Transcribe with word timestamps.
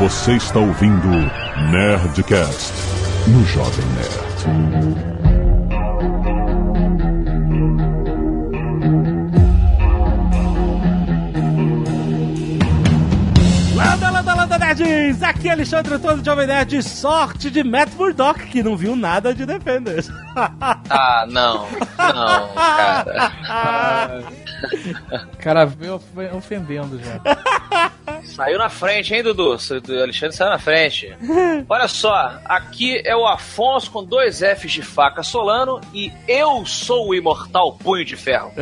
Você 0.00 0.32
está 0.32 0.58
ouvindo 0.58 1.08
Nerdcast 1.70 2.72
no 3.28 3.44
Jovem 3.44 3.84
Nerd. 3.88 5.10
Landa, 13.76 14.10
landa, 14.10 14.34
landa, 14.34 14.58
nerds! 14.58 15.22
Aqui 15.22 15.50
é 15.50 15.52
Alexandre 15.52 15.92
Antônio 15.92 16.24
Jovem 16.24 16.46
Nerd. 16.46 16.82
Sorte 16.82 17.50
de 17.50 17.62
Matt 17.62 17.92
Murdock, 17.94 18.46
que 18.46 18.62
não 18.62 18.78
viu 18.78 18.96
nada 18.96 19.34
de 19.34 19.44
Defenders. 19.44 20.10
Ah, 20.88 21.26
não. 21.28 21.66
Não, 21.98 22.54
cara. 22.54 24.24
O 25.32 25.36
cara 25.38 25.64
veio 25.64 25.94
of- 25.96 26.36
ofendendo 26.36 27.00
já. 27.02 27.20
Saiu 28.24 28.58
na 28.58 28.68
frente, 28.68 29.14
hein, 29.14 29.22
Dudu? 29.22 29.50
O 29.56 30.02
Alexandre 30.02 30.36
saiu 30.36 30.50
na 30.50 30.58
frente. 30.58 31.14
Olha 31.68 31.88
só, 31.88 32.38
aqui 32.44 33.00
é 33.04 33.16
o 33.16 33.26
Afonso 33.26 33.90
com 33.90 34.04
dois 34.04 34.40
Fs 34.40 34.70
de 34.72 34.82
faca 34.82 35.22
Solano 35.22 35.80
e 35.94 36.12
eu 36.28 36.64
sou 36.66 37.08
o 37.08 37.14
imortal 37.14 37.72
Punho 37.78 38.04
de 38.04 38.16
Ferro. 38.16 38.52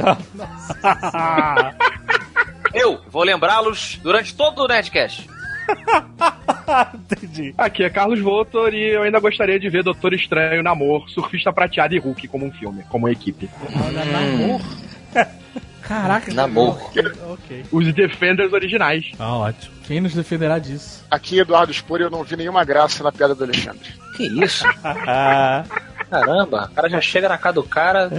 Eu 2.74 3.00
vou 3.08 3.22
lembrá-los 3.24 3.98
durante 4.02 4.34
todo 4.34 4.62
o 4.62 4.68
Nerdcast. 4.68 5.26
Entendi. 6.94 7.54
Aqui 7.56 7.82
é 7.82 7.90
Carlos 7.90 8.20
Voltor 8.20 8.74
e 8.74 8.90
eu 8.94 9.02
ainda 9.02 9.18
gostaria 9.20 9.58
de 9.58 9.68
ver 9.68 9.82
Doutor 9.82 10.12
Estranho, 10.12 10.62
Namor, 10.62 11.08
Surfista 11.10 11.52
Prateado 11.52 11.94
e 11.94 11.98
Hulk 11.98 12.28
como 12.28 12.46
um 12.46 12.52
filme, 12.52 12.84
como 12.90 13.08
equipe. 13.08 13.48
Olha, 13.84 14.04
namor. 14.04 14.60
Caraca, 15.88 16.32
Namor. 16.34 16.78
Ok. 16.86 17.02
ok. 17.32 17.64
Os 17.72 17.94
Defenders 17.94 18.52
originais. 18.52 19.10
Tá 19.16 19.34
ótimo. 19.34 19.74
Quem 19.86 20.02
nos 20.02 20.12
defenderá 20.12 20.58
disso? 20.58 21.02
Aqui, 21.10 21.38
Eduardo 21.38 21.72
Spor, 21.72 21.98
eu 21.98 22.10
não 22.10 22.22
vi 22.22 22.36
nenhuma 22.36 22.62
graça 22.62 23.02
na 23.02 23.10
piada 23.10 23.34
do 23.34 23.42
Alexandre. 23.42 23.88
Que 24.14 24.24
isso? 24.44 24.66
Ah, 24.84 25.64
Caramba, 26.10 26.68
o 26.70 26.74
cara 26.74 26.88
já 26.88 27.00
chega 27.00 27.28
na 27.28 27.36
casa 27.36 27.54
do 27.56 27.62
cara, 27.62 28.10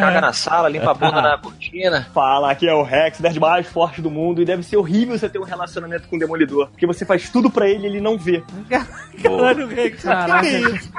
caga 0.00 0.20
na 0.20 0.32
sala, 0.32 0.68
limpa 0.68 0.90
a 0.90 0.94
bunda 0.94 1.22
na 1.22 1.38
cortina. 1.38 2.06
Fala, 2.12 2.50
aqui 2.50 2.68
é 2.68 2.74
o 2.74 2.82
Rex, 2.82 3.18
nerd 3.18 3.40
mais 3.40 3.66
forte 3.66 4.02
do 4.02 4.10
mundo, 4.10 4.42
e 4.42 4.44
deve 4.44 4.62
ser 4.62 4.76
horrível 4.76 5.18
você 5.18 5.28
ter 5.28 5.38
um 5.38 5.44
relacionamento 5.44 6.06
com 6.08 6.16
o 6.16 6.18
Demolidor, 6.18 6.68
porque 6.68 6.86
você 6.86 7.04
faz 7.04 7.30
tudo 7.30 7.50
pra 7.50 7.68
ele 7.68 7.84
e 7.84 7.86
ele 7.86 8.00
não 8.00 8.18
vê. 8.18 8.42
caralho, 9.22 9.66
Rex. 9.66 10.02
Caraca. 10.02 10.40
Que 10.42 10.54
é 10.54 10.60
isso? 10.60 10.92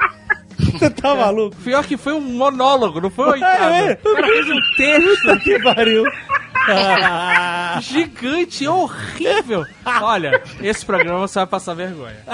Você 0.78 0.90
tá 0.90 1.14
maluco? 1.14 1.56
Pior 1.56 1.84
que 1.84 1.96
foi 1.96 2.12
um 2.12 2.20
monólogo, 2.20 3.00
não 3.00 3.10
foi, 3.10 3.42
É, 3.42 3.90
é. 3.90 3.98
O 4.04 4.14
cara 4.14 4.26
fez 4.26 4.46
um 4.48 4.60
texto 4.76 5.38
que 5.40 5.58
pariu. 5.60 6.04
Gigante, 7.80 8.66
horrível. 8.68 9.64
Olha, 10.00 10.42
esse 10.60 10.84
programa 10.86 11.20
você 11.20 11.38
vai 11.40 11.46
passar 11.46 11.74
vergonha. 11.74 12.16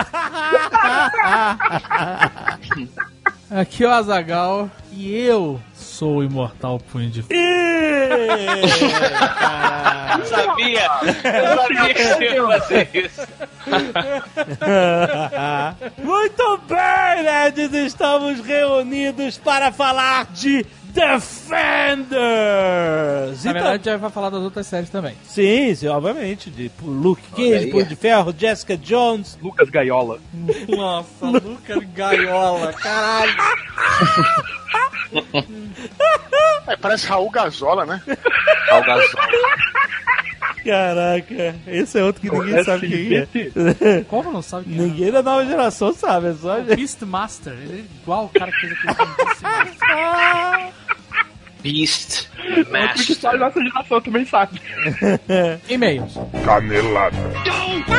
Aqui 3.51 3.85
é 3.85 3.89
o 3.89 3.93
Azagal 3.93 4.71
e 4.93 5.17
eu 5.17 5.59
sou 5.99 6.19
o 6.19 6.23
imortal 6.23 6.79
punho 6.79 7.11
de 7.11 7.25
Eu 7.29 7.35
sabia! 10.25 10.89
Eu 11.03 11.57
sabia 11.57 11.95
que 11.95 12.05
você 12.05 12.35
ia 12.35 12.47
fazer 12.47 12.89
isso. 12.95 13.27
Muito 15.99 16.61
bem, 16.69 17.25
nerds! 17.25 17.75
Estamos 17.75 18.39
reunidos 18.41 19.39
para 19.39 19.73
falar 19.73 20.27
de 20.27 20.65
Defenders! 20.99 22.09
Na 23.45 23.51
Então- 23.51 23.53
verdade, 23.53 23.89
a 23.89 23.93
gente 23.93 24.01
vai 24.01 24.11
falar 24.11 24.31
das 24.31 24.41
outras 24.43 24.67
séries 24.67 24.91
também. 24.91 25.15
Sim, 25.25 25.75
sim, 25.75 25.87
obviamente. 25.89 26.51
De 26.51 26.71
Luke 26.83 27.23
Cage, 27.31 27.55
aí. 27.55 27.71
Punho 27.71 27.87
de 27.87 27.97
Ferro, 27.97 28.35
Jessica 28.37 28.77
Jones. 28.77 29.39
Lucas 29.43 29.71
Gaiola. 29.71 30.19
Nossa, 30.69 31.27
Lucas 31.27 31.85
Gaiola, 31.95 32.73
caralho. 32.73 33.33
É, 36.67 36.77
parece 36.77 37.07
Raul 37.07 37.31
Gazola, 37.31 37.87
né? 37.87 38.03
Ao 38.71 38.83
gasol. 38.85 39.21
Caraca, 40.65 41.55
esse 41.67 41.99
é 41.99 42.05
outro 42.05 42.21
que 42.21 42.31
ninguém 42.31 42.65
sabe 42.65 42.89
quem 42.89 43.17
é. 43.17 44.05
Como 44.09 44.33
não 44.33 44.43
sabe 44.43 44.65
quem 44.65 44.75
é? 44.75 44.79
Ninguém 44.83 45.13
da 45.13 45.23
nova 45.23 45.45
geração 45.45 45.93
sabe, 45.93 46.29
é 46.29 46.35
só 46.35 46.53
a 46.53 46.61
gente. 46.61 46.77
Beastmaster, 46.77 47.53
ele 47.53 47.81
é 47.81 48.03
igual 48.03 48.25
o 48.27 48.29
cara 48.29 48.51
que 48.53 48.61
fez 48.61 48.73
aquele 48.73 48.95
filme 48.95 49.15
Beastmaster. 49.17 50.73
Beast 51.63 52.29
que 52.65 52.71
Master. 52.71 53.17
só 53.17 53.31
a 53.31 53.37
nossa 53.37 53.61
geração 53.63 54.01
também 54.01 54.25
sabe. 54.25 54.61
E-mails. 55.69 56.15
Canelada. 56.45 57.17
Muito 57.17 57.99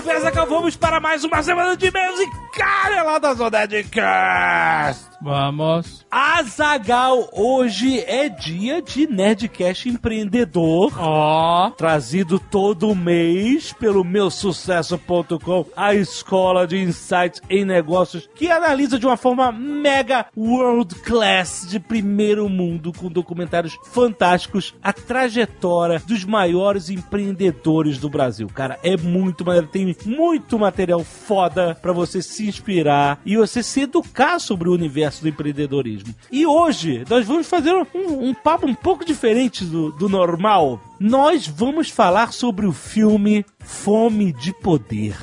bem, 0.00 0.18
Zagal, 0.20 0.46
vamos 0.46 0.74
para 0.74 1.00
mais 1.00 1.22
uma 1.24 1.42
semana 1.42 1.76
de 1.76 1.86
e-mails 1.86 2.20
e 2.20 2.30
caneladas 2.56 3.40
do. 3.40 5.11
Vamos. 5.22 6.04
Azagal, 6.10 7.28
hoje 7.32 8.00
é 8.00 8.28
dia 8.28 8.82
de 8.82 9.06
Nerdcast 9.06 9.88
Empreendedor. 9.88 10.92
Ó. 10.98 11.70
Trazido 11.70 12.40
todo 12.40 12.92
mês 12.92 13.72
pelo 13.72 14.02
meusucesso.com, 14.02 15.66
a 15.76 15.94
escola 15.94 16.66
de 16.66 16.78
insights 16.78 17.40
em 17.48 17.64
negócios 17.64 18.28
que 18.34 18.50
analisa 18.50 18.98
de 18.98 19.06
uma 19.06 19.16
forma 19.16 19.52
mega 19.52 20.26
world 20.36 20.92
class 20.96 21.68
de 21.70 21.78
primeiro 21.78 22.48
mundo 22.48 22.92
com 22.92 23.08
documentários 23.08 23.78
fantásticos 23.84 24.74
a 24.82 24.92
trajetória 24.92 26.02
dos 26.04 26.24
maiores 26.24 26.90
empreendedores 26.90 27.96
do 27.96 28.10
Brasil. 28.10 28.48
Cara, 28.52 28.76
é 28.82 28.96
muito 28.96 29.44
maneiro, 29.44 29.68
tem 29.68 29.94
muito 30.04 30.58
material 30.58 31.04
foda 31.04 31.76
pra 31.80 31.92
você 31.92 32.20
se 32.20 32.48
inspirar 32.48 33.20
e 33.24 33.36
você 33.36 33.62
se 33.62 33.82
educar 33.82 34.40
sobre 34.40 34.68
o 34.68 34.74
universo 34.74 35.11
do 35.20 35.28
empreendedorismo. 35.28 36.14
E 36.30 36.46
hoje 36.46 37.04
nós 37.08 37.26
vamos 37.26 37.48
fazer 37.48 37.72
um, 37.72 37.86
um 38.28 38.34
papo 38.34 38.66
um 38.66 38.74
pouco 38.74 39.04
diferente 39.04 39.64
do, 39.64 39.90
do 39.92 40.08
normal. 40.08 40.80
Nós 40.98 41.46
vamos 41.46 41.90
falar 41.90 42.32
sobre 42.32 42.66
o 42.66 42.72
filme 42.72 43.44
Fome 43.60 44.32
de 44.32 44.52
Poder. 44.52 45.16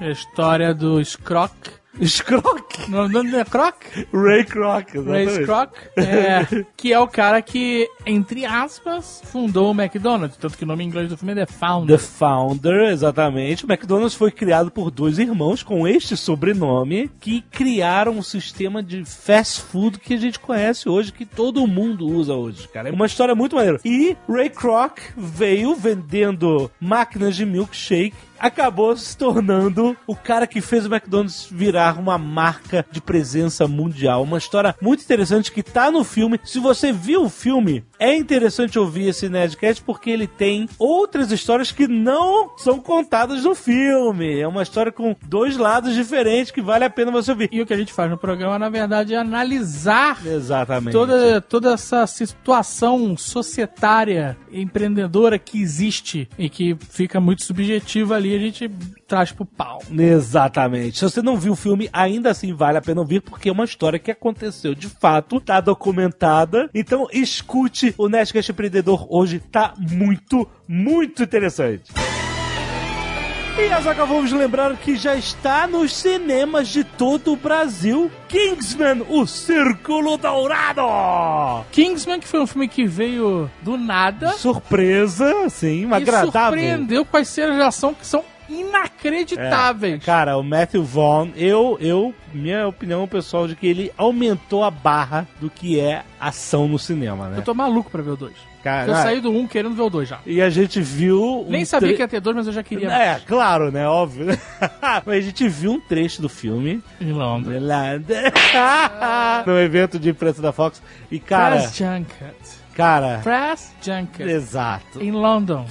A 0.00 0.10
história 0.10 0.74
do 0.74 1.04
Scroc. 1.04 1.52
Scrock? 2.02 2.63
Não, 2.88 3.08
não 3.08 3.38
é 3.38 3.44
Croc? 3.44 3.74
Ray 4.12 4.44
Ray 4.44 5.24
exatamente. 5.24 5.42
Scroc. 5.42 5.72
É, 5.96 6.64
que 6.76 6.92
é 6.92 6.98
o 6.98 7.06
cara 7.06 7.40
que, 7.40 7.88
entre 8.04 8.44
aspas, 8.44 9.22
fundou 9.24 9.72
o 9.72 9.80
McDonald's. 9.80 10.36
Tanto 10.36 10.56
que 10.56 10.64
o 10.64 10.66
nome 10.66 10.84
em 10.84 10.86
inglês 10.88 11.08
do 11.08 11.16
filme 11.16 11.32
é 11.32 11.46
The 11.46 11.52
Founder. 11.52 11.96
The 11.96 12.04
Founder, 12.04 12.90
exatamente. 12.90 13.64
O 13.64 13.70
McDonald's 13.70 14.14
foi 14.14 14.30
criado 14.30 14.70
por 14.70 14.90
dois 14.90 15.18
irmãos 15.18 15.62
com 15.62 15.86
este 15.86 16.16
sobrenome 16.16 17.10
que 17.20 17.42
criaram 17.50 18.12
um 18.12 18.22
sistema 18.22 18.82
de 18.82 19.04
fast 19.04 19.62
food 19.62 19.98
que 19.98 20.14
a 20.14 20.18
gente 20.18 20.38
conhece 20.38 20.88
hoje, 20.88 21.12
que 21.12 21.24
todo 21.24 21.66
mundo 21.66 22.06
usa 22.06 22.34
hoje, 22.34 22.68
cara. 22.68 22.88
É 22.88 22.92
uma 22.92 23.06
história 23.06 23.34
muito 23.34 23.56
maneira. 23.56 23.80
E 23.84 24.16
Ray 24.28 24.50
Kroc 24.50 24.98
veio 25.16 25.74
vendendo 25.74 26.70
máquinas 26.80 27.36
de 27.36 27.46
milkshake 27.46 28.14
acabou 28.38 28.94
se 28.96 29.16
tornando 29.16 29.96
o 30.06 30.14
cara 30.14 30.46
que 30.46 30.60
fez 30.60 30.84
o 30.84 30.94
McDonald's 30.94 31.48
virar 31.50 31.98
uma 31.98 32.18
marca 32.18 32.63
de 32.90 33.00
presença 33.00 33.66
mundial. 33.66 34.22
Uma 34.22 34.38
história 34.38 34.74
muito 34.80 35.02
interessante 35.02 35.52
que 35.52 35.62
tá 35.62 35.90
no 35.90 36.04
filme. 36.04 36.40
Se 36.44 36.58
você 36.58 36.92
viu 36.92 37.24
o 37.24 37.28
filme, 37.28 37.84
é 37.98 38.14
interessante 38.16 38.78
ouvir 38.78 39.08
esse 39.08 39.28
Nerdcast 39.28 39.82
porque 39.82 40.10
ele 40.10 40.26
tem 40.26 40.68
outras 40.78 41.30
histórias 41.30 41.70
que 41.70 41.86
não 41.86 42.56
são 42.56 42.80
contadas 42.80 43.44
no 43.44 43.54
filme. 43.54 44.40
É 44.40 44.48
uma 44.48 44.62
história 44.62 44.92
com 44.92 45.14
dois 45.26 45.56
lados 45.56 45.94
diferentes 45.94 46.50
que 46.50 46.62
vale 46.62 46.84
a 46.84 46.90
pena 46.90 47.10
você 47.10 47.30
ouvir. 47.30 47.48
E 47.52 47.60
o 47.60 47.66
que 47.66 47.74
a 47.74 47.76
gente 47.76 47.92
faz 47.92 48.10
no 48.10 48.18
programa, 48.18 48.58
na 48.58 48.68
verdade, 48.68 49.14
é 49.14 49.18
analisar 49.18 50.24
Exatamente. 50.24 50.92
toda, 50.92 51.40
toda 51.40 51.72
essa 51.74 52.06
situação 52.06 53.16
societária, 53.16 54.36
empreendedora 54.52 55.38
que 55.38 55.60
existe 55.60 56.28
e 56.38 56.48
que 56.48 56.76
fica 56.90 57.20
muito 57.20 57.44
subjetiva 57.44 58.14
ali, 58.14 58.34
a 58.34 58.38
gente 58.38 58.70
traz 59.06 59.32
pro 59.32 59.44
pau. 59.44 59.82
Exatamente. 59.90 60.98
Se 60.98 61.04
você 61.04 61.22
não 61.22 61.36
viu 61.36 61.52
o 61.52 61.56
filme, 61.56 61.88
ainda 61.92 62.30
assim 62.30 62.53
vale 62.54 62.78
a 62.78 62.82
pena 62.82 63.00
ouvir, 63.00 63.20
porque 63.20 63.48
é 63.48 63.52
uma 63.52 63.64
história 63.64 63.98
que 63.98 64.10
aconteceu 64.10 64.74
de 64.74 64.88
fato, 64.88 65.40
tá 65.40 65.60
documentada. 65.60 66.70
Então 66.74 67.06
escute 67.12 67.94
o 67.98 68.08
Nerdcast 68.08 68.52
Empreendedor 68.52 69.06
hoje, 69.10 69.40
tá 69.40 69.74
muito, 69.78 70.48
muito 70.66 71.22
interessante. 71.22 71.92
E 73.56 73.72
Azaghal, 73.72 74.08
vamos 74.08 74.32
lembrar 74.32 74.76
que 74.76 74.96
já 74.96 75.14
está 75.14 75.64
nos 75.68 75.94
cinemas 75.94 76.66
de 76.66 76.82
todo 76.82 77.32
o 77.32 77.36
Brasil 77.36 78.10
Kingsman, 78.28 79.02
o 79.08 79.24
Círculo 79.28 80.16
Dourado! 80.16 80.82
Kingsman, 81.70 82.18
que 82.18 82.26
foi 82.26 82.40
um 82.40 82.48
filme 82.48 82.66
que 82.66 82.84
veio 82.84 83.48
do 83.62 83.76
nada 83.76 84.32
Surpresa, 84.32 85.48
sim, 85.50 85.84
uma 85.84 85.98
agradável. 85.98 86.32
surpreendeu 86.32 87.04
com 87.04 87.16
as 87.16 87.28
cenas 87.28 87.54
de 87.54 87.62
ação 87.62 87.94
que 87.94 88.04
são 88.04 88.24
inacreditáveis. 88.48 90.04
Cara, 90.04 90.36
o 90.36 90.42
Matthew 90.42 90.84
Vaughn, 90.84 91.30
eu, 91.36 91.76
eu, 91.80 92.14
minha 92.32 92.66
opinião 92.68 93.06
pessoal 93.06 93.46
de 93.46 93.56
que 93.56 93.66
ele 93.66 93.92
aumentou 93.96 94.64
a 94.64 94.70
barra 94.70 95.26
do 95.40 95.50
que 95.50 95.78
é 95.78 96.02
ação 96.20 96.68
no 96.68 96.78
cinema, 96.78 97.28
né? 97.28 97.38
Eu 97.38 97.42
tô 97.42 97.54
maluco 97.54 97.90
pra 97.90 98.02
ver 98.02 98.10
o 98.10 98.16
2. 98.16 98.54
Cara, 98.64 98.90
Eu 98.90 98.94
ah, 98.94 99.02
saí 99.02 99.20
do 99.20 99.30
1 99.30 99.38
um 99.40 99.46
querendo 99.46 99.74
ver 99.74 99.82
o 99.82 99.90
2 99.90 100.08
já. 100.08 100.20
E 100.24 100.40
a 100.40 100.48
gente 100.48 100.80
viu. 100.80 101.44
um 101.46 101.50
Nem 101.50 101.66
sabia 101.66 101.88
tre- 101.88 101.96
que 101.96 102.02
ia 102.02 102.08
ter 102.08 102.20
dois, 102.20 102.34
mas 102.34 102.46
eu 102.46 102.52
já 102.52 102.62
queria. 102.62 102.90
É, 102.90 103.20
claro, 103.26 103.70
né? 103.70 103.86
Óbvio. 103.86 104.26
Mas 105.04 105.18
a 105.18 105.20
gente 105.20 105.46
viu 105.46 105.72
um 105.72 105.80
trecho 105.80 106.22
do 106.22 106.30
filme. 106.30 106.82
Em 106.98 107.12
Londres. 107.12 107.60
no 109.44 109.58
evento 109.58 109.98
de 109.98 110.08
imprensa 110.08 110.40
da 110.40 110.50
Fox. 110.50 110.82
E, 111.10 111.18
cara, 111.18 111.56
Press 111.56 111.76
Junket. 111.76 112.63
Cara. 112.74 113.20
Press 113.22 113.74
Junket. 113.82 114.28
Exato. 114.28 115.00
Em 115.00 115.10
London. 115.10 115.66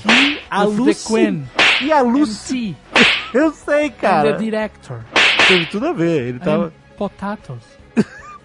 Lucy. 0.64 1.04
The 1.04 1.14
Queen. 1.14 1.50
E 1.82 1.92
a 1.92 2.02
Lucy. 2.02 2.76
Eu 3.34 3.52
sei, 3.52 3.86
And 3.88 3.90
the 3.90 3.98
cara. 4.00 4.34
director. 4.34 5.04
Teve 5.48 5.66
tudo 5.66 5.88
a 5.88 5.94
ver. 5.94 6.28
Ele 6.30 6.40
tava. 6.40 6.66
And 6.68 6.72
potatoes. 6.98 7.64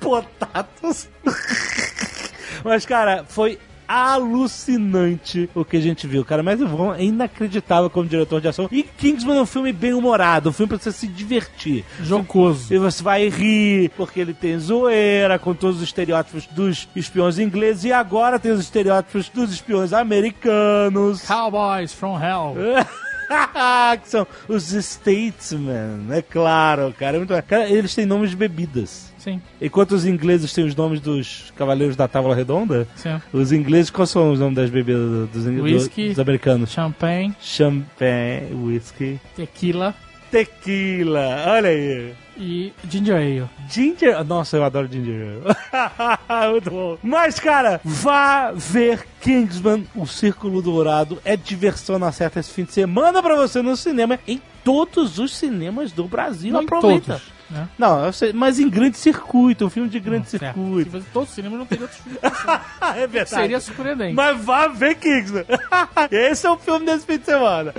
Potatos. 0.00 1.08
Mas, 2.64 2.86
cara, 2.86 3.24
foi 3.28 3.58
alucinante 3.88 5.48
o 5.54 5.64
que 5.64 5.78
a 5.78 5.80
gente 5.80 6.06
viu, 6.06 6.24
cara. 6.24 6.42
Mas 6.42 6.60
o 6.60 6.68
Von 6.68 6.94
é 6.94 7.02
inacreditável 7.02 7.88
como 7.88 8.06
diretor 8.06 8.40
de 8.40 8.48
ação. 8.48 8.68
E 8.70 8.82
Kingsman 8.82 9.38
é 9.38 9.42
um 9.42 9.46
filme 9.46 9.72
bem 9.72 9.94
humorado, 9.94 10.50
um 10.50 10.52
filme 10.52 10.68
pra 10.68 10.78
você 10.78 10.92
se 10.92 11.06
divertir. 11.06 11.84
Jocoso. 12.02 12.72
E 12.72 12.78
você 12.78 13.02
vai 13.02 13.28
rir, 13.28 13.90
porque 13.96 14.20
ele 14.20 14.34
tem 14.34 14.58
zoeira 14.58 15.38
com 15.38 15.54
todos 15.54 15.78
os 15.78 15.82
estereótipos 15.82 16.46
dos 16.46 16.86
espiões 16.94 17.38
ingleses. 17.38 17.84
E 17.84 17.92
agora 17.92 18.38
tem 18.38 18.52
os 18.52 18.60
estereótipos 18.60 19.28
dos 19.30 19.52
espiões 19.52 19.92
americanos. 19.92 21.22
Cowboys 21.22 21.92
from 21.92 22.18
Hell. 22.18 22.54
que 24.02 24.08
são 24.08 24.26
os 24.48 24.72
Statesmen, 24.72 26.06
é 26.10 26.22
claro, 26.22 26.94
cara. 26.98 27.16
É 27.16 27.18
muito... 27.18 27.42
cara. 27.42 27.68
Eles 27.68 27.94
têm 27.94 28.06
nomes 28.06 28.30
de 28.30 28.36
bebidas. 28.36 29.12
Sim, 29.18 29.42
Enquanto 29.60 29.92
os 29.92 30.06
ingleses 30.06 30.52
têm 30.52 30.64
os 30.64 30.76
nomes 30.76 31.00
dos 31.00 31.52
cavaleiros 31.56 31.96
da 31.96 32.06
Távola 32.06 32.36
Redonda, 32.36 32.86
sim. 32.94 33.20
os 33.32 33.50
ingleses, 33.50 33.90
quais 33.90 34.10
são 34.10 34.32
os 34.32 34.38
nomes 34.38 34.54
das 34.54 34.70
bebidas 34.70 35.28
dos, 35.30 35.46
Whisky. 35.46 36.10
dos 36.10 36.20
americanos? 36.20 36.70
Champanhe, 36.70 37.34
Champanhe, 37.40 38.54
whisky, 38.54 39.20
tequila 39.34 39.94
tequila, 40.30 41.44
olha 41.46 41.68
aí. 41.70 42.12
E 42.38 42.72
ginger 42.88 43.16
ale. 43.16 43.44
Ginger, 43.68 44.24
nossa, 44.24 44.56
eu 44.56 44.64
adoro 44.64 44.88
ginger 44.90 45.38
ale. 45.72 46.50
Muito 46.52 46.70
bom. 46.70 46.98
Mas, 47.02 47.38
cara, 47.40 47.80
vá 47.84 48.52
ver 48.52 49.06
Kingsman, 49.20 49.86
o 49.94 50.06
Círculo 50.06 50.62
Dourado. 50.62 51.20
É 51.24 51.36
diversão 51.36 51.98
na 51.98 52.12
certa 52.12 52.40
esse 52.40 52.50
fim 52.52 52.64
de 52.64 52.72
semana 52.72 53.22
pra 53.22 53.34
você 53.36 53.60
no 53.60 53.76
cinema, 53.76 54.18
em 54.26 54.40
todos 54.64 55.18
os 55.18 55.34
cinemas 55.36 55.92
do 55.92 56.04
Brasil. 56.04 56.52
Não 56.52 56.62
em 56.62 56.64
Aproveita. 56.64 57.12
todos, 57.14 57.22
né? 57.50 57.68
Não, 57.78 58.04
eu 58.04 58.12
sei, 58.12 58.32
mas 58.32 58.58
em 58.60 58.68
grande 58.68 58.96
circuito, 58.98 59.64
um 59.66 59.70
filme 59.70 59.88
de 59.88 59.98
grande 59.98 60.28
Certo. 60.28 60.42
Se 60.42 60.46
circuito. 60.54 60.90
fosse 60.90 61.06
todos 61.12 61.28
os 61.30 61.34
cinemas, 61.34 61.58
não 61.58 61.66
teria 61.66 61.84
outros 61.84 62.00
filmes. 62.00 62.20
é 62.96 63.06
verdade. 63.06 63.42
Seria 63.42 63.60
surpreendente. 63.60 64.14
Mas 64.14 64.44
vá 64.44 64.68
ver 64.68 64.94
Kingsman. 64.96 65.44
Esse 66.10 66.46
é 66.46 66.50
o 66.50 66.58
filme 66.58 66.84
desse 66.86 67.06
fim 67.06 67.18
de 67.18 67.24
semana. 67.24 67.72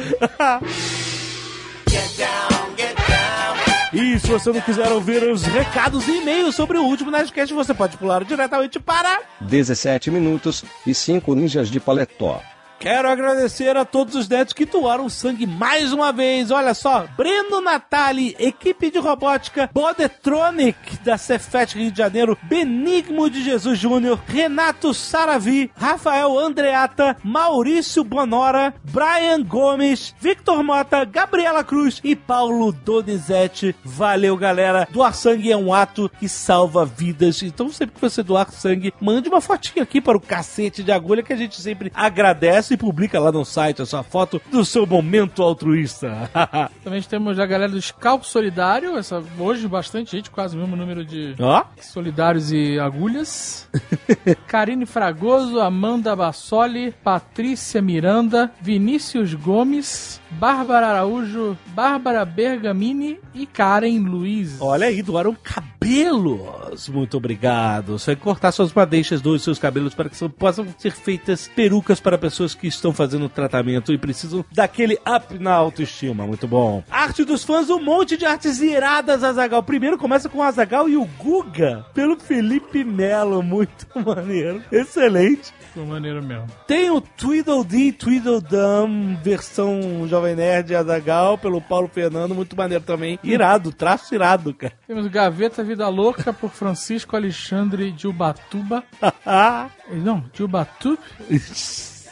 E 3.91 4.19
se 4.19 4.27
você 4.27 4.51
não 4.51 4.61
quiser 4.61 4.91
ouvir 4.91 5.23
os 5.23 5.43
recados 5.43 6.07
e 6.07 6.17
e-mails 6.17 6.53
sobre 6.53 6.77
o 6.77 6.83
último 6.83 7.09
Nerdcast, 7.09 7.53
você 7.53 7.73
pode 7.73 7.97
pular 7.97 8.23
diretamente 8.23 8.79
para... 8.79 9.21
17 9.41 10.11
minutos 10.11 10.63
e 10.85 10.93
5 10.93 11.33
ninjas 11.33 11.69
de 11.69 11.79
paletó. 11.79 12.39
Quero 12.79 13.09
agradecer 13.09 13.75
a 13.75 13.83
todos 13.83 14.15
os 14.15 14.29
netos 14.29 14.53
que 14.53 14.65
doaram 14.65 15.09
sangue 15.09 15.45
mais 15.45 15.91
uma 15.91 16.13
vez. 16.13 16.49
Olha 16.49 16.73
só, 16.73 17.07
Breno 17.17 17.59
Natali, 17.59 18.37
equipe 18.39 18.89
de 18.89 18.97
robótica, 18.97 19.69
Bodetronic, 19.73 20.97
da 21.03 21.17
Cefet 21.17 21.77
Rio 21.77 21.91
de 21.91 21.97
Janeiro, 21.97 22.37
Benigmo 22.43 23.29
de 23.29 23.43
Jesus 23.43 23.77
Júnior, 23.77 24.17
Renato 24.25 24.93
Saravi, 24.93 25.69
Rafael 25.75 26.39
Andreata, 26.39 27.17
Maurício 27.21 28.01
Bonora, 28.01 28.73
Brian 28.85 29.43
Gomes, 29.43 30.15
Victor 30.17 30.63
Mota, 30.63 31.03
Gabriela 31.03 31.65
Cruz 31.65 31.99
e 32.01 32.15
Paulo 32.15 32.71
Donizete. 32.71 33.75
Valeu, 33.83 34.37
galera. 34.37 34.87
Doar 34.89 35.13
sangue 35.13 35.51
é 35.51 35.57
um 35.57 35.73
ato 35.73 36.09
que 36.17 36.29
salva 36.29 36.85
vidas. 36.85 37.43
Então, 37.43 37.69
sempre 37.69 37.95
que 37.95 38.01
você 38.01 38.23
doar 38.23 38.49
sangue, 38.51 38.93
mande 39.01 39.27
uma 39.27 39.41
fotinha 39.41 39.83
aqui 39.83 39.99
para 39.99 40.17
o 40.17 40.21
cacete 40.21 40.81
de 40.81 40.93
agulha 40.93 41.21
que 41.21 41.33
a 41.33 41.37
gente 41.37 41.59
sempre 41.61 41.91
agradece 41.93 42.68
e 42.73 42.77
publica 42.77 43.19
lá 43.19 43.31
no 43.31 43.45
site 43.45 43.81
a 43.81 43.85
sua 43.85 44.03
foto 44.03 44.41
do 44.51 44.63
seu 44.65 44.85
momento 44.85 45.41
altruísta. 45.43 46.29
Também 46.83 47.01
temos 47.01 47.39
a 47.39 47.45
galera 47.45 47.71
do 47.71 47.81
Scalpo 47.81 48.25
Solidário. 48.25 48.97
Essa, 48.97 49.23
hoje 49.37 49.67
bastante 49.67 50.11
gente, 50.11 50.29
quase 50.29 50.55
o 50.55 50.59
mesmo 50.59 50.75
número 50.75 51.03
de 51.05 51.35
Ó, 51.39 51.63
solidários 51.81 52.51
e 52.51 52.79
agulhas. 52.79 53.69
Karine 54.47 54.85
Fragoso, 54.85 55.59
Amanda 55.59 56.15
Bassoli, 56.15 56.93
Patrícia 57.03 57.81
Miranda, 57.81 58.51
Vinícius 58.61 59.33
Gomes, 59.33 60.18
Bárbara 60.31 60.87
Araújo, 60.87 61.57
Bárbara 61.67 62.23
Bergamini 62.25 63.19
e 63.33 63.45
Karen 63.45 63.99
Luiz. 63.99 64.57
olha 64.61 64.87
aí, 64.87 65.01
doaram 65.01 65.35
cabelos. 65.43 66.87
Muito 66.89 67.17
obrigado. 67.17 67.97
Você 67.97 68.13
vai 68.13 68.23
cortar 68.23 68.51
suas 68.51 68.71
madeixas 68.73 69.21
dos 69.21 69.43
seus 69.43 69.57
cabelos 69.57 69.93
para 69.93 70.09
que 70.09 70.29
possam 70.29 70.67
ser 70.77 70.91
feitas 70.91 71.47
perucas 71.47 71.99
para 71.99 72.17
pessoas 72.17 72.53
que 72.53 72.67
estão 72.67 72.93
fazendo 72.93 73.27
tratamento 73.29 73.91
e 73.91 73.97
precisam 73.97 74.45
daquele 74.51 74.99
up 75.07 75.37
na 75.39 75.53
autoestima. 75.53 76.25
Muito 76.27 76.47
bom. 76.47 76.83
Arte 76.89 77.23
dos 77.23 77.43
fãs, 77.43 77.69
um 77.69 77.81
monte 77.81 78.17
de 78.17 78.25
artes 78.25 78.61
iradas, 78.61 79.23
Azagal. 79.23 79.63
Primeiro 79.63 79.97
começa 79.97 80.29
com 80.29 80.39
o 80.39 80.43
Azagal 80.43 80.87
e 80.89 80.95
o 80.95 81.05
Guga, 81.17 81.85
pelo 81.93 82.19
Felipe 82.19 82.83
Melo. 82.83 83.41
Muito 83.41 83.87
maneiro. 84.05 84.61
Excelente. 84.71 85.53
Ficou 85.79 85.93
maneiro 85.93 86.21
mesmo. 86.21 86.47
Tem 86.67 86.91
o 86.91 86.99
Tweedledee 86.99 87.93
Tweedledum, 87.93 89.15
versão 89.23 90.05
Jovem 90.09 90.35
Nerd 90.35 90.75
Azagal, 90.75 91.37
pelo 91.37 91.61
Paulo 91.61 91.87
Fernando, 91.87 92.35
muito 92.35 92.53
maneiro 92.53 92.83
também. 92.83 93.17
Irado, 93.23 93.71
traço 93.71 94.13
irado, 94.13 94.53
cara. 94.53 94.73
Temos 94.85 95.07
Gaveta 95.07 95.63
Vida 95.63 95.87
Louca 95.87 96.33
por 96.33 96.49
Francisco 96.49 97.15
Alexandre 97.15 97.93
de 97.93 98.09
Ubatuba. 98.09 98.83
Não, 99.89 100.25
de 100.33 100.43
Ubatuba? 100.43 101.01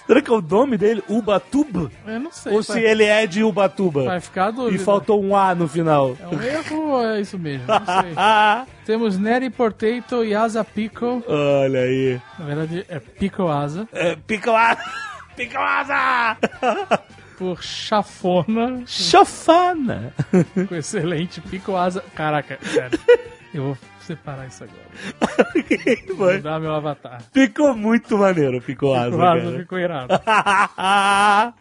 Será 0.07 0.21
que 0.21 0.31
é 0.31 0.33
o 0.33 0.41
nome 0.41 0.77
dele? 0.77 1.03
Ubatuba? 1.09 1.91
Eu 2.07 2.19
não 2.19 2.31
sei. 2.31 2.53
Ou 2.53 2.63
vai, 2.63 2.77
se 2.77 2.81
ele 2.81 3.03
é 3.03 3.27
de 3.27 3.43
Ubatuba? 3.43 4.05
vai 4.05 4.21
ficar 4.21 4.53
a 4.53 4.69
E 4.71 4.77
faltou 4.77 5.21
um 5.21 5.35
A 5.35 5.53
no 5.53 5.67
final. 5.67 6.15
É 6.19 6.27
um 6.33 6.41
erro 6.41 6.91
ou 6.91 7.05
é 7.05 7.19
isso 7.19 7.37
mesmo? 7.37 7.67
Não 7.67 7.85
sei. 7.85 8.13
Temos 8.85 9.17
Neri 9.17 9.49
Potato 9.49 10.23
e 10.23 10.33
Asa 10.33 10.63
Pico. 10.63 11.21
olha 11.27 11.81
aí. 11.81 12.21
Na 12.39 12.45
verdade 12.45 12.85
é 12.87 12.99
Pico 12.99 13.47
Asa. 13.49 13.85
É, 13.91 14.15
Picoasa! 14.15 14.81
Picoasa! 15.35 16.37
Por 17.37 17.61
Chafona. 17.61 18.83
Chofana! 18.87 20.13
Com 20.67 20.73
excelente 20.73 21.41
Pico 21.41 21.75
Asa. 21.75 22.03
Caraca, 22.15 22.57
sério. 22.63 22.97
Eu 23.53 23.63
vou 23.63 23.77
separar 24.07 24.47
isso 24.47 24.63
agora. 24.63 24.87
Vou 26.15 26.27
Vai. 26.27 26.39
dar 26.41 26.59
meu 26.59 26.73
avatar. 26.73 27.21
Ficou 27.33 27.75
muito 27.75 28.17
maneiro. 28.17 28.61
Pico 28.61 28.93
Asa 28.93 29.15
cara. 29.17 29.51
ficou 29.59 29.77
irado. 29.79 30.07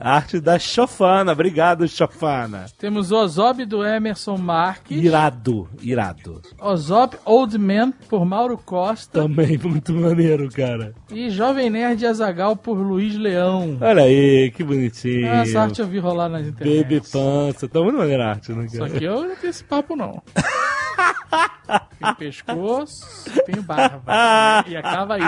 Arte 0.00 0.40
da 0.40 0.58
Chofana. 0.58 1.32
Obrigado, 1.32 1.86
Chofana. 1.88 2.66
Temos 2.78 3.12
Ozob 3.12 3.64
do 3.64 3.84
Emerson 3.84 4.36
Marques. 4.36 5.02
Irado, 5.02 5.68
irado. 5.80 6.42
Ozob 6.60 7.16
Old 7.24 7.56
Man 7.58 7.92
por 8.08 8.24
Mauro 8.26 8.58
Costa. 8.58 9.22
Também 9.22 9.56
muito 9.56 9.92
maneiro, 9.94 10.48
cara. 10.50 10.92
E 11.10 11.30
Jovem 11.30 11.70
Nerd 11.70 12.04
Azagal 12.04 12.56
por 12.56 12.74
Luiz 12.76 13.14
Leão. 13.16 13.78
Olha 13.80 14.02
aí, 14.02 14.50
que 14.50 14.64
bonitinho. 14.64 15.30
Ah, 15.30 15.36
Essa 15.42 15.60
arte 15.62 15.80
eu 15.80 15.86
vi 15.86 15.98
rolar 16.00 16.28
nas 16.28 16.46
internet. 16.48 16.82
Baby 16.82 17.00
pança. 17.00 17.68
Tá 17.68 17.80
muito 17.80 17.96
maneiro 17.96 18.22
a 18.22 18.30
arte, 18.30 18.52
né, 18.52 18.66
Só 18.68 18.86
cara? 18.86 18.98
que 18.98 19.04
eu 19.04 19.22
não 19.22 19.36
tenho 19.36 19.50
esse 19.50 19.64
papo, 19.64 19.94
não. 19.96 20.20
Tenho 21.98 22.14
pescoço, 22.16 23.30
tenho 23.46 23.62
barba. 23.62 24.02
E 24.66 24.76
acaba 24.76 25.14
aí. 25.14 25.22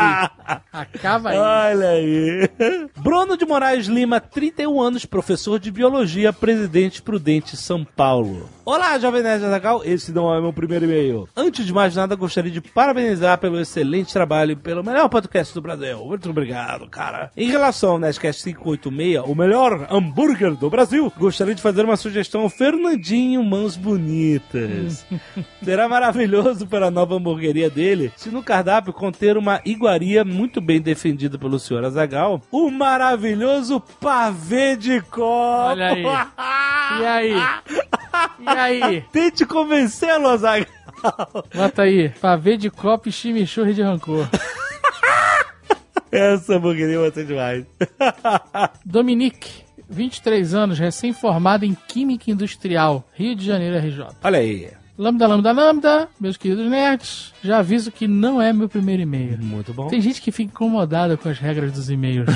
Acaba 0.73 1.31
aí. 1.31 1.39
Olha 1.39 1.89
aí. 1.89 2.51
Bruno 2.97 3.37
de 3.37 3.47
Moraes 3.47 3.87
Lima, 3.87 4.21
31 4.21 4.81
anos, 4.81 5.07
professor 5.07 5.59
de 5.59 5.71
biologia, 5.71 6.33
presidente 6.33 7.01
Prudente 7.01 7.57
São 7.57 7.85
Paulo. 7.85 8.49
Olá, 8.67 8.99
Jovem 8.99 9.23
Nerd 9.23 9.45
Azaghal. 9.45 9.83
Esse 9.85 10.11
não 10.11 10.35
é 10.35 10.41
meu 10.41 10.53
primeiro 10.53 10.87
e-mail. 10.87 11.29
Antes 11.37 11.65
de 11.65 11.73
mais 11.73 11.95
nada, 11.95 12.17
gostaria 12.17 12.51
de 12.51 12.61
parabenizar 12.61 13.39
pelo 13.39 13.61
excelente 13.61 14.13
trabalho 14.13 14.51
e 14.53 14.57
pelo 14.57 14.83
melhor 14.83 15.09
podcast 15.09 15.55
do 15.55 15.63
Brasil. 15.63 16.05
Muito 16.05 16.29
obrigado, 16.29 16.89
cara. 16.89 17.31
Em 17.37 17.49
relação 17.49 17.93
ao 17.93 17.99
Nerdcast 18.01 18.43
586, 18.43 19.23
o 19.25 19.35
melhor 19.37 19.87
hambúrguer 19.89 20.57
do 20.57 20.69
Brasil, 20.69 21.13
gostaria 21.17 21.55
de 21.55 21.63
fazer 21.63 21.85
uma 21.85 21.97
sugestão 21.97 22.41
ao 22.41 22.51
Fernandinho 22.51 23.45
Mãos 23.45 23.77
Bonitas. 23.77 25.07
Será 25.65 25.89
maravilhoso 25.89 26.27
maravilhoso 26.27 26.67
para 26.67 26.87
a 26.87 26.91
nova 26.91 27.15
hamburgueria 27.15 27.71
dele 27.71 28.13
se 28.17 28.31
no 28.31 28.43
cardápio 28.43 28.93
conter 28.93 29.37
uma 29.37 29.61
iguaria 29.65 30.25
muito 30.25 30.61
bem 30.61 30.81
defendida 30.81 31.39
pelo 31.39 31.59
senhor 31.59 31.85
Azagal, 31.85 32.43
o 32.51 32.69
maravilhoso 32.69 33.81
pavê 34.01 34.77
de 34.77 35.01
copo. 35.03 35.23
Olha 35.23 35.93
aí. 35.93 36.05
E 37.01 37.05
aí? 37.07 37.35
E 38.39 38.49
aí? 38.63 39.05
Tente 39.13 39.45
convencê-lo, 39.45 40.29
Azagal. 40.29 40.67
Bota 41.55 41.83
aí. 41.83 42.09
Pavê 42.21 42.57
de 42.57 42.71
copo 42.71 43.09
e 43.09 43.13
chimichurri 43.13 43.75
de 43.75 43.83
rancor. 43.83 44.29
Essa 46.11 46.57
hamburgueria 46.57 47.01
vai 47.01 47.11
ser 47.11 47.27
demais. 47.27 47.67
Dominique, 48.85 49.65
23 49.89 50.55
anos, 50.55 50.79
recém-formado 50.79 51.65
em 51.65 51.77
Química 51.89 52.31
Industrial, 52.31 53.07
Rio 53.13 53.35
de 53.35 53.45
Janeiro, 53.45 53.77
RJ. 53.77 54.07
Olha 54.23 54.39
aí. 54.39 54.71
Lambda, 54.99 55.27
lambda, 55.27 55.53
lambda, 55.53 56.09
meus 56.19 56.39
queridos 56.39 56.71
nerds, 56.71 57.35
já 57.43 57.59
aviso 57.59 57.93
que 57.93 58.09
não 58.09 58.41
é 58.41 58.51
meu 58.51 58.67
primeiro 58.67 59.03
e-mail. 59.03 59.37
Muito 59.39 59.75
bom. 59.75 59.89
Tem 59.89 60.01
gente 60.01 60.23
que 60.23 60.33
fica 60.33 60.51
incomodada 60.51 61.19
com 61.19 61.29
as 61.29 61.39
regras 61.39 61.73
dos 61.73 61.91
e-mails. 61.91 62.27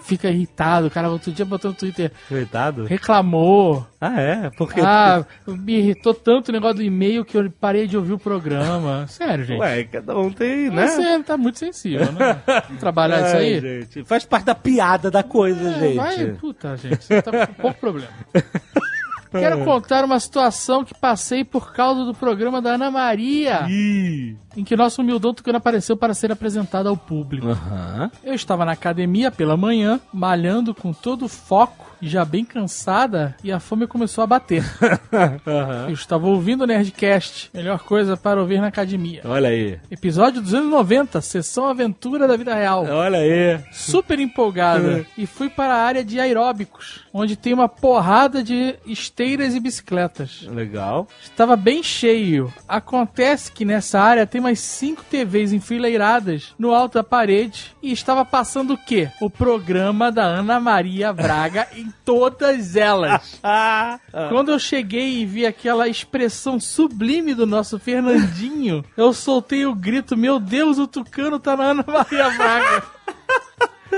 Fica 0.00 0.28
irritado. 0.30 0.86
O 0.86 0.90
cara 0.90 1.10
outro 1.10 1.32
dia 1.32 1.44
botou 1.44 1.70
no 1.70 1.76
Twitter, 1.76 2.10
Coitado. 2.28 2.84
reclamou. 2.84 3.86
Ah, 4.00 4.20
é? 4.20 4.50
Porque. 4.56 4.80
Ah, 4.80 5.24
me 5.46 5.78
irritou 5.78 6.12
tanto 6.14 6.48
o 6.48 6.52
negócio 6.52 6.76
do 6.76 6.82
e-mail 6.82 7.24
que 7.24 7.36
eu 7.36 7.50
parei 7.60 7.86
de 7.86 7.96
ouvir 7.96 8.12
o 8.12 8.18
programa. 8.18 9.06
Sério, 9.06 9.44
gente. 9.44 9.60
Ué, 9.60 9.84
cada 9.84 10.18
um 10.18 10.30
tem, 10.32 10.70
né? 10.70 10.86
Você 10.88 11.22
tá 11.22 11.36
muito 11.36 11.58
sensível, 11.58 12.10
né? 12.12 12.40
Vamos 12.66 12.80
Trabalhar 12.80 13.26
isso 13.26 13.36
aí? 13.36 13.60
gente. 13.60 14.04
Faz 14.04 14.24
parte 14.24 14.44
da 14.46 14.54
piada 14.54 15.10
da 15.10 15.22
coisa, 15.22 15.70
É, 15.70 15.78
gente. 15.80 15.96
Vai, 15.96 16.26
puta, 16.32 16.76
gente, 16.76 17.04
você 17.04 17.22
tá 17.22 17.46
com 17.46 17.54
pouco 17.54 17.78
problema. 17.80 18.08
Quero 19.40 19.64
contar 19.64 20.04
uma 20.04 20.20
situação 20.20 20.84
que 20.84 20.94
passei 20.94 21.44
por 21.44 21.72
causa 21.72 22.04
do 22.04 22.14
programa 22.14 22.60
da 22.60 22.74
Ana 22.74 22.90
Maria, 22.90 23.66
Ih. 23.68 24.36
em 24.56 24.64
que 24.64 24.76
nosso 24.76 25.00
humildão 25.00 25.34
tucano 25.34 25.58
apareceu 25.58 25.96
para 25.96 26.14
ser 26.14 26.30
apresentado 26.30 26.88
ao 26.88 26.96
público. 26.96 27.48
Aham. 27.48 28.10
Eu 28.22 28.34
estava 28.34 28.64
na 28.64 28.72
academia 28.72 29.30
pela 29.30 29.56
manhã, 29.56 30.00
malhando 30.12 30.74
com 30.74 30.92
todo 30.92 31.24
o 31.24 31.28
foco 31.28 31.92
já 32.02 32.24
bem 32.24 32.44
cansada, 32.44 33.36
e 33.44 33.52
a 33.52 33.60
fome 33.60 33.86
começou 33.86 34.24
a 34.24 34.26
bater. 34.26 34.64
Aham. 35.46 35.86
Eu 35.86 35.94
estava 35.94 36.26
ouvindo 36.26 36.62
o 36.62 36.66
Nerdcast, 36.66 37.50
melhor 37.54 37.78
coisa 37.78 38.16
para 38.16 38.40
ouvir 38.40 38.60
na 38.60 38.66
academia. 38.66 39.22
Olha 39.24 39.48
aí. 39.48 39.78
Episódio 39.90 40.42
290, 40.42 41.20
sessão 41.20 41.66
aventura 41.66 42.26
da 42.26 42.36
vida 42.36 42.54
real. 42.54 42.84
Olha 42.86 43.18
aí. 43.18 43.60
super 43.70 44.18
empolgada 44.18 45.06
e 45.16 45.26
fui 45.26 45.48
para 45.48 45.74
a 45.74 45.82
área 45.82 46.04
de 46.04 46.18
aeróbicos, 46.18 47.02
onde 47.12 47.36
tem 47.36 47.52
uma 47.52 47.68
porrada 47.68 48.42
de 48.42 48.76
esteiras 48.86 49.54
e 49.54 49.60
bicicletas. 49.60 50.42
Legal. 50.42 51.06
Estava 51.22 51.56
bem 51.56 51.82
cheio. 51.82 52.52
Acontece 52.66 53.52
que 53.52 53.64
nessa 53.64 54.00
área 54.00 54.26
tem 54.26 54.40
mais 54.40 54.60
cinco 54.60 55.04
TVs 55.04 55.52
enfileiradas 55.52 56.54
no 56.58 56.72
alto 56.72 56.94
da 56.94 57.04
parede 57.04 57.74
e 57.82 57.92
estava 57.92 58.24
passando 58.24 58.74
o 58.74 58.78
quê? 58.78 59.10
O 59.20 59.28
programa 59.28 60.10
da 60.10 60.24
Ana 60.24 60.58
Maria 60.58 61.12
Braga 61.12 61.68
em 61.74 61.92
todas 62.04 62.76
elas. 62.76 63.40
Ah. 63.44 63.98
Quando 64.28 64.50
eu 64.52 64.58
cheguei 64.58 65.20
e 65.20 65.26
vi 65.26 65.44
aquela 65.44 65.88
expressão 65.88 66.60
sublime 66.60 67.34
do 67.34 67.46
nosso 67.46 67.78
Fernandinho, 67.78 68.84
eu 68.96 69.12
soltei 69.12 69.66
o 69.66 69.74
grito: 69.74 70.16
Meu 70.16 70.38
Deus, 70.38 70.78
o 70.78 70.86
Tucano 70.86 71.38
tá 71.38 71.56
na 71.56 71.64
Ana 71.64 71.84
Maria 71.86 72.30
Braga. 72.30 72.82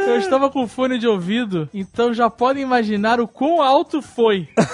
Eu 0.06 0.18
estava 0.18 0.50
com 0.50 0.68
fone 0.68 0.98
de 0.98 1.06
ouvido, 1.06 1.68
então 1.72 2.12
já 2.12 2.28
podem 2.28 2.62
imaginar 2.62 3.20
o 3.20 3.28
quão 3.28 3.62
alto 3.62 4.02
foi. 4.02 4.48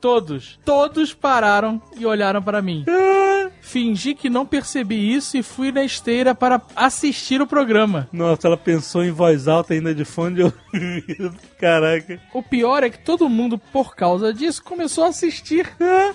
Todos, 0.00 0.58
todos 0.62 1.14
pararam 1.14 1.80
e 1.96 2.04
olharam 2.04 2.42
para 2.42 2.60
mim. 2.60 2.84
Fingi 3.66 4.14
que 4.14 4.30
não 4.30 4.46
percebi 4.46 5.12
isso 5.12 5.36
e 5.36 5.42
fui 5.42 5.72
na 5.72 5.82
esteira 5.82 6.36
para 6.36 6.62
assistir 6.76 7.42
o 7.42 7.48
programa. 7.48 8.08
Nossa, 8.12 8.46
ela 8.46 8.56
pensou 8.56 9.04
em 9.04 9.10
voz 9.10 9.48
alta 9.48 9.74
ainda 9.74 9.92
de 9.92 10.04
fone 10.04 10.36
de 10.36 10.42
ouvido. 10.44 11.34
Caraca. 11.58 12.20
O 12.32 12.44
pior 12.44 12.84
é 12.84 12.90
que 12.90 13.00
todo 13.00 13.28
mundo, 13.28 13.58
por 13.58 13.96
causa 13.96 14.32
disso, 14.32 14.62
começou 14.62 15.02
a 15.02 15.08
assistir. 15.08 15.68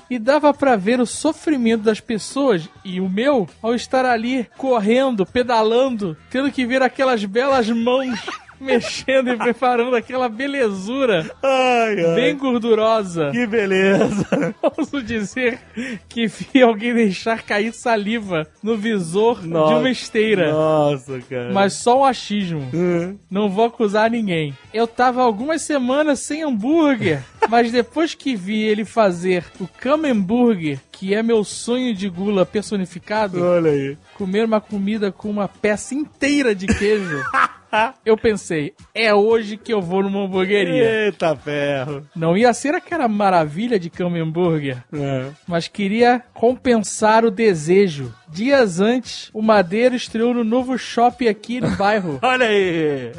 E 0.10 0.18
dava 0.18 0.54
pra 0.54 0.78
ver 0.78 1.02
o 1.02 1.06
sofrimento 1.06 1.84
das 1.84 2.00
pessoas 2.00 2.70
e 2.86 3.02
o 3.02 3.10
meu 3.10 3.50
ao 3.62 3.76
estar 3.76 4.06
ali 4.06 4.48
correndo, 4.58 5.26
pedalando, 5.26 6.16
tendo 6.30 6.52
que 6.52 6.66
ver 6.66 6.82
aquelas 6.82 7.26
belas 7.26 7.70
mãos 7.70 8.18
mexendo 8.62 9.30
e 9.32 9.38
preparando 9.38 9.96
aquela 9.96 10.30
belezura 10.30 11.30
Ai, 11.42 12.06
ai. 12.06 12.16
bem 12.16 12.38
gordurosa. 12.38 13.32
Que 13.32 13.46
beleza. 13.48 14.56
Posso 14.62 15.02
dizer 15.02 15.60
que 16.08 16.28
vi 16.28 16.62
alguém 16.62 16.94
deixar 16.94 17.42
cair 17.44 17.74
saliva 17.74 18.48
no 18.62 18.78
visor 18.78 19.42
de 19.42 19.48
Nossa. 19.48 19.76
uma 19.78 19.90
esteira. 19.90 20.52
Nossa, 20.52 21.20
cara. 21.30 21.52
Mas 21.52 21.74
só 21.74 22.00
um 22.02 22.06
achismo. 22.06 22.70
Hum. 22.74 23.18
Não 23.30 23.50
vou 23.50 23.66
acusar 23.66 24.10
ninguém. 24.12 24.54
Eu 24.74 24.88
tava 24.88 25.22
algumas 25.22 25.62
semanas 25.64 26.20
sem 26.20 26.44
hambúrguer, 26.44 27.22
mas 27.50 27.72
depois 27.72 28.14
que 28.14 28.36
vi 28.36 28.62
ele 28.64 28.86
fazer 28.86 29.44
o 29.60 29.68
Camembert, 29.68 30.78
que 31.02 31.16
é 31.16 31.24
meu 31.24 31.44
sonho 31.44 31.96
de 31.96 32.08
gula 32.08 32.46
personificado, 32.46 33.44
Olha 33.44 33.72
aí. 33.72 33.98
comer 34.14 34.46
uma 34.46 34.62
comida 34.62 35.12
com 35.12 35.32
uma 35.32 35.48
peça 35.48 35.96
inteira 35.96 36.54
de 36.54 36.68
queijo, 36.68 37.18
eu 38.06 38.16
pensei, 38.16 38.76
é 38.94 39.12
hoje 39.12 39.58
que 39.58 39.74
eu 39.74 39.82
vou 39.82 40.04
numa 40.04 40.26
hamburgueria. 40.26 41.06
Eita 41.06 41.36
ferro. 41.36 42.06
Não 42.16 42.38
ia 42.38 42.54
ser 42.54 42.76
aquela 42.76 43.08
maravilha 43.08 43.80
de 43.80 43.90
Camembert, 43.90 44.78
É. 44.94 45.26
mas 45.48 45.68
queria 45.68 46.22
compensar 46.36 47.26
o 47.26 47.32
desejo. 47.32 48.14
Dias 48.32 48.80
antes, 48.80 49.30
o 49.34 49.42
Madeiro 49.42 49.94
estreou 49.94 50.34
no 50.34 50.44
novo 50.44 50.78
shopping 50.78 51.28
aqui 51.28 51.60
no 51.60 51.70
bairro. 51.72 52.18
Olha 52.24 52.48
aí. 52.48 53.12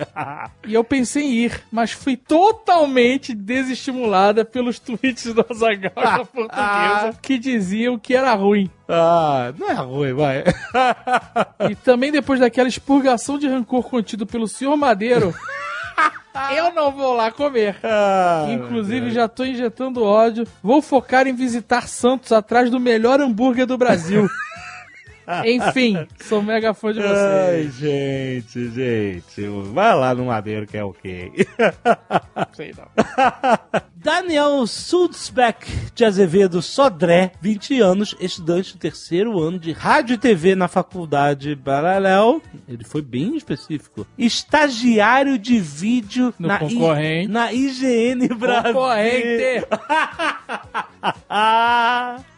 E 0.67 0.73
eu 0.73 0.83
pensei 0.83 1.23
em 1.23 1.33
ir, 1.45 1.63
mas 1.71 1.93
fui 1.93 2.17
totalmente 2.17 3.35
desestimulada 3.35 4.43
pelos 4.45 4.79
tweets 4.79 5.35
do 5.35 5.45
Azaghal 5.51 5.93
da 5.95 6.25
portuguesa 6.25 7.15
que 7.21 7.39
diziam 7.39 7.99
que 7.99 8.15
era 8.15 8.33
ruim. 8.35 8.71
ah, 8.89 9.53
não 9.59 9.69
é 9.71 9.75
ruim, 9.75 10.13
vai. 10.15 10.45
E 11.71 11.75
também 11.77 12.11
depois 12.11 12.41
daquela 12.41 12.69
expurgação 12.69 13.39
de 13.39 13.47
rancor 13.47 13.83
contido 13.85 14.27
pelo 14.27 14.49
senhor 14.49 14.77
Madeiro, 14.77 15.35
eu 16.57 16.73
não 16.73 16.91
vou 16.91 17.15
lá 17.15 17.31
comer. 17.31 17.77
Ah, 17.85 18.47
Inclusive, 18.49 19.11
já 19.11 19.29
tô 19.29 19.45
injetando 19.45 20.03
ódio. 20.03 20.47
Vou 20.63 20.81
focar 20.81 21.27
em 21.27 21.35
visitar 21.35 21.87
Santos 21.87 22.33
atrás 22.33 22.71
do 22.71 22.81
melhor 22.81 23.21
hambúrguer 23.21 23.67
do 23.67 23.77
Brasil. 23.77 24.29
Enfim, 25.45 26.07
sou 26.21 26.43
mega 26.43 26.75
fã 26.75 26.93
de 26.93 27.01
Ai, 27.01 27.69
vocês. 27.69 27.75
gente, 27.77 28.69
gente. 28.71 29.47
Vai 29.73 29.95
lá 29.95 30.15
no 30.15 30.27
Madeiro 30.27 30.67
que 30.67 30.77
é 30.77 30.85
ok. 30.85 31.33
Sei 32.53 32.75
não. 32.77 32.87
Daniel 33.95 34.67
Sulzbeck 34.67 35.65
de 35.95 36.05
Azevedo 36.05 36.61
Sodré, 36.61 37.33
20 37.41 37.81
anos, 37.81 38.17
estudante 38.21 38.73
do 38.73 38.79
terceiro 38.79 39.39
ano 39.41 39.59
de 39.61 39.71
rádio 39.73 40.15
e 40.15 40.19
TV 40.19 40.57
na 40.57 40.67
faculdade 40.67 41.55
Baraléu. 41.55 42.43
Ele 42.69 42.83
foi 42.85 43.01
bem 43.01 43.37
específico. 43.37 44.05
Estagiário 44.19 45.39
de 45.39 45.61
vídeo 45.61 46.35
No 46.39 46.49
na, 46.49 46.59
concorrente. 46.59 47.29
na 47.29 47.53
IGN 47.53 48.27
Brasil. 48.35 48.73
Concorrente! 48.73 49.67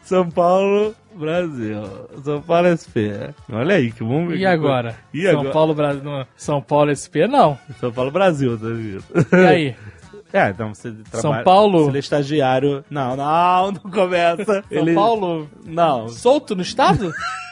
São 0.03 0.29
Paulo, 0.29 0.95
Brasil. 1.15 1.81
São 2.23 2.41
Paulo 2.41 2.67
SP. 2.75 3.31
Olha 3.51 3.75
aí, 3.75 3.91
que 3.91 4.03
bom. 4.03 4.31
E 4.31 4.45
agora? 4.45 4.95
E 5.13 5.23
São 5.23 5.31
agora? 5.31 5.51
Paulo 5.51 5.73
Brasil. 5.73 6.03
não, 6.03 6.27
São 6.35 6.61
Paulo 6.61 6.95
SP 6.95 7.27
não. 7.27 7.57
São 7.79 7.91
Paulo, 7.91 8.11
Brasil, 8.11 8.57
tá 8.57 8.67
vendo? 8.67 9.03
E 9.31 9.47
aí? 9.47 9.75
É, 10.33 10.49
então 10.49 10.73
você 10.73 10.91
trabalha... 11.09 11.43
Paulo? 11.45 11.89
Se 11.91 11.95
é 11.95 11.99
estagiário... 11.99 12.83
Não, 12.89 13.15
não, 13.15 13.71
não 13.71 13.89
começa. 13.89 14.43
São 14.43 14.63
ele... 14.69 14.93
Paulo 14.93 15.49
Não, 15.65 16.09
solto 16.09 16.53
no 16.53 16.61
estado? 16.61 17.13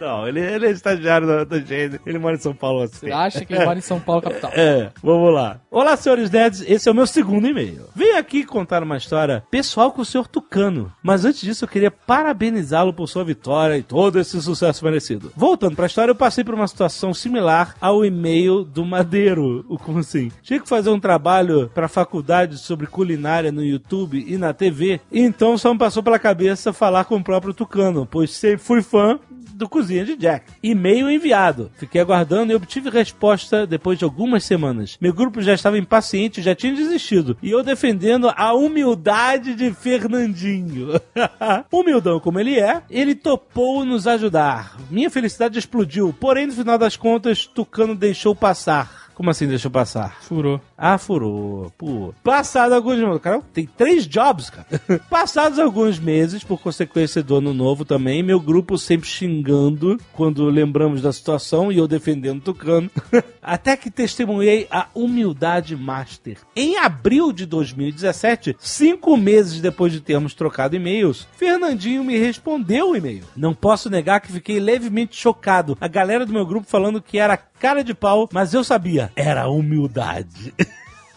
não, 0.00 0.26
ele, 0.26 0.40
ele 0.40 0.66
é 0.66 0.70
estagiário 0.70 1.44
do 1.44 1.60
gênero. 1.60 2.00
Ele 2.04 2.18
mora 2.18 2.36
em 2.36 2.40
São 2.40 2.54
Paulo 2.54 2.82
assim. 2.82 3.06
Você 3.06 3.12
acha 3.12 3.44
que 3.44 3.54
ele 3.54 3.64
mora 3.64 3.78
em 3.78 3.82
São 3.82 4.00
Paulo, 4.00 4.22
capital? 4.22 4.50
É, 4.54 4.90
vamos 5.02 5.32
lá. 5.32 5.60
Olá, 5.70 5.96
senhores 5.96 6.30
nerds, 6.30 6.62
esse 6.66 6.88
é 6.88 6.92
o 6.92 6.94
meu 6.94 7.06
segundo 7.06 7.46
e-mail. 7.46 7.86
Vim 7.94 8.10
aqui 8.10 8.44
contar 8.44 8.82
uma 8.82 8.96
história 8.96 9.42
pessoal 9.50 9.92
com 9.92 10.02
o 10.02 10.04
senhor 10.04 10.26
Tucano, 10.28 10.92
mas 11.02 11.24
antes 11.24 11.40
disso 11.40 11.64
eu 11.64 11.68
queria 11.68 11.90
parabenizá-lo 11.90 12.92
por 12.92 13.08
sua 13.08 13.24
vitória 13.24 13.76
e 13.76 13.82
todo 13.82 14.18
esse 14.18 14.40
sucesso 14.40 14.84
merecido. 14.84 15.32
Voltando 15.36 15.76
pra 15.76 15.86
história, 15.86 16.10
eu 16.10 16.16
passei 16.16 16.44
por 16.44 16.54
uma 16.54 16.68
situação 16.68 17.12
similar 17.14 17.74
ao 17.80 18.04
e-mail 18.04 18.64
do 18.64 18.84
Madeiro, 18.84 19.64
o 19.68 19.78
como 19.78 19.98
assim? 19.98 20.30
Tinha 20.42 20.60
que 20.60 20.68
fazer 20.68 20.90
um 20.90 21.00
trabalho 21.00 21.70
pra 21.74 21.88
faculdade 21.88 22.58
sobre 22.58 22.86
culinária 22.86 23.52
no 23.52 23.64
YouTube 23.64 24.24
e 24.26 24.36
na 24.36 24.52
TV, 24.52 25.00
e 25.10 25.20
então 25.20 25.56
só 25.58 25.72
me 25.72 25.78
passou 25.78 26.02
pela 26.02 26.18
cabeça 26.18 26.72
falar 26.72 27.04
com 27.04 27.16
o 27.16 27.24
próprio 27.24 27.54
Tucano, 27.54 28.06
pois 28.06 28.30
sempre 28.30 28.58
fui 28.58 28.82
fã 28.82 29.18
do 29.54 29.68
Cozinha 29.68 30.04
de 30.04 30.16
Jack. 30.16 30.52
E-mail 30.62 31.10
enviado. 31.10 31.70
Fiquei 31.76 32.00
aguardando 32.00 32.52
e 32.52 32.56
obtive 32.56 32.90
resposta 32.90 33.66
depois 33.66 33.98
de 33.98 34.04
algumas 34.04 34.44
semanas. 34.44 34.98
Meu 35.00 35.12
grupo 35.12 35.40
já 35.40 35.54
estava 35.54 35.78
impaciente, 35.78 36.42
já 36.42 36.54
tinha 36.54 36.74
desistido. 36.74 37.36
E 37.42 37.50
eu 37.50 37.62
defendendo 37.62 38.32
a 38.34 38.52
humildade 38.52 39.54
de 39.54 39.72
Fernandinho. 39.72 41.00
Humildão 41.70 42.20
como 42.20 42.40
ele 42.40 42.58
é, 42.58 42.82
ele 42.90 43.14
topou 43.14 43.84
nos 43.84 44.06
ajudar. 44.06 44.76
Minha 44.90 45.10
felicidade 45.10 45.58
explodiu, 45.58 46.14
porém, 46.18 46.46
no 46.46 46.52
final 46.52 46.78
das 46.78 46.96
contas, 46.96 47.46
Tucano 47.46 47.94
deixou 47.94 48.34
passar. 48.34 49.04
Como 49.14 49.30
assim 49.30 49.46
deixou 49.46 49.70
passar? 49.70 50.20
Furou. 50.22 50.60
Ah, 50.76 50.98
furou. 50.98 51.72
Pô. 51.78 52.12
Passado 52.22 52.74
alguns 52.74 52.98
meses. 52.98 53.20
Cara, 53.20 53.40
tem 53.52 53.66
três 53.66 54.06
jobs, 54.06 54.50
cara. 54.50 54.66
Passados 55.08 55.58
alguns 55.58 55.98
meses, 55.98 56.42
por 56.42 56.60
consequência 56.60 57.22
do 57.22 57.36
ano 57.36 57.54
novo 57.54 57.84
também, 57.84 58.22
meu 58.22 58.40
grupo 58.40 58.76
sempre 58.76 59.08
xingando 59.08 59.98
quando 60.12 60.44
lembramos 60.46 61.00
da 61.00 61.12
situação 61.12 61.70
e 61.70 61.78
eu 61.78 61.86
defendendo 61.86 62.42
Tucano. 62.42 62.90
Até 63.40 63.76
que 63.76 63.90
testemunhei 63.90 64.66
a 64.70 64.88
humildade 64.94 65.76
master. 65.76 66.38
Em 66.56 66.76
abril 66.76 67.32
de 67.32 67.46
2017, 67.46 68.56
cinco 68.58 69.16
meses 69.16 69.60
depois 69.60 69.92
de 69.92 70.00
termos 70.00 70.34
trocado 70.34 70.74
e-mails, 70.74 71.28
Fernandinho 71.36 72.02
me 72.02 72.18
respondeu 72.18 72.90
o 72.90 72.96
e-mail. 72.96 73.24
Não 73.36 73.54
posso 73.54 73.88
negar 73.88 74.20
que 74.20 74.32
fiquei 74.32 74.58
levemente 74.58 75.16
chocado. 75.16 75.76
A 75.80 75.86
galera 75.86 76.26
do 76.26 76.32
meu 76.32 76.46
grupo 76.46 76.66
falando 76.66 77.02
que 77.02 77.18
era 77.18 77.36
cara 77.36 77.82
de 77.82 77.94
pau, 77.94 78.28
mas 78.32 78.52
eu 78.52 78.64
sabia. 78.64 79.10
Era 79.16 79.48
humildade. 79.48 80.52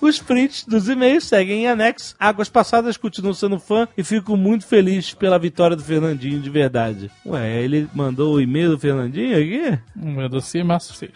Os 0.07 0.19
prints 0.19 0.63
dos 0.63 0.87
e-mails 0.87 1.25
seguem 1.25 1.63
em 1.63 1.67
anexo. 1.67 2.15
Águas 2.17 2.47
passadas 2.47 2.95
continuo 2.95 3.33
sendo 3.33 3.59
fã 3.59 3.89
e 3.97 4.01
fico 4.05 4.37
muito 4.37 4.65
feliz 4.65 5.13
pela 5.13 5.37
vitória 5.37 5.75
do 5.75 5.83
Fernandinho 5.83 6.39
de 6.39 6.49
verdade. 6.49 7.11
Ué, 7.25 7.61
ele 7.61 7.89
mandou 7.93 8.35
o 8.35 8.39
e-mail 8.39 8.69
do 8.69 8.79
Fernandinho 8.79 9.35
aqui? 9.35 9.77
Um 9.97 10.13
meu 10.13 10.29
doce 10.29 10.63
massa 10.63 10.93
6. 10.93 11.11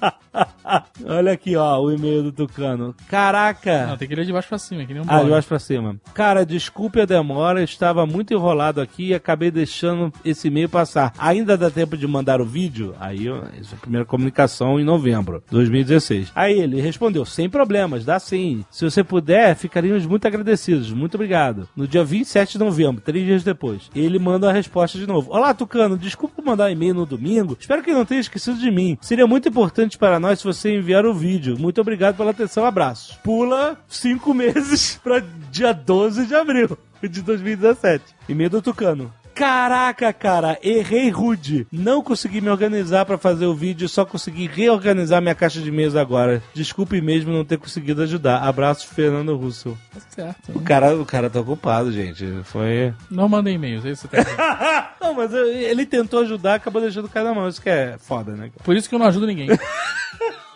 Olha 1.06 1.32
aqui, 1.32 1.56
ó, 1.56 1.80
o 1.80 1.90
e-mail 1.90 2.22
do 2.24 2.32
Tucano. 2.32 2.94
Caraca! 3.08 3.86
Não, 3.86 3.96
tem 3.96 4.06
que 4.06 4.14
ler 4.14 4.26
de 4.26 4.32
baixo 4.32 4.48
pra 4.48 4.58
cima, 4.58 4.84
que 4.84 4.92
nem 4.92 5.02
um 5.02 5.06
Ah, 5.08 5.22
de 5.22 5.30
baixo 5.30 5.48
pra 5.48 5.58
cima. 5.58 5.96
Cara, 6.12 6.44
desculpe 6.44 7.00
a 7.00 7.06
demora, 7.06 7.62
estava 7.62 8.04
muito 8.04 8.34
enrolado 8.34 8.80
aqui 8.80 9.08
e 9.08 9.14
acabei 9.14 9.50
deixando 9.50 10.12
esse 10.24 10.48
e-mail 10.48 10.68
passar. 10.68 11.12
Ainda 11.18 11.56
dá 11.56 11.70
tempo 11.70 11.96
de 11.96 12.06
mandar 12.06 12.40
o 12.40 12.44
vídeo? 12.44 12.94
Aí, 13.00 13.28
ó, 13.28 13.38
essa 13.58 13.74
é 13.74 13.76
a 13.76 13.80
primeira 13.80 14.04
comunicação 14.04 14.78
em 14.78 14.84
novembro 14.84 15.42
de 15.46 15.52
2016. 15.52 16.32
Aí 16.34 16.58
ele 16.60 16.80
respondeu, 16.80 17.24
sem 17.24 17.48
problemas, 17.48 18.04
dá 18.04 18.18
sim. 18.18 18.64
Se 18.70 18.84
você 18.84 19.02
puder, 19.02 19.56
ficaríamos 19.56 20.04
muito 20.04 20.26
agradecidos. 20.26 20.92
Muito 20.92 21.14
obrigado. 21.14 21.68
No 21.74 21.88
dia 21.88 22.04
27 22.04 22.52
de 22.52 22.58
novembro, 22.58 23.00
três 23.00 23.24
dias 23.24 23.42
depois, 23.42 23.90
ele 23.94 24.18
manda 24.18 24.50
a 24.50 24.52
resposta 24.52 24.98
de 24.98 25.06
novo. 25.06 25.30
Olá, 25.32 25.54
Tucano, 25.54 25.96
desculpa 25.96 26.42
mandar 26.42 26.66
um 26.66 26.72
e-mail 26.72 26.94
no 26.94 27.06
domingo. 27.06 27.56
Espero 27.58 27.82
que 27.82 27.92
não 27.92 28.04
tenha 28.04 28.20
esquecido 28.20 28.58
de 28.58 28.70
mim. 28.70 28.98
Seria 29.00 29.26
muito 29.26 29.48
importante 29.48 29.87
para 29.96 30.18
nós 30.18 30.40
se 30.40 30.44
você 30.44 30.74
enviar 30.74 31.06
o 31.06 31.14
vídeo. 31.14 31.56
Muito 31.58 31.80
obrigado 31.80 32.16
pela 32.16 32.32
atenção. 32.32 32.64
Abraços. 32.64 33.16
Pula 33.22 33.78
cinco 33.88 34.34
meses 34.34 34.98
para 35.02 35.22
dia 35.50 35.72
12 35.72 36.26
de 36.26 36.34
abril 36.34 36.76
de 37.00 37.22
2017. 37.22 38.04
E-mail 38.28 38.50
do 38.50 38.60
Tucano. 38.60 39.12
Caraca, 39.38 40.12
cara, 40.12 40.58
errei 40.60 41.10
rude. 41.10 41.64
Não 41.70 42.02
consegui 42.02 42.40
me 42.40 42.50
organizar 42.50 43.04
pra 43.06 43.16
fazer 43.16 43.46
o 43.46 43.54
vídeo, 43.54 43.88
só 43.88 44.04
consegui 44.04 44.48
reorganizar 44.48 45.22
minha 45.22 45.34
caixa 45.34 45.60
de 45.60 45.68
e-mails 45.68 45.94
agora. 45.94 46.42
Desculpe 46.52 47.00
mesmo 47.00 47.32
não 47.32 47.44
ter 47.44 47.56
conseguido 47.56 48.02
ajudar. 48.02 48.38
Abraço, 48.38 48.88
Fernando 48.88 49.36
Russo. 49.36 49.78
Tá 49.94 50.00
certo. 50.08 50.58
O 50.58 50.60
cara, 50.60 50.96
o 50.96 51.06
cara 51.06 51.30
tá 51.30 51.38
ocupado, 51.38 51.92
gente. 51.92 52.26
Foi. 52.42 52.92
Não 53.08 53.28
mandem 53.28 53.54
e-mails, 53.54 53.84
é 53.84 53.90
isso 53.90 54.08
que 54.08 54.16
você 54.16 54.26
não, 55.00 55.14
mas 55.14 55.32
ele 55.32 55.86
tentou 55.86 56.22
ajudar, 56.22 56.54
acabou 56.54 56.82
deixando 56.82 57.04
o 57.04 57.08
cara 57.08 57.28
na 57.28 57.34
mão. 57.36 57.48
Isso 57.48 57.62
que 57.62 57.70
é 57.70 57.96
foda, 57.96 58.32
né? 58.32 58.50
Por 58.64 58.76
isso 58.76 58.88
que 58.88 58.94
eu 58.96 58.98
não 58.98 59.06
ajudo 59.06 59.24
ninguém. 59.24 59.50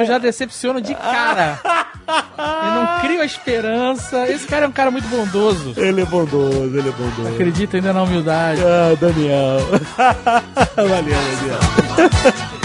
Eu 0.00 0.06
já 0.06 0.18
decepciono 0.18 0.80
de 0.80 0.94
cara. 0.94 1.60
Eu 2.08 2.70
não 2.74 3.00
crio 3.00 3.20
a 3.20 3.24
esperança. 3.24 4.26
Esse 4.28 4.46
cara 4.46 4.64
é 4.64 4.68
um 4.68 4.72
cara 4.72 4.90
muito 4.90 5.06
bondoso. 5.08 5.74
Ele 5.76 6.02
é 6.02 6.04
bondoso, 6.04 6.76
ele 6.76 6.88
é 6.88 6.92
bondoso. 6.92 7.28
Acredita 7.34 7.76
ainda 7.76 7.92
na 7.92 8.02
humildade. 8.02 8.60
Ah, 8.62 8.96
Daniel. 8.98 9.58
Valeu, 10.76 11.02
Daniel. 11.02 12.60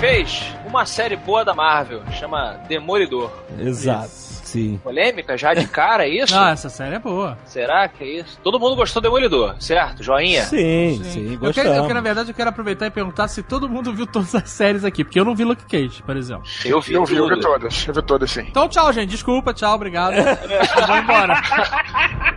Vez 0.00 0.54
uma 0.66 0.86
série 0.86 1.14
boa 1.14 1.44
da 1.44 1.52
Marvel, 1.52 2.00
chama 2.12 2.58
Demolidor. 2.66 3.30
Exato. 3.58 4.29
Sim. 4.50 4.80
Polêmica 4.82 5.36
já 5.38 5.54
de 5.54 5.66
cara, 5.66 6.06
é 6.06 6.08
isso? 6.22 6.34
Não, 6.34 6.48
essa 6.48 6.68
série 6.68 6.96
é 6.96 6.98
boa. 6.98 7.38
Será 7.44 7.86
que 7.88 8.02
é 8.04 8.20
isso? 8.20 8.38
Todo 8.42 8.58
mundo 8.58 8.76
gostou 8.76 9.00
do 9.00 9.04
Demolidor, 9.04 9.54
certo? 9.60 10.02
Joinha? 10.02 10.42
Sim, 10.44 11.00
sim, 11.04 11.20
Eu 11.34 11.38
quero, 11.38 11.68
gostamos. 11.68 11.76
eu 11.76 11.82
quero, 11.82 11.94
na 11.94 12.00
verdade, 12.00 12.30
eu 12.30 12.34
quero 12.34 12.50
aproveitar 12.50 12.86
e 12.86 12.90
perguntar 12.90 13.28
se 13.28 13.42
todo 13.42 13.68
mundo 13.68 13.92
viu 13.94 14.06
todas 14.06 14.34
as 14.34 14.48
séries 14.50 14.84
aqui, 14.84 15.04
porque 15.04 15.18
eu 15.20 15.24
não 15.24 15.34
vi 15.34 15.44
Luke 15.44 15.64
Cage, 15.66 16.02
por 16.02 16.16
exemplo. 16.16 16.44
Eu 16.64 16.80
vi 16.80 16.92
Eu 16.94 17.04
vi, 17.04 17.16
eu 17.16 17.28
vi 17.28 17.40
todas. 17.40 17.86
Eu 17.86 17.94
vi 17.94 18.02
todas, 18.02 18.30
sim. 18.30 18.40
Então, 18.48 18.68
tchau, 18.68 18.92
gente. 18.92 19.10
Desculpa, 19.10 19.52
tchau, 19.54 19.74
obrigado. 19.74 20.14
Eu 20.14 20.86
Vou 20.86 20.96
embora. 20.96 21.34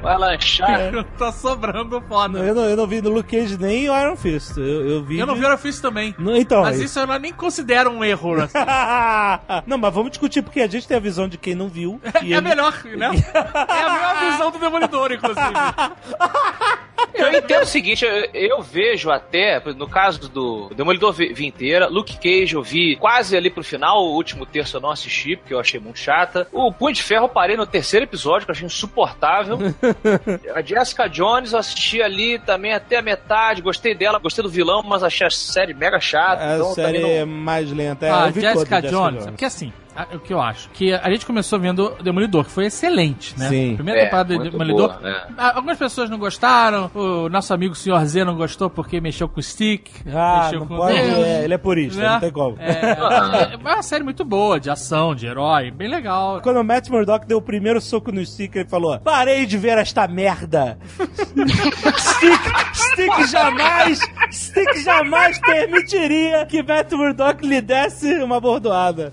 Vai 0.01 0.17
lanchar. 0.17 0.91
tá 1.17 1.31
sobrando 1.31 2.01
foda. 2.01 2.39
Não, 2.39 2.45
eu, 2.45 2.53
não, 2.55 2.63
eu 2.65 2.77
não 2.77 2.87
vi 2.87 3.01
no 3.01 3.09
Luke 3.09 3.37
Cage 3.37 3.57
nem 3.57 3.89
o 3.89 3.97
Iron 3.99 4.15
Fist. 4.15 4.57
Eu, 4.57 4.89
eu 4.89 5.03
vi. 5.03 5.19
Eu 5.19 5.25
não 5.25 5.35
vi 5.35 5.45
o 5.45 5.53
Office 5.53 5.79
também. 5.79 6.13
Não, 6.17 6.35
então. 6.35 6.61
Mas 6.61 6.79
isso 6.79 6.99
eu 6.99 7.07
não- 7.07 7.17
nem 7.19 7.31
considero 7.33 7.89
um 7.89 8.03
erro. 8.03 8.41
assim. 8.41 8.57
não, 9.65 9.77
mas 9.77 9.93
vamos 9.93 10.11
discutir, 10.11 10.41
porque 10.41 10.59
a 10.61 10.67
gente 10.67 10.87
tem 10.87 10.97
a 10.97 10.99
visão 10.99 11.27
de 11.27 11.37
quem 11.37 11.55
não 11.55 11.67
viu. 11.69 11.99
É 12.03 12.25
ele- 12.25 12.41
melhor, 12.41 12.73
né? 12.85 13.09
É 13.69 13.81
a 13.83 13.93
melhor 13.93 14.31
visão 14.31 14.51
do 14.51 14.57
Demolidor, 14.59 15.11
inclusive. 15.11 15.41
Eu 17.13 17.31
entendo 17.33 17.63
o 17.63 17.67
seguinte, 17.67 18.05
eu, 18.05 18.11
eu 18.33 18.61
vejo 18.61 19.09
até, 19.11 19.61
no 19.75 19.87
caso 19.87 20.29
do 20.29 20.69
Demolidor 20.75 21.11
vi, 21.13 21.33
vi 21.33 21.45
inteira, 21.45 21.87
Luke 21.87 22.17
Cage 22.17 22.55
eu 22.55 22.63
vi 22.63 22.95
quase 22.95 23.35
ali 23.37 23.49
pro 23.49 23.63
final, 23.63 24.03
o 24.03 24.13
último 24.15 24.45
terço 24.45 24.77
eu 24.77 24.81
não 24.81 24.89
assisti, 24.91 25.35
porque 25.35 25.53
eu 25.53 25.59
achei 25.59 25.79
muito 25.79 25.99
chata. 25.99 26.47
O 26.51 26.71
Punho 26.71 26.93
de 26.93 27.03
Ferro 27.03 27.25
eu 27.25 27.29
parei 27.29 27.55
no 27.57 27.65
terceiro 27.65 28.05
episódio, 28.05 28.45
que 28.45 28.51
eu 28.51 28.55
achei 28.55 28.65
insuportável. 28.65 29.57
a 30.55 30.61
Jessica 30.61 31.07
Jones 31.07 31.53
eu 31.53 31.59
assisti 31.59 32.01
ali 32.01 32.39
também 32.39 32.73
até 32.73 32.97
a 32.97 33.01
metade, 33.01 33.61
gostei 33.61 33.93
dela, 33.95 34.19
gostei 34.19 34.43
do 34.43 34.49
vilão, 34.49 34.83
mas 34.83 35.03
achei 35.03 35.27
a 35.27 35.29
série 35.29 35.73
mega 35.73 35.99
chata. 35.99 36.43
A 36.43 36.55
então 36.55 36.73
série 36.73 36.99
também 36.99 37.17
é 37.17 37.25
não... 37.25 37.33
mais 37.33 37.71
lenta. 37.71 38.05
É, 38.05 38.09
Ah, 38.09 38.29
vi 38.29 38.41
Jessica, 38.41 38.81
toda, 38.81 38.89
Jones. 38.89 39.25
Porque 39.25 39.45
assim, 39.45 39.71
o 40.13 40.19
que 40.19 40.33
eu 40.33 40.41
acho? 40.41 40.69
Que 40.71 40.93
a 40.93 41.09
gente 41.11 41.25
começou 41.25 41.59
vendo 41.59 41.95
Demolidor, 42.01 42.45
que 42.45 42.51
foi 42.51 42.65
excelente, 42.65 43.37
né? 43.37 43.47
Sim. 43.49 43.73
A 43.73 43.75
primeira 43.75 43.99
É, 44.01 44.03
temporada 44.05 44.33
de 44.33 44.39
muito 44.39 44.51
Demolidor. 44.51 44.89
boa, 44.89 44.99
né? 45.01 45.27
Algumas 45.37 45.77
pessoas 45.77 46.09
não 46.09 46.17
gostaram, 46.17 46.89
o 46.93 47.29
nosso 47.29 47.53
amigo 47.53 47.75
Sr. 47.75 48.05
Z 48.05 48.23
não 48.25 48.35
gostou 48.35 48.69
porque 48.69 48.99
mexeu 49.01 49.27
com 49.27 49.39
o 49.39 49.43
stick, 49.43 49.87
Ah, 50.13 50.41
mexeu 50.43 50.59
não 50.61 50.67
com 50.67 50.77
pode. 50.77 50.93
Deus. 50.95 51.17
é, 51.25 51.43
ele 51.43 51.53
é 51.53 51.57
purista, 51.57 52.01
né? 52.01 52.09
não 52.09 52.19
tem 52.19 52.31
como. 52.31 52.57
É, 52.59 53.53
é 53.53 53.57
uma 53.57 53.81
série 53.83 54.03
muito 54.03 54.23
boa, 54.25 54.59
de 54.59 54.69
ação, 54.69 55.15
de 55.15 55.25
herói, 55.25 55.71
bem 55.71 55.87
legal. 55.89 56.41
Quando 56.41 56.59
o 56.59 56.63
Matt 56.63 56.89
Murdock 56.89 57.25
deu 57.25 57.37
o 57.37 57.41
primeiro 57.41 57.79
soco 57.81 58.11
no 58.11 58.25
Stick, 58.25 58.55
ele 58.55 58.69
falou: 58.69 58.99
Parei 58.99 59.45
de 59.45 59.57
ver 59.57 59.77
esta 59.77 60.07
merda! 60.07 60.77
Stick, 61.97 62.41
Stick 62.73 63.27
jamais, 63.31 63.99
Stick 64.31 64.83
jamais 64.83 65.39
permitiria 65.39 66.45
que 66.45 66.61
Matt 66.63 66.91
Murdock 66.91 67.45
lhe 67.45 67.61
desse 67.61 68.13
uma 68.23 68.39
bordoada. 68.39 69.11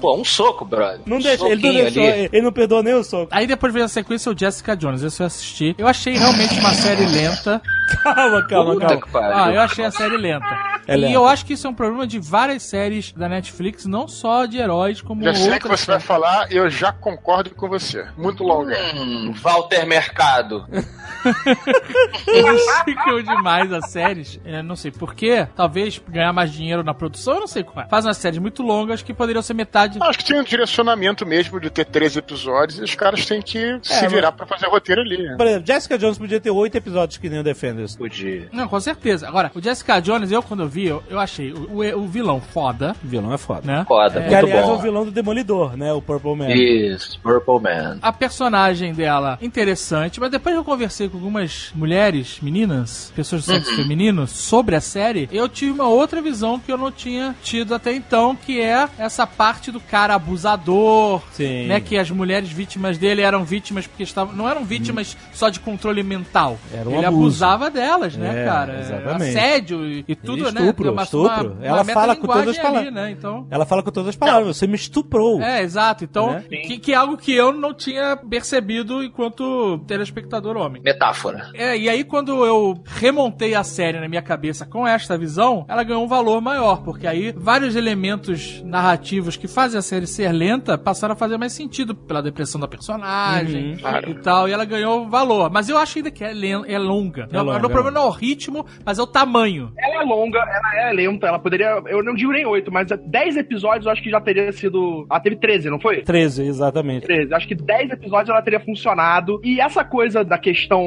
Pô, 0.00 0.16
um 0.16 0.24
soco, 0.24 0.64
brother. 0.64 1.00
Não 1.06 1.18
Um 1.18 1.20
deixa, 1.20 1.46
ele 1.48 1.62
não 1.62 1.72
deixou, 1.74 2.02
ali. 2.02 2.12
ele, 2.12 2.30
ele 2.32 2.42
não 2.42 2.52
perdoou 2.52 2.82
nem 2.82 2.94
o 2.94 3.04
soco. 3.04 3.28
Aí 3.30 3.46
depois 3.46 3.72
veio 3.72 3.84
a 3.84 3.88
sequência 3.88 4.30
o 4.32 4.38
Jessica 4.38 4.76
Jones, 4.76 5.02
esse 5.02 5.22
eu 5.22 5.26
assisti. 5.26 5.74
Eu 5.78 5.86
achei 5.86 6.16
realmente 6.16 6.58
uma 6.58 6.72
série 6.74 6.87
lenta. 6.96 7.62
Calma, 8.02 8.46
calma, 8.46 8.72
Puta 8.74 8.86
calma. 8.86 9.02
que 9.02 9.10
pariu. 9.10 9.36
Ah, 9.36 9.52
eu 9.52 9.60
achei 9.60 9.84
a 9.84 9.90
série 9.90 10.16
lenta. 10.16 10.46
É 10.86 10.94
e 10.94 10.96
lenta. 10.96 11.12
eu 11.14 11.26
acho 11.26 11.44
que 11.44 11.52
isso 11.54 11.66
é 11.66 11.70
um 11.70 11.74
problema 11.74 12.06
de 12.06 12.18
várias 12.18 12.62
séries 12.62 13.12
da 13.12 13.28
Netflix, 13.28 13.84
não 13.86 14.06
só 14.08 14.46
de 14.46 14.58
heróis, 14.58 15.00
como 15.00 15.22
Já 15.22 15.34
sei 15.34 15.50
o 15.56 15.60
que 15.60 15.68
você 15.68 15.86
vai 15.86 16.00
séries. 16.00 16.04
falar 16.04 16.50
e 16.52 16.56
eu 16.56 16.68
já 16.70 16.92
concordo 16.92 17.50
com 17.54 17.68
você. 17.68 18.06
Muito 18.16 18.42
longa. 18.42 18.76
Hum, 18.94 19.32
Walter 19.42 19.86
Mercado. 19.86 20.66
Eles 22.26 22.62
esticam 22.78 23.22
demais 23.22 23.72
as 23.72 23.90
séries. 23.90 24.40
É, 24.44 24.62
não 24.62 24.76
sei 24.76 24.90
porquê. 24.90 25.46
Talvez 25.56 26.00
ganhar 26.08 26.32
mais 26.32 26.52
dinheiro 26.52 26.82
na 26.82 26.94
produção, 26.94 27.34
eu 27.34 27.40
não 27.40 27.46
sei 27.46 27.62
qual 27.64 27.84
é. 27.84 27.88
Faz 27.88 28.04
umas 28.04 28.16
séries 28.16 28.38
muito 28.38 28.62
longas 28.62 29.02
que 29.02 29.12
poderiam 29.12 29.42
ser 29.42 29.54
metade. 29.54 29.98
Acho 30.00 30.18
que 30.18 30.24
tem 30.24 30.40
um 30.40 30.44
direcionamento 30.44 31.26
mesmo 31.26 31.60
de 31.60 31.70
ter 31.70 31.84
três 31.84 32.16
episódios 32.16 32.78
e 32.78 32.82
os 32.82 32.94
caras 32.94 33.24
têm 33.26 33.42
que 33.42 33.78
se 33.82 34.02
mas- 34.02 34.12
virar 34.12 34.32
pra 34.32 34.46
fazer 34.46 34.66
roteiro 34.68 35.00
ali. 35.00 35.18
né? 35.22 35.36
Por 35.36 35.46
exemplo, 35.46 35.66
Jessica 35.66 35.98
Jones 35.98 36.18
podia 36.18 36.40
ter 36.40 36.50
oito 36.50 36.76
episódios 36.76 37.18
que 37.18 37.28
nem 37.28 37.40
o 37.40 37.42
Defenders. 37.78 37.96
Podia. 37.96 38.48
Não, 38.52 38.68
com 38.68 38.80
certeza. 38.80 39.28
Agora, 39.28 39.50
o 39.54 39.60
Jessica 39.62 40.00
Jones, 40.00 40.30
eu 40.32 40.42
quando 40.42 40.62
eu 40.62 40.68
vi, 40.68 40.86
eu, 40.86 41.02
eu 41.08 41.18
achei 41.18 41.52
o, 41.52 41.70
o- 41.80 42.02
o 42.04 42.06
vilão 42.08 42.40
foda, 42.40 42.94
O 43.04 43.08
vilão 43.08 43.32
é 43.32 43.38
foda. 43.38 43.62
né? 43.64 43.84
Foda, 43.86 44.14
Que, 44.14 44.20
muito 44.20 44.34
aliás, 44.36 44.62
é 44.62 44.64
o 44.70 44.76
bom. 44.76 44.82
vilão 44.82 45.04
do 45.04 45.10
Demolidor, 45.10 45.76
né? 45.76 45.92
O 45.92 46.02
Purple 46.02 46.36
Man. 46.36 46.48
Isso, 46.50 47.18
Purple 47.20 47.60
Man. 47.60 47.98
A 48.02 48.12
personagem 48.12 48.92
dela 48.92 49.38
interessante, 49.40 50.20
mas 50.20 50.30
depois 50.30 50.54
que 50.54 50.58
eu 50.60 50.64
conversei 50.64 51.08
com 51.08 51.16
algumas 51.16 51.70
mulheres, 51.74 52.38
meninas, 52.42 53.12
pessoas 53.14 53.42
do 53.44 53.52
sexo 53.52 53.74
feminino, 53.76 54.26
sobre 54.26 54.74
a 54.76 54.80
série, 54.80 55.28
eu 55.32 55.48
tive 55.48 55.72
uma 55.72 55.88
outra 55.88 56.20
visão 56.22 56.58
que 56.58 56.70
eu 56.72 56.78
não 56.78 56.90
tinha 56.90 57.34
tido 57.42 57.74
até 57.74 57.92
então, 57.94 58.34
que 58.36 58.60
é 58.60 58.88
essa 58.98 59.26
parte 59.26 59.70
do 59.70 59.80
cara 59.80 60.14
abusador, 60.14 61.22
Sim. 61.32 61.66
né? 61.66 61.80
Que 61.80 61.96
as 61.96 62.10
mulheres 62.10 62.50
vítimas 62.50 62.98
dele 62.98 63.22
eram 63.22 63.44
vítimas 63.44 63.86
porque 63.86 64.02
estavam. 64.02 64.34
Não 64.34 64.48
eram 64.48 64.64
vítimas 64.64 65.16
só 65.32 65.48
de 65.48 65.60
controle 65.60 66.02
mental. 66.02 66.58
Era 66.72 66.88
um 66.88 66.96
Ele 66.96 67.06
abuso. 67.06 67.18
abusava 67.44 67.67
delas, 67.70 68.16
né, 68.16 68.42
É, 68.42 68.44
cara? 68.44 68.80
exatamente. 68.80 69.36
Assédio 69.36 69.84
e, 69.84 70.04
e 70.08 70.14
tudo, 70.14 70.44
né? 70.52 70.60
estupro, 70.60 70.84
Tem 70.84 70.92
uma- 70.92 71.02
estupro. 71.02 71.52
uma- 71.52 71.66
Ela 71.66 71.82
uma 71.82 71.92
fala 71.92 72.16
com 72.16 72.26
todas 72.26 72.48
as 72.48 72.56
palavras. 72.58 72.82
ali, 72.82 72.90
né? 72.90 73.10
Então. 73.10 73.46
Ela 73.50 73.64
fala 73.66 73.82
com 73.82 73.90
todas 73.90 74.08
as 74.08 74.16
palavras. 74.16 74.56
Você 74.56 74.66
me 74.66 74.74
estuprou. 74.76 75.40
É, 75.42 75.62
exato. 75.62 76.04
Então, 76.04 76.32
Né? 76.32 76.42
que, 76.48 76.78
que 76.78 76.92
é 76.92 76.96
algo 76.96 77.16
que 77.16 77.32
eu 77.34 77.52
não 77.52 77.72
tinha 77.74 78.16
percebido 78.16 79.02
enquanto 79.02 79.78
telespectador 79.86 80.56
homem. 80.56 80.80
Metáfora. 80.82 81.50
É, 81.54 81.76
e 81.76 81.88
aí 81.88 82.04
quando 82.04 82.44
eu 82.44 82.80
remontei 82.86 83.54
a 83.54 83.62
série 83.64 83.98
na 84.00 84.08
minha 84.08 84.22
cabeça 84.22 84.64
com 84.66 84.86
esta 84.86 85.16
visão, 85.18 85.64
ela 85.68 85.82
ganhou 85.82 86.04
um 86.04 86.08
valor 86.08 86.40
maior, 86.40 86.82
porque 86.82 87.06
aí 87.06 87.32
vários 87.36 87.74
elementos 87.76 88.62
narrativos 88.64 89.36
que 89.36 89.48
fazem 89.48 89.78
a 89.78 89.82
série 89.82 90.06
ser 90.06 90.32
lenta 90.32 90.76
passaram 90.78 91.12
a 91.14 91.16
fazer 91.16 91.36
mais 91.36 91.52
sentido 91.52 91.94
pela 91.94 92.22
depressão 92.22 92.60
da 92.60 92.68
personagem 92.68 93.76
Claro. 93.78 94.10
e 94.10 94.14
tal, 94.14 94.48
e 94.48 94.52
ela 94.52 94.64
ganhou 94.64 95.08
valor. 95.08 95.50
Mas 95.50 95.68
eu 95.68 95.78
acho 95.78 95.98
ainda 95.98 96.10
que 96.10 96.24
é, 96.24 96.30
é 96.66 96.78
longa. 96.78 97.28
É 97.32 97.38
longa, 97.38 97.52
meu 97.52 97.57
problema 97.66 97.90
não 97.90 98.02
é 98.02 98.06
o 98.06 98.10
ritmo, 98.10 98.66
mas 98.84 98.98
é 98.98 99.02
o 99.02 99.06
tamanho. 99.06 99.72
Ela 99.78 100.02
é 100.02 100.04
longa, 100.04 100.38
ela 100.38 100.88
é 100.88 100.92
lenta, 100.92 101.26
ela 101.26 101.38
poderia. 101.38 101.82
Eu 101.86 102.02
não 102.02 102.14
digo 102.14 102.32
nem 102.32 102.46
oito, 102.46 102.72
mas 102.72 102.88
10 102.88 103.36
episódios 103.36 103.86
eu 103.86 103.92
acho 103.92 104.02
que 104.02 104.10
já 104.10 104.20
teria 104.20 104.52
sido. 104.52 105.06
Ela 105.10 105.20
teve 105.20 105.36
13, 105.36 105.70
não 105.70 105.80
foi? 105.80 106.02
13, 106.02 106.42
exatamente. 106.42 107.06
13. 107.06 107.34
Acho 107.34 107.48
que 107.48 107.54
10 107.54 107.90
episódios 107.90 108.30
ela 108.30 108.42
teria 108.42 108.60
funcionado. 108.60 109.40
E 109.42 109.60
essa 109.60 109.84
coisa 109.84 110.24
da 110.24 110.38
questão 110.38 110.84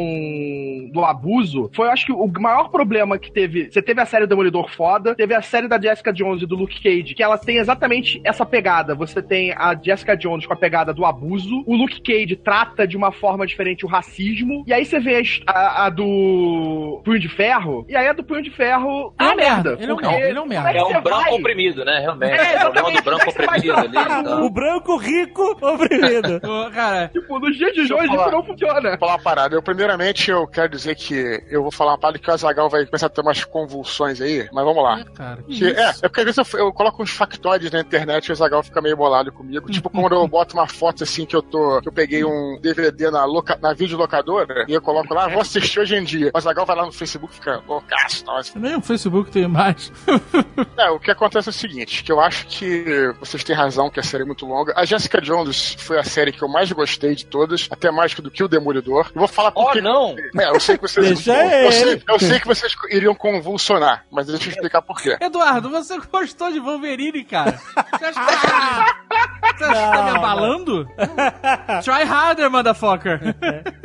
do 0.91 1.03
abuso 1.03 1.69
foi, 1.73 1.87
eu 1.87 1.91
acho 1.91 2.05
que, 2.05 2.11
o 2.11 2.27
maior 2.39 2.69
problema 2.69 3.17
que 3.17 3.31
teve. 3.31 3.71
Você 3.71 3.81
teve 3.81 4.01
a 4.01 4.05
série 4.05 4.27
Demolidor 4.27 4.69
foda, 4.71 5.15
teve 5.15 5.33
a 5.33 5.41
série 5.41 5.67
da 5.67 5.79
Jessica 5.79 6.13
Jones 6.13 6.41
e 6.41 6.45
do 6.45 6.55
Luke 6.55 6.81
Cage, 6.81 7.13
que 7.13 7.23
ela 7.23 7.37
tem 7.37 7.57
exatamente 7.57 8.21
essa 8.23 8.45
pegada. 8.45 8.95
Você 8.95 9.21
tem 9.21 9.51
a 9.51 9.75
Jessica 9.75 10.15
Jones 10.15 10.45
com 10.45 10.53
a 10.53 10.57
pegada 10.57 10.93
do 10.93 11.05
abuso, 11.05 11.63
o 11.65 11.75
Luke 11.75 12.01
Cage 12.01 12.35
trata 12.35 12.87
de 12.87 12.97
uma 12.97 13.11
forma 13.11 13.45
diferente 13.45 13.85
o 13.85 13.89
racismo, 13.89 14.63
e 14.67 14.73
aí 14.73 14.85
você 14.85 14.99
vê 14.99 15.21
a, 15.45 15.85
a 15.85 15.89
do 15.89 16.03
Punho 17.03 17.19
de 17.19 17.29
Ferro, 17.29 17.85
e 17.87 17.95
aí 17.95 18.07
a 18.07 18.13
do 18.13 18.23
Punho 18.23 18.41
de 18.41 18.51
Ferro 18.51 19.13
Ele 19.19 19.29
é 19.29 19.33
uma 19.33 19.33
um 19.33 19.35
merda, 19.35 19.77
ele 19.79 19.91
é 19.91 19.93
um 19.93 19.97
porque 19.97 20.07
merda, 20.07 20.29
ele 20.29 20.37
é 20.37 20.41
um 20.41 20.45
merda. 20.45 20.71
É 20.71 20.83
um 20.83 21.01
branco 21.01 21.21
vai? 21.23 21.33
oprimido, 21.33 21.85
né? 21.85 21.99
Realmente. 21.99 22.33
É, 22.33 22.53
É, 22.53 22.57
o 22.57 22.71
problema 22.71 22.91
do 22.91 23.03
branco 23.03 23.29
oprimido 23.29 23.73
ali. 23.73 23.97
então. 23.97 24.45
O 24.45 24.49
branco 24.49 24.97
rico 24.97 25.57
oprimido. 25.61 26.41
Ô, 26.47 26.71
Cara, 26.71 27.07
Tipo, 27.09 27.39
nos 27.39 27.57
dias 27.57 27.73
de 27.73 27.81
hoje 27.93 28.13
isso 28.13 28.31
não 28.31 28.43
funciona. 28.43 28.89
Vou 28.89 28.99
falar 28.99 29.13
uma 29.13 29.23
parada. 29.23 29.55
Eu, 29.55 29.61
primeiramente, 29.61 30.31
eu 30.31 30.47
quero 30.47 30.69
dizer 30.69 30.95
que 30.95 31.43
eu 31.49 31.61
vou 31.61 31.71
falar 31.71 31.91
uma 31.91 31.97
parada 31.97 32.19
que 32.19 32.29
o 32.29 32.33
Azagal 32.33 32.69
vai 32.69 32.85
começar 32.85 33.07
a 33.07 33.09
ter 33.09 33.21
umas 33.21 33.43
convulsões 33.43 34.21
aí, 34.21 34.47
mas 34.51 34.65
vamos 34.65 34.83
lá. 34.83 35.03
cara. 35.15 35.41
que 35.43 35.59
Que, 35.59 35.67
é, 35.67 35.89
é 35.89 36.09
porque 36.09 36.21
às 36.21 36.25
vezes 36.25 36.53
eu, 36.53 36.59
eu 36.59 36.73
coloco 36.73 37.03
uns 37.03 37.11
factoides 37.11 37.71
na 37.71 37.79
internet 37.79 38.27
e 38.27 38.31
o 38.31 38.35
Zagal 38.35 38.63
fica 38.63 38.81
meio 38.81 38.97
bolado 38.97 39.31
comigo. 39.31 39.69
Tipo, 39.71 39.89
quando 39.89 40.13
eu 40.13 40.27
boto 40.27 40.55
uma 40.55 40.67
foto 40.67 41.03
assim 41.03 41.25
que 41.25 41.35
eu 41.35 41.41
tô. 41.41 41.81
que 41.81 41.87
eu 41.87 41.93
peguei 41.93 42.23
um 42.23 42.59
DVD 42.61 43.11
na, 43.11 43.25
loca, 43.25 43.57
na 43.61 43.73
videolocadora 43.73 44.65
e 44.67 44.73
eu 44.73 44.81
coloco 44.81 45.13
lá, 45.13 45.27
vou 45.27 45.41
assistir 45.41 45.79
hoje 45.79 45.95
em 45.95 46.03
dia. 46.03 46.31
O 46.33 46.37
Zagal 46.51 46.65
vai 46.65 46.75
lá 46.75 46.85
no 46.85 46.91
Facebook 46.91 47.33
e 47.33 47.37
fica 47.37 47.63
loucaço. 47.67 48.25
Nossa. 48.25 48.59
Nem 48.59 48.75
o 48.75 48.81
Facebook 48.81 49.31
tem 49.31 49.47
mais. 49.47 49.91
É, 50.77 50.89
o 50.89 50.99
que 50.99 51.11
acontece 51.11 51.49
é 51.49 51.51
o 51.51 51.53
seguinte, 51.53 52.03
que 52.03 52.11
eu 52.11 52.19
acho 52.19 52.47
que 52.47 53.13
vocês 53.19 53.43
têm 53.43 53.55
razão 53.55 53.89
que 53.89 53.99
a 53.99 54.03
série 54.03 54.23
é 54.23 54.25
muito 54.25 54.45
longa. 54.45 54.73
A 54.75 54.83
Jessica 54.83 55.21
Jones 55.21 55.75
foi 55.79 55.99
a 55.99 56.03
série 56.03 56.31
que 56.31 56.41
eu 56.41 56.47
mais 56.47 56.71
gostei 56.71 57.13
de 57.13 57.25
todas, 57.25 57.67
até 57.69 57.91
mais 57.91 58.13
do 58.15 58.31
que 58.31 58.43
o 58.43 58.47
Demolidor. 58.47 59.11
Eu 59.13 59.19
vou 59.19 59.27
falar 59.27 59.51
Oh, 59.55 59.65
porque... 59.65 59.81
não! 59.81 60.15
É, 60.39 60.49
eu 60.49 60.59
sei 60.59 60.77
que 60.77 60.81
vocês... 60.81 61.05
Deixa 61.05 61.33
eu, 61.33 61.71
sei, 61.71 62.03
eu 62.07 62.19
sei 62.19 62.39
que 62.39 62.47
vocês 62.47 62.73
iriam 62.89 63.13
convulsionar, 63.13 64.05
mas 64.11 64.27
deixa 64.27 64.47
eu 64.47 64.53
explicar 64.53 64.81
por 64.81 64.99
quê. 64.99 65.17
Eduardo, 65.21 65.69
você 65.69 65.99
gostou 66.11 66.51
de 66.51 66.59
Wolverine, 66.59 67.23
cara? 67.25 67.51
Você 67.51 68.05
acha 68.05 68.19
que 68.19 68.47
tá, 68.47 68.95
você 69.57 69.63
acha 69.63 69.85
que 69.85 69.97
tá 69.97 70.03
me 70.03 70.09
abalando? 70.11 70.87
Try 71.83 72.03
harder, 72.03 72.49
motherfucker. 72.49 73.19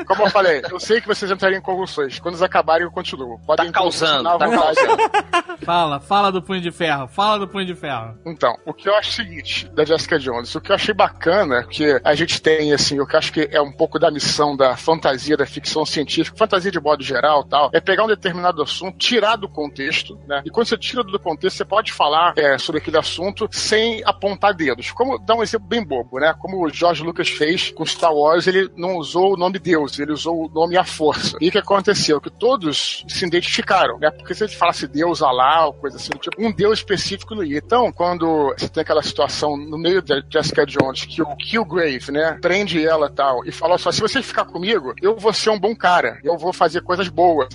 Como 0.07 0.23
eu 0.23 0.31
falei, 0.31 0.63
eu 0.71 0.81
sei 0.81 1.01
que 1.01 1.07
vocês 1.07 1.31
entrariam 1.31 1.59
em 1.59 1.63
convulsões. 1.63 2.19
Quando 2.21 2.37
acabarem, 2.47 2.85
eu 2.85 2.91
continuo. 2.91 3.39
Podem 3.47 3.67
Tá 3.67 3.81
causando, 3.81 4.25
tá 4.39 4.47
vontade. 4.47 4.81
Fala, 5.65 6.01
fala 6.01 6.31
do 6.31 6.43
punho 6.43 6.61
de 6.61 6.71
ferro, 6.71 7.09
fala 7.09 7.39
do 7.39 7.49
punho 7.49 7.65
de 7.65 7.75
ferro. 7.75 8.19
Então, 8.27 8.57
o 8.65 8.75
que 8.75 8.89
eu 8.89 8.95
acho 8.95 9.11
o 9.11 9.13
seguinte, 9.15 9.69
da 9.71 9.85
Jessica 9.85 10.19
Jones, 10.19 10.55
o 10.55 10.61
que 10.61 10.71
eu 10.71 10.75
achei 10.75 10.95
bacana, 10.95 11.65
que 11.65 11.99
a 12.05 12.15
gente 12.15 12.43
tem, 12.43 12.73
assim, 12.73 13.01
o 13.01 13.07
que 13.07 13.15
eu 13.15 13.19
acho 13.19 13.33
que 13.33 13.49
é 13.51 13.61
um 13.61 13.73
pouco 13.73 13.99
da 13.99 14.11
missão 14.11 14.57
da 14.57 14.77
fantasia, 14.77 15.37
da 15.37 15.47
ficção 15.47 15.87
científica, 15.87 16.37
fantasia 16.37 16.71
de 16.71 16.81
modo 16.81 17.03
geral 17.03 17.43
tal, 17.45 17.71
é 17.73 17.81
pegar 17.81 18.05
um 18.05 18.09
determinado 18.09 18.63
assunto, 18.63 18.99
tirar 18.99 19.37
do 19.37 19.49
contexto, 19.49 20.19
né? 20.27 20.43
E 20.45 20.51
quando 20.51 20.67
você 20.67 20.77
tira 20.77 21.03
do 21.03 21.19
contexto, 21.19 21.57
você 21.57 21.65
pode 21.65 21.93
falar 21.93 22.35
é, 22.37 22.59
sobre 22.59 22.81
aquele 22.81 22.99
assunto 22.99 23.49
sem 23.51 24.03
apontar 24.05 24.55
dedos. 24.55 24.91
Como, 24.93 25.19
dá 25.19 25.35
um 25.35 25.43
exemplo 25.43 25.67
bem 25.67 25.85
bobo, 25.85 26.19
né? 26.19 26.35
Como 26.39 26.65
o 26.65 26.69
George 26.69 27.03
Lucas 27.03 27.29
fez 27.29 27.71
com 27.71 27.85
Star 27.85 28.15
Wars, 28.15 28.47
ele 28.47 28.71
não 28.77 28.97
usou 28.97 29.35
o 29.35 29.37
nome 29.37 29.59
Deus, 29.59 29.99
ele 29.99 30.13
usou 30.13 30.47
o 30.47 30.49
nome 30.49 30.77
A 30.77 30.85
Força. 30.85 31.37
E 31.41 31.49
o 31.49 31.53
que 31.53 31.59
aconteceu? 31.59 32.21
Que 32.21 32.31
todos 32.39 33.05
se 33.09 33.25
identificaram, 33.27 33.99
né? 33.99 34.11
Porque 34.11 34.35
se 34.35 34.45
ele 34.45 34.53
falasse 34.53 34.87
Deus, 34.87 35.23
Alá, 35.23 35.67
ou 35.67 35.73
coisa 35.73 35.97
assim, 35.97 36.11
tipo, 36.21 36.37
um 36.41 36.53
Deus 36.53 36.79
específico 36.79 37.35
não 37.35 37.43
ia. 37.45 37.59
Então, 37.59 37.91
quando 37.93 38.55
você 38.57 38.69
tem 38.69 38.83
aquela 38.83 39.03
situação 39.03 39.57
no 39.57 39.79
meio 39.79 40.03
da 40.03 40.23
Jessica 40.29 40.65
Jones, 40.67 41.05
que 41.05 41.23
o 41.23 41.37
Killgrave, 41.37 42.11
né, 42.13 42.39
prende 42.41 42.85
ela 42.85 43.07
e 43.09 43.13
tal, 43.13 43.45
e 43.47 43.51
fala 43.53 43.79
só, 43.79 43.91
se 43.91 44.01
você 44.01 44.23
ficar 44.23 44.45
comigo, 44.45 44.95
eu 45.03 45.17
vou 45.17 45.33
ser 45.33 45.51
um 45.51 45.59
bom 45.59 45.75
cara, 45.75 46.19
eu 46.23 46.37
vou 46.37 46.53
fazer 46.53 46.83
coisas 46.83 47.09
boas. 47.09 47.49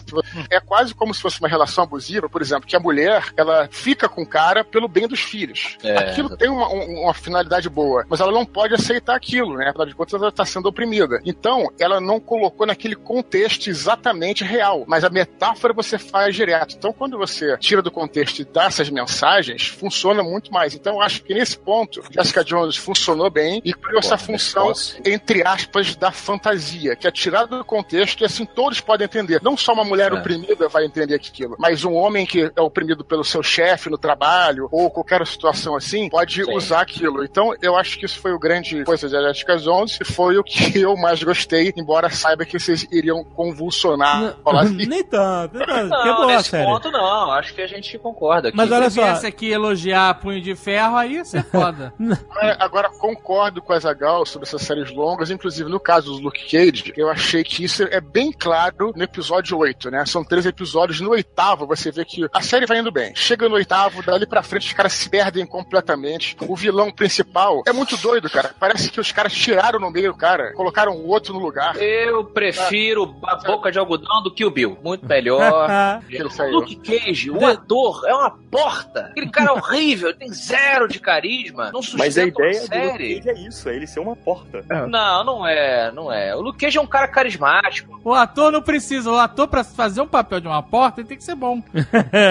É 0.49 0.59
quase 0.59 0.93
como 0.93 1.13
se 1.13 1.21
fosse 1.21 1.39
uma 1.39 1.47
relação 1.49 1.83
abusiva, 1.83 2.29
por 2.29 2.41
exemplo, 2.41 2.67
que 2.67 2.75
a 2.75 2.79
mulher, 2.79 3.25
ela 3.37 3.67
fica 3.71 4.07
com 4.09 4.21
o 4.23 4.27
cara 4.27 4.63
pelo 4.63 4.87
bem 4.87 5.07
dos 5.07 5.19
filhos. 5.21 5.77
É, 5.83 5.97
aquilo 5.97 6.35
tem 6.37 6.49
uma, 6.49 6.67
um- 6.69 7.03
uma 7.03 7.13
finalidade 7.13 7.69
boa, 7.69 8.05
mas 8.09 8.19
ela 8.19 8.31
não 8.31 8.45
pode 8.45 8.73
aceitar 8.73 9.15
aquilo, 9.15 9.55
né? 9.57 9.69
Afinal 9.69 9.85
de 9.87 9.95
contas, 9.95 10.13
ela 10.19 10.29
está 10.29 10.45
sendo 10.45 10.67
oprimida. 10.67 11.19
Então, 11.25 11.71
ela 11.79 11.99
não 12.01 12.19
colocou 12.19 12.65
naquele 12.65 12.95
contexto 12.95 13.67
exatamente 13.69 14.43
real, 14.43 14.70
mas 14.87 15.03
a 15.03 15.09
metáfora 15.09 15.73
você 15.73 15.97
faz 15.97 16.35
direto. 16.35 16.75
Então, 16.77 16.93
quando 16.93 17.17
você 17.17 17.57
tira 17.57 17.81
do 17.81 17.91
contexto 17.91 18.39
e 18.39 18.45
dá 18.45 18.65
essas 18.65 18.89
mensagens, 18.89 19.67
funciona 19.67 20.23
muito 20.23 20.51
mais. 20.51 20.73
Então, 20.73 20.93
eu 20.95 21.01
acho 21.01 21.23
que 21.23 21.33
nesse 21.33 21.57
ponto, 21.57 22.01
Jessica 22.11 22.43
Jones 22.43 22.75
funcionou 22.77 23.29
bem 23.29 23.61
e 23.63 23.73
criou 23.73 23.99
essa 23.99 24.17
função, 24.17 24.71
entre 25.05 25.45
aspas, 25.47 25.95
da 25.95 26.11
fantasia, 26.11 26.95
que 26.95 27.07
é 27.07 27.11
tirada 27.11 27.57
do 27.57 27.65
contexto 27.65 28.21
e 28.21 28.25
assim 28.25 28.45
todos 28.45 28.79
podem 28.81 29.05
entender. 29.05 29.39
Não 29.43 29.55
só 29.57 29.73
uma 29.73 29.83
mulher 29.83 30.11
É. 30.11 30.15
oprimida 30.15 30.67
vai 30.67 30.85
entender 30.85 31.15
aquilo, 31.15 31.55
mas 31.59 31.83
um 31.83 31.93
homem 31.93 32.25
que 32.25 32.51
é 32.55 32.61
oprimido 32.61 33.03
pelo 33.03 33.23
seu 33.23 33.43
chefe 33.43 33.89
no 33.89 33.97
trabalho 33.97 34.67
ou 34.71 34.89
qualquer 34.89 35.25
situação 35.27 35.75
assim, 35.75 36.09
pode 36.09 36.43
Sim. 36.43 36.53
usar 36.53 36.81
aquilo. 36.81 37.23
Então, 37.23 37.53
eu 37.61 37.75
acho 37.75 37.97
que 37.99 38.05
isso 38.05 38.19
foi 38.19 38.31
o 38.33 38.39
grande 38.39 38.83
coisa 38.83 39.07
da 39.09 39.27
Jessica 39.27 39.57
Jones 39.57 39.97
e 40.01 40.05
foi 40.05 40.37
o 40.37 40.43
que 40.43 40.79
eu 40.79 40.95
mais 40.97 41.21
gostei, 41.23 41.73
embora 41.77 42.09
saiba 42.09 42.45
que 42.45 42.57
vocês 42.59 42.87
iriam 42.91 43.23
convulsionar. 43.23 44.35
falar 44.43 44.60
assim. 44.61 44.85
Nem 44.91 45.03
tanto, 45.03 45.57
nem 45.57 45.67
tanto. 45.67 45.89
Não, 45.89 46.01
que 46.03 46.09
é 46.09 46.13
boa 46.13 46.23
a 46.23 46.35
nesse 46.37 46.49
série. 46.49 46.65
ponto 46.65 46.91
não, 46.91 47.31
acho 47.31 47.53
que 47.53 47.61
a 47.61 47.67
gente 47.67 47.97
concorda 47.97 48.47
aqui. 48.49 48.57
Mas 48.57 48.71
olha 48.71 48.89
Se 48.89 48.95
só. 48.95 49.03
viesse 49.05 49.25
aqui 49.27 49.49
elogiar 49.51 50.13
punho 50.19 50.41
de 50.41 50.55
ferro, 50.55 50.97
aí 50.97 51.13
ia 51.15 51.25
ser 51.25 51.43
foda. 51.43 51.93
É, 52.41 52.55
Agora, 52.59 52.89
concordo 52.89 53.61
com 53.61 53.73
a 53.73 53.79
Zagal 53.79 54.25
sobre 54.25 54.47
essas 54.47 54.61
séries 54.61 54.91
longas, 54.91 55.29
inclusive 55.29 55.69
no 55.69 55.79
caso 55.79 56.13
do 56.15 56.21
Luke 56.23 56.43
Cage, 56.49 56.93
eu 56.97 57.09
achei 57.09 57.43
que 57.43 57.63
isso 57.63 57.83
é 57.83 57.99
bem 58.01 58.31
claro 58.31 58.91
no 58.95 59.03
episódio 59.03 59.57
8, 59.57 59.91
né? 59.91 60.05
São 60.05 60.23
três 60.23 60.45
episódios. 60.45 60.99
No 61.01 61.11
oitavo, 61.11 61.65
você 61.67 61.91
vê 61.91 62.03
que 62.05 62.25
a 62.33 62.41
série 62.41 62.65
vai 62.65 62.79
indo 62.79 62.91
bem. 62.91 63.13
Chega 63.15 63.47
no 63.47 63.55
oitavo, 63.55 64.01
dali 64.03 64.25
pra 64.25 64.41
frente, 64.43 64.67
os 64.67 64.73
caras 64.73 64.93
se 64.93 65.09
perdem 65.09 65.45
completamente. 65.45 66.35
O 66.47 66.55
vilão 66.55 66.91
principal 66.91 67.61
é 67.67 67.73
muito 67.73 67.95
doido, 67.97 68.29
cara. 68.29 68.51
Parece 68.59 68.89
que 68.89 68.99
os 68.99 69.11
caras 69.11 69.33
tiraram 69.33 69.79
no 69.79 69.91
meio, 69.91 70.13
cara, 70.15 70.53
colocaram 70.53 70.93
o 70.93 71.07
outro 71.07 71.33
no 71.33 71.39
lugar. 71.39 71.75
Eu 71.77 72.23
prefiro 72.25 73.15
a 73.25 73.35
boca 73.35 73.71
de 73.71 73.79
algodão 73.79 74.21
do 74.23 74.31
que 74.33 74.45
o 74.45 74.50
Bill. 74.51 74.77
Muito 74.83 75.05
melhor. 75.05 75.69
Luke 76.51 76.75
Cage, 76.77 77.31
o 77.31 77.37
De- 77.37 77.45
ator 77.45 78.03
é 78.07 78.13
uma 78.13 78.31
porta. 78.51 79.07
Aquele 79.11 79.29
cara 79.29 79.49
é 79.49 79.53
horrível, 79.53 80.13
tem 80.13 80.31
zero 80.33 80.87
de 80.87 80.99
carisma. 80.99 81.71
Não 81.71 81.81
sustenta 81.81 82.03
Mas 82.03 82.17
a 82.17 82.23
ideia 82.23 82.51
uma 82.51 82.59
do 82.61 82.67
série. 82.67 83.15
Luke 83.15 83.25
Cage 83.25 83.29
é 83.29 83.47
isso, 83.47 83.69
é 83.69 83.75
ele 83.75 83.87
ser 83.87 83.99
uma 83.99 84.15
porta. 84.15 84.65
Não, 84.87 85.23
não 85.23 85.47
é, 85.47 85.91
não 85.91 86.11
é. 86.11 86.35
O 86.35 86.41
Luke 86.41 86.59
Cage 86.59 86.77
é 86.77 86.81
um 86.81 86.87
cara 86.87 87.07
carismático. 87.07 87.99
O 88.03 88.13
ator 88.13 88.51
não 88.51 88.61
precisa. 88.61 89.09
O 89.11 89.17
ator, 89.17 89.47
pra 89.47 89.63
fazer 89.63 90.01
um 90.01 90.07
papel 90.07 90.39
de 90.39 90.47
uma 90.47 90.61
porta, 90.63 91.01
ele 91.01 91.07
tem 91.07 91.17
que 91.17 91.23
ser 91.23 91.35
bom. 91.35 91.61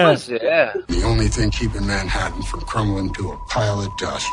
Pois 0.05 0.29
é. 0.29 0.73
The 0.87 1.05
only 1.05 1.29
thing 1.29 1.49
keeping 1.49 1.81
Manhattan 1.85 2.41
from 2.43 2.61
crumbling 2.61 3.11
to 3.13 3.31
a 3.33 3.37
pile 3.53 3.79
of 3.79 3.89
dust 3.99 4.27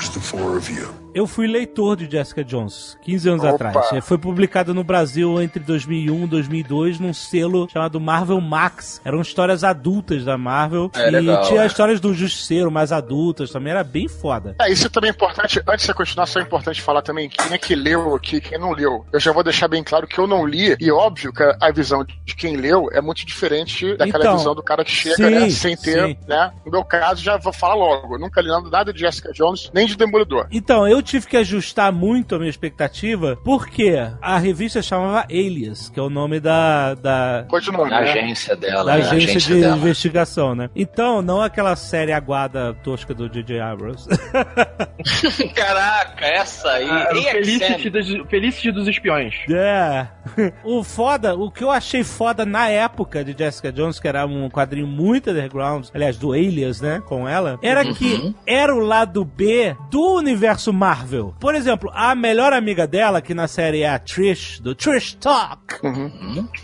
is 0.00 0.08
the 0.10 0.20
four 0.20 0.56
of 0.56 0.70
you. 0.72 0.88
Eu 1.14 1.26
fui 1.26 1.46
leitor 1.46 1.96
de 1.96 2.10
Jessica 2.10 2.42
Jones 2.42 2.96
15 3.02 3.28
anos 3.28 3.44
Opa. 3.44 3.54
atrás. 3.54 3.92
É, 3.92 4.00
Foi 4.00 4.16
publicado 4.16 4.72
no 4.72 4.82
Brasil 4.82 5.40
entre 5.42 5.60
2001 5.60 6.24
e 6.24 6.26
2002 6.26 6.98
num 6.98 7.12
selo 7.12 7.68
chamado 7.70 8.00
Marvel 8.00 8.40
Max. 8.40 9.00
Eram 9.04 9.20
histórias 9.20 9.62
adultas 9.62 10.24
da 10.24 10.38
Marvel. 10.38 10.90
É, 10.94 11.08
e 11.08 11.10
legal, 11.10 11.42
tinha 11.44 11.62
é. 11.62 11.66
histórias 11.66 12.00
do 12.00 12.14
Justiceiro 12.14 12.70
mais 12.70 12.92
adultas 12.92 13.50
também. 13.50 13.72
Era 13.72 13.84
bem 13.84 14.08
foda. 14.08 14.56
É, 14.60 14.70
isso 14.70 14.88
também 14.88 15.10
é 15.10 15.12
importante. 15.12 15.60
Antes 15.68 15.80
de 15.80 15.86
você 15.86 15.94
continuar, 15.94 16.26
só 16.26 16.40
é 16.40 16.42
importante 16.42 16.80
falar 16.80 17.02
também 17.02 17.28
quem 17.28 17.52
é 17.52 17.58
que 17.58 17.74
leu 17.74 18.14
aqui, 18.14 18.40
quem 18.40 18.58
não 18.58 18.72
leu. 18.72 19.04
Eu 19.12 19.20
já 19.20 19.32
vou 19.32 19.44
deixar 19.44 19.68
bem 19.68 19.84
claro 19.84 20.06
que 20.06 20.18
eu 20.18 20.26
não 20.26 20.46
li, 20.46 20.76
e 20.80 20.90
óbvio 20.90 21.32
que 21.32 21.42
a 21.42 21.70
visão 21.72 22.04
de 22.04 22.34
quem 22.34 22.56
leu 22.56 22.88
é 22.92 23.00
muito 23.00 23.26
diferente 23.26 23.96
daquela 23.96 24.24
Então, 24.24 24.36
visão 24.38 24.54
do 24.54 24.62
cara 24.62 24.84
que 24.84 24.90
chega, 24.90 25.16
sim, 25.16 25.30
né, 25.30 25.50
sem 25.50 25.76
ter, 25.76 26.06
sim. 26.06 26.18
né? 26.26 26.52
No 26.64 26.72
meu 26.72 26.84
caso, 26.84 27.22
já 27.22 27.36
vou 27.36 27.52
falar 27.52 27.74
logo. 27.74 28.14
Eu 28.14 28.18
nunca 28.18 28.40
li 28.40 28.48
nada 28.70 28.92
de 28.92 29.00
Jessica 29.00 29.32
Jones, 29.32 29.70
nem 29.74 29.86
de 29.86 29.96
Demolidor. 29.96 30.46
Então, 30.50 30.88
eu 30.88 31.01
tive 31.02 31.26
que 31.26 31.36
ajustar 31.36 31.92
muito 31.92 32.34
a 32.34 32.38
minha 32.38 32.50
expectativa, 32.50 33.38
porque 33.44 33.96
a 34.20 34.38
revista 34.38 34.82
chamava 34.82 35.26
Alias, 35.30 35.88
que 35.88 35.98
é 35.98 36.02
o 36.02 36.10
nome 36.10 36.40
da, 36.40 36.94
da, 36.94 37.44
Continua, 37.48 37.88
Na 37.88 38.00
né? 38.00 38.10
agência 38.10 38.56
dela. 38.56 38.84
da 38.84 38.96
né? 38.96 38.98
agência, 39.00 39.16
agência 39.30 39.54
de 39.54 39.60
dela. 39.60 39.76
investigação, 39.76 40.54
né? 40.54 40.70
Então, 40.74 41.22
não 41.22 41.40
aquela 41.40 41.76
série 41.76 42.12
aguada 42.12 42.74
tosca 42.82 43.14
do 43.14 43.28
J.J. 43.28 43.60
Abrams. 43.60 44.06
Caraca, 45.54 46.26
essa 46.26 46.70
aí. 46.70 46.88
Ah, 46.88 47.08
Felicity 47.32 47.90
dos, 47.90 48.08
Felicity 48.28 48.72
dos 48.72 48.88
espiões. 48.88 49.34
É. 49.50 50.06
O 50.64 50.82
foda, 50.84 51.34
o 51.34 51.50
que 51.50 51.64
eu 51.64 51.70
achei 51.70 52.04
foda 52.04 52.44
na 52.46 52.68
época 52.68 53.24
de 53.24 53.36
Jessica 53.36 53.72
Jones, 53.72 53.98
que 53.98 54.06
era 54.06 54.24
um 54.26 54.48
quadrinho 54.48 54.86
muito 54.86 55.30
underground, 55.30 55.86
aliás, 55.92 56.16
do 56.16 56.32
Alias, 56.32 56.80
né, 56.80 57.02
com 57.06 57.28
ela, 57.28 57.58
era 57.62 57.84
que 57.92 58.34
era 58.46 58.74
o 58.74 58.78
lado 58.78 59.24
B 59.24 59.76
do 59.90 60.14
universo 60.16 60.72
Marvel. 60.72 60.91
Por 61.40 61.54
exemplo, 61.54 61.90
a 61.94 62.14
melhor 62.14 62.52
amiga 62.52 62.86
dela, 62.86 63.20
que 63.20 63.34
na 63.34 63.48
série 63.48 63.82
é 63.82 63.88
a 63.90 63.98
Trish, 63.98 64.60
do 64.60 64.74
Trish 64.74 65.14
Talk, 65.14 65.60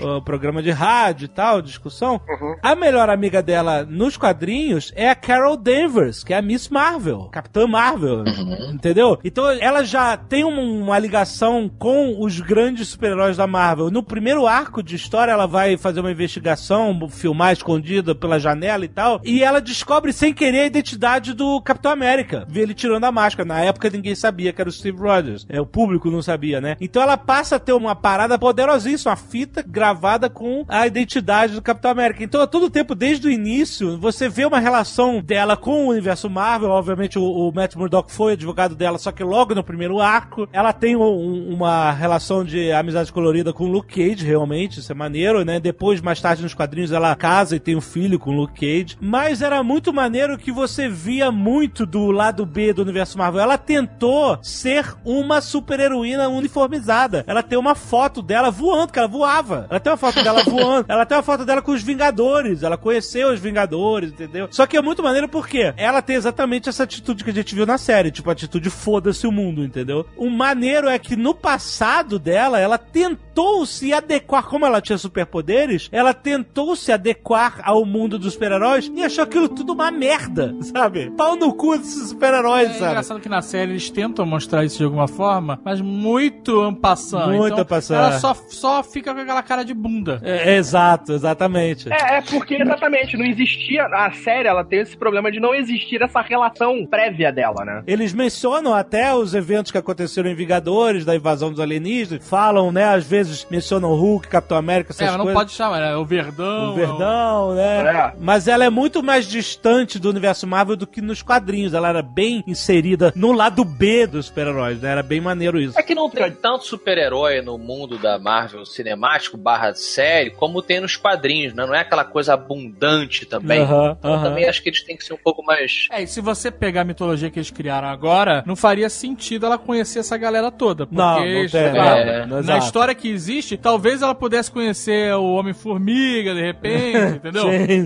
o 0.00 0.22
programa 0.22 0.62
de 0.62 0.70
rádio 0.70 1.24
e 1.26 1.28
tal, 1.28 1.62
discussão, 1.62 2.20
a 2.62 2.74
melhor 2.74 3.08
amiga 3.10 3.42
dela 3.42 3.84
nos 3.84 4.16
quadrinhos 4.16 4.92
é 4.94 5.08
a 5.10 5.14
Carol 5.14 5.56
Danvers, 5.56 6.22
que 6.24 6.32
é 6.32 6.38
a 6.38 6.42
Miss 6.42 6.68
Marvel, 6.68 7.28
Capitã 7.32 7.66
Marvel, 7.66 8.24
entendeu? 8.72 9.18
Então 9.24 9.48
ela 9.50 9.84
já 9.84 10.16
tem 10.16 10.44
um- 10.44 10.82
uma 10.82 10.98
ligação 10.98 11.70
com 11.78 12.22
os 12.22 12.40
grandes 12.40 12.88
super-heróis 12.88 13.36
da 13.36 13.46
Marvel. 13.46 13.90
No 13.90 14.02
primeiro 14.02 14.46
arco 14.46 14.82
de 14.82 14.96
história, 14.96 15.32
ela 15.32 15.46
vai 15.46 15.76
fazer 15.76 16.00
uma 16.00 16.10
investigação, 16.10 17.08
filmar 17.08 17.52
escondida 17.52 18.14
pela 18.14 18.38
janela 18.38 18.84
e 18.84 18.88
tal, 18.88 19.20
e 19.24 19.42
ela 19.42 19.60
descobre 19.60 20.12
sem 20.12 20.32
querer 20.32 20.60
a 20.60 20.66
identidade 20.66 21.32
do 21.32 21.60
Capitão 21.62 21.90
América. 21.92 22.46
Vê 22.48 22.60
ele 22.62 22.74
tirando 22.74 23.04
a 23.04 23.12
máscara. 23.12 23.46
Na 23.48 23.60
época 23.60 23.90
ninguém 23.90 24.14
sabia 24.18 24.52
que 24.52 24.60
era 24.60 24.68
o 24.68 24.72
Steve 24.72 24.98
Rogers. 24.98 25.46
É, 25.48 25.60
o 25.60 25.66
público 25.66 26.10
não 26.10 26.22
sabia, 26.22 26.60
né? 26.60 26.76
Então 26.80 27.02
ela 27.02 27.16
passa 27.16 27.56
a 27.56 27.58
ter 27.58 27.72
uma 27.72 27.94
parada 27.94 28.38
poderosíssima, 28.38 29.10
uma 29.12 29.16
fita 29.16 29.64
gravada 29.66 30.28
com 30.28 30.64
a 30.68 30.86
identidade 30.86 31.54
do 31.54 31.62
Capitão 31.62 31.90
América. 31.90 32.22
Então, 32.24 32.40
a 32.40 32.46
todo 32.46 32.70
tempo, 32.70 32.94
desde 32.94 33.26
o 33.28 33.30
início, 33.30 33.98
você 33.98 34.28
vê 34.28 34.44
uma 34.44 34.58
relação 34.58 35.20
dela 35.22 35.56
com 35.56 35.86
o 35.86 35.90
universo 35.90 36.28
Marvel. 36.28 36.70
Obviamente, 36.70 37.18
o, 37.18 37.22
o 37.22 37.52
Matt 37.54 37.74
Murdock 37.76 38.10
foi 38.12 38.32
advogado 38.32 38.74
dela, 38.74 38.98
só 38.98 39.12
que 39.12 39.22
logo 39.22 39.54
no 39.54 39.62
primeiro 39.64 40.00
arco, 40.00 40.48
ela 40.52 40.72
tem 40.72 40.96
um- 40.96 41.02
um- 41.02 41.54
uma 41.54 41.90
relação 41.92 42.44
de 42.44 42.72
amizade 42.72 43.12
colorida 43.12 43.52
com 43.52 43.64
o 43.64 43.68
Luke 43.68 43.94
Cage, 43.94 44.24
realmente, 44.24 44.80
isso 44.80 44.90
é 44.92 44.94
maneiro, 44.94 45.44
né? 45.44 45.60
Depois, 45.60 46.00
mais 46.00 46.20
tarde, 46.20 46.42
nos 46.42 46.54
quadrinhos, 46.54 46.92
ela 46.92 47.14
casa 47.16 47.56
e 47.56 47.60
tem 47.60 47.76
um 47.76 47.80
filho 47.80 48.18
com 48.18 48.30
o 48.30 48.34
Luke 48.34 48.60
Cage. 48.60 48.96
Mas 49.00 49.42
era 49.42 49.62
muito 49.62 49.92
maneiro 49.92 50.36
que 50.38 50.50
você 50.52 50.88
via 50.88 51.30
muito 51.30 51.84
do 51.86 52.10
lado 52.10 52.44
B 52.44 52.72
do 52.72 52.82
universo 52.82 53.16
Marvel. 53.18 53.40
Ela 53.40 53.58
tentou 53.58 54.07
ser 54.42 54.94
uma 55.04 55.40
super-heroína 55.40 56.28
uniformizada. 56.28 57.24
Ela 57.26 57.42
tem 57.42 57.58
uma 57.58 57.74
foto 57.74 58.22
dela 58.22 58.50
voando, 58.50 58.92
que 58.92 58.98
ela 58.98 59.08
voava. 59.08 59.66
Ela 59.70 59.80
tem 59.80 59.90
uma 59.92 59.96
foto 59.96 60.22
dela 60.22 60.42
voando. 60.48 60.86
Ela 60.88 61.06
tem 61.06 61.16
uma 61.16 61.22
foto 61.22 61.44
dela 61.44 61.62
com 61.62 61.72
os 61.72 61.82
Vingadores. 61.82 62.62
Ela 62.62 62.76
conheceu 62.76 63.32
os 63.32 63.40
Vingadores, 63.40 64.10
entendeu? 64.12 64.48
Só 64.50 64.66
que 64.66 64.76
é 64.76 64.82
muito 64.82 65.02
maneiro 65.02 65.28
porque 65.28 65.72
ela 65.76 66.02
tem 66.02 66.16
exatamente 66.16 66.68
essa 66.68 66.84
atitude 66.84 67.24
que 67.24 67.30
a 67.30 67.34
gente 67.34 67.54
viu 67.54 67.66
na 67.66 67.78
série. 67.78 68.10
Tipo, 68.10 68.30
a 68.30 68.32
atitude 68.32 68.70
foda-se 68.70 69.26
o 69.26 69.32
mundo, 69.32 69.62
entendeu? 69.64 70.06
O 70.16 70.28
maneiro 70.30 70.88
é 70.88 70.98
que 70.98 71.16
no 71.16 71.34
passado 71.34 72.18
dela, 72.18 72.58
ela 72.58 72.78
tentou 72.78 73.64
se 73.66 73.92
adequar, 73.92 74.44
como 74.46 74.66
ela 74.66 74.80
tinha 74.80 74.98
superpoderes, 74.98 75.88
ela 75.92 76.12
tentou 76.14 76.74
se 76.76 76.90
adequar 76.92 77.60
ao 77.62 77.84
mundo 77.84 78.18
dos 78.18 78.32
super-heróis 78.34 78.90
e 78.94 79.02
achou 79.04 79.24
aquilo 79.24 79.48
tudo 79.48 79.72
uma 79.72 79.90
merda, 79.90 80.54
sabe? 80.62 81.10
Pau 81.16 81.36
no 81.36 81.52
cu 81.54 81.76
desses 81.78 82.08
super-heróis, 82.10 82.70
É 82.70 82.74
sabe? 82.74 82.90
engraçado 82.90 83.20
que 83.20 83.28
na 83.28 83.42
série 83.42 83.72
eles 83.72 83.90
tentam 83.98 84.24
mostrar 84.24 84.64
isso 84.64 84.78
de 84.78 84.84
alguma 84.84 85.08
forma, 85.08 85.60
mas 85.64 85.80
muito 85.80 86.60
ampassando. 86.60 87.32
Muito 87.32 87.46
então, 87.46 87.62
ampassando. 87.62 88.00
Ela 88.00 88.18
só, 88.20 88.32
só 88.48 88.80
fica 88.84 89.12
com 89.12 89.20
aquela 89.20 89.42
cara 89.42 89.64
de 89.64 89.74
bunda. 89.74 90.20
É, 90.22 90.54
é 90.54 90.56
exato, 90.56 91.12
exatamente. 91.12 91.92
É, 91.92 92.18
é 92.18 92.22
porque 92.22 92.54
exatamente, 92.54 93.16
não 93.16 93.24
existia. 93.24 93.86
A 93.86 94.12
série 94.12 94.46
ela 94.46 94.64
tem 94.64 94.82
esse 94.82 94.96
problema 94.96 95.32
de 95.32 95.40
não 95.40 95.52
existir 95.52 96.00
essa 96.00 96.20
relação 96.20 96.86
prévia 96.86 97.32
dela, 97.32 97.64
né? 97.64 97.82
Eles 97.88 98.12
mencionam 98.12 98.72
até 98.72 99.12
os 99.12 99.34
eventos 99.34 99.72
que 99.72 99.78
aconteceram 99.78 100.30
em 100.30 100.34
Vingadores, 100.36 101.04
da 101.04 101.16
invasão 101.16 101.50
dos 101.50 101.58
alienígenas. 101.58 102.24
Falam, 102.28 102.70
né? 102.70 102.84
Às 102.84 103.04
vezes 103.04 103.48
mencionam 103.50 103.94
Hulk, 103.94 104.28
Capitão 104.28 104.56
América, 104.56 104.92
essas 104.92 105.02
É, 105.02 105.06
mas 105.06 105.16
não 105.16 105.24
coisas. 105.24 105.42
pode 105.42 105.52
chamar, 105.52 105.80
é 105.80 105.96
o 105.96 106.04
Verdão. 106.04 106.70
O 106.70 106.74
Verdão, 106.74 107.54
né? 107.56 107.78
É. 107.78 108.12
Mas 108.20 108.46
ela 108.46 108.64
é 108.64 108.70
muito 108.70 109.02
mais 109.02 109.26
distante 109.26 109.98
do 109.98 110.08
universo 110.08 110.46
Marvel 110.46 110.76
do 110.76 110.86
que 110.86 111.00
nos 111.00 111.20
quadrinhos. 111.20 111.74
Ela 111.74 111.88
era 111.88 112.02
bem 112.02 112.44
inserida 112.46 113.12
no 113.16 113.32
lado 113.32 113.64
B 113.64 113.87
dos 114.06 114.26
super-heróis, 114.26 114.80
né? 114.80 114.90
Era 114.92 115.02
bem 115.02 115.20
maneiro 115.20 115.60
isso. 115.60 115.78
É 115.78 115.82
que 115.82 115.94
não 115.94 116.08
tem 116.10 116.30
tanto 116.30 116.64
super-herói 116.64 117.40
no 117.42 117.56
mundo 117.58 117.98
da 117.98 118.18
Marvel 118.18 118.64
cinemático 118.64 119.36
barra 119.36 119.74
série 119.74 120.30
como 120.30 120.62
tem 120.62 120.80
nos 120.80 120.96
quadrinhos, 120.96 121.54
né? 121.54 121.64
Não 121.66 121.74
é 121.74 121.80
aquela 121.80 122.04
coisa 122.04 122.34
abundante 122.34 123.26
também. 123.26 123.60
Aham, 123.60 123.96
Então, 123.98 124.22
também 124.22 124.48
acho 124.48 124.62
que 124.62 124.68
eles 124.68 124.82
têm 124.82 124.96
que 124.96 125.04
ser 125.04 125.14
um 125.14 125.18
pouco 125.18 125.42
mais. 125.44 125.86
É, 125.90 126.02
e 126.02 126.06
se 126.06 126.20
você 126.20 126.50
pegar 126.50 126.82
a 126.82 126.84
mitologia 126.84 127.30
que 127.30 127.38
eles 127.38 127.50
criaram 127.50 127.88
agora, 127.88 128.42
não 128.46 128.56
faria 128.56 128.88
sentido 128.88 129.46
ela 129.46 129.58
conhecer 129.58 130.00
essa 130.00 130.16
galera 130.16 130.50
toda. 130.50 130.86
Porque, 130.86 131.00
Não, 131.00 131.16
não 131.18 131.22
tem, 131.24 131.48
sei 131.48 131.68
não, 131.70 131.76
lá, 131.76 131.98
É, 131.98 132.26
na 132.26 132.38
exato. 132.40 132.64
história 132.64 132.94
que 132.94 133.08
existe, 133.10 133.56
talvez 133.56 134.02
ela 134.02 134.14
pudesse 134.14 134.50
conhecer 134.50 135.12
o 135.14 135.34
Homem-Formiga, 135.34 136.34
de 136.34 136.40
repente, 136.42 137.16
entendeu? 137.16 137.42
Sim, 137.42 137.84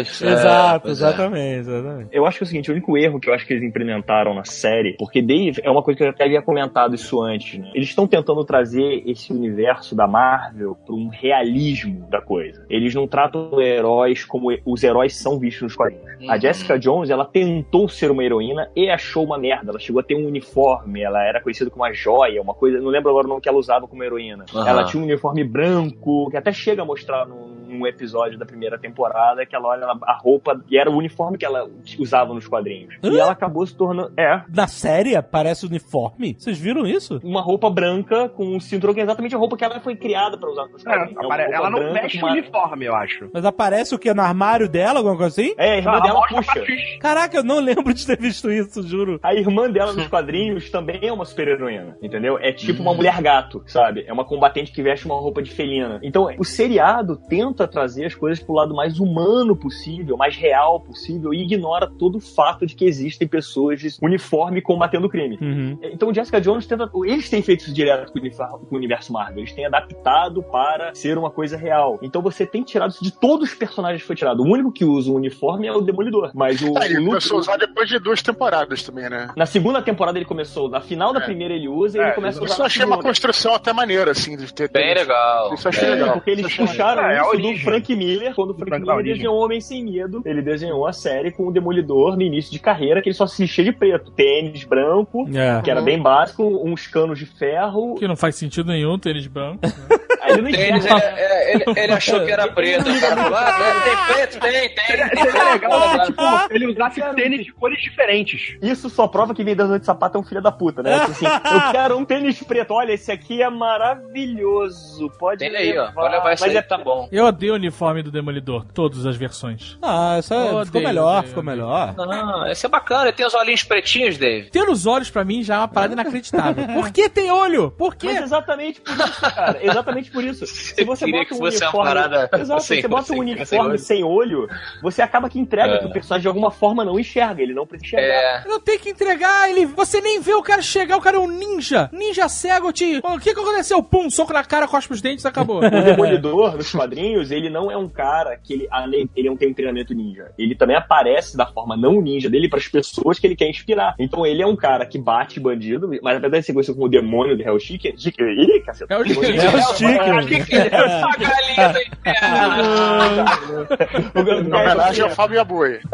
Isso, 0.00 0.26
é, 0.26 0.32
Exato, 0.32 0.88
é. 0.88 0.90
exatamente, 0.90 1.58
exatamente. 1.60 2.08
Eu 2.12 2.26
acho 2.26 2.38
que 2.38 2.44
é 2.44 2.46
o 2.46 2.48
seguinte, 2.48 2.70
o 2.70 2.72
único 2.72 2.96
erro 2.96 3.20
que 3.20 3.28
eu 3.28 3.34
acho 3.34 3.46
que 3.46 3.52
eles 3.52 3.62
implementaram 3.64 4.34
na 4.34 4.44
série, 4.44 4.96
porque 4.98 5.17
Dave 5.22 5.60
é 5.62 5.70
uma 5.70 5.82
coisa 5.82 5.98
que 5.98 6.04
eu 6.04 6.08
até 6.10 6.24
havia 6.24 6.42
comentado 6.42 6.94
isso 6.94 7.20
antes, 7.22 7.58
né? 7.58 7.70
Eles 7.74 7.88
estão 7.88 8.06
tentando 8.06 8.44
trazer 8.44 9.02
esse 9.06 9.32
universo 9.32 9.94
da 9.94 10.06
Marvel 10.06 10.76
para 10.86 10.94
um 10.94 11.08
realismo 11.08 12.06
da 12.10 12.20
coisa. 12.20 12.64
Eles 12.68 12.94
não 12.94 13.06
tratam 13.06 13.60
heróis 13.60 14.24
como 14.24 14.48
os 14.64 14.82
heróis 14.82 15.16
são 15.16 15.38
vistos 15.38 15.62
nos 15.62 15.76
quadrinhos. 15.76 16.08
A 16.28 16.34
Uhum. 16.34 16.40
Jessica 16.40 16.78
Jones, 16.78 17.10
ela 17.10 17.24
tentou 17.24 17.88
ser 17.88 18.10
uma 18.10 18.24
heroína 18.24 18.68
e 18.74 18.90
achou 18.90 19.24
uma 19.24 19.38
merda. 19.38 19.70
Ela 19.70 19.78
chegou 19.78 20.00
a 20.00 20.02
ter 20.02 20.14
um 20.14 20.26
uniforme, 20.26 21.02
ela 21.02 21.22
era 21.24 21.40
conhecida 21.40 21.70
como 21.70 21.84
uma 21.84 21.92
joia, 21.92 22.40
uma 22.42 22.54
coisa, 22.54 22.80
não 22.80 22.88
lembro 22.88 23.10
agora 23.10 23.26
o 23.26 23.28
nome 23.28 23.40
que 23.40 23.48
ela 23.48 23.58
usava 23.58 23.86
como 23.86 24.02
heroína. 24.02 24.44
Aham. 24.54 24.68
Ela 24.68 24.84
tinha 24.84 25.00
um 25.00 25.06
uniforme 25.06 25.44
branco, 25.44 26.28
que 26.30 26.36
até 26.36 26.52
chega 26.52 26.82
a 26.82 26.84
mostrar 26.84 27.26
num, 27.26 27.57
num 27.68 27.86
episódio 27.86 28.38
da 28.38 28.46
primeira 28.46 28.78
temporada, 28.78 29.44
que 29.46 29.54
ela 29.54 29.68
olha 29.68 29.86
a 30.02 30.16
roupa, 30.18 30.60
e 30.70 30.78
era 30.78 30.90
o 30.90 30.96
uniforme 30.96 31.36
que 31.38 31.44
ela 31.44 31.68
usava 31.98 32.32
nos 32.34 32.46
quadrinhos. 32.46 32.94
E 33.02 33.06
Hã? 33.08 33.18
ela 33.20 33.32
acabou 33.32 33.66
se 33.66 33.76
tornando, 33.76 34.12
é, 34.16 34.42
Na 34.52 34.66
série 34.66 35.14
aparece 35.16 35.66
uniforme? 35.66 36.34
Vocês 36.38 36.58
viram 36.58 36.86
isso? 36.86 37.20
uma 37.22 37.40
roupa 37.42 37.68
branca 37.70 38.28
com 38.30 38.44
um 38.56 38.60
cinturão 38.60 38.94
que 38.94 39.00
é 39.00 39.02
exatamente 39.02 39.34
a 39.34 39.38
roupa 39.38 39.56
que 39.56 39.64
ela 39.64 39.80
foi 39.80 39.94
criada 39.96 40.38
pra 40.38 40.50
usar 40.50 40.66
nos 40.66 40.84
É, 40.86 40.88
quadrinhos. 40.90 41.16
É 41.16 41.20
uma 41.20 41.26
apare- 41.26 41.42
roupa 41.44 41.56
ela 41.58 41.70
não 41.70 41.92
veste 41.92 42.16
o 42.16 42.20
uma- 42.20 42.32
uniforme, 42.32 42.84
eu 42.86 42.94
acho. 42.94 43.30
Mas 43.32 43.44
aparece 43.44 43.94
o 43.94 43.98
que? 43.98 44.12
No 44.14 44.22
armário 44.22 44.68
dela, 44.68 44.98
alguma 45.00 45.16
coisa 45.16 45.40
assim? 45.40 45.54
É, 45.58 45.72
a 45.72 45.76
irmã 45.78 45.92
Ela 45.92 46.00
dela 46.00 46.22
puxa. 46.28 46.64
Caraca, 47.00 47.36
eu 47.36 47.44
não 47.44 47.60
lembro 47.60 47.92
de 47.92 48.06
ter 48.06 48.18
visto 48.18 48.50
isso, 48.50 48.82
juro. 48.86 49.18
A 49.22 49.34
irmã 49.34 49.70
dela 49.70 49.92
nos 49.92 50.06
quadrinhos 50.06 50.70
também 50.70 50.98
é 51.02 51.12
uma 51.12 51.24
super-heroína, 51.24 51.96
entendeu? 52.02 52.38
É 52.38 52.52
tipo 52.52 52.82
uma 52.82 52.94
mulher 52.94 53.20
gato, 53.20 53.62
sabe? 53.66 54.04
É 54.06 54.12
uma 54.12 54.24
combatente 54.24 54.72
que 54.72 54.82
veste 54.82 55.06
uma 55.06 55.16
roupa 55.16 55.42
de 55.42 55.50
felina. 55.50 55.98
Então, 56.02 56.28
o 56.38 56.44
seriado 56.44 57.16
tenta 57.28 57.57
tenta 57.58 57.68
trazer 57.68 58.06
as 58.06 58.14
coisas 58.14 58.42
pro 58.42 58.54
lado 58.54 58.74
mais 58.74 59.00
humano 59.00 59.56
possível, 59.56 60.16
mais 60.16 60.36
real 60.36 60.80
possível, 60.80 61.34
e 61.34 61.42
ignora 61.42 61.86
todo 61.98 62.18
o 62.18 62.20
fato 62.20 62.64
de 62.64 62.74
que 62.74 62.84
existem 62.84 63.26
pessoas 63.26 63.80
de 63.80 63.88
uniforme 64.00 64.62
combatendo 64.62 65.06
o 65.06 65.10
crime. 65.10 65.36
Uhum. 65.40 65.78
Então 65.82 66.14
Jessica 66.14 66.40
Jones 66.40 66.66
tenta. 66.66 66.88
Eles 67.04 67.28
têm 67.28 67.42
feito 67.42 67.62
isso 67.62 67.72
direto 67.74 68.12
com 68.12 68.18
o 68.18 68.28
o 68.70 68.76
universo 68.76 69.12
Marvel. 69.12 69.38
Eles 69.38 69.52
têm 69.52 69.66
adaptado 69.66 70.42
para 70.42 70.94
ser 70.94 71.18
uma 71.18 71.30
coisa 71.30 71.56
real. 71.56 71.98
Então 72.02 72.22
você 72.22 72.46
tem 72.46 72.62
tirado 72.62 72.90
isso 72.90 73.02
de 73.02 73.10
todos 73.10 73.48
os 73.50 73.54
personagens 73.54 74.02
que 74.02 74.06
foi 74.06 74.14
tirado. 74.14 74.40
O 74.42 74.46
único 74.46 74.70
que 74.70 74.84
usa 74.84 75.10
o 75.10 75.14
uniforme 75.14 75.66
é 75.66 75.72
o 75.72 75.80
Demolidor. 75.80 76.30
Mas 76.34 76.60
o. 76.62 76.76
Ah, 76.76 76.84
ele 76.86 77.00
o 77.00 77.06
começou 77.06 77.38
a 77.38 77.40
usar 77.40 77.56
depois 77.56 77.88
de 77.88 77.98
duas 77.98 78.22
temporadas 78.22 78.82
também, 78.82 79.08
né? 79.08 79.28
Na 79.36 79.46
segunda 79.46 79.80
temporada 79.82 80.18
ele 80.18 80.24
começou, 80.26 80.68
na 80.68 80.80
final 80.80 81.12
da 81.12 81.20
É. 81.20 81.24
primeira 81.24 81.54
ele 81.54 81.68
usa 81.68 81.98
e 81.98 82.00
ele 82.00 82.10
É, 82.10 82.12
começa 82.12 82.38
a 82.38 82.42
usar 82.44 82.52
Isso 82.52 82.62
eu 82.62 82.66
achei 82.66 82.84
uma 82.84 82.98
construção 83.02 83.54
até 83.54 83.72
maneira, 83.72 84.10
assim, 84.10 84.36
de 84.36 84.52
ter. 84.52 84.70
Bem 84.70 84.94
legal. 84.94 85.54
Isso 85.54 85.66
eu 85.66 85.70
achei 85.70 85.88
É, 85.88 85.94
legal. 85.94 86.12
porque 86.14 86.30
eles 86.30 86.54
puxaram 86.56 87.02
É, 87.04 87.14
é 87.16 87.18
a 87.18 87.22
isso 87.22 87.30
do 87.48 87.54
origem. 87.54 87.64
Frank 87.64 87.96
Miller, 87.96 88.34
quando 88.34 88.50
o 88.50 88.54
Frank 88.54 88.68
Frank 88.68 88.80
Miller 88.82 88.96
origem. 88.96 89.14
desenhou 89.14 89.36
Homem 89.44 89.60
Sem 89.60 89.84
Medo. 89.84 90.22
Ele 90.24 90.42
desenhou 90.42 90.86
a 90.86 90.92
série 90.92 91.30
com 91.30 91.46
o 91.46 91.52
Demolidor 91.52 92.16
no 92.16 92.22
início 92.22 92.50
de 92.52 92.58
carreira, 92.58 93.00
que 93.02 93.08
ele 93.08 93.16
só 93.16 93.26
se 93.26 93.42
vestia 93.42 93.64
de 93.64 93.72
preto. 93.72 94.10
Tênis 94.10 94.64
branco, 94.64 95.28
É. 95.34 95.60
que 95.62 95.70
era 95.70 95.80
bem 95.80 96.00
básico, 96.00 96.42
uns 96.44 96.86
canos 96.86 97.18
de 97.18 97.26
ferro. 97.26 97.94
Que 97.96 98.08
não 98.08 98.16
faz 98.16 98.36
sentido 98.36 98.68
nenhum, 98.68 98.98
tênis 98.98 99.26
branco. 99.26 99.60
Aí 100.20 100.32
ele 100.32 100.42
não 100.42 100.50
Tênis, 100.50 100.84
enxerga. 100.84 101.06
é, 101.16 101.22
é, 101.22 101.54
ele, 101.54 101.64
ele 101.76 101.92
achou 101.92 102.24
que 102.24 102.32
era 102.32 102.48
preto. 102.48 102.84
Cara 103.00 103.22
ah, 103.38 103.80
tem 103.84 104.14
preto? 104.14 104.40
Tem, 104.40 104.74
tem. 104.74 105.22
Seria 105.22 105.52
legal, 105.52 106.04
tipo, 106.06 106.22
ele 106.50 106.66
usasse 106.66 107.00
tênis 107.14 107.44
de 107.46 107.52
cores 107.52 107.80
diferentes. 107.80 108.56
Isso 108.60 108.90
só 108.90 109.06
prova 109.06 109.32
que 109.34 109.44
vendedor 109.44 109.78
de 109.78 109.86
sapato 109.86 110.18
é 110.18 110.20
um 110.20 110.24
filho 110.24 110.42
da 110.42 110.50
puta, 110.50 110.82
né? 110.82 110.98
Tipo 110.98 111.10
assim, 111.12 111.26
eu 111.26 111.72
quero 111.72 111.96
um 111.96 112.04
tênis 112.04 112.42
preto. 112.42 112.74
Olha, 112.74 112.92
esse 112.92 113.12
aqui 113.12 113.40
é 113.42 113.48
maravilhoso. 113.48 115.10
Pode 115.18 115.38
Tem 115.38 115.54
aí, 115.56 115.78
ó. 115.78 115.92
Pode 115.92 116.14
levar 116.14 116.32
isso 116.34 116.42
Mas 116.44 116.52
aí, 116.52 116.58
é 116.58 116.62
tá 116.62 116.78
bom. 116.78 117.08
Eu 117.10 117.26
odeio 117.38 117.52
o 117.52 117.56
uniforme 117.56 118.02
do 118.02 118.10
Demolidor, 118.10 118.64
todas 118.74 119.06
as 119.06 119.16
versões. 119.16 119.78
Ah, 119.80 120.16
isso 120.18 120.34
é- 120.34 120.48
Odeio, 120.50 120.66
ficou 120.66 120.80
melhor, 120.82 121.18
odeio, 121.18 121.28
ficou 121.28 121.42
odeio. 121.42 121.56
melhor. 121.56 121.94
Não, 121.96 122.46
esse 122.50 122.66
é 122.66 122.68
bacana. 122.68 123.12
Tem 123.12 123.24
os 123.24 123.34
olhinhos 123.34 123.62
pretinhos, 123.62 124.18
Dave. 124.18 124.50
Ter 124.50 124.68
os 124.68 124.86
olhos 124.86 125.08
pra 125.10 125.24
mim 125.24 125.42
já 125.42 125.54
é 125.54 125.58
uma 125.58 125.68
parada 125.68 125.92
inacreditável. 125.92 126.66
Por 126.74 126.90
que 126.90 127.08
tem 127.08 127.30
olho? 127.30 127.70
Por 127.70 127.94
quê? 127.94 128.08
Mas 128.08 128.22
exatamente 128.24 128.80
por 128.80 128.92
isso, 128.94 129.20
cara. 129.20 129.58
Exatamente 129.64 130.10
por 130.10 130.24
isso. 130.24 130.46
Se 130.48 130.84
você 130.84 131.06
bota 131.10 131.24
que 131.26 131.34
um 131.34 131.38
fosse 131.38 131.56
uma 131.58 131.64
uniforme. 131.70 131.86
parada 131.88 132.30
Exato, 132.38 132.62
sem- 132.62 132.82
você 132.82 132.88
bota 132.88 133.02
sem- 133.04 133.16
um 133.16 133.22
sem 133.24 133.32
uniforme 133.34 133.68
olho. 133.70 133.78
sem 133.78 134.04
olho, 134.04 134.48
você 134.82 135.00
acaba 135.02 135.28
que 135.30 135.38
entrega 135.38 135.74
É. 135.74 135.78
que 135.78 135.86
o 135.86 135.92
personagem 135.92 136.22
de 136.22 136.28
alguma 136.28 136.50
forma 136.50 136.84
não 136.84 136.98
enxerga. 136.98 137.40
Ele 137.42 137.54
não 137.54 137.66
precisa 137.66 137.96
enxergar. 137.96 138.44
É. 138.44 138.48
Não 138.48 138.58
tem 138.60 138.78
que 138.78 138.90
entregar 138.90 139.48
ele. 139.50 139.66
Você 139.66 140.00
nem 140.00 140.20
vê 140.20 140.34
o 140.34 140.42
cara 140.42 140.60
chegar, 140.62 140.96
o 140.96 141.00
cara 141.00 141.16
é 141.16 141.20
um 141.20 141.28
ninja. 141.28 141.88
Ninja 141.92 142.28
cego, 142.28 142.72
te. 142.72 143.00
O 143.04 143.18
que 143.20 143.32
que 143.34 143.40
aconteceu? 143.40 143.82
Pum, 143.82 144.10
soco 144.10 144.32
na 144.32 144.42
cara, 144.44 144.66
cospe 144.66 144.92
os 144.92 145.00
dentes, 145.00 145.24
acabou. 145.24 145.58
O 145.68 145.70
Demolidor, 145.70 146.56
nos 146.56 146.72
quadrinhos, 146.72 147.27
ele 147.30 147.50
não 147.50 147.70
é 147.70 147.76
um 147.76 147.88
cara 147.88 148.36
que 148.36 148.52
ele, 148.54 148.68
além, 148.70 149.08
ele 149.14 149.28
não 149.28 149.36
tem 149.36 149.48
um 149.48 149.54
treinamento 149.54 149.94
ninja. 149.94 150.32
Ele 150.38 150.54
também 150.54 150.76
aparece 150.76 151.36
da 151.36 151.46
forma 151.46 151.76
não 151.76 152.00
ninja 152.00 152.28
dele 152.30 152.48
para 152.48 152.58
as 152.58 152.68
pessoas 152.68 153.18
que 153.18 153.26
ele 153.26 153.36
quer 153.36 153.48
inspirar. 153.48 153.94
Então 153.98 154.26
ele 154.26 154.42
é 154.42 154.46
um 154.46 154.56
cara 154.56 154.84
que 154.86 154.98
bate 154.98 155.40
bandido, 155.40 155.90
mas 156.02 156.16
apesar 156.16 156.38
de 156.40 156.46
ser 156.46 156.52
conhecido 156.52 156.74
como 156.74 156.86
o 156.86 156.90
demônio 156.90 157.36
do 157.36 157.42
Hell 157.42 157.58
Chicken, 157.58 157.94
ih, 157.96 158.60
caceta. 158.60 158.94
É 158.94 158.98
o 158.98 159.04
Chicken. 159.04 159.28
É. 160.58 160.66
Essa 160.66 161.08
galinha 161.18 161.68
do 161.72 161.80
inferno. 161.80 163.68
Homenagem 164.14 165.04
ao 165.04 165.10
Fábio 165.10 165.40
Aboi. 165.40 165.80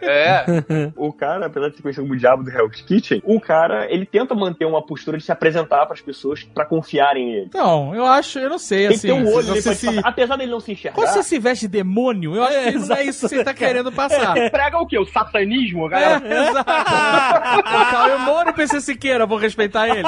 É. 0.00 0.44
O 0.96 1.12
cara, 1.12 1.46
apesar 1.46 1.68
de 1.68 1.76
ser 1.76 1.82
conhecido 1.82 2.02
como 2.04 2.14
o 2.14 2.16
diabo 2.16 2.42
do 2.42 2.50
Hell's 2.50 2.80
Kitchen, 2.82 3.22
o 3.24 3.40
cara, 3.40 3.90
ele 3.92 4.06
tenta 4.06 4.34
manter 4.34 4.64
uma 4.64 4.84
postura 4.84 5.18
de 5.18 5.24
se 5.24 5.32
apresentar 5.32 5.84
para 5.86 5.94
as 5.94 6.00
pessoas 6.00 6.42
para 6.42 6.64
confiarem 6.64 7.26
nele. 7.26 7.46
Então, 7.46 7.94
eu 7.94 8.04
acho, 8.06 8.38
eu 8.38 8.48
não 8.48 8.58
sei, 8.58 8.80
Tem 8.80 8.88
que 8.88 8.94
assim. 8.94 9.06
ter 9.08 9.12
um 9.12 9.32
olho 9.32 9.44
se 9.44 9.62
você 9.62 9.74
se... 9.74 9.86
Apesar 10.28 10.36
dele 10.36 10.50
não 10.50 10.60
se 10.60 10.72
enxergar. 10.72 10.94
Quando 10.94 11.08
você 11.08 11.22
se 11.22 11.38
veste 11.38 11.66
de 11.66 11.72
demônio, 11.72 12.36
eu 12.36 12.42
acho 12.44 12.58
que 12.72 12.78
não 12.78 12.96
é 12.96 13.04
isso 13.04 13.28
que 13.28 13.34
você 13.36 13.44
tá 13.44 13.54
querendo 13.54 13.90
passar. 13.90 14.36
É, 14.36 14.50
Prega 14.50 14.78
o 14.78 14.86
quê? 14.86 14.98
O 14.98 15.06
satanismo? 15.06 15.88
Galera 15.88 16.22
exato. 16.50 16.70
o 16.70 17.90
Caio 17.90 18.18
Moro, 18.20 18.52
PC 18.52 18.80
Siqueira, 18.80 19.24
vou 19.26 19.38
respeitar 19.38 19.88
ele. 19.88 20.02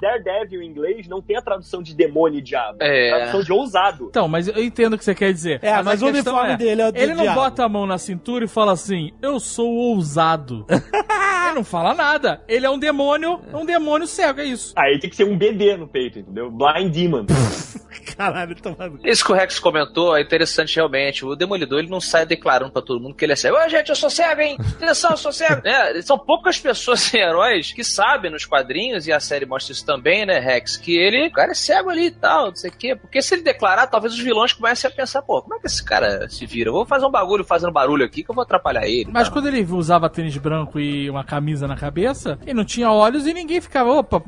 Daredevil 0.00 0.62
em 0.62 0.66
inglês 0.66 1.08
não 1.08 1.20
tem 1.20 1.36
a 1.36 1.42
tradução 1.42 1.82
de 1.82 1.94
demônio 1.94 2.38
e 2.38 2.42
diabo. 2.42 2.78
É. 2.80 3.10
a 3.10 3.16
tradução 3.16 3.42
de 3.42 3.52
ousado. 3.52 4.06
Então, 4.10 4.28
mas 4.28 4.46
eu 4.46 4.62
entendo 4.62 4.94
o 4.94 4.98
que 4.98 5.04
você 5.04 5.14
quer 5.14 5.32
dizer. 5.32 5.58
É, 5.62 5.82
mas 5.82 6.02
a 6.02 6.06
o 6.06 6.08
uniforme 6.08 6.56
dele 6.56 6.82
é 6.82 6.88
o 6.88 6.92
do 6.92 6.98
Ele 6.98 7.14
não 7.14 7.22
diabo. 7.22 7.40
bota 7.40 7.64
a 7.64 7.68
mão 7.68 7.86
na 7.86 7.98
cintura 7.98 8.44
e 8.44 8.48
fala 8.48 8.72
assim, 8.72 9.12
eu 9.20 9.40
sou 9.40 9.68
ousado. 9.74 10.64
ele 10.70 11.54
não 11.54 11.64
fala 11.64 11.94
nada. 11.94 12.42
Ele 12.46 12.64
é 12.66 12.70
um 12.70 12.78
demônio, 12.78 13.40
um 13.52 13.64
demônio 13.64 14.06
cego, 14.06 14.40
é 14.40 14.44
isso. 14.44 14.72
Aí 14.76 14.98
tem 15.00 15.10
que 15.10 15.16
ser 15.16 15.24
um 15.24 15.36
BD 15.36 15.76
no 15.76 15.88
peito, 15.88 16.18
entendeu? 16.18 16.50
Blind 16.50 16.92
Demon. 16.92 17.26
Caralho, 18.16 18.54
tomando. 18.56 18.98
Isso 19.04 19.24
que 19.24 19.32
o 19.32 19.34
Rex 19.34 19.58
comentou 19.58 20.16
é 20.16 20.20
interessante 20.22 20.76
realmente. 20.76 21.24
O 21.24 21.34
Demolidor 21.36 21.78
ele 21.80 21.88
não 21.90 22.00
sai 22.00 22.24
declarando 22.26 22.72
pra 22.72 22.82
todo 22.82 23.00
mundo 23.00 23.14
que 23.14 23.24
ele 23.24 23.32
é 23.32 23.36
cego. 23.36 23.56
Ô, 23.56 23.68
gente, 23.68 23.88
eu 23.88 23.96
sou 23.96 24.10
cego, 24.10 24.40
hein? 24.40 24.56
Atenção, 24.76 25.10
eu 25.12 25.16
sou 25.16 25.32
cego. 25.32 25.60
É, 25.66 26.00
são 26.02 26.18
poucas 26.18 26.58
pessoas 26.58 27.12
e 27.14 27.18
heróis 27.18 27.72
que 27.72 27.84
sabem 27.84 28.30
nos 28.30 28.44
quadrinhos, 28.44 29.06
e 29.06 29.12
a 29.12 29.20
série 29.20 29.46
mostra 29.46 29.72
isso 29.72 29.84
também, 29.84 30.24
né, 30.26 30.38
Rex? 30.38 30.76
Que 30.76 30.96
ele, 30.96 31.28
o 31.28 31.32
cara 31.32 31.52
é 31.52 31.54
cego 31.54 31.90
ali 31.90 32.06
e 32.06 32.10
tal, 32.10 32.48
não 32.48 32.54
sei 32.56 32.70
o 32.70 32.72
quê. 32.76 32.96
Porque 32.96 33.20
se 33.22 33.34
ele 33.34 33.42
declarar, 33.42 33.86
talvez 33.86 34.12
os 34.14 34.20
vilões 34.20 34.52
comecem 34.52 34.90
a 34.90 34.92
pensar, 34.94 35.22
pô, 35.22 35.42
como 35.42 35.54
é 35.54 35.58
que 35.60 35.66
esse 35.66 35.84
cara 35.84 36.28
se 36.28 36.44
vira? 36.46 36.68
Eu 36.70 36.74
vou 36.74 36.86
fazer 36.86 37.06
um 37.06 37.10
bagulho 37.10 37.44
fazendo 37.44 37.72
barulho 37.72 38.04
aqui 38.04 38.22
que 38.22 38.30
eu 38.30 38.34
vou 38.34 38.42
atrapalhar 38.42 38.86
ele. 38.86 39.10
Mas 39.12 39.26
Não. 39.28 39.32
quando 39.32 39.48
ele 39.48 39.62
usava 39.70 40.08
tênis 40.08 40.36
branco 40.36 40.78
e 40.80 41.08
uma 41.10 41.24
camisa 41.24 41.66
na 41.66 41.76
cabeça, 41.76 42.38
ele 42.42 42.54
não 42.54 42.64
tinha 42.64 42.90
olhos 42.90 43.26
e 43.26 43.32
ninguém 43.34 43.60
ficava, 43.60 43.90
opa, 43.92 44.22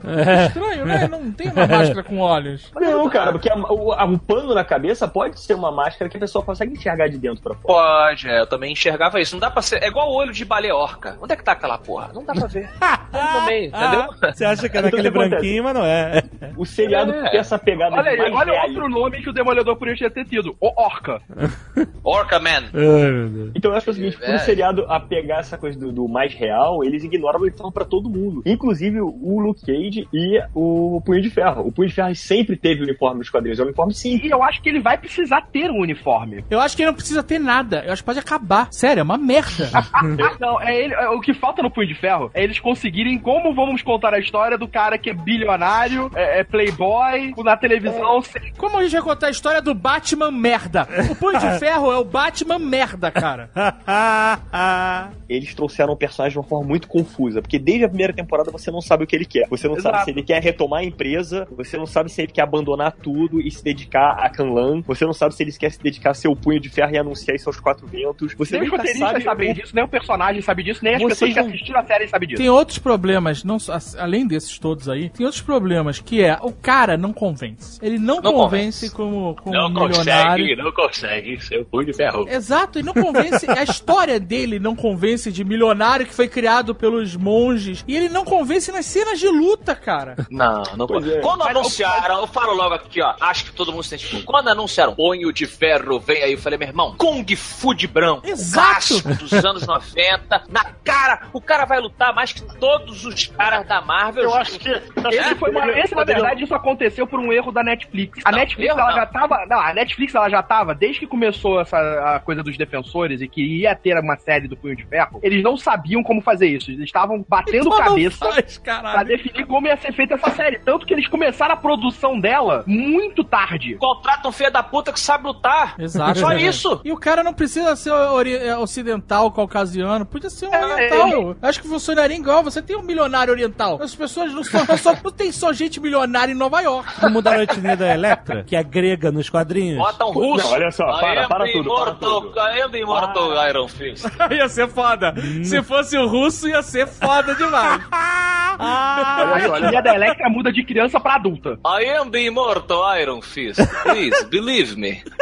estranho, 0.47 0.85
né? 0.85 1.09
Não 1.09 1.31
tem 1.33 1.51
uma 1.51 1.67
máscara 1.67 2.03
com 2.03 2.19
olhos. 2.19 2.71
Não, 2.75 3.09
cara, 3.09 3.33
porque 3.33 3.51
a- 3.51 3.58
o, 3.65 3.93
a- 3.93 4.05
o 4.05 4.19
pano 4.19 4.55
na 4.55 4.65
cabeça 4.65 5.07
pode 5.09 5.41
ser 5.41 5.55
uma 5.55 5.71
máscara 5.73 6.09
que 6.11 6.17
a 6.17 6.21
pessoa 6.21 6.45
consegue 6.45 6.73
enxergar 6.73 7.09
de 7.09 7.19
dentro 7.19 7.43
pra 7.43 7.55
fora. 7.55 7.67
Pode, 8.09 8.29
é, 8.29 8.41
eu 8.41 8.47
também 8.47 8.73
enxergava 8.73 9.21
isso. 9.21 9.35
Não 9.35 9.41
dá 9.41 9.51
pra 9.51 9.63
ser. 9.63 9.83
É 9.83 9.89
igual 9.89 10.11
o 10.11 10.15
olho 10.15 10.33
de 10.33 10.45
baleia 10.45 10.75
orca. 10.75 11.17
Onde 11.21 11.33
é 11.33 11.37
que 11.37 11.45
tá 11.45 11.53
aquela 11.53 11.79
porra? 11.79 12.11
Não 12.15 12.25
dá 12.25 12.33
pra 12.35 12.47
ver. 12.47 12.69
No 13.09 13.47
meio, 13.47 13.69
entendeu? 13.69 14.01
Ah, 14.23 14.33
Você 14.33 14.45
acha 14.45 14.69
que 14.69 14.77
era 14.77 14.89
Então, 14.89 14.99
aquele 15.01 15.09
o 15.09 15.11
acontece? 15.21 15.31
branquinho, 15.31 15.65
mas 15.65 15.75
não 15.75 15.85
é. 15.85 16.23
O 16.59 16.67
seriado 16.67 17.11
É. 17.13 17.31
tem 17.31 17.41
essa 17.41 17.59
pegada 17.59 17.97
Olha 17.97 18.03
de 18.15 18.21
aí, 18.23 18.33
olha 18.33 18.53
realismo. 18.53 18.83
outro 18.83 18.89
nome 19.01 19.23
que 19.23 19.31
o 19.31 19.33
Demolidor 19.33 19.77
podia 19.77 20.11
ter 20.11 20.27
tido. 20.27 20.55
O 20.61 20.73
Orca. 20.83 21.21
Orca 22.05 22.39
Man. 22.39 22.65
Ai, 22.75 23.11
meu 23.11 23.29
Deus. 23.31 23.51
Então 23.55 23.71
eu 23.71 23.77
acho 23.77 23.85
que 23.85 23.91
é 23.91 23.93
o 23.93 23.97
seguinte, 23.97 24.19
por 24.19 24.29
É. 24.29 24.35
um 24.35 24.39
seriado 24.41 24.85
a 24.91 25.01
pegar 25.01 25.39
essa 25.39 25.57
coisa 25.57 25.79
do, 25.79 25.91
do 25.91 26.07
mais 26.07 26.35
real, 26.35 26.85
eles 26.85 27.03
ignoram 27.03 27.47
e 27.47 27.51
falam 27.51 27.73
pra 27.73 27.87
todo 27.87 28.11
mundo. 28.11 28.43
Inclusive 28.45 29.01
o 29.01 29.41
Luke 29.41 29.65
Cage 29.65 30.07
e 30.13 30.39
o 30.55 31.01
Punho 31.05 31.23
de 31.23 31.31
Ferro. 31.31 31.67
O 31.67 31.73
Punho 31.73 31.89
de 31.89 31.95
Ferro 31.95 32.15
sempre 32.15 32.57
teve 32.57 32.83
uniforme 32.83 33.21
nos 33.21 33.31
quadrinhos. 33.31 33.48
É 33.57 33.63
um 33.63 33.67
uniforme 33.67 33.95
sim. 33.95 34.21
E 34.23 34.29
eu 34.31 34.43
acho 34.43 34.61
que 34.63 34.69
ele 34.69 34.81
vai 34.81 34.99
precisar 34.99 35.43
ter 35.53 35.71
um 35.71 35.79
uniforme. 35.81 36.45
Eu 36.51 36.61
acho 36.61 36.77
que 36.77 36.83
ele 36.83 36.91
não 36.91 36.95
precisa 36.97 37.23
ter 37.23 37.39
nada. 37.39 37.83
Eu 37.87 37.93
acho 37.93 38.03
que 38.03 38.07
pode 38.07 38.19
acabar. 38.19 38.69
Sério, 38.73 39.01
é 39.01 39.03
uma 39.05 39.17
merda. 39.19 39.69
Não, 40.41 40.61
é 40.61 40.77
ele, 40.77 40.95
é- 40.95 41.09
o 41.11 41.21
que 41.21 41.33
falta 41.35 41.63
no 41.63 41.71
Punho 41.71 41.87
de 41.89 41.95
Ferro 41.95 42.31
é 42.35 42.43
eles 42.45 42.59
conseguirem 42.59 43.19
como 43.19 43.55
vamos 43.55 43.83
contar 43.83 44.13
a 44.15 44.19
história 44.19 44.57
do 44.59 44.67
cara 44.69 44.99
que 44.99 45.11
é 45.11 45.15
bilionário, 45.15 46.11
é, 46.15 46.41
é 46.41 46.45
playboy, 46.45 47.35
na 47.45 47.57
televisão, 47.57 48.23
sem- 48.23 48.53
Como 48.57 48.77
a 48.79 48.83
gente 48.83 48.93
vai 48.93 49.03
contar 49.03 49.27
a 49.29 49.31
história 49.31 49.61
do 49.63 49.75
Batman 49.75 50.31
merda? 50.31 50.87
O 51.11 51.15
Punho 51.17 51.39
de 51.39 51.51
Ferro 51.59 51.93
é 51.93 51.97
o 51.97 52.05
Batman 52.05 52.59
merda, 52.59 53.11
cara. 53.11 53.51
Eles 55.29 55.55
trouxeram 55.55 55.93
o 55.93 55.97
personagem 55.97 56.33
de 56.33 56.39
uma 56.39 56.45
forma 56.49 56.67
muito 56.67 56.89
confusa, 56.89 57.43
porque 57.43 57.59
desde 57.59 57.85
a 57.85 57.89
primeira 57.89 58.13
temporada 58.13 58.51
você 58.51 58.71
não 58.71 58.81
sabe 58.81 59.05
o 59.05 59.07
que 59.07 59.15
ele 59.15 59.25
quer. 59.27 59.47
Você 59.49 59.69
não 59.69 59.75
sabe 59.77 59.89
Exato. 59.97 60.05
se 60.07 60.11
ele 60.11 60.23
quer 60.23 60.43
retomar 60.43 60.81
a 60.81 60.85
empresa, 60.85 61.47
você 61.51 61.77
não 61.77 61.87
sabe 61.87 62.11
se 62.11 62.23
ele 62.23 62.33
quer 62.33 62.43
abandonar 62.43 62.93
tudo 62.93 63.28
e 63.41 63.51
se 63.51 63.63
dedicar 63.63 64.13
a 64.19 64.29
Kanlan, 64.31 64.81
você 64.83 65.05
não 65.05 65.13
sabe 65.13 65.35
se 65.35 65.43
ele 65.43 65.53
quer 65.53 65.71
se 65.71 65.83
dedicar 65.83 66.11
a 66.11 66.15
seu 66.15 66.35
punho 66.35 66.61
de 66.61 66.69
ferro 66.69 66.93
e 66.93 66.99
anunciar 66.99 67.35
isso 67.37 67.49
aos 67.49 67.61
quatro 67.61 67.87
ventos. 67.87 68.35
Você 68.35 68.55
nem 68.59 68.65
os 68.65 68.71
roteiristas 68.71 69.09
sabe 69.11 69.25
sabem 69.25 69.51
o- 69.51 69.55
disso, 69.55 69.75
nem 69.75 69.85
o 69.85 69.89
personagem 69.89 70.41
sabe 70.43 70.63
disso, 70.63 70.81
nem 70.83 70.95
as 70.95 71.03
Vocês 71.03 71.19
pessoas 71.19 71.35
que 71.35 71.41
não- 71.41 71.49
assistiram 71.49 71.81
a 71.81 71.85
série 71.85 72.09
sabem 72.09 72.29
disso. 72.29 72.41
Tem 72.41 72.49
outros 72.51 72.79
problemas, 72.79 73.45
não 73.45 73.59
além 73.99 74.27
desses 74.27 74.59
todos 74.59 74.89
aí, 74.89 75.11
tem 75.11 75.27
outros 75.27 75.43
problemas, 75.43 75.99
que 76.01 76.23
é 76.23 76.39
o 76.41 76.53
cara 76.53 76.97
não 76.97 77.13
convence. 77.13 77.79
Ele 77.83 77.99
não, 77.99 78.21
Não 78.21 78.33
convence, 78.33 78.91
como, 78.93 79.35
como 79.37 79.57
um 79.57 79.69
milionário. 79.69 80.57
não 80.57 80.73
consegue 80.73 81.41
ser 81.43 81.61
o 81.61 81.65
punho 81.65 81.87
de 81.87 81.93
ferro. 81.93 82.27
Exato, 82.29 82.79
e 82.79 82.83
não 82.83 82.95
convence. 82.95 83.47
a 83.51 83.63
história 83.63 84.19
dele 84.21 84.59
não 84.59 84.75
convence 84.77 85.31
de 85.33 85.45
milionário 85.45 86.07
que 86.07 86.15
foi 86.15 86.29
criado 86.29 86.75
pelos 86.75 87.17
monges. 87.17 87.85
E 87.87 87.97
ele 87.97 88.09
não 88.09 88.25
convence 88.25 88.71
nas 88.71 88.87
cenas 88.87 89.19
de 89.19 89.29
luta, 89.29 89.75
cara. 89.75 90.15
Não, 90.31 90.63
não 90.77 90.87
pode. 90.87 91.11
é. 91.13 91.21
Quando 91.21 91.43
anunciaram, 91.43 92.21
eu 92.21 92.27
falo 92.27 92.55
logo 92.55 92.75
aqui, 92.75 93.01
ó. 93.03 93.15
Acho 93.21 93.45
que 93.47 93.53
todo 93.53 93.73
mundo 93.73 93.83
sente. 93.85 94.07
tipo, 94.09 94.23
Quando 94.25 94.49
anunciaram 94.49 94.95
punho 94.95 95.33
de 95.33 95.47
ferro, 95.47 95.99
vem 96.01 96.23
aí, 96.23 96.33
eu 96.33 96.39
falei, 96.39 96.59
meu 96.59 96.69
irmão, 96.69 96.95
Kung 96.97 97.25
Fu 97.37 97.75
de 97.75 97.87
branco. 97.87 98.27
Exato. 98.27 99.01
dos 99.19 99.33
anos 99.45 99.67
90. 99.67 100.45
Na 100.49 100.65
cara, 100.85 101.23
o 101.33 101.41
cara 101.41 101.65
vai 101.65 101.81
lutar 101.81 102.15
mais 102.15 102.33
que 102.33 102.43
todos 102.59 103.05
os 103.05 103.27
caras 103.27 103.67
da 103.67 103.81
Marvel. 103.81 104.25
Eu 104.25 104.35
acho 104.35 104.59
que. 104.59 104.69
Esse, 104.71 105.35
foi 105.37 105.51
uma, 105.51 105.67
esse, 105.79 105.95
na 105.95 106.05
verdade, 106.05 106.45
isso 106.45 106.55
aconteceu 106.55 107.07
por 107.07 107.19
um 107.21 107.33
erro 107.33 107.51
da 107.53 107.63
Netflix. 107.63 108.21
A 108.25 108.31
Não, 108.31 108.39
Netflix, 108.39 108.71
erro 108.71 108.81
ela 108.81 108.91
não. 108.91 108.97
já 108.97 109.07
tava. 109.07 109.47
Não, 109.47 109.61
a 109.61 109.75
Netflix, 109.75 110.15
ela 110.15 110.29
já 110.29 110.43
tava, 110.43 110.75
desde 110.75 111.01
que 111.01 111.07
começou 111.07 111.61
essa 111.61 111.79
a 111.79 112.21
coisa 112.21 112.43
dos 112.43 112.57
defensores 112.57 113.21
e 113.21 113.29
que 113.29 113.43
ia 113.61 113.75
ter 113.75 113.99
uma 113.99 114.17
série 114.17 114.49
do 114.49 114.57
Punho 114.57 114.77
de 114.77 114.85
Ferro, 114.87 115.21
eles 115.23 115.43
não 115.43 115.57
sabiam 115.57 116.03
como 116.03 116.21
fazer 116.21 116.49
isso. 116.49 116.71
Eles 116.71 116.85
estavam 116.85 117.25
batendo 117.29 117.67
Então 117.69 117.79
cabeça 117.79 118.19
faz, 118.33 118.59
pra 118.59 118.75
caralho. 118.83 119.09
definir 119.09 119.47
como 119.47 119.67
ia 119.67 119.77
ser 119.77 119.93
feita 119.93 120.15
essa 120.15 120.31
série. 120.31 120.59
Tanto 120.59 120.87
que 120.87 120.95
eles 120.95 121.07
começaram 121.09 121.55
a 121.55 121.57
produção 121.57 122.19
dela 122.21 122.65
muito 122.67 123.08
tarde. 123.25 123.77
Contrata 123.77 124.29
um 124.29 124.33
filho 124.33 124.51
da 124.53 124.63
puta 124.63 124.93
que 124.93 125.01
sabe 125.01 125.27
lutar. 125.27 125.75
Exato. 125.79 126.19
Só 126.19 126.33
isso. 126.33 126.81
E 126.85 126.93
o 126.93 126.97
cara 126.97 127.23
não 127.23 127.33
precisa 127.33 127.75
ser 127.77 127.91
é, 127.91 128.57
ocidental, 128.57 129.31
caucasiano, 129.33 130.05
podia 130.07 130.31
ser 130.31 130.47
um 130.49 130.55
É, 130.55 130.65
oriental. 130.67 131.09
ele- 131.09 131.37
Acho 131.43 131.61
que 131.63 131.69
funcionaria 131.69 132.17
igual. 132.17 132.43
Você 132.43 132.61
tem 132.63 132.77
um 132.77 132.83
milionário 132.83 133.33
oriental. 133.33 133.79
As 133.83 133.95
pessoas 133.95 134.33
não, 134.33 134.43
são, 134.45 134.65
só, 134.77 134.95
não 135.03 135.11
tem 135.13 135.31
só 135.33 135.53
gente 135.53 135.81
milionária 135.81 136.33
em 136.33 136.37
Nova 136.37 136.61
York. 136.61 136.89
Não 137.03 137.11
mudaram 137.11 137.41
a 137.41 137.43
etnia 137.45 137.77
da 137.77 137.93
Electra, 137.93 138.45
que 138.45 138.57
é 138.57 138.63
grega 138.63 139.11
nos 139.11 139.29
quadrinhos. 139.29 139.79
Bota 139.79 140.07
um 140.07 140.13
russo. 140.13 140.47
Não, 140.47 140.53
olha 140.55 140.71
só, 140.71 140.85
para, 141.01 141.27
para 141.29 141.45
the 141.45 141.53
tudo, 141.53 141.75
para 141.75 141.93
tudo. 141.95 142.33
Immortal 142.77 143.49
Iron 143.49 143.69
Fist. 143.69 144.05
ia 144.31 144.49
ser 144.49 144.69
foda. 144.69 145.15
Se 145.45 145.63
fosse 145.63 145.97
o 145.97 146.07
russo, 146.07 146.49
ia 146.49 146.63
ser 146.63 146.87
foda 146.87 147.35
demais. 147.35 147.83
A 148.61 149.39
etnia 149.39 149.81
da 149.83 149.95
Electra 149.95 150.29
muda 150.29 150.53
de 150.53 150.65
criança 150.65 150.99
pra 150.99 151.15
adulta. 151.15 151.59
I 151.65 151.85
am 151.97 152.11
the 152.11 152.21
Immortal 152.23 152.83
Iron 153.01 153.21
Fist. 153.23 153.61
Please, 153.83 154.25
believe 154.27 154.77
me. 154.77 155.03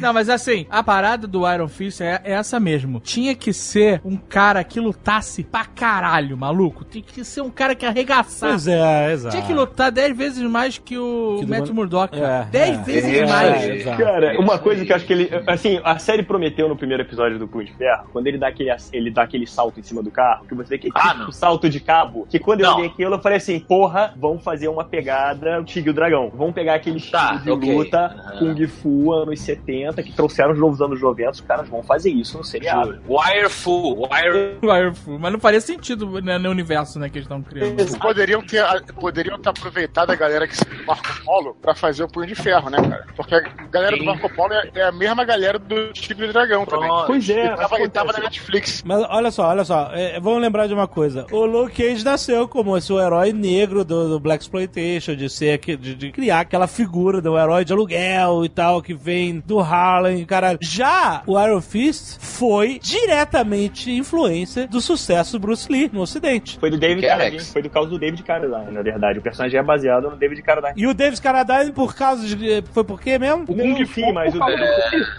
Não, 0.00 0.12
mas 0.12 0.28
assim, 0.28 0.66
a 0.68 0.82
parada 0.82 1.26
do 1.26 1.50
Iron 1.50 1.66
Fist 1.68 2.00
é, 2.02 2.20
é 2.24 2.32
essa 2.32 2.60
mesmo. 2.60 3.00
Tinha 3.00 3.34
que 3.34 3.52
ser 3.54 4.00
um 4.04 4.16
cara 4.16 4.62
que 4.62 4.78
lutasse 4.78 5.42
pra 5.42 5.64
caralho, 5.64 6.36
maluco. 6.36 6.84
Tinha 6.84 7.02
que 7.02 7.24
ser 7.24 7.40
um 7.40 7.48
cara 7.50 7.74
que 7.74 7.86
arregaçasse. 7.86 8.40
Pois 8.40 8.66
é, 8.68 9.12
exato. 9.12 9.34
Tinha 9.34 9.46
que 9.46 9.54
lutar 9.54 9.90
10 9.90 10.14
vezes 10.16 10.42
mais 10.42 10.76
que 10.76 10.98
o 10.98 11.38
Que 11.40 11.46
Matt 11.46 11.68
Man- 11.68 11.74
Murdock. 11.74 12.14
É, 12.20 12.44
10 12.50 12.68
é. 12.78 12.82
vezes 12.82 13.14
É, 13.14 13.26
mais. 13.26 13.62
é, 13.64 13.76
exato. 13.76 13.96
Cara, 14.02 14.38
uma 14.40 14.58
coisa 14.58 14.84
que 14.84 14.92
eu 14.92 14.96
acho 14.96 15.06
que 15.06 15.12
ele. 15.14 15.30
Assim, 15.46 15.80
a 15.82 15.98
série 15.98 16.22
prometeu 16.22 16.68
no 16.68 16.76
primeiro 16.76 17.02
episódio 17.02 17.38
do 17.38 17.48
Punho 17.48 17.64
de 17.64 17.72
Ferro, 17.74 18.04
quando 18.12 18.26
ele 18.26 18.36
dá 18.36 18.48
aquele, 18.48 18.70
ele 18.92 19.10
dá 19.10 19.22
aquele 19.22 19.46
salto 19.46 19.80
em 19.80 19.82
cima 19.82 20.02
do 20.02 20.10
carro, 20.10 20.44
que 20.46 20.54
você 20.54 20.68
vê 20.68 20.78
que 20.78 20.90
Ah, 20.94 21.14
tipo 21.14 21.32
salto 21.32 21.68
de 21.70 21.80
cabo, 21.80 22.26
que 22.28 22.38
quando 22.38 22.60
eu 22.60 22.66
Não. 22.66 22.76
olhei 22.76 22.88
aquilo, 22.88 23.14
eu 23.14 23.20
falei 23.20 23.38
assim, 23.38 23.58
porra, 23.58 24.12
vamos 24.16 24.42
fazer 24.44 24.68
uma 24.68 24.84
pegada 24.84 25.33
Tigre 25.64 25.88
e 25.88 25.92
o 25.92 25.94
Dragão. 25.94 26.30
Vamos 26.34 26.54
pegar 26.54 26.74
aquele 26.74 26.96
estilo 26.98 27.14
Tá, 27.14 27.36
de 27.36 27.50
ok. 27.50 27.74
luta 27.74 27.98
Aham. 27.98 28.38
Kung 28.54 28.66
Fu 28.66 29.12
anos 29.12 29.40
70, 29.40 30.02
que 30.02 30.12
trouxeram 30.12 30.52
os 30.52 30.58
novos 30.58 30.80
anos 30.80 31.00
90, 31.00 31.30
os 31.30 31.40
caras 31.40 31.68
vão 31.68 31.82
fazer 31.82 32.10
isso 32.10 32.38
no 32.38 32.44
seriado. 32.44 32.98
Wirefu, 33.08 34.08
Wire... 34.10 34.58
Wireful. 34.62 35.18
Mas 35.20 35.32
não 35.32 35.40
faria 35.40 35.60
sentido 35.60 36.20
né, 36.20 36.38
no 36.38 36.50
universo 36.50 36.98
né, 36.98 37.08
que 37.08 37.18
eles 37.18 37.24
estão 37.26 37.42
criando. 37.42 37.78
Eles 37.80 37.96
poderiam 37.96 38.42
ter, 38.42 38.64
poderiam 39.00 39.38
ter 39.38 39.48
aproveitado 39.48 40.10
a 40.10 40.14
galera 40.14 40.46
que 40.46 40.54
o 40.54 40.86
Marco 40.86 41.24
Polo 41.24 41.56
pra 41.60 41.74
fazer 41.74 42.04
o 42.04 42.08
Punho 42.08 42.26
de 42.26 42.34
Ferro, 42.34 42.70
né, 42.70 42.78
cara? 42.78 43.06
Porque 43.16 43.34
a 43.34 43.40
galera 43.70 43.96
do 43.96 44.00
Sim. 44.00 44.06
Marco 44.06 44.28
Polo 44.34 44.52
é, 44.52 44.70
é 44.74 44.82
a 44.82 44.92
mesma 44.92 45.24
galera 45.24 45.58
do 45.58 45.92
Tigre 45.92 46.26
e 46.28 46.32
Dragão 46.32 46.64
também. 46.64 46.88
Pronto. 46.88 47.06
Pois 47.06 47.28
é, 47.28 47.46
E 47.46 47.56
tava, 47.56 47.88
tava 47.88 48.12
na 48.12 48.18
Netflix. 48.20 48.82
Mas 48.84 49.04
olha 49.08 49.30
só, 49.30 49.48
olha 49.48 49.64
só, 49.64 49.90
é, 49.92 50.18
vamos 50.20 50.40
lembrar 50.40 50.66
de 50.66 50.74
uma 50.74 50.86
coisa. 50.88 51.26
O 51.30 51.44
Luke 51.44 51.74
Cage 51.82 52.04
nasceu 52.04 52.48
como 52.48 52.76
esse 52.76 52.92
o 52.92 53.00
herói 53.00 53.32
negro 53.32 53.84
do, 53.84 54.08
do 54.08 54.20
Black 54.20 54.42
Exploitation, 54.42 55.16
de 55.26 55.32
ser 55.32 55.52
aqui- 55.54 55.76
de, 55.76 55.94
de 55.94 56.12
criar 56.12 56.40
aquela 56.40 56.66
figura 56.66 57.20
do 57.20 57.38
herói 57.38 57.64
de 57.64 57.72
aluguel 57.72 58.44
e 58.44 58.48
tal, 58.48 58.82
que 58.82 58.94
vem 58.94 59.40
do 59.46 59.58
Harlem, 59.60 60.24
caralho. 60.24 60.58
Já 60.62 61.22
o 61.26 61.40
Iron 61.40 61.60
Fist 61.60 62.18
foi 62.20 62.78
diretamente 62.82 63.90
influência 63.90 64.66
do 64.66 64.80
sucesso 64.80 65.32
do 65.38 65.40
Bruce 65.40 65.70
Lee 65.70 65.90
no 65.92 66.00
ocidente. 66.00 66.58
Foi 66.58 66.70
do 66.70 66.78
David 66.78 67.04
é 67.04 67.08
Carradine. 67.08 67.42
Foi 67.44 67.62
do 67.62 67.70
caso 67.70 67.88
do 67.88 67.98
David 67.98 68.22
Carradine, 68.22 68.70
na 68.72 68.82
verdade. 68.82 69.18
O 69.18 69.22
personagem 69.22 69.58
é 69.58 69.62
baseado 69.62 70.10
no 70.10 70.16
David 70.16 70.42
Carradine. 70.42 70.74
E 70.82 70.86
o 70.86 70.94
David 70.94 71.20
Carradine, 71.20 71.72
por 71.72 71.94
causa 71.94 72.26
de... 72.26 72.62
Foi 72.72 72.84
por 72.84 73.00
quê 73.00 73.18
mesmo? 73.18 73.44
O 73.44 73.54
Kung 73.54 73.84
Fu 73.86 74.12
mas 74.12 74.34
o- 74.34 74.38
causa 74.38 74.56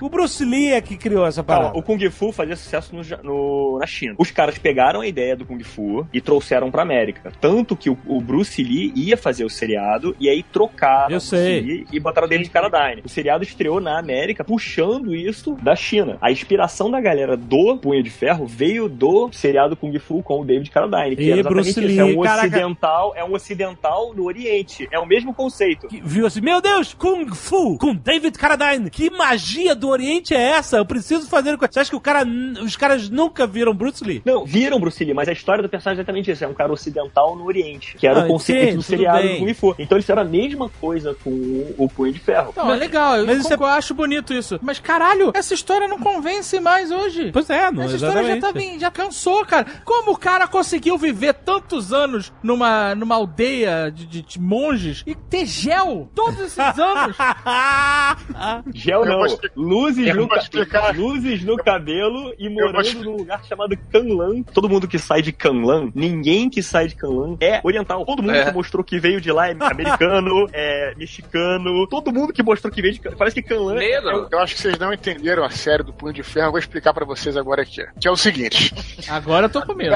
O 0.01 0.09
Bruce 0.09 0.43
Lee 0.45 0.71
é 0.73 0.81
que 0.81 0.97
criou 0.97 1.25
essa 1.25 1.41
Não, 1.41 1.45
parada. 1.45 1.77
o 1.77 1.81
Kung 1.81 1.99
Fu 2.09 2.31
fazia 2.31 2.55
sucesso 2.55 2.95
no, 2.95 3.01
no- 3.23 3.79
na 3.79 3.85
China. 3.87 4.15
Os 4.17 4.31
caras 4.31 4.57
pegaram 4.57 5.01
a 5.01 5.07
ideia 5.07 5.35
do 5.35 5.45
Kung 5.45 5.63
Fu 5.63 6.05
e 6.13 6.19
trouxeram 6.21 6.69
pra 6.69 6.81
América. 6.81 7.31
Tanto 7.39 7.75
que 7.75 7.89
o, 7.89 7.97
o 8.05 8.19
Bruce 8.21 8.61
Lee 8.61 8.91
ia 8.95 9.15
fazer 9.17 9.45
o 9.45 9.49
seriado 9.49 9.94
e 10.19 10.29
aí 10.29 10.43
trocaram 10.43 11.11
Eu 11.11 11.19
sei. 11.19 11.61
Bruce 11.61 11.75
Lee 11.77 11.87
e 11.91 11.99
botaram 11.99 12.27
o 12.27 12.29
David 12.29 12.49
Carradine. 12.49 13.01
O 13.05 13.09
seriado 13.09 13.43
estreou 13.43 13.79
na 13.79 13.97
América 13.99 14.43
puxando 14.43 15.15
isso 15.15 15.57
da 15.61 15.75
China. 15.75 16.17
A 16.21 16.31
inspiração 16.31 16.89
da 16.89 16.99
galera 16.99 17.35
do 17.37 17.77
Punho 17.77 18.01
de 18.03 18.09
Ferro 18.09 18.45
veio 18.45 18.87
do 18.89 19.29
seriado 19.31 19.75
Kung 19.75 19.97
Fu 19.99 20.21
com 20.23 20.41
o 20.41 20.45
David 20.45 20.69
Carradine. 20.71 21.15
Que 21.15 21.31
E 21.31 21.43
Bruce 21.43 21.69
isso. 21.69 21.79
É 21.79 21.83
Lee, 21.83 22.01
um 22.17 22.21
caraca. 22.21 22.47
ocidental, 22.47 23.13
é 23.15 23.23
um 23.23 23.33
ocidental 23.33 24.13
no 24.13 24.23
Oriente. 24.25 24.87
É 24.91 24.99
o 24.99 25.05
mesmo 25.05 25.33
conceito. 25.33 25.87
que 25.87 26.01
viu 26.03 26.25
assim, 26.25 26.41
meu 26.41 26.61
Deus, 26.61 26.93
Kung 26.93 27.27
Fu 27.33 27.77
com 27.77 27.95
David 27.95 28.37
Carradine. 28.37 28.89
Que 28.89 29.09
magia 29.09 29.75
do 29.75 29.89
Oriente 29.89 30.33
é 30.33 30.41
essa? 30.51 30.77
Eu 30.77 30.85
preciso 30.85 31.27
fazer. 31.29 31.55
Você 31.57 31.79
acha 31.79 31.89
que 31.89 31.95
o 31.95 32.01
cara, 32.01 32.25
os 32.63 32.75
caras 32.75 33.09
nunca 33.09 33.45
viram 33.47 33.73
Bruce 33.73 34.03
Lee? 34.03 34.21
Não, 34.25 34.45
viram 34.45 34.79
Bruce 34.79 35.03
Lee, 35.03 35.13
mas 35.13 35.27
a 35.29 35.31
história 35.33 35.61
do 35.63 35.69
personagem 35.69 35.99
é 35.99 36.01
exatamente 36.01 36.31
isso. 36.31 36.43
É 36.43 36.47
um 36.47 36.53
cara 36.53 36.71
ocidental 36.71 37.35
no 37.35 37.45
Oriente, 37.45 37.95
que 37.97 38.07
era 38.07 38.21
Ah, 38.21 38.25
o 38.25 38.27
conceito 38.27 38.71
sim, 38.71 38.75
do 38.77 38.81
seriado 38.83 39.21
bem. 39.21 39.33
do 39.39 39.39
Kung 39.45 39.53
Fu. 39.53 39.75
Então 39.85 39.95
eles 39.97 40.05
fizeram 40.05 40.21
a 40.23 40.25
mesma 40.25 40.69
coisa 40.81 41.15
com 41.23 41.29
o, 41.77 41.87
Punho 41.89 42.11
de 42.11 42.19
Ferro. 42.19 42.53
Não, 42.57 42.73
é 42.73 42.75
legal, 42.75 43.17
eu, 43.17 43.25
mas 43.25 43.37
isso 43.39 43.53
é- 43.53 43.55
eu 43.55 43.65
acho 43.65 43.93
bonito 43.93 44.33
isso. 44.33 44.59
Mas 44.61 44.79
caralho, 44.79 45.31
essa 45.33 45.53
história 45.53 45.87
não 45.87 45.99
convence 45.99 46.59
mais 46.59 46.91
hoje. 46.91 47.31
Pois 47.31 47.49
é, 47.49 47.71
não, 47.71 47.83
Essa 47.83 47.95
história 47.95 48.23
já, 48.23 48.35
exatamente. 48.35 48.41
tá 48.41 48.51
bem, 48.51 48.79
já 48.79 48.91
cansou, 48.91 49.45
cara. 49.45 49.65
Como 49.85 50.11
o 50.11 50.17
cara 50.17 50.47
conseguiu 50.47 50.97
viver 50.97 51.33
tantos 51.33 51.93
anos 51.93 52.33
numa, 52.43 52.93
numa 52.95 53.15
aldeia 53.15 53.91
de, 53.93 54.05
de- 54.05 54.21
de 54.23 54.39
monges 54.39 55.03
e 55.05 55.13
ter 55.15 55.45
gel 55.45 56.09
todos 56.15 56.39
esses 56.39 56.57
anos? 56.79 57.15
Gel 58.73 59.05
não, 59.05 59.21
luzes, 59.55 60.13
no, 60.15 60.27
ca- 60.27 60.91
luzes 60.95 61.43
no 61.43 61.55
cabelo 61.57 62.33
e 62.37 62.49
morando 62.49 63.03
num 63.03 63.17
lugar 63.17 63.43
chamado 63.45 63.77
Canlan. 63.91 64.43
Todo 64.43 64.69
mundo 64.69 64.87
que 64.87 64.97
sai 64.99 65.21
de 65.21 65.31
Canlan, 65.31 65.91
ninguém 65.93 66.49
que 66.49 66.61
sai 66.63 66.87
de 66.87 66.95
Canlan 66.95 67.37
é 67.39 67.61
oriental. 67.63 68.05
Todo 68.05 68.21
mundo 68.21 68.35
É. 68.35 68.45
que 68.45 68.51
mostrou 68.51 68.83
que 68.83 68.99
veio 68.99 69.19
de 69.21 69.31
lá 69.31 69.49
é 69.49 69.53
americano, 69.75 70.47
é 70.51 70.93
mexicano. 70.95 71.87
Todo 71.87 72.11
mundo 72.11 72.33
que 72.33 72.43
mostrou 72.43 72.71
que 72.71 72.81
veio. 72.81 72.99
Parece 73.17 73.35
que 73.35 73.47
Canlan 73.47 73.75
é 73.75 73.79
Negro. 73.79 74.27
Eu 74.31 74.39
acho 74.39 74.55
que 74.55 74.61
vocês 74.61 74.77
não 74.79 74.93
entenderam 74.93 75.43
a 75.43 75.49
série 75.49 75.83
do 75.83 75.93
Punho 75.93 76.13
de 76.13 76.23
Ferro. 76.23 76.47
Eu 76.47 76.51
vou 76.51 76.59
explicar 76.59 76.93
pra 76.93 77.05
vocês 77.05 77.37
agora 77.37 77.61
aqui. 77.61 77.85
Que 77.99 78.07
é 78.07 78.11
o 78.11 78.17
seguinte. 78.17 78.73
Agora 79.09 79.45
eu 79.45 79.49
tô 79.49 79.61
com 79.65 79.73
medo. 79.73 79.95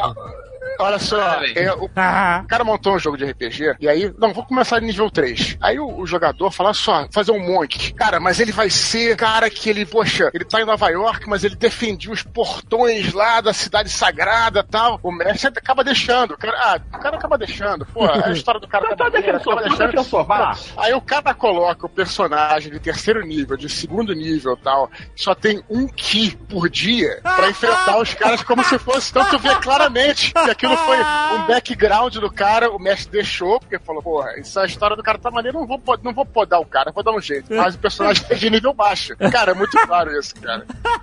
Olha 0.80 1.00
só, 1.00 1.18
Peraí. 1.40 1.54
é, 1.56 1.74
o 1.74 1.90
Ah, 1.96 2.44
cara 2.48 2.64
montou 2.64 2.96
um 2.96 3.00
jogo 3.00 3.18
de 3.18 3.26
RPG, 3.26 3.76
e 3.80 3.88
aí, 3.90 4.14
não, 4.18 4.34
vou 4.34 4.46
começar 4.46 4.80
nível 4.82 5.10
3. 5.10 5.58
Aí 5.62 5.80
o, 5.80 6.00
o 6.00 6.06
jogador 6.06 6.52
fala 6.52 6.74
só, 6.74 7.08
fazer 7.12 7.32
um 7.32 7.40
monk. 7.40 7.94
Cara, 7.94 8.20
mas 8.20 8.40
ele 8.40 8.52
vai 8.52 8.70
ser 8.70 9.16
cara 9.18 9.50
que 9.50 9.70
ele, 9.70 9.86
poxa, 9.86 10.30
ele 10.34 10.46
tá 10.46 10.62
em 10.62 10.66
Nova 10.66 10.90
York, 10.90 11.28
mas 11.28 11.44
ele 11.44 11.56
defendia 11.56 12.12
os 12.12 12.24
portões 12.24 13.14
lá 13.14 13.42
da 13.42 13.54
cidade 13.54 13.90
sagrada 13.90 14.64
tal. 14.64 15.00
O 15.04 15.12
mestre 15.12 15.50
acaba 15.56 15.84
deixando. 15.84 16.32
O 16.34 16.38
cara, 16.38 16.58
ah, 16.58 16.80
o 16.98 17.00
cara 17.00 17.18
acaba 17.18 17.38
deixando. 17.38 17.86
Pô, 17.88 18.06
a 18.06 18.32
história 18.32 18.60
do 18.60 18.68
cara 18.68 18.90
Tá, 18.90 18.96
tá 18.96 19.04
tá 19.06 19.10
defensor, 19.10 19.54
acaba 19.54 19.62
deixando. 19.70 19.92
defensor, 19.92 20.26
vai 20.26 20.40
lá. 20.40 20.58
Aí 20.78 20.94
o 20.94 21.02
cara 21.02 21.34
coloca 21.34 21.86
o 21.86 21.90
personagem 21.90 22.72
de 22.72 22.80
terceiro 22.80 23.22
nível, 23.26 23.56
de 23.58 23.70
segundo 23.70 24.14
nível 24.14 24.54
e 24.60 24.64
tal, 24.64 24.90
só 25.16 25.36
tem 25.36 25.62
um 25.70 25.88
ki 25.88 26.38
por 26.50 26.70
dia 26.70 27.20
pra 27.22 27.50
enfrentar 27.50 28.00
os 28.00 28.14
caras 28.14 28.42
como 28.44 28.64
se 28.64 28.78
fosse. 28.80 29.12
Então 29.12 29.26
tu 29.30 29.40
vê 29.40 29.54
claramente 29.56 30.34
que 30.34 30.59
aquilo 30.60 30.78
foi 30.78 30.98
um 30.98 31.48
background 31.48 32.16
do 32.18 32.30
cara, 32.32 32.70
o 32.72 32.80
mestre 32.80 33.12
deixou, 33.12 33.60
porque 33.60 33.80
falou, 33.80 34.02
porra, 34.04 34.32
essa 34.38 34.66
história 34.66 34.96
do 34.96 35.04
cara 35.04 35.18
tá 35.18 35.32
maneira, 35.32 35.58
não 35.58 35.66
vou, 35.66 35.80
pod- 35.80 36.04
não 36.04 36.14
vou 36.14 36.26
podar 36.26 36.60
o 36.60 36.66
cara, 36.66 36.92
vou 36.92 37.04
dar 37.04 37.12
um 37.12 37.22
jeito. 37.22 37.54
Mas 37.54 37.76
o 37.76 37.80
personagem 37.80 38.26
é 38.30 38.36
de 38.36 38.50
nível 38.50 38.74
baixo. 38.74 39.16
Cara, 39.32 39.52
é 39.52 39.54
muito 39.54 39.78
claro 39.88 40.12
isso, 40.18 40.36
cara. 40.36 40.66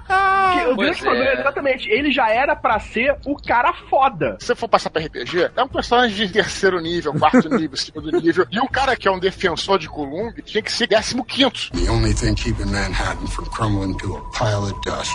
Que 0.56 0.66
o 0.68 0.76
grande 0.76 1.00
problema 1.02 1.24
é 1.30 1.34
é. 1.34 1.40
exatamente, 1.40 1.88
ele 1.90 2.10
já 2.12 2.30
era 2.30 2.54
pra 2.54 2.78
ser 2.78 3.16
o 3.26 3.34
cara 3.36 3.72
foda. 3.90 4.36
Se 4.40 4.46
você 4.46 4.54
for 4.54 4.68
passar 4.68 4.88
pra 4.90 5.02
RPG, 5.02 5.50
é 5.54 5.62
um 5.62 5.68
personagem 5.68 6.26
de 6.26 6.32
terceiro 6.32 6.80
nível, 6.80 7.12
quarto 7.14 7.48
nível, 7.50 7.76
segundo 7.76 8.10
nível. 8.20 8.46
E 8.50 8.60
um 8.60 8.66
cara 8.66 8.96
que 8.96 9.06
é 9.08 9.10
um 9.10 9.18
defensor 9.18 9.78
de 9.78 9.88
Columb 9.88 10.32
tinha 10.42 10.62
que 10.62 10.72
ser 10.72 10.86
décimo 10.86 11.24
quinto. 11.24 11.70
The 11.72 11.90
only 11.90 12.14
thing 12.14 12.34
keeping 12.34 12.66
Manhattan 12.70 13.26
from 13.26 13.44
crumbling 13.46 13.96
to 13.98 14.16
a 14.16 14.38
pile 14.38 14.62
of 14.64 14.74
dust 14.84 15.12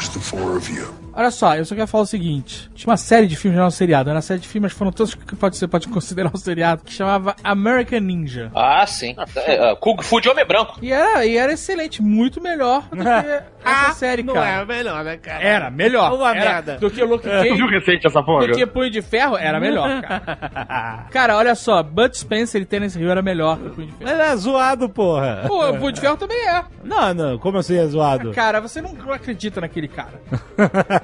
is 0.00 0.08
the 0.10 0.20
four 0.20 0.56
of 0.56 0.70
you. 0.70 1.01
Olha 1.14 1.30
só, 1.30 1.54
eu 1.56 1.64
só 1.64 1.74
quero 1.74 1.86
falar 1.86 2.04
o 2.04 2.06
seguinte: 2.06 2.70
tinha 2.74 2.90
uma 2.90 2.96
série 2.96 3.26
de 3.26 3.36
filmes, 3.36 3.56
não 3.56 3.64
era 3.64 3.68
um 3.68 3.70
seriado, 3.70 4.08
era 4.10 4.16
uma 4.16 4.22
série 4.22 4.40
de 4.40 4.48
filmes, 4.48 4.72
foram 4.72 4.90
todos 4.90 5.14
que 5.14 5.36
pode, 5.36 5.56
você 5.56 5.68
pode 5.68 5.88
considerar 5.88 6.30
um 6.32 6.36
seriado, 6.38 6.82
que 6.84 6.92
chamava 6.92 7.36
American 7.44 8.00
Ninja. 8.00 8.50
Ah, 8.54 8.86
sim. 8.86 9.14
É, 9.36 9.70
é, 9.72 9.76
Kung 9.76 10.00
Fu 10.02 10.20
de 10.20 10.28
Homem 10.28 10.46
Branco. 10.46 10.78
E 10.80 10.92
era, 10.92 11.24
e 11.26 11.36
era 11.36 11.52
excelente, 11.52 12.02
muito 12.02 12.40
melhor 12.40 12.82
do 12.90 12.96
que 12.96 13.42
essa 13.68 13.92
série, 13.92 14.22
não 14.22 14.34
cara. 14.34 14.62
é 14.62 14.64
melhor, 14.64 15.04
né, 15.04 15.16
cara? 15.18 15.42
Era 15.42 15.70
melhor. 15.70 16.12
Uma 16.12 16.30
era 16.34 16.40
merda. 16.52 16.78
Do 16.78 16.90
que 16.90 17.02
o 17.02 17.06
Luke 17.06 17.24
Tu 17.24 17.30
Cage. 17.30 17.54
viu 17.54 17.66
recente 17.68 18.06
essa 18.06 18.22
porra? 18.22 18.46
Do 18.46 18.54
que 18.54 18.66
Punho 18.66 18.90
de 18.90 19.02
Ferro 19.02 19.36
era 19.36 19.60
melhor, 19.60 20.00
cara. 20.02 21.06
cara, 21.10 21.36
olha 21.36 21.54
só, 21.54 21.82
Bud 21.82 22.16
Spencer 22.16 22.62
e 22.62 22.64
Terence 22.64 22.98
Hill 22.98 23.10
era 23.10 23.22
melhor 23.22 23.58
que 23.58 23.66
o 23.66 23.70
Punho 23.70 23.88
de 23.88 23.92
Ferro. 23.94 24.10
É 24.22 24.36
zoado, 24.36 24.88
porra. 24.88 25.44
Pô, 25.46 25.68
o 25.68 25.78
Punho 25.78 25.92
de 25.92 26.00
Ferro 26.00 26.16
também 26.16 26.38
é. 26.48 26.64
Não, 26.82 27.12
não, 27.14 27.38
como 27.38 27.58
assim 27.58 27.76
é 27.76 27.86
zoado? 27.86 28.32
Cara, 28.32 28.60
você 28.60 28.80
não, 28.80 28.92
não 28.92 29.12
acredita 29.12 29.60
naquele 29.60 29.88
cara. 29.88 30.12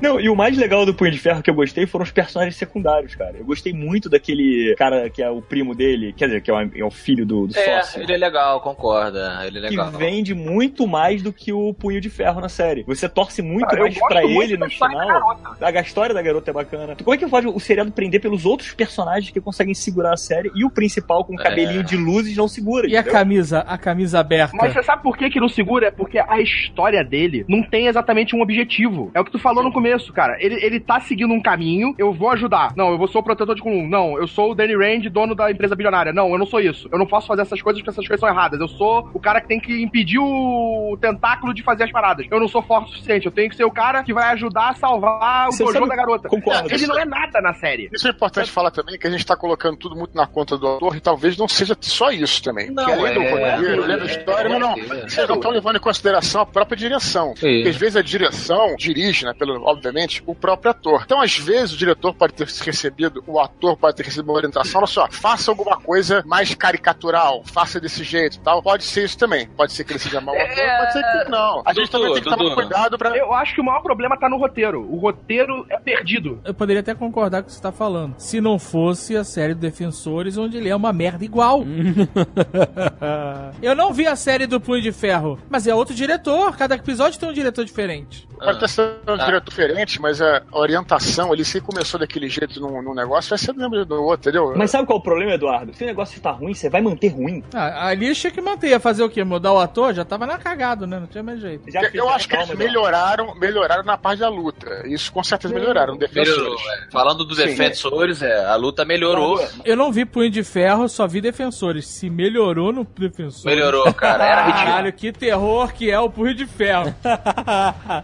Não, 0.00 0.20
e 0.20 0.28
o 0.28 0.36
mais 0.36 0.56
legal 0.56 0.84
do 0.86 0.94
Punho 0.94 1.10
de 1.10 1.18
Ferro 1.18 1.42
que 1.42 1.50
eu 1.50 1.54
gostei 1.54 1.86
foram 1.86 2.02
os 2.04 2.10
personagens 2.10 2.56
secundários, 2.56 3.14
cara. 3.14 3.34
Eu 3.38 3.44
gostei 3.44 3.72
muito 3.72 4.08
daquele 4.08 4.74
cara 4.76 5.08
que 5.10 5.22
é 5.22 5.30
o 5.30 5.40
primo 5.40 5.74
dele, 5.74 6.12
quer 6.12 6.26
dizer, 6.26 6.42
que 6.42 6.50
é 6.50 6.54
o, 6.54 6.60
é 6.60 6.84
o 6.84 6.90
filho 6.90 7.24
do, 7.26 7.46
do 7.46 7.58
É, 7.58 7.82
sócio. 7.82 8.02
ele 8.02 8.12
é 8.12 8.16
legal, 8.16 8.60
concorda. 8.60 9.40
Ele 9.46 9.58
é 9.58 9.62
Que 9.62 9.76
legal. 9.76 9.90
vende 9.92 10.34
muito 10.34 10.86
mais 10.86 11.22
do 11.22 11.32
que 11.32 11.52
o 11.52 11.72
Punho 11.74 12.00
de 12.00 12.10
Ferro 12.10 12.40
na 12.40 12.48
série. 12.48 12.82
Você 12.84 13.08
torce 13.08 13.42
muito 13.42 13.74
eu 13.74 13.80
mais 13.82 13.98
pra 13.98 14.22
muito 14.22 14.42
ele 14.42 14.56
no 14.56 14.68
final. 14.70 15.38
A, 15.60 15.68
a 15.68 15.80
história 15.80 16.14
da 16.14 16.22
garota 16.22 16.50
é 16.50 16.54
bacana. 16.54 16.96
Como 17.02 17.14
é 17.14 17.18
que 17.18 17.26
pode 17.26 17.46
o 17.46 17.58
seriado 17.60 17.90
prender 17.92 18.20
pelos 18.20 18.44
outros 18.46 18.72
personagens 18.72 19.30
que 19.30 19.40
conseguem 19.40 19.74
segurar 19.74 20.12
a 20.12 20.16
série 20.16 20.50
e 20.54 20.64
o 20.64 20.70
principal 20.70 21.24
com 21.24 21.34
um 21.34 21.36
cabelinho 21.36 21.82
de 21.82 21.96
luzes 21.96 22.36
não 22.36 22.48
segura? 22.48 22.86
E 22.88 22.96
a 22.96 23.00
entendeu? 23.00 23.12
camisa, 23.12 23.60
a 23.60 23.78
camisa 23.78 24.20
aberta? 24.20 24.56
Mas 24.56 24.72
você 24.72 24.82
sabe 24.82 25.02
por 25.02 25.16
que 25.16 25.30
que 25.30 25.40
não 25.40 25.48
segura? 25.48 25.88
É 25.88 25.90
porque 25.90 26.18
a 26.18 26.40
história 26.40 27.02
dele 27.04 27.44
não 27.48 27.62
tem 27.62 27.86
exatamente 27.86 28.34
um 28.36 28.40
objetivo. 28.42 28.93
É 29.14 29.20
o 29.20 29.24
que 29.24 29.30
tu 29.30 29.38
falou 29.38 29.62
no 29.62 29.72
começo, 29.72 30.12
cara. 30.12 30.36
Ele, 30.40 30.54
ele 30.64 30.80
tá 30.80 31.00
seguindo 31.00 31.32
um 31.32 31.40
caminho, 31.42 31.94
eu 31.98 32.12
vou 32.12 32.30
ajudar. 32.30 32.72
Não, 32.76 32.90
eu 32.90 32.98
vou 32.98 33.08
ser 33.08 33.18
o 33.18 33.22
protetor 33.22 33.54
de 33.54 33.62
Kunlun. 33.62 33.88
Não, 33.88 34.18
eu 34.18 34.26
sou 34.26 34.52
o 34.52 34.54
Danny 34.54 34.74
Rand, 34.76 35.08
dono 35.10 35.34
da 35.34 35.50
empresa 35.50 35.74
bilionária. 35.76 36.12
Não, 36.12 36.30
eu 36.30 36.38
não 36.38 36.46
sou 36.46 36.60
isso. 36.60 36.88
Eu 36.92 36.98
não 36.98 37.06
posso 37.06 37.26
fazer 37.26 37.42
essas 37.42 37.60
coisas 37.60 37.80
porque 37.80 37.90
essas 37.90 38.06
coisas 38.06 38.20
são 38.20 38.28
erradas. 38.28 38.60
Eu 38.60 38.68
sou 38.68 39.08
o 39.12 39.20
cara 39.20 39.40
que 39.40 39.48
tem 39.48 39.60
que 39.60 39.82
impedir 39.82 40.18
o 40.18 40.96
tentáculo 41.00 41.52
de 41.54 41.62
fazer 41.62 41.84
as 41.84 41.92
paradas. 41.92 42.26
Eu 42.30 42.40
não 42.40 42.48
sou 42.48 42.62
forte 42.62 42.90
o 42.90 42.92
suficiente. 42.92 43.26
Eu 43.26 43.32
tenho 43.32 43.48
que 43.50 43.56
ser 43.56 43.64
o 43.64 43.70
cara 43.70 44.02
que 44.02 44.12
vai 44.12 44.32
ajudar 44.32 44.70
a 44.70 44.74
salvar 44.74 45.48
o 45.48 45.52
Você 45.52 45.64
Gojo 45.64 45.74
sabe- 45.78 45.88
da 45.88 45.96
garota. 45.96 46.28
concordo. 46.28 46.72
Ele 46.72 46.86
não 46.86 46.98
é 46.98 47.04
nada 47.04 47.40
na 47.40 47.54
série. 47.54 47.88
Isso 47.92 48.06
é 48.06 48.10
importante 48.10 48.50
falar 48.50 48.70
também, 48.70 48.98
que 48.98 49.06
a 49.06 49.10
gente 49.10 49.24
tá 49.24 49.36
colocando 49.36 49.76
tudo 49.76 49.96
muito 49.96 50.14
na 50.16 50.26
conta 50.26 50.56
do 50.56 50.66
autor, 50.66 50.96
e 50.96 51.00
talvez 51.00 51.36
não 51.36 51.48
seja 51.48 51.76
só 51.80 52.10
isso 52.10 52.42
também. 52.42 52.70
Não, 52.70 52.84
Porque 52.84 52.92
além 52.92 53.14
do 53.14 53.20
é, 53.22 53.30
roteiro, 53.30 53.80
é, 53.80 53.84
além 53.84 53.98
da 53.98 54.04
história, 54.04 54.48
é, 54.48 54.50
mas 54.50 54.60
não, 54.60 54.72
é. 54.72 55.08
vocês 55.08 55.28
não 55.28 55.36
estão 55.36 55.50
levando 55.50 55.76
em 55.76 55.80
consideração 55.80 56.42
a 56.42 56.46
própria 56.46 56.76
direção. 56.76 57.34
Porque 57.38 57.68
às 57.68 57.76
vezes 57.76 57.96
a 57.96 58.02
direção 58.02 58.74
dirige, 58.84 59.24
né, 59.24 59.32
pelo, 59.32 59.62
obviamente, 59.64 60.22
o 60.26 60.34
próprio 60.34 60.70
ator. 60.70 61.02
Então, 61.04 61.20
às 61.20 61.36
vezes, 61.38 61.74
o 61.74 61.76
diretor 61.76 62.14
pode 62.14 62.34
ter 62.34 62.46
recebido, 62.46 63.22
o 63.26 63.40
ator 63.40 63.76
pode 63.76 63.96
ter 63.96 64.04
recebido 64.04 64.28
uma 64.28 64.36
orientação, 64.36 64.80
olha 64.80 64.86
só, 64.86 65.08
faça 65.10 65.50
alguma 65.50 65.76
coisa 65.76 66.22
mais 66.26 66.54
caricatural, 66.54 67.42
faça 67.44 67.80
desse 67.80 68.04
jeito 68.04 68.36
e 68.36 68.40
tal. 68.40 68.62
Pode 68.62 68.84
ser 68.84 69.04
isso 69.04 69.18
também. 69.18 69.46
Pode 69.48 69.72
ser 69.72 69.84
que 69.84 69.92
ele 69.92 69.98
seja 69.98 70.20
mau 70.20 70.34
ator, 70.34 70.46
pode 70.78 70.92
ser 70.92 71.02
que 71.02 71.30
não. 71.30 71.62
A 71.64 71.72
gente 71.72 71.90
Dudu, 71.90 71.98
também 71.98 72.12
tem 72.14 72.22
que 72.22 72.28
tomar 72.30 72.36
Dudu. 72.36 72.54
cuidado 72.54 72.98
pra... 72.98 73.16
Eu 73.16 73.32
acho 73.32 73.54
que 73.54 73.60
o 73.60 73.64
maior 73.64 73.80
problema 73.82 74.16
tá 74.18 74.28
no 74.28 74.36
roteiro. 74.36 74.80
O 74.90 74.98
roteiro 74.98 75.64
é 75.70 75.78
perdido. 75.78 76.40
Eu 76.44 76.54
poderia 76.54 76.80
até 76.80 76.94
concordar 76.94 77.42
com 77.42 77.46
o 77.46 77.50
que 77.50 77.56
você 77.56 77.62
tá 77.62 77.72
falando. 77.72 78.14
Se 78.18 78.40
não 78.40 78.58
fosse 78.58 79.16
a 79.16 79.24
série 79.24 79.54
do 79.54 79.60
Defensores, 79.60 80.36
onde 80.36 80.56
ele 80.56 80.68
é 80.68 80.76
uma 80.76 80.92
merda 80.92 81.24
igual. 81.24 81.62
Eu 83.62 83.74
não 83.74 83.92
vi 83.92 84.06
a 84.06 84.16
série 84.16 84.46
do 84.46 84.60
Punho 84.60 84.82
de 84.82 84.92
Ferro, 84.92 85.38
mas 85.48 85.66
é 85.66 85.74
outro 85.74 85.94
diretor. 85.94 86.56
Cada 86.56 86.74
episódio 86.74 87.18
tem 87.18 87.28
um 87.28 87.32
diretor 87.32 87.64
diferente. 87.64 88.26
Pode 88.38 88.58
ter 88.58 88.68
um 88.82 89.16
tá. 89.16 89.24
diretor 89.24 89.50
diferente, 89.50 90.00
mas 90.00 90.20
a 90.20 90.42
orientação, 90.52 91.32
ele 91.32 91.44
se 91.44 91.60
começou 91.60 91.98
daquele 92.00 92.28
jeito 92.28 92.60
num, 92.60 92.82
num 92.82 92.94
negócio, 92.94 93.30
vai 93.30 93.38
ser 93.38 93.52
do 93.52 93.70
mesmo 93.70 93.84
do 93.84 94.02
outro, 94.02 94.30
entendeu? 94.30 94.52
Mas 94.56 94.70
sabe 94.70 94.86
qual 94.86 94.98
é 94.98 95.00
o 95.00 95.02
problema, 95.02 95.32
Eduardo? 95.32 95.74
Se 95.74 95.84
o 95.84 95.86
negócio 95.86 96.20
tá 96.20 96.30
ruim, 96.30 96.54
você 96.54 96.68
vai 96.68 96.80
manter 96.80 97.08
ruim. 97.08 97.42
Ah, 97.54 97.88
ali 97.88 98.14
tinha 98.14 98.30
que 98.30 98.40
manter. 98.40 98.68
Ia 98.68 98.80
fazer 98.80 99.02
o 99.02 99.08
quê? 99.10 99.22
Mudar 99.24 99.52
o 99.52 99.58
ator? 99.58 99.94
Já 99.94 100.04
tava 100.04 100.26
na 100.26 100.38
cagado, 100.38 100.86
né? 100.86 100.98
Não 100.98 101.06
tinha 101.06 101.22
mais 101.22 101.40
jeito. 101.40 101.70
Já 101.70 101.82
Eu- 101.92 102.08
acho 102.08 102.28
que 102.28 102.36
eles 102.36 102.50
melhoraram, 102.54 103.34
melhoraram 103.34 103.82
na 103.82 103.96
parte 103.96 104.20
da 104.20 104.28
luta. 104.28 104.86
Isso 104.86 105.12
com 105.12 105.22
certeza 105.22 105.52
melhoraram. 105.52 105.96
Defensores. 105.96 106.38
Melhorou, 106.38 106.58
é. 106.58 106.90
Falando 106.90 107.24
dos 107.24 107.36
Sim, 107.36 107.46
defensores, 107.46 108.22
é, 108.22 108.44
a 108.44 108.56
luta 108.56 108.84
melhorou. 108.84 109.44
Eu 109.64 109.76
não 109.76 109.92
vi 109.92 110.04
Punho 110.04 110.30
de 110.30 110.42
Ferro, 110.42 110.88
só 110.88 111.06
vi 111.06 111.20
Defensores. 111.20 111.86
Se 111.86 112.08
melhorou 112.08 112.72
no 112.72 112.84
Defensores. 112.84 113.44
Melhorou, 113.44 113.92
cara. 113.94 114.24
Era 114.24 114.42
ridículo. 114.42 114.64
Caralho, 114.66 114.92
que 114.92 115.12
terror 115.12 115.72
que 115.72 115.90
é 115.90 115.98
o 115.98 116.08
Punho 116.08 116.34
de 116.34 116.46
Ferro. 116.46 116.94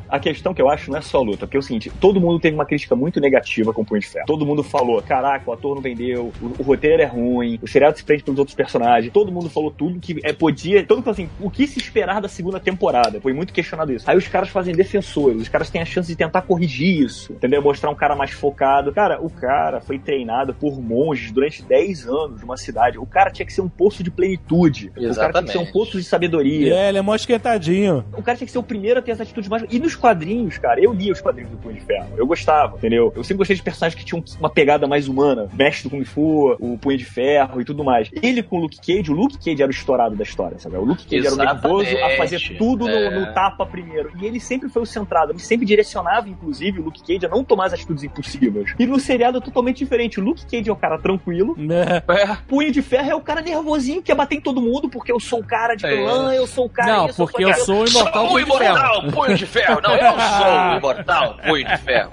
A 0.09 0.19
questão 0.21 0.53
que 0.53 0.60
eu 0.61 0.69
acho 0.69 0.91
não 0.91 0.99
é 0.99 1.01
só 1.01 1.19
a 1.19 1.23
luta, 1.23 1.47
porque 1.47 1.57
é 1.57 1.61
o 1.61 1.63
seguinte, 1.63 1.91
todo 2.01 2.21
mundo 2.21 2.39
teve 2.41 2.55
uma 2.55 2.67
crítica 2.67 2.95
muito 2.95 3.21
negativa 3.21 3.73
com 3.73 3.83
o 3.83 3.85
Punho 3.85 4.01
de 4.01 4.07
Ferro. 4.07 4.27
Todo 4.27 4.47
mundo 4.47 4.63
falou, 4.63 5.01
caraca, 5.03 5.49
o 5.49 5.53
ator 5.53 5.75
não 5.75 5.83
vendeu, 5.83 6.33
o, 6.41 6.47
o 6.59 6.63
roteiro 6.63 7.03
é 7.03 7.07
ruim, 7.07 7.59
o 7.63 7.69
seriado 7.69 7.97
se 7.97 8.05
prende 8.05 8.23
pelos 8.23 8.39
outros 8.39 8.55
personagens. 8.55 9.13
Todo 9.13 9.33
mundo 9.33 9.49
falou 9.49 9.71
tudo 9.71 9.99
que 9.99 10.19
é, 10.23 10.33
podia, 10.33 10.85
todo 10.85 10.99
mundo 10.99 11.05
falou 11.05 11.15
assim, 11.15 11.31
o 11.41 11.51
que 11.51 11.67
se 11.67 11.79
esperar 11.79 12.21
da 12.21 12.29
segunda 12.29 12.61
temporada? 12.61 13.21
Foi 13.21 13.33
muito 13.33 13.53
questionado 13.53 13.93
isso. 13.93 14.11
Aí 14.11 14.17
os 14.17 14.29
caras 14.29 14.49
fazem 14.49 14.75
defensores, 14.75 15.43
os 15.43 15.49
caras 15.49 15.71
têm 15.71 15.81
a 15.81 15.85
chance 15.85 16.09
de 16.09 16.17
tentar 16.17 16.43
corrigir 16.43 17.03
isso, 17.03 17.33
entendeu? 17.33 17.63
Mostrar 17.63 17.91
um 17.91 17.95
cara 17.95 18.15
mais 18.15 18.31
focado. 18.31 18.93
Cara, 18.93 19.21
o 19.21 19.31
cara 19.31 19.81
foi 19.81 19.99
treinado 19.99 20.55
por 20.55 20.81
monges 20.81 21.33
durante 21.33 21.63
10 21.63 22.07
anos 22.07 22.41
numa 22.41 22.57
cidade. 22.57 22.99
O 22.99 23.07
cara 23.07 23.31
tinha 23.31 23.47
que 23.47 23.53
ser 23.53 23.61
um 23.61 23.69
poço 23.69 24.03
de 24.03 24.11
plenitude. 24.11 24.89
O 24.89 24.93
cara 24.93 25.01
tinha 25.01 25.11
que 25.11 25.15
ser 25.15 25.59
um 25.59 25.63
Exatamente. 25.63 25.73
poço 25.73 25.99
de 25.99 26.05
sabedoria. 26.05 26.75
É, 26.75 26.89
ele 26.89 26.99
é 26.99 27.03
mó 27.03 27.15
esquentadinho. 27.15 28.05
O 28.17 28.23
cara 28.23 28.37
tinha 28.37 28.47
que 28.47 28.53
ser 28.53 28.59
o 28.59 28.63
primeiro 28.63 28.99
a 28.99 29.03
ter 29.03 29.13
as 29.13 29.21
atitudes 29.21 29.49
mais. 29.49 29.65
E 29.71 29.79
nos 29.79 29.95
quadrinhos, 29.95 30.50
cara, 30.59 30.81
eu 30.81 30.93
lia 30.93 31.13
os 31.13 31.21
quadrinhos 31.21 31.51
do 31.51 31.57
Punho 31.59 31.75
de 31.75 31.81
Ferro. 31.81 32.09
Eu 32.17 32.27
gostava, 32.27 32.77
entendeu? 32.77 33.13
Eu 33.17 33.23
sempre 33.25 33.39
gostei 33.39 33.57
de 33.57 33.63
personagens 33.63 33.99
que 33.99 34.05
tinham 34.05 34.23
uma 34.39 34.49
pegada 34.51 34.87
mais 34.87 35.09
humana. 35.09 35.49
Mestre 35.53 35.89
do 35.89 35.91
Kung 35.97 36.05
Fu, 36.05 36.57
o 36.61 36.79
Punho 36.79 36.99
de 36.99 37.05
Ferro 37.05 37.61
e 37.61 37.65
tudo 37.65 37.85
mais. 37.85 38.09
Ele 38.23 38.43
com 38.43 38.59
o 38.59 38.61
Luke 38.61 38.79
Cage, 38.79 39.11
o 39.11 39.15
Luke 39.15 39.37
Cage 39.39 39.63
era 39.63 39.69
o 39.71 39.75
estourado 39.75 40.15
da 40.17 40.23
história, 40.23 40.59
sabe? 40.59 40.77
O 40.77 40.85
Luke 40.85 41.05
Cage 41.05 41.27
era 41.27 41.35
o 41.35 41.39
nervoso 41.39 41.89
a 41.97 42.11
fazer 42.17 42.37
Exatamente. 42.37 42.59
tudo 42.59 42.85
no, 42.87 42.91
É. 42.95 43.11
no 43.19 43.33
tapa 43.35 43.65
primeiro. 43.67 44.11
E 44.21 44.27
ele 44.27 44.41
sempre 44.41 44.69
foi 44.69 44.83
o 44.83 44.87
centrado. 44.87 45.33
Ele 45.33 45.39
sempre 45.39 45.67
direcionava, 45.67 46.29
inclusive, 46.29 46.81
o 46.81 46.85
Luke 46.85 47.01
Cage 47.03 47.27
a 47.27 47.29
não 47.29 47.43
tomar 47.45 47.67
as 47.67 47.73
atitudes 47.75 48.03
impossíveis. 48.05 48.75
E 48.79 48.87
no 48.87 48.99
seriado 48.99 49.39
é 49.39 49.41
totalmente 49.41 49.79
diferente. 49.79 50.21
O 50.21 50.23
Luke 50.25 50.45
Cage 50.47 50.69
é 50.69 50.73
o 50.73 50.77
cara 50.77 50.99
tranquilo. 50.99 51.57
É. 52.11 52.37
Punho 52.49 52.71
de 52.73 52.83
Ferro 52.83 53.11
é 53.11 53.15
o 53.15 53.21
cara 53.21 53.41
nervosinho 53.41 53.99
que 54.01 54.07
quer 54.07 54.15
bater 54.15 54.37
em 54.37 54.41
todo 54.41 54.61
mundo 54.61 54.89
porque 54.89 55.13
eu 55.13 55.21
sou 55.21 55.41
o 55.41 55.45
cara 55.45 55.75
de 55.75 55.87
É. 55.87 55.91
vilã, 55.97 56.33
eu 56.35 56.47
sou 56.47 56.67
o 56.67 56.69
cara 56.69 56.93
Não, 56.97 57.07
isso, 57.07 57.15
sou 57.17 57.27
porque 57.27 57.45
eu 57.45 57.55
sou 57.55 57.83
o 57.85 57.89
imortal 57.89 58.27
Sou 58.27 58.27
o 58.27 58.33
Punho 58.33 58.45
de 58.47 58.57
Ferro. 58.59 58.75
imortal 58.75 59.13
punho 59.13 59.37
de 59.37 59.47
ferro. 59.47 59.81
Não, 59.83 59.91
eu 59.95 59.99
sou 60.41 60.75
o 60.75 60.77
imortal 60.77 61.37
punho 61.47 61.67
de 61.67 61.77
ferro. 61.79 62.13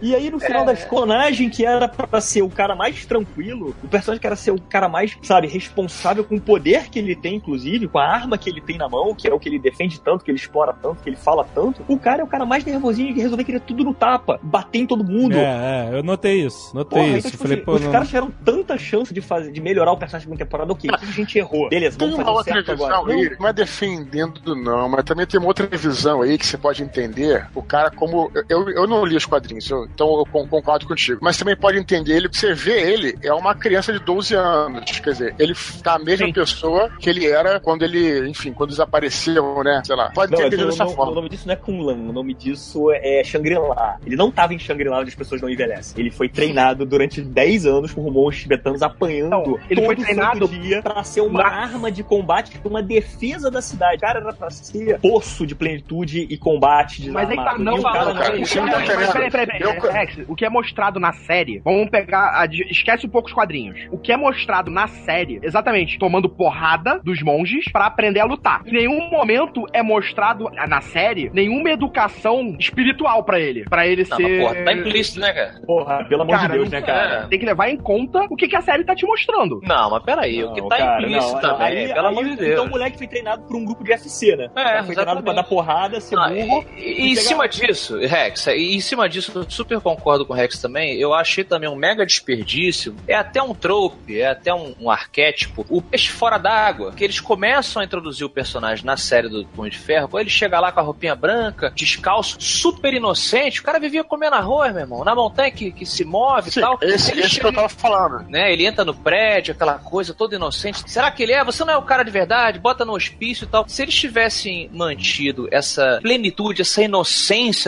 E 0.00 0.14
aí, 0.14 0.30
no 0.30 0.38
final 0.38 0.64
das 0.64 0.84
personagem 0.84 1.50
que 1.50 1.64
era 1.64 1.88
pra 1.88 2.20
ser 2.20 2.42
o 2.42 2.48
cara 2.48 2.74
mais 2.74 3.04
tranquilo, 3.04 3.74
o 3.82 3.88
personagem 3.88 4.20
que 4.20 4.26
era 4.26 4.36
ser 4.36 4.50
o 4.52 4.60
cara 4.60 4.88
mais, 4.88 5.16
sabe, 5.22 5.46
responsável 5.48 6.24
com 6.24 6.36
o 6.36 6.40
poder 6.40 6.88
que 6.88 6.98
ele 6.98 7.14
tem, 7.16 7.36
inclusive, 7.36 7.88
com 7.88 7.98
a 7.98 8.04
arma 8.06 8.38
que 8.38 8.48
ele 8.48 8.60
tem 8.60 8.78
na 8.78 8.88
mão, 8.88 9.14
que 9.14 9.28
é 9.28 9.34
o 9.34 9.38
que 9.38 9.48
ele 9.48 9.58
defende 9.58 10.00
tanto, 10.00 10.24
que 10.24 10.30
ele 10.30 10.38
explora 10.38 10.72
tanto, 10.72 11.02
que 11.02 11.08
ele 11.08 11.16
fala 11.16 11.44
tanto, 11.54 11.82
o 11.88 11.98
cara 11.98 12.22
é 12.22 12.24
o 12.24 12.26
cara 12.26 12.44
mais 12.46 12.64
nervosinho 12.64 13.14
que 13.14 13.20
resolver 13.20 13.44
querer 13.44 13.60
tudo 13.60 13.84
no 13.84 13.94
tapa, 13.94 14.38
bater 14.42 14.78
em 14.80 14.86
todo 14.86 15.04
mundo. 15.04 15.36
É, 15.36 15.90
é, 15.92 15.98
eu 15.98 16.02
notei 16.02 16.44
isso. 16.44 16.74
Notei 16.74 16.98
Porra, 16.98 17.18
isso. 17.18 17.18
então, 17.18 17.30
tipo 17.30 17.42
Falei, 17.42 17.56
assim, 17.56 17.64
pô, 17.64 17.72
os 17.74 17.80
não. 17.82 17.92
caras 17.92 18.08
tiveram 18.08 18.30
tanta 18.44 18.78
chance 18.78 19.12
de, 19.12 19.20
fazer, 19.20 19.52
de 19.52 19.60
melhorar 19.60 19.92
o 19.92 19.96
personagem 19.96 20.26
na 20.28 20.34
segunda 20.34 20.44
temporada, 20.44 20.72
ok, 20.72 20.90
o 20.90 20.98
que 20.98 21.04
a 21.04 21.12
gente 21.12 21.38
errou? 21.38 21.68
Beleza, 21.68 21.98
Tem 21.98 22.08
vamos 22.10 22.24
uma 22.24 22.24
fazer 22.24 22.38
outra 22.38 22.54
certo 22.54 22.72
visão 22.72 23.00
agora. 23.00 23.14
aí, 23.14 23.36
não 23.38 23.48
é 23.48 23.52
defendendo 23.52 24.56
não, 24.56 24.88
mas 24.88 25.04
também 25.04 25.26
tem 25.26 25.38
uma 25.38 25.48
outra 25.48 25.66
visão 25.66 26.22
aí 26.22 26.38
que 26.38 26.46
você 26.46 26.56
pode 26.56 26.82
entender 26.82 27.37
o 27.54 27.62
cara 27.62 27.90
como... 27.90 28.30
Eu, 28.48 28.68
eu 28.70 28.86
não 28.86 29.04
li 29.04 29.16
os 29.16 29.26
quadrinhos, 29.26 29.68
eu- 29.70 29.84
então 29.86 30.18
eu 30.18 30.26
con- 30.26 30.46
concordo 30.48 30.86
contigo, 30.86 31.18
mas 31.22 31.36
também 31.36 31.56
pode 31.56 31.78
entender 31.78 32.12
ele, 32.16 32.28
porque 32.28 32.38
você 32.40 32.54
vê 32.54 32.92
ele, 32.92 33.18
é 33.22 33.32
uma 33.32 33.54
criança 33.54 33.92
de 33.92 33.98
12 33.98 34.34
anos, 34.34 35.00
quer 35.00 35.10
dizer, 35.12 35.34
ele 35.38 35.54
tá 35.82 35.94
a 35.94 35.98
mesma 35.98 36.26
Sim. 36.26 36.32
pessoa 36.32 36.90
que 36.98 37.08
ele 37.08 37.26
era 37.26 37.58
quando 37.60 37.82
ele, 37.82 38.28
enfim, 38.28 38.52
quando 38.52 38.70
desapareceu, 38.70 39.62
né, 39.62 39.82
sei 39.84 39.96
lá, 39.96 40.10
pode 40.10 40.32
Não, 40.32 40.38
entender 40.40 40.56
mas 40.56 40.64
o, 40.66 40.68
dessa 40.70 40.84
nome- 40.84 40.96
forma. 40.96 41.12
o 41.12 41.14
nome 41.14 41.28
disso 41.28 41.46
não 41.46 41.52
é 41.52 41.56
Kunlan, 41.56 41.94
o 41.94 42.12
nome 42.12 42.34
disso 42.34 42.90
é 42.92 43.22
Shangri-La. 43.24 43.96
Ele 44.04 44.16
não 44.16 44.30
tava 44.30 44.54
em 44.54 44.58
Shangri-La 44.58 45.00
onde 45.00 45.08
as 45.10 45.14
pessoas 45.14 45.40
não 45.40 45.48
envelhecem. 45.48 45.98
Ele 46.00 46.10
foi 46.10 46.28
treinado 46.28 46.84
durante 46.86 47.20
10 47.22 47.66
anos 47.66 47.92
por 47.92 48.10
monges 48.12 48.42
tibetanos 48.42 48.82
apanhando 48.82 49.30
Não, 49.30 49.58
ele 49.68 49.84
foi 49.84 49.96
treinado 49.96 50.48
dia 50.48 50.82
pra 50.82 51.02
ser 51.04 51.20
uma 51.20 51.42
na- 51.42 51.48
arma 51.48 51.90
de 51.90 52.02
combate, 52.02 52.58
uma 52.64 52.82
defesa 52.82 53.50
da 53.50 53.60
cidade. 53.62 53.96
O 53.96 54.00
cara 54.00 54.20
era 54.20 54.32
pra 54.32 54.50
ser 54.50 54.98
poço 55.00 55.46
de 55.46 55.54
plenitude 55.54 56.26
e 56.28 56.36
combate 56.36 57.02
de 57.02 57.10
Mas 57.10 57.27
aí 57.30 57.36
tá, 57.36 57.58
não, 57.58 57.76
E 57.76 57.80
o 57.80 57.82
cara 57.82 58.04
não, 58.06 58.14
não 58.14 58.20
não 58.22 58.22
Mas 58.30 58.52
entendendo. 58.52 59.12
peraí, 59.12 59.30
peraí, 59.30 59.46
peraí. 59.46 59.60
Eu- 59.62 59.92
Rex, 59.92 60.18
o 60.28 60.34
que 60.36 60.44
é 60.44 60.48
mostrado 60.50 60.98
na 61.00 61.12
série, 61.12 61.60
vamos 61.64 61.88
pegar. 61.90 62.40
a 62.40 62.46
esquece 62.46 63.06
um 63.06 63.10
pouco 63.10 63.28
os 63.28 63.34
quadrinhos. 63.34 63.78
O 63.90 63.98
que 63.98 64.12
é 64.12 64.16
mostrado 64.16 64.70
na 64.70 64.86
série, 64.86 65.38
exatamente, 65.42 65.98
tomando 65.98 66.28
porrada 66.28 67.00
dos 67.04 67.22
monges 67.22 67.70
pra 67.70 67.86
aprender 67.86 68.20
a 68.20 68.24
lutar. 68.24 68.62
Em 68.66 68.72
nenhum 68.72 69.08
momento 69.10 69.64
é 69.72 69.82
mostrado 69.82 70.48
ah, 70.56 70.66
na 70.66 70.80
série 70.80 71.30
nenhuma 71.32 71.70
educação 71.70 72.56
espiritual 72.58 73.22
pra 73.24 73.38
ele. 73.40 73.64
Pra 73.64 73.86
ele 73.86 74.04
Não, 74.08 74.16
ser. 74.16 74.22
mas 74.22 74.52
porra, 74.52 74.64
tá 74.64 74.72
implícito, 74.72 75.20
né, 75.20 75.32
cara? 75.32 75.60
Porra, 75.66 76.04
pelo 76.04 76.22
amor 76.22 76.36
Cara, 76.36 76.46
de 76.48 76.52
Deus, 76.54 76.70
não- 76.70 76.80
né, 76.80 76.86
cara? 76.86 77.24
É. 77.24 77.26
Tem 77.28 77.38
que 77.38 77.46
levar 77.46 77.68
em 77.68 77.76
conta 77.76 78.22
o 78.30 78.36
que, 78.36 78.48
que 78.48 78.56
a 78.56 78.60
série 78.62 78.84
tá 78.84 78.94
te 78.94 79.06
mostrando. 79.06 79.60
Não, 79.62 79.90
mas 79.90 80.02
peraí, 80.02 80.44
o 80.44 80.52
que 80.52 80.60
Não, 80.60 80.68
tá 80.68 80.76
cara, 80.78 81.02
implícito 81.02 81.32
não, 81.34 81.40
também, 81.40 81.66
aí- 81.66 81.88
pelo 81.92 82.06
aí, 82.06 82.12
amor 82.12 82.24
de 82.24 82.32
Então 82.32 82.46
Deus. 82.46 82.66
o 82.66 82.70
moleque 82.70 82.98
foi 82.98 83.06
treinado 83.06 83.42
por 83.42 83.56
um 83.56 83.64
grupo 83.64 83.84
de 83.84 83.90
UFC, 83.90 84.36
né? 84.36 84.48
É, 84.56 84.82
foi 84.82 84.94
treinado 84.94 85.22
pra 85.22 85.32
dar 85.32 85.42
porrada, 85.44 86.00
ser 86.00 86.16
Não, 86.16 86.28
burro. 86.34 86.64
e, 86.76 87.08
e 87.08 87.12
em 87.12 87.16
pegar- 87.18 87.28
cima 87.28 87.48
disso, 87.48 87.98
Rex, 87.98 88.46
e 88.48 88.74
em 88.76 88.80
cima 88.80 89.08
disso, 89.08 89.32
eu 89.34 89.50
super 89.50 89.80
concordo 89.80 90.24
com 90.26 90.32
o 90.32 90.36
Rex 90.36 90.58
também. 90.60 90.94
Eu 90.96 91.12
achei 91.14 91.44
também 91.44 91.68
um 91.68 91.76
mega 91.76 92.04
desperdício. 92.06 92.94
É 93.06 93.14
até 93.14 93.42
um 93.42 93.54
trope, 93.54 94.20
é 94.20 94.26
até 94.28 94.52
um, 94.54 94.74
um 94.80 94.90
arquétipo. 94.90 95.64
O 95.68 95.80
peixe 95.82 96.08
fora 96.08 96.38
d'água, 96.38 96.92
que 96.92 97.04
eles 97.04 97.20
começam 97.20 97.80
a 97.82 97.84
introduzir 97.84 98.24
o 98.26 98.30
personagem 98.30 98.84
na 98.84 98.96
série 98.96 99.28
do 99.28 99.44
Punho 99.46 99.70
de 99.70 99.78
Ferro. 99.78 100.08
Pô, 100.08 100.18
ele 100.18 100.30
chega 100.30 100.58
lá 100.60 100.70
com 100.72 100.80
a 100.80 100.82
roupinha 100.82 101.14
branca, 101.14 101.72
descalço, 101.74 102.36
super 102.40 102.92
inocente. 102.94 103.60
O 103.60 103.62
cara 103.64 103.78
vivia 103.78 104.04
comendo 104.04 104.36
arroz, 104.36 104.72
meu 104.72 104.82
irmão, 104.82 105.04
na 105.04 105.14
montanha 105.14 105.50
que, 105.50 105.70
que 105.72 105.84
se 105.86 106.04
move 106.04 106.50
Sim, 106.50 106.60
e 106.60 106.62
tal. 106.62 106.78
esse, 106.82 107.10
Ele 107.12 107.20
esse 107.20 107.28
que 107.30 107.34
chega- 107.36 107.48
eu 107.48 107.52
tava 107.52 107.68
falando. 107.68 108.28
né? 108.28 108.52
Ele 108.52 108.66
entra 108.66 108.84
no 108.84 108.94
prédio, 108.94 109.52
aquela 109.54 109.74
coisa 109.78 110.14
toda 110.14 110.34
inocente. 110.36 110.82
Será 110.90 111.10
que 111.10 111.22
ele 111.22 111.32
é? 111.32 111.44
Você 111.44 111.64
não 111.64 111.72
é 111.72 111.76
o 111.76 111.82
cara 111.82 112.02
de 112.02 112.10
verdade? 112.10 112.58
Bota 112.58 112.84
no 112.84 112.94
hospício 112.94 113.44
e 113.44 113.48
tal. 113.48 113.64
Se 113.68 113.82
eles 113.82 113.94
tivessem 113.94 114.70
mantido 114.72 115.48
essa 115.50 115.98
plenitude, 116.02 116.62
essa 116.62 116.82
inocência 116.82 117.07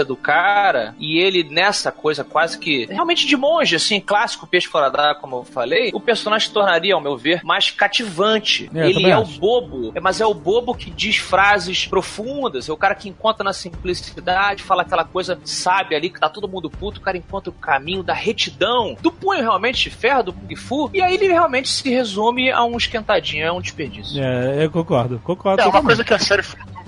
do 0.06 0.16
cara, 0.16 0.94
e 0.98 1.18
ele 1.18 1.44
nessa 1.44 1.90
coisa 1.90 2.22
quase 2.24 2.58
que 2.58 2.86
realmente 2.86 3.26
de 3.26 3.36
monge, 3.36 3.76
assim, 3.76 4.00
clássico 4.00 4.46
peixe 4.46 4.68
fora 4.68 4.88
d'água, 4.88 5.20
como 5.20 5.36
eu 5.36 5.44
falei, 5.44 5.90
o 5.92 6.00
personagem 6.00 6.48
se 6.48 6.54
tornaria, 6.54 6.94
ao 6.94 7.00
meu 7.00 7.16
ver, 7.16 7.42
mais 7.44 7.70
cativante. 7.70 8.70
É, 8.74 8.88
ele 8.88 9.10
é 9.10 9.18
o 9.18 9.22
acho. 9.22 9.38
bobo, 9.38 9.92
é, 9.94 10.00
mas 10.00 10.20
é 10.20 10.26
o 10.26 10.34
bobo 10.34 10.74
que 10.74 10.90
diz 10.90 11.16
frases 11.16 11.86
profundas, 11.86 12.68
é 12.68 12.72
o 12.72 12.76
cara 12.76 12.94
que 12.94 13.08
encontra 13.08 13.44
na 13.44 13.52
simplicidade, 13.52 14.62
fala 14.62 14.82
aquela 14.82 15.04
coisa 15.04 15.38
sábia 15.44 15.96
ali, 15.96 16.10
que 16.10 16.20
tá 16.20 16.28
todo 16.28 16.48
mundo 16.48 16.70
puto, 16.70 17.00
o 17.00 17.02
cara 17.02 17.16
encontra 17.16 17.50
o 17.50 17.54
caminho 17.54 18.02
da 18.02 18.14
retidão, 18.14 18.96
do 19.00 19.10
punho 19.10 19.40
realmente 19.40 19.84
de 19.84 19.90
ferro, 19.90 20.24
do 20.24 20.32
Kung 20.32 20.56
Fu, 20.56 20.90
e 20.92 21.02
aí 21.02 21.14
ele 21.14 21.28
realmente 21.28 21.68
se 21.68 21.88
resume 21.88 22.50
a 22.50 22.64
um 22.64 22.76
esquentadinho, 22.76 23.44
é 23.44 23.52
um 23.52 23.60
desperdício. 23.60 24.22
É, 24.22 24.64
eu 24.64 24.70
concordo, 24.70 25.20
concordo. 25.22 25.62
É, 25.62 25.66
uma 25.66 25.82
coisa 25.82 26.04
que 26.04 26.14
a 26.14 26.18
série 26.18 26.42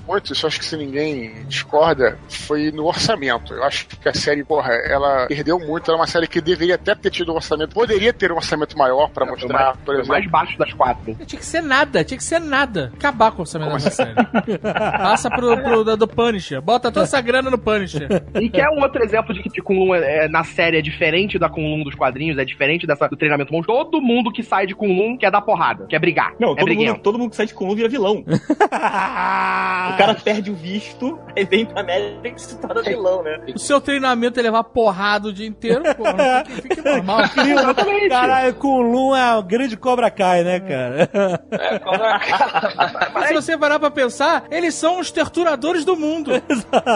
muito, 0.07 0.33
isso 0.33 0.45
eu 0.45 0.47
acho 0.47 0.59
que 0.59 0.65
se 0.65 0.75
ninguém 0.77 1.45
discorda, 1.47 2.17
foi 2.29 2.71
no 2.71 2.85
orçamento. 2.85 3.53
Eu 3.53 3.63
acho 3.63 3.87
que 3.87 4.09
a 4.09 4.13
série, 4.13 4.43
porra, 4.43 4.73
ela 4.73 5.27
perdeu 5.27 5.59
muito. 5.59 5.89
Ela 5.89 5.97
é 5.97 6.01
uma 6.01 6.07
série 6.07 6.27
que 6.27 6.41
deveria 6.41 6.75
até 6.75 6.93
ter 6.95 7.09
tido 7.09 7.31
um 7.31 7.35
orçamento, 7.35 7.73
poderia 7.73 8.11
ter 8.13 8.31
um 8.31 8.35
orçamento 8.35 8.77
maior 8.77 9.09
pra 9.09 9.25
Foi 9.25 9.35
o 9.35 9.39
mostrar, 9.39 9.63
mais, 9.65 9.77
por 9.85 9.93
exemplo. 9.95 10.09
mais 10.11 10.29
baixo 10.29 10.57
das 10.57 10.73
quatro. 10.73 11.15
Tinha 11.25 11.39
que 11.39 11.45
ser 11.45 11.61
nada, 11.61 12.03
tinha 12.03 12.17
que 12.17 12.23
ser 12.23 12.39
nada. 12.39 12.91
Acabar 12.95 13.31
com 13.31 13.39
o 13.39 13.41
orçamento 13.41 13.71
dessa 13.73 13.89
série. 13.91 14.13
Passa 14.61 15.29
pro, 15.29 15.57
pro 15.61 15.83
da- 15.83 15.95
do 15.95 16.07
Punisher. 16.07 16.61
Bota 16.61 16.91
toda 16.91 17.03
essa 17.05 17.21
grana 17.21 17.49
no 17.49 17.57
Punisher. 17.57 18.07
E 18.39 18.49
que 18.49 18.59
é 18.61 18.69
um 18.69 18.81
outro 18.81 19.03
exemplo 19.03 19.33
de 19.33 19.41
que 19.43 19.61
Kunlun 19.61 19.95
é, 19.95 20.25
é, 20.25 20.27
na 20.27 20.43
série 20.43 20.77
é 20.77 20.81
diferente 20.81 21.37
da 21.39 21.49
Kunlun 21.49 21.83
dos 21.83 21.95
quadrinhos, 21.95 22.37
é 22.37 22.45
diferente 22.45 22.85
dessa, 22.85 23.07
do 23.07 23.15
treinamento 23.15 23.51
monstro. 23.53 23.73
Todo 23.73 24.01
mundo 24.01 24.31
que 24.31 24.43
sai 24.43 24.65
de 24.67 24.75
Kunlun 24.75 25.17
quer 25.17 25.31
dar 25.31 25.41
porrada, 25.41 25.85
quer 25.87 25.99
brigar. 25.99 26.33
Não, 26.39 26.51
é 26.51 26.55
todo 26.55 26.65
briguento. 26.65 26.91
mundo, 26.93 27.01
todo 27.01 27.19
mundo 27.19 27.29
que 27.31 27.35
sai 27.35 27.45
de 27.45 27.53
Kunlun 27.53 27.75
vira 27.75 27.87
vilão. 27.89 28.23
o 29.93 29.97
cara 29.97 30.15
perde 30.15 30.51
o 30.51 30.55
visto, 30.55 31.19
aí 31.35 31.45
vem 31.45 31.65
pra 31.65 31.81
América 31.81 32.27
e 32.35 32.39
se 32.41 32.57
torna 32.59 32.81
vilão, 32.81 33.23
né? 33.23 33.39
O 33.55 33.59
seu 33.59 33.79
treinamento 33.81 34.39
é 34.39 34.43
levar 34.43 34.63
porrada 34.63 35.27
o 35.29 35.33
dia 35.33 35.47
inteiro, 35.47 35.83
porra. 35.95 36.43
Fique, 36.45 36.61
fique 36.61 36.81
normal. 36.81 37.19
Caralho, 38.09 38.53
Kunlun 38.55 39.15
é 39.15 39.21
a 39.21 39.41
grande 39.41 39.77
cobra 39.77 40.09
cai, 40.11 40.43
né, 40.43 40.59
cara? 40.59 41.09
É, 41.51 41.79
cobra. 41.79 42.19
Mas 43.13 43.27
se 43.27 43.33
você 43.33 43.57
parar 43.57 43.79
pra 43.79 43.91
pensar, 43.91 44.45
eles 44.51 44.73
são 44.75 44.99
os 44.99 45.11
torturadores 45.11 45.85
do 45.85 45.95
mundo. 45.95 46.31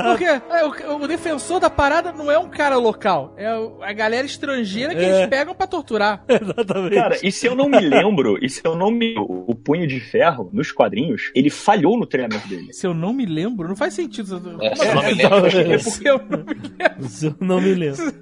Porque 0.04 0.26
é, 0.26 0.42
o, 0.90 1.04
o 1.04 1.08
defensor 1.08 1.60
da 1.60 1.70
parada 1.70 2.12
não 2.12 2.32
é 2.32 2.38
um 2.38 2.50
cara 2.50 2.78
local, 2.78 3.34
é 3.38 3.54
o- 3.56 3.78
a 3.82 3.94
galera 3.94 4.26
estrangeira 4.26 4.94
que 4.94 5.02
É. 5.02 5.18
eles 5.18 5.28
pegam 5.30 5.54
pra 5.56 5.68
torturar. 5.68 6.24
Exatamente. 6.28 6.96
Cara, 6.96 7.18
e 7.24 7.32
se 7.32 7.46
eu 7.46 7.56
não 7.56 7.68
me 7.70 7.80
lembro, 7.80 8.38
e 8.44 8.50
se 8.50 8.62
eu 8.64 8.76
não 8.76 8.92
me. 8.92 9.16
O 9.18 9.56
Punho 9.56 9.88
de 9.88 10.00
Ferro, 10.00 10.50
nos 10.54 10.72
quadrinhos, 10.72 11.32
ele 11.36 11.50
falhou 11.50 11.98
no 11.98 12.06
treinamento 12.06 12.48
dele. 12.48 12.74
Se 12.74 12.87
eu 12.88 12.94
não 12.94 13.14
me 13.14 13.26
lembro, 13.26 13.68
não 13.68 13.76
faz 13.76 13.94
sentido. 13.94 14.42
É, 14.62 14.90
eu 14.90 14.96
não 14.96 15.04
me 15.04 15.14
lembro, 15.14 15.50
que 15.50 15.58
É 15.58 15.78
porque 15.80 16.10
eu 16.10 16.22
não 16.30 16.38
me 16.46 16.54
lembro. 16.80 17.10
Se 17.10 17.26
eu 17.28 17.36
não 17.40 17.62
me 17.62 17.74
lembro. 17.74 18.14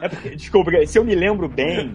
É 0.00 0.08
porque, 0.08 0.30
desculpa, 0.36 0.70
se 0.86 0.98
eu 0.98 1.04
me 1.04 1.14
lembro 1.14 1.48
bem. 1.48 1.94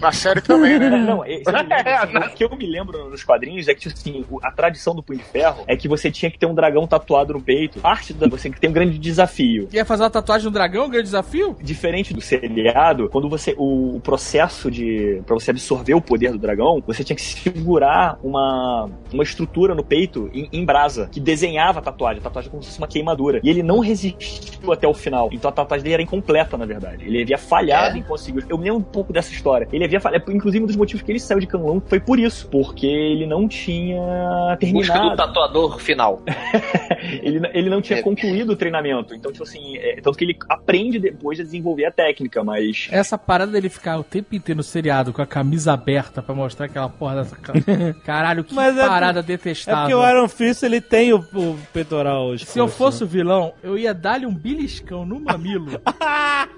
Na 0.00 0.12
série 0.12 0.40
também, 0.40 0.78
né? 0.78 0.90
Não, 1.00 1.24
é- 1.24 1.38
se 1.38 1.42
eu 1.46 1.52
me 1.54 1.64
lembro, 1.72 1.94
assim, 1.94 2.16
o 2.18 2.34
que 2.36 2.44
eu 2.44 2.56
me 2.56 2.66
lembro 2.66 3.10
nos 3.10 3.24
quadrinhos 3.24 3.66
é 3.68 3.74
que, 3.74 3.80
tipo 3.80 3.94
assim, 3.94 4.24
a 4.42 4.52
tradição 4.52 4.94
do 4.94 5.02
Punho 5.02 5.18
de 5.18 5.24
Ferro 5.24 5.64
é 5.66 5.76
que 5.76 5.88
você 5.88 6.10
tinha 6.10 6.30
que 6.30 6.38
ter 6.38 6.46
um 6.46 6.54
dragão 6.54 6.86
tatuado 6.86 7.32
no 7.32 7.40
peito. 7.40 7.80
Parte 7.80 8.12
da 8.12 8.28
você 8.28 8.50
tem 8.50 8.68
um 8.70 8.72
grande 8.72 8.98
desafio. 8.98 9.66
Quer 9.68 9.84
fazer 9.86 10.02
uma 10.02 10.10
tatuagem 10.10 10.44
no 10.46 10.50
dragão? 10.52 10.86
Um 10.86 10.90
grande 10.90 11.04
desafio? 11.06 11.56
Diferente 11.62 12.12
do 12.14 12.20
seriado, 12.20 13.08
quando 13.08 13.28
você. 13.28 13.54
O, 13.56 13.96
o 13.96 14.00
processo 14.00 14.70
de. 14.70 15.22
pra 15.26 15.34
você 15.34 15.50
absorver 15.50 15.94
o 15.94 16.00
poder 16.00 16.32
do 16.32 16.38
dragão, 16.38 16.82
você 16.86 17.02
tinha 17.02 17.16
que 17.16 17.22
segurar 17.22 18.18
uma, 18.22 18.88
uma 19.12 19.22
estrutura 19.22 19.74
no 19.74 19.82
peito 19.84 20.30
em, 20.32 20.48
em 20.52 20.64
brasa, 20.80 21.08
que 21.12 21.20
desenhava 21.20 21.78
a 21.78 21.82
tatuagem. 21.82 22.20
A 22.20 22.24
tatuagem 22.24 22.48
é 22.48 22.50
como 22.50 22.62
se 22.62 22.68
fosse 22.70 22.78
uma 22.80 22.88
queimadura. 22.88 23.40
E 23.42 23.50
ele 23.50 23.62
não 23.62 23.80
resistiu 23.80 24.72
até 24.72 24.86
o 24.88 24.94
final. 24.94 25.28
Então 25.32 25.48
a 25.48 25.52
tatuagem 25.52 25.82
dele 25.84 25.94
era 25.94 26.02
incompleta, 26.02 26.56
na 26.56 26.64
verdade. 26.64 27.04
Ele 27.04 27.22
havia 27.22 27.38
falhado 27.38 27.96
É? 27.96 27.98
em 27.98 28.02
conseguir. 28.02 28.44
Eu 28.48 28.56
me 28.56 28.64
lembro 28.64 28.78
um 28.80 28.82
pouco 28.82 29.12
dessa 29.12 29.32
história. 29.32 29.68
Ele 29.72 29.84
havia 29.84 30.00
falhado. 30.00 30.30
Inclusive, 30.32 30.64
um 30.64 30.66
dos 30.66 30.76
motivos 30.76 31.02
que 31.02 31.12
ele 31.12 31.20
saiu 31.20 31.38
de 31.40 31.46
Kanlun 31.46 31.80
foi 31.86 32.00
por 32.00 32.18
isso. 32.18 32.48
Porque 32.48 32.86
ele 32.86 33.26
não 33.26 33.46
tinha 33.48 34.00
Busca 34.00 34.56
do 34.56 34.58
terminado. 34.58 35.16
tatuador 35.16 35.78
final. 35.78 36.22
ele, 37.22 37.40
ele 37.52 37.70
não 37.70 37.80
tinha 37.80 37.98
É. 37.98 38.02
concluído 38.02 38.50
o 38.50 38.56
treinamento. 38.56 39.14
Então, 39.14 39.30
tipo 39.30 39.44
assim, 39.44 39.76
é, 39.78 40.00
tanto 40.00 40.16
que 40.16 40.24
ele 40.24 40.36
aprende 40.48 40.98
depois 40.98 41.36
de 41.38 41.44
desenvolver 41.44 41.84
a 41.86 41.90
técnica, 41.92 42.42
mas. 42.42 42.88
Essa 42.90 43.18
parada 43.18 43.52
dele 43.52 43.68
ficar 43.68 43.98
o 43.98 44.04
tempo 44.04 44.34
inteiro 44.34 44.56
no 44.58 44.62
seriado 44.62 45.12
com 45.12 45.20
a 45.22 45.26
camisa 45.26 45.72
aberta 45.72 46.22
pra 46.22 46.34
mostrar 46.34 46.66
aquela 46.66 46.88
porra 46.88 47.16
dessa. 47.16 47.36
ca- 47.36 47.52
Caralho, 48.04 48.44
que 48.44 48.54
Mas 48.54 48.76
é 48.76 48.86
parada 48.86 49.20
É 49.20 49.22
detestável. 49.22 49.80
porque 49.80 49.94
o 49.94 50.10
Iron 50.10 50.28
Fist, 50.28 50.62
ele 50.70 50.80
tem 50.80 51.12
o, 51.12 51.18
o 51.18 51.58
peitoral 51.72 52.36
Se 52.38 52.58
eu 52.58 52.68
fosse 52.68 53.04
o 53.04 53.06
vilão, 53.06 53.52
eu 53.62 53.76
ia 53.76 53.92
dar-lhe 53.92 54.26
um 54.26 54.34
beliscão 54.34 55.04
no 55.04 55.20
mamilo. 55.20 55.80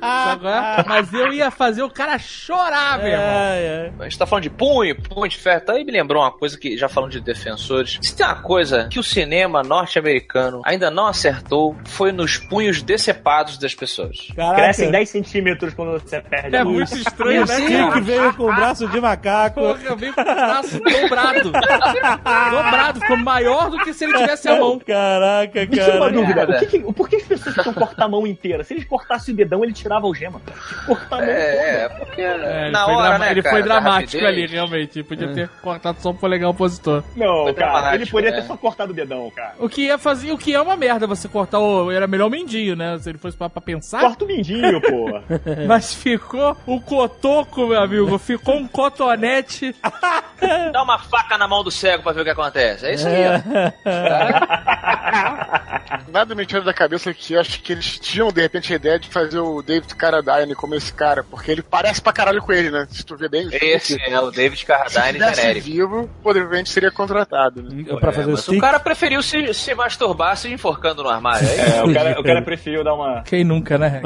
É? 0.03 0.85
Mas 0.89 1.13
eu 1.13 1.33
ia 1.33 1.51
fazer 1.51 1.83
o 1.83 1.91
cara 1.91 2.19
chorar, 2.19 2.99
meu 2.99 3.09
irmão. 3.09 3.25
É, 3.25 3.63
é. 3.87 3.93
A 4.01 4.05
gente 4.05 4.19
tá 4.19 4.27
falando 4.27 4.43
de 4.45 4.51
punho, 4.51 5.01
punho 5.01 5.29
de 5.29 5.37
ferro, 5.37 5.61
tá 5.65 5.73
aí 5.75 5.85
me 5.85 5.93
lembrou 5.93 6.23
uma 6.23 6.31
coisa 6.33 6.59
que, 6.59 6.77
já 6.77 6.89
falando 6.89 7.11
de 7.13 7.21
defensores, 7.21 7.99
se 8.01 8.17
tem 8.17 8.25
uma 8.27 8.37
coisa 8.43 8.89
que 8.89 8.99
o 8.99 9.03
cinema 9.03 9.63
norte-americano 9.63 10.63
ainda 10.65 10.91
não 10.91 11.07
acertou, 11.07 11.77
foi 11.85 12.11
nos 12.13 12.37
punhos 12.37 12.83
decepados 12.83 13.59
das 13.59 13.75
pessoas. 13.75 14.29
Caraca. 14.35 14.63
Crescem 14.63 14.91
10 14.91 15.09
centímetros 15.09 15.75
quando 15.75 15.93
você 16.01 16.21
perde 16.21 16.57
É 16.57 16.61
a 16.61 16.63
luz. 16.65 16.91
muito 16.91 16.97
estranho, 17.09 17.43
O 17.45 17.47
né, 17.47 17.55
Stick 17.55 17.77
cara? 17.79 18.01
veio 18.01 18.35
com 18.35 18.43
o 18.45 18.55
braço 18.55 18.89
de 18.89 19.01
macaco. 19.01 19.61
Porra, 19.61 19.97
veio 19.97 20.15
com 20.15 20.21
o 20.21 20.25
braço 20.25 20.81
dobrado. 20.81 21.53
dobrado, 22.51 23.01
ficou 23.01 23.17
maior 23.19 23.71
do 23.71 23.79
que 23.79 23.93
se 24.07 24.11
ele 24.11 24.19
tivesse 24.19 24.49
a 24.49 24.57
mão. 24.59 24.79
Caraca, 24.79 25.61
Me 25.61 25.67
tira 25.67 25.91
uma 25.93 25.99
cara. 26.01 26.13
dúvida, 26.13 26.47
Cara. 26.47 26.57
o 26.57 26.61
que 26.61 26.67
que- 26.79 26.93
por 26.93 27.09
que 27.09 27.17
as 27.17 27.23
pessoas 27.23 27.55
precisam 27.55 27.75
cortar 27.75 28.05
a 28.05 28.09
mão 28.09 28.27
inteira? 28.27 28.65
Se 28.65 28.75
eles 28.75 28.85
cortassem 28.85 29.33
o 29.35 29.37
dedão, 29.37 29.63
ele 29.65 29.73
tirava 29.73 30.07
a 30.07 30.09
algema. 30.09 30.41
Cortar 30.87 31.17
a 31.17 31.19
mão 31.21 31.29
É, 31.29 31.85
é, 31.85 31.89
porque 31.89 32.21
É, 32.21 32.63
ele 32.63 32.71
na 32.71 32.85
foi, 32.85 32.95
hora, 32.95 33.19
né, 33.19 33.31
ele 33.31 33.43
cara, 33.43 33.55
foi 33.57 33.63
dramático 33.63 34.25
ali, 34.25 34.47
realmente. 34.47 34.99
Ele 34.99 35.05
podia 35.05 35.29
ter 35.29 35.49
cortado 35.63 36.01
só 36.01 36.11
o 36.11 36.15
polegar 36.15 36.51
opositor. 36.51 37.03
toda. 37.03 37.05
Não, 37.17 37.45
Foi 37.45 37.55
cara, 37.55 37.95
ele 37.95 38.07
poderia 38.07 38.35
né? 38.37 38.41
ter 38.43 38.47
só 38.49 38.57
cortado 38.57 38.93
o 38.93 38.95
dedão, 38.95 39.31
cara. 39.31 39.55
O 39.59 39.69
que 39.69 39.83
ia 39.87 39.99
fazer, 39.99 40.33
o 40.33 40.39
que 40.39 40.55
é 40.55 40.61
uma 40.61 40.77
merda 40.77 41.07
você 41.07 41.29
cortar 41.29 41.59
o. 41.61 41.91
Era 41.91 42.07
melhor 42.07 42.27
o 42.27 42.31
mendinho, 42.31 42.75
né? 42.75 42.99
Se 42.99 43.09
ele 43.11 43.19
fosse 43.19 43.37
pra, 43.37 43.49
pra 43.49 43.61
pensar. 43.63 44.01
Corta 44.01 44.25
o 44.25 44.27
mindinho, 44.29 44.81
pô. 44.81 45.21
Mas 45.69 45.95
ficou 45.95 46.57
o 46.67 46.81
cotoco, 46.81 47.67
meu 47.67 47.81
amigo. 47.81 48.19
Ficou 48.19 48.57
um 48.57 48.67
cotonete. 48.67 49.75
Dá 50.73 50.83
uma 50.83 50.99
faca 50.99 51.39
na 51.39 51.47
mão 51.47 51.63
do 51.63 51.71
cego 51.71 52.03
pra 52.03 52.13
ver 52.13 52.23
o 52.23 52.25
que 52.25 52.31
acontece. 52.31 52.87
É 52.87 52.95
isso 52.95 53.07
aí, 53.07 53.25
ó. 53.27 53.33
Nada 56.12 56.34
me 56.34 56.45
tira 56.45 56.61
da 56.62 56.74
cabeça 56.74 57.12
que 57.14 57.34
eu 57.34 57.40
acho 57.40 57.61
que 57.62 57.72
eles 57.72 57.99
tinham, 57.99 58.30
de 58.30 58.40
repente, 58.40 58.72
a 58.72 58.76
ideia 58.76 58.99
de 58.99 59.09
fazer 59.09 59.38
o 59.38 59.62
David 59.62 59.95
Carradine 59.95 60.55
como 60.55 60.74
esse 60.74 60.93
cara, 60.93 61.24
porque 61.24 61.51
ele 61.51 61.62
parece 61.62 62.01
pra 62.03 62.12
caralho 62.12 62.43
com 62.43 62.53
ele, 62.53 62.70
né? 62.70 62.86
Se 62.90 63.05
tu 63.05 63.16
vê 63.16 63.28
bem, 63.28 63.49
Esse 63.51 63.99
é 64.01 64.20
o 64.20 64.30
David 64.30 64.61
se 64.61 64.66
Carradine 64.66 65.18
genérico. 65.18 65.66
vivo, 65.66 66.11
provavelmente 66.22 66.70
seria 66.70 66.90
contratado, 66.90 67.62
né? 67.62 67.84
pra 68.01 68.12
fazer 68.12 68.28
o 68.28 68.32
Mas 68.32 68.40
stick. 68.43 68.59
o 68.59 68.61
cara 68.61 68.78
preferiu 68.78 69.22
se, 69.22 69.53
se 69.55 69.74
masturbar 69.74 70.36
se 70.36 70.53
enforcando 70.53 71.03
no 71.03 71.09
armário. 71.09 71.47
É. 71.49 71.78
É, 71.78 71.82
o 71.82 71.93
cara, 71.93 72.20
o 72.20 72.24
cara 72.24 72.40
preferiu 72.43 72.84
dar 72.84 72.95
uma. 72.95 73.22
Quem 73.22 73.45
nunca, 73.45 73.78
né? 73.78 74.03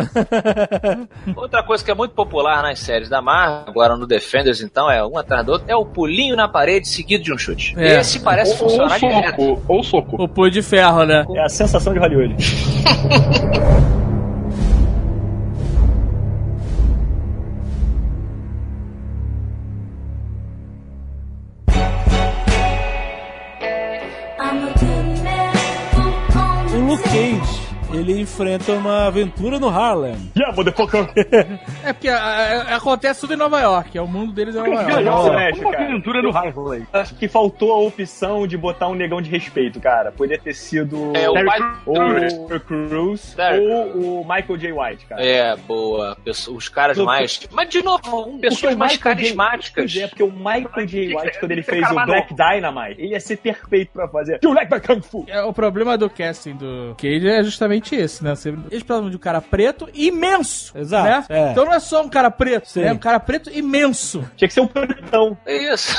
Outra 1.35 1.63
coisa 1.63 1.85
que 1.85 1.91
é 1.91 1.95
muito 1.95 2.15
popular 2.15 2.63
nas 2.63 2.79
séries 2.79 3.09
da 3.09 3.21
Marvel, 3.21 3.65
agora 3.69 3.97
no 3.97 4.07
Defenders, 4.07 4.61
então, 4.61 4.91
é 4.91 5.05
um 5.05 5.19
atrás 5.19 5.45
do 5.45 5.53
outro, 5.53 5.67
é 5.69 5.77
o 5.77 5.85
pulinho 5.85 6.37
na 6.37 6.49
parede 6.49 6.89
seguido 6.89 7.25
de 7.25 7.33
um 7.33 7.39
chute. 7.39 7.75
É. 7.79 8.01
Esse 8.01 8.21
parece 8.21 8.53
Ou, 8.55 8.63
ou 8.63 8.69
funcionar 8.71 8.99
direto. 8.99 9.63
Ou 9.77 9.85
soco. 9.85 10.23
O 10.23 10.29
punho 10.29 10.51
de 10.51 10.63
ferro, 10.63 11.05
né? 11.05 11.25
É 11.35 11.45
a 11.45 11.49
sensação 11.49 11.93
de 11.93 11.99
Hollywood. 11.99 12.37
ele 27.97 28.21
enfrenta 28.21 28.73
uma 28.73 29.07
aventura 29.07 29.59
no 29.59 29.69
Harlem. 29.69 30.17
Yeah, 30.37 30.55
motherfucker! 30.57 31.09
É 31.85 31.93
porque 31.93 32.09
a- 32.09 32.19
a- 32.19 32.77
acontece 32.77 33.21
tudo 33.21 33.35
em 33.35 33.37
Nova 33.37 33.61
York. 33.61 33.97
É 33.97 34.03
o 34.03 34.07
mundo 34.07 34.33
deles 34.33 34.55
é 34.55 34.59
Nova 34.59 34.71
York. 34.91 35.25
Celeste, 35.25 35.61
Uma 35.61 35.73
cara. 35.73 35.85
aventura 35.85 36.23
no 36.23 36.37
Harley. 36.37 36.87
Acho 36.93 37.15
que 37.15 37.29
faltou 37.29 37.73
a 37.73 37.79
opção 37.79 38.47
de 38.47 38.57
botar 38.57 38.89
um 38.89 38.95
negão 38.95 39.21
de 39.21 39.31
respeito, 39.31 39.81
cara. 39.81 40.13
Poderia 40.13 40.43
ter 40.43 40.55
sido 40.55 41.13
É 41.17 41.29
o 41.29 41.33
Terry 41.35 41.49
Crews. 41.85 42.33
o 42.35 42.61
Cruz 42.61 43.35
Terry 43.35 43.67
ou 43.67 44.21
o 44.21 44.25
Michael 44.25 44.57
J. 44.59 44.73
White, 44.73 45.07
cara. 45.07 45.25
É, 45.25 45.57
boa. 45.57 46.17
Os 46.51 46.69
caras 46.69 46.99
mais. 46.99 47.41
Mas, 47.53 47.69
de 47.69 47.83
novo, 47.83 48.39
pessoas 48.41 48.75
mais 48.75 48.93
J- 48.93 48.99
carismáticas. 49.03 49.93
Pois 49.93 49.97
é, 50.05 50.07
porque 50.09 50.23
o 50.23 50.31
Michael 50.33 50.87
J. 50.87 51.15
White, 51.17 51.41
quando 51.41 51.51
ele 51.53 51.63
fez 51.63 51.91
o 51.91 51.95
Black 51.95 52.35
Dynamite, 52.35 53.01
ele 53.01 53.13
ia 53.13 53.21
ser 53.21 53.37
perfeito 53.39 53.91
pra 53.93 54.09
fazer. 54.09 54.39
You 54.43 54.53
like 54.53 54.73
my 54.73 54.81
Kung 54.81 55.01
Fu? 55.03 55.25
É, 55.29 55.43
o 55.43 55.53
problema 55.53 55.97
do 55.99 56.09
casting 56.11 56.55
do 56.57 56.95
Cage 56.99 57.29
é 57.29 57.43
justamente 57.43 57.86
exatamente 57.87 57.95
esse, 57.95 58.25
né? 58.25 58.35
Você- 58.35 58.49
Eles 58.49 58.83
precisavam 58.83 59.11
de 59.11 59.17
um 59.17 59.21
cara 59.21 59.41
preto 59.41 59.89
imenso. 59.95 60.77
Exato, 60.77 61.05
Né? 61.09 61.25
é. 61.39 61.51
Então 61.53 61.65
não 61.65 61.73
é 61.75 61.81
só 61.81 62.03
um 62.03 62.09
cara 62.09 62.31
preto, 62.31 62.69
Sim. 62.69 62.83
é 62.83 62.93
um 62.93 62.99
cara 62.99 63.21
preto 63.21 63.51
imenso. 63.51 64.29
Tinha 64.37 64.49
que 64.49 64.55
ser 64.55 64.61
um 64.61 64.67
pretão. 64.67 65.37
Isso. 65.47 65.95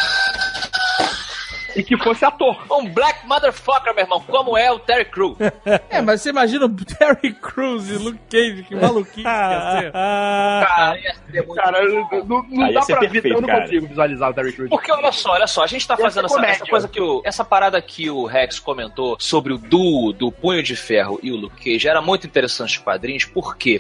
E 1.76 1.84
que 1.84 1.96
fosse 1.98 2.26
ator. 2.26 2.58
Um 2.72 2.90
black 2.90 3.17
motherfucker, 3.28 3.94
meu 3.94 4.04
irmão, 4.04 4.22
como 4.28 4.58
é 4.58 4.72
o 4.72 4.80
Terry 4.80 5.06
Crew. 5.06 5.38
É, 5.90 6.02
mas 6.02 6.22
você 6.22 6.30
imagina 6.30 6.66
o 6.66 6.70
Terry 6.70 7.34
Crews 7.34 7.90
e 7.90 7.94
Luke 7.94 8.20
Cage, 8.30 8.64
que 8.64 8.76
maluquice 8.76 9.14
que 9.14 9.22
ia 9.22 9.80
ser. 9.82 9.92
Cara, 10.68 11.00
ia 11.00 11.14
ser 11.32 11.46
muito 11.46 11.56
Cara, 11.56 11.80
bom. 12.02 12.26
não, 12.26 12.44
não 12.50 12.66
Ah, 12.66 12.68
ia 12.70 12.74
dá 12.74 12.82
ser 12.82 12.98
pra 12.98 13.08
ver, 13.08 13.26
eu 13.26 13.42
não 13.42 13.48
cara. 13.48 13.62
consigo 13.62 13.88
visualizar 13.88 14.30
o 14.30 14.34
Terry 14.34 14.54
Crews. 14.54 14.70
Porque 14.70 14.92
olha 14.92 15.12
só, 15.12 15.32
olha 15.32 15.48
só, 15.48 15.64
a 15.64 15.68
gente 15.68 15.88
tá 15.88 15.98
fazendo 15.98 16.26
essa, 16.26 16.46
essa 16.46 16.66
coisa 16.66 16.88
que 16.88 17.02
o. 17.02 17.22
Essa 17.24 17.44
parada 17.46 17.82
que 17.82 18.10
o 18.10 18.26
Rex 18.26 18.60
comentou 18.60 19.18
sobre 19.20 19.54
o 19.54 19.58
duo 19.58 20.14
do 20.14 20.32
Punho 20.32 20.62
de 20.64 20.76
Ferro 20.76 21.20
e 21.24 21.32
o 21.32 21.36
Luke 21.36 21.64
Cage 21.64 21.88
era 21.88 22.02
muito 22.02 22.26
interessante 22.28 22.76
nos 22.76 22.78
quadrinhos, 22.78 23.26
porque 23.26 23.80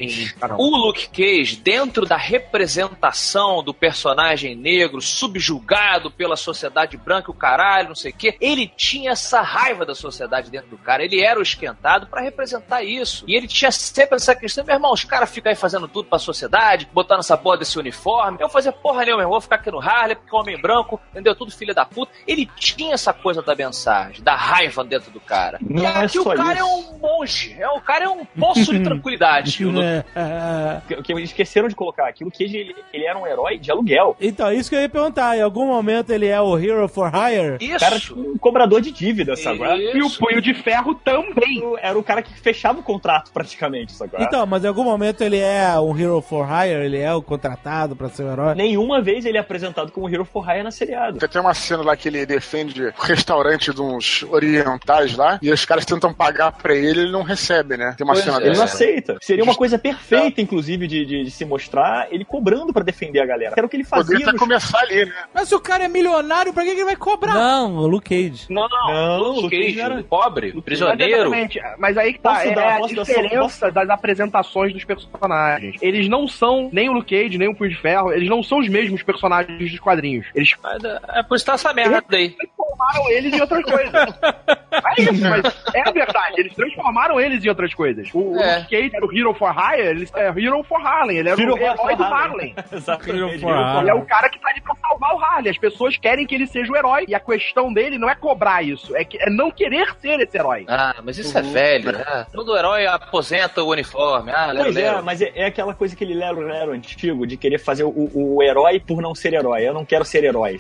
o 0.57 0.75
Luke 0.77 1.09
Cage, 1.09 1.57
dentro 1.57 2.05
da 2.05 2.17
representação 2.17 3.63
do 3.63 3.73
personagem 3.73 4.55
negro 4.55 5.01
subjugado 5.01 6.11
pela 6.11 6.35
sociedade 6.35 6.97
branca, 6.97 7.31
o 7.31 7.33
caralho, 7.33 7.89
não 7.89 7.95
sei 7.95 8.11
o 8.11 8.15
quê, 8.15 8.35
ele 8.39 8.67
tinha 8.75 9.11
essa 9.11 9.36
raiva 9.41 9.85
da 9.85 9.95
sociedade 9.95 10.49
dentro 10.49 10.69
do 10.69 10.77
cara. 10.77 11.03
Ele 11.03 11.21
era 11.21 11.39
o 11.39 11.43
esquentado 11.43 12.07
pra 12.07 12.21
representar 12.21 12.83
isso. 12.83 13.23
E 13.27 13.35
ele 13.35 13.47
tinha 13.47 13.71
sempre 13.71 14.15
essa 14.15 14.35
questão, 14.35 14.63
meu 14.65 14.75
irmão, 14.75 14.91
os 14.91 15.03
caras 15.03 15.29
ficam 15.29 15.49
aí 15.49 15.55
fazendo 15.55 15.87
tudo 15.87 16.09
pra 16.09 16.19
sociedade, 16.19 16.87
botando 16.93 17.19
essa 17.19 17.37
porra 17.37 17.57
desse 17.57 17.77
uniforme. 17.77 18.37
Eu 18.39 18.49
fazia 18.49 18.71
porra 18.71 18.99
nenhuma, 18.99 19.17
meu 19.17 19.23
irmão, 19.23 19.31
vou 19.31 19.41
ficar 19.41 19.55
aqui 19.55 19.71
no 19.71 19.79
Harley, 19.79 20.15
porque 20.15 20.35
é 20.35 20.39
homem 20.39 20.61
branco, 20.61 20.99
entendeu? 21.11 21.35
Tudo 21.35 21.51
filho 21.51 21.73
da 21.73 21.85
puta. 21.85 22.11
Ele 22.27 22.49
tinha 22.55 22.93
essa 22.93 23.13
coisa 23.13 23.41
da 23.41 23.55
mensagem, 23.55 24.23
da 24.23 24.35
raiva 24.35 24.83
dentro 24.83 25.11
do 25.11 25.19
cara. 25.19 25.57
Não 25.61 25.83
e 25.83 25.85
é 25.85 25.89
aqui 25.89 26.19
o 26.19 26.25
cara 26.25 26.53
isso. 26.53 26.61
é 26.61 26.65
um 26.65 26.99
monge, 26.99 27.55
é, 27.59 27.67
o 27.69 27.81
cara 27.81 28.05
é 28.05 28.09
um 28.09 28.25
poço 28.25 28.71
de 28.73 28.79
tranquilidade. 28.83 29.65
o 29.65 29.81
É, 29.81 30.05
é. 30.15 30.99
O 30.99 31.03
que 31.03 31.13
eles 31.13 31.29
esqueceram 31.29 31.67
de 31.67 31.75
colocar 31.75 32.07
aquilo 32.07 32.31
que 32.31 32.43
ele, 32.43 32.75
ele 32.93 33.05
era 33.05 33.17
um 33.17 33.25
herói 33.27 33.57
de 33.57 33.71
aluguel. 33.71 34.15
Então, 34.19 34.51
isso 34.51 34.69
que 34.69 34.75
eu 34.75 34.81
ia 34.81 34.89
perguntar. 34.89 35.37
Em 35.37 35.41
algum 35.41 35.67
momento 35.67 36.11
ele 36.11 36.27
é 36.27 36.39
o 36.39 36.57
Hero 36.57 36.87
for 36.87 37.11
Hire? 37.13 37.57
Isso. 37.59 37.75
O 37.75 37.79
cara 37.79 37.99
tipo 37.99 38.19
um 38.19 38.37
cobrador 38.37 38.81
de 38.81 38.91
dívida, 38.91 39.26
sabe? 39.35 39.59
E 39.93 40.01
o 40.01 40.09
punho 40.11 40.41
de 40.41 40.53
ferro 40.53 40.95
também. 40.95 41.61
Era 41.81 41.97
o 41.97 42.03
cara 42.03 42.21
que 42.21 42.33
fechava 42.39 42.79
o 42.79 42.83
contrato 42.83 43.31
praticamente, 43.31 43.91
sabe? 43.91 44.11
Então, 44.19 44.45
mas 44.45 44.63
em 44.63 44.67
algum 44.67 44.83
momento 44.83 45.21
ele 45.23 45.37
é 45.39 45.79
um 45.79 45.97
Hero 45.97 46.21
for 46.21 46.47
Hire? 46.47 46.85
Ele 46.85 46.99
é 46.99 47.13
o 47.13 47.21
contratado 47.21 47.95
pra 47.95 48.09
ser 48.09 48.23
o 48.23 48.31
herói? 48.31 48.55
Nenhuma 48.55 49.01
vez 49.01 49.25
ele 49.25 49.37
é 49.37 49.41
apresentado 49.41 49.91
como 49.91 50.09
Hero 50.09 50.25
for 50.25 50.47
Hire 50.49 50.63
na 50.63 50.71
seriado. 50.71 51.19
Tem 51.27 51.41
uma 51.41 51.53
cena 51.53 51.83
lá 51.83 51.95
que 51.95 52.07
ele 52.07 52.25
defende 52.25 52.81
o 52.87 53.01
restaurante 53.01 53.73
de 53.73 53.81
uns 53.81 54.23
orientais 54.29 55.15
lá, 55.15 55.39
e 55.41 55.51
os 55.51 55.65
caras 55.65 55.85
tentam 55.85 56.13
pagar 56.13 56.51
pra 56.51 56.73
ele 56.75 57.01
ele 57.01 57.11
não 57.11 57.21
recebe, 57.23 57.77
né? 57.77 57.93
Tem 57.97 58.05
uma 58.05 58.13
Pois 58.13 58.25
cena 58.25 58.39
é. 58.41 58.47
Ele 58.47 58.55
não 58.57 58.63
aceita. 58.63 59.17
Seria 59.21 59.43
uma 59.43 59.55
coisa 59.55 59.77
perfeita, 59.77 60.41
inclusive, 60.41 60.87
de, 60.87 61.05
de- 61.05 61.23
de 61.25 61.31
se 61.31 61.43
mostrar 61.45 62.07
ele 62.11 62.23
cobrando 62.25 62.71
pra 62.73 62.83
defender 62.83 63.19
a 63.19 63.25
galera. 63.25 63.53
Era 63.55 63.65
o 63.65 63.69
que 63.69 63.75
ele 63.75 63.83
fazia. 63.83 64.05
Poderia 64.05 64.25
até 64.25 64.31
nos- 64.33 64.41
começar 64.41 64.79
ali, 64.79 65.05
né? 65.05 65.13
Mas 65.33 65.49
se 65.49 65.55
o 65.55 65.59
cara 65.59 65.83
é 65.83 65.87
milionário, 65.87 66.53
pra 66.53 66.63
que 66.63 66.69
que 66.71 66.75
ele 66.77 66.85
vai 66.85 66.95
cobrar? 66.95 67.33
Não, 67.33 67.75
o 67.75 67.87
Luke 67.87 68.09
Cage. 68.09 68.45
Não, 68.49 68.67
não, 68.67 68.87
Não, 68.93 69.16
Cage, 69.49 69.49
Cage 69.49 69.79
era- 69.81 70.03
pobre, 70.03 70.61
prisioneiro. 70.61 71.13
Exatamente. 71.13 71.59
Mas 71.77 71.97
aí 71.97 72.13
que 72.13 72.19
tá, 72.19 72.35
Posso 72.35 72.47
é 72.47 72.53
dar- 72.55 72.75
a 72.75 72.79
dar 72.79 72.87
diferença 72.87 73.71
das 73.71 73.89
apresentações 73.89 74.73
dos 74.73 74.83
personagens. 74.83 75.75
Eles 75.81 76.07
não 76.07 76.27
são 76.27 76.69
nem 76.71 76.89
o 76.89 76.93
Luke 76.93 77.15
Cage, 77.15 77.37
nem 77.37 77.47
o 77.49 77.55
Punho 77.55 77.69
de 77.71 77.77
Ferro, 77.77 78.11
eles 78.11 78.29
não 78.29 78.41
são 78.43 78.59
os 78.59 78.67
mesmos 78.69 79.03
personagens 79.03 79.71
dos 79.71 79.79
quadrinhos. 79.79 80.25
Eles 80.35 80.53
Mas, 80.61 80.83
É 80.83 81.23
por 81.23 81.35
isso 81.35 81.45
que 81.45 81.51
tá 81.51 81.53
essa 81.55 81.73
merda 81.73 82.03
aí. 82.11 82.29
transformaram 82.31 83.11
eles 83.11 83.33
em 83.33 83.41
outras 83.41 83.63
coisas. 83.63 83.91
É 84.97 85.01
isso, 85.01 85.23
mas 85.27 85.43
é 85.73 85.81
a 85.87 85.91
verdade. 85.91 86.35
Eles 86.39 86.53
transformaram 86.53 87.19
eles 87.19 87.43
em 87.43 87.49
outras 87.49 87.73
coisas. 87.73 88.09
O, 88.13 88.33
o 88.33 88.39
É. 88.39 88.57
Luke 88.59 88.69
Cage 88.69 88.91
era 88.93 89.05
o 89.05 89.17
Hero 89.17 89.33
for 89.33 89.51
Hire, 89.51 89.87
ele 89.87 90.07
é 90.13 90.27
Hero 90.27 90.63
for 90.63 90.79
Harlem. 90.85 91.17
Ele 91.17 91.29
era 91.29 91.41
Hero 91.41 91.53
o 91.55 91.57
for 91.57 91.63
herói 91.63 91.95
do 91.95 92.03
Harlem. 92.03 92.55
Exatamente. 92.71 93.35
Hire. 93.37 93.79
Ele 93.81 93.89
é 93.89 93.93
o 93.93 94.05
cara 94.05 94.29
que 94.29 94.39
tá 94.39 94.49
ali 94.49 94.61
pra 94.61 94.75
salvar 94.75 95.15
o 95.15 95.19
Harley. 95.23 95.49
As 95.49 95.57
pessoas 95.57 95.97
querem 95.97 96.27
que 96.27 96.35
ele 96.35 96.45
seja 96.45 96.71
o 96.71 96.75
herói. 96.75 97.05
E 97.07 97.15
a 97.15 97.19
questão 97.19 97.73
dele 97.73 97.97
não 97.97 98.07
é 98.09 98.13
cobrar 98.15 98.61
isso, 98.61 98.95
é, 98.95 99.03
é 99.15 99.29
não 99.29 99.49
querer 99.51 99.87
ser 100.01 100.19
esse 100.19 100.37
herói. 100.37 100.65
Ah, 100.67 100.95
mas 101.03 101.17
isso 101.17 101.37
é 101.37 101.41
velho, 101.41 101.91
né? 101.91 102.25
Todo 102.33 102.57
herói 102.57 102.85
aposenta 102.85 103.63
o 103.63 103.69
uniforme. 103.71 104.31
Ah, 104.31 104.47
lero, 104.47 104.63
Pois 104.65 104.75
é, 104.77 104.91
lero. 104.91 105.03
mas 105.03 105.21
é, 105.21 105.31
é 105.35 105.45
aquela 105.45 105.73
coisa 105.73 105.95
que 105.95 106.03
ele 106.03 106.13
lero 106.13 106.41
lero 106.41 106.71
antigo 106.71 107.25
de 107.25 107.37
querer 107.37 107.59
fazer 107.59 107.83
o, 107.83 108.11
o 108.13 108.43
herói 108.43 108.79
por 108.79 109.01
não 109.01 109.13
ser 109.15 109.33
herói. 109.33 109.67
Eu 109.67 109.73
não 109.73 109.85
quero 109.85 110.03
ser 110.03 110.23
herói. 110.23 110.57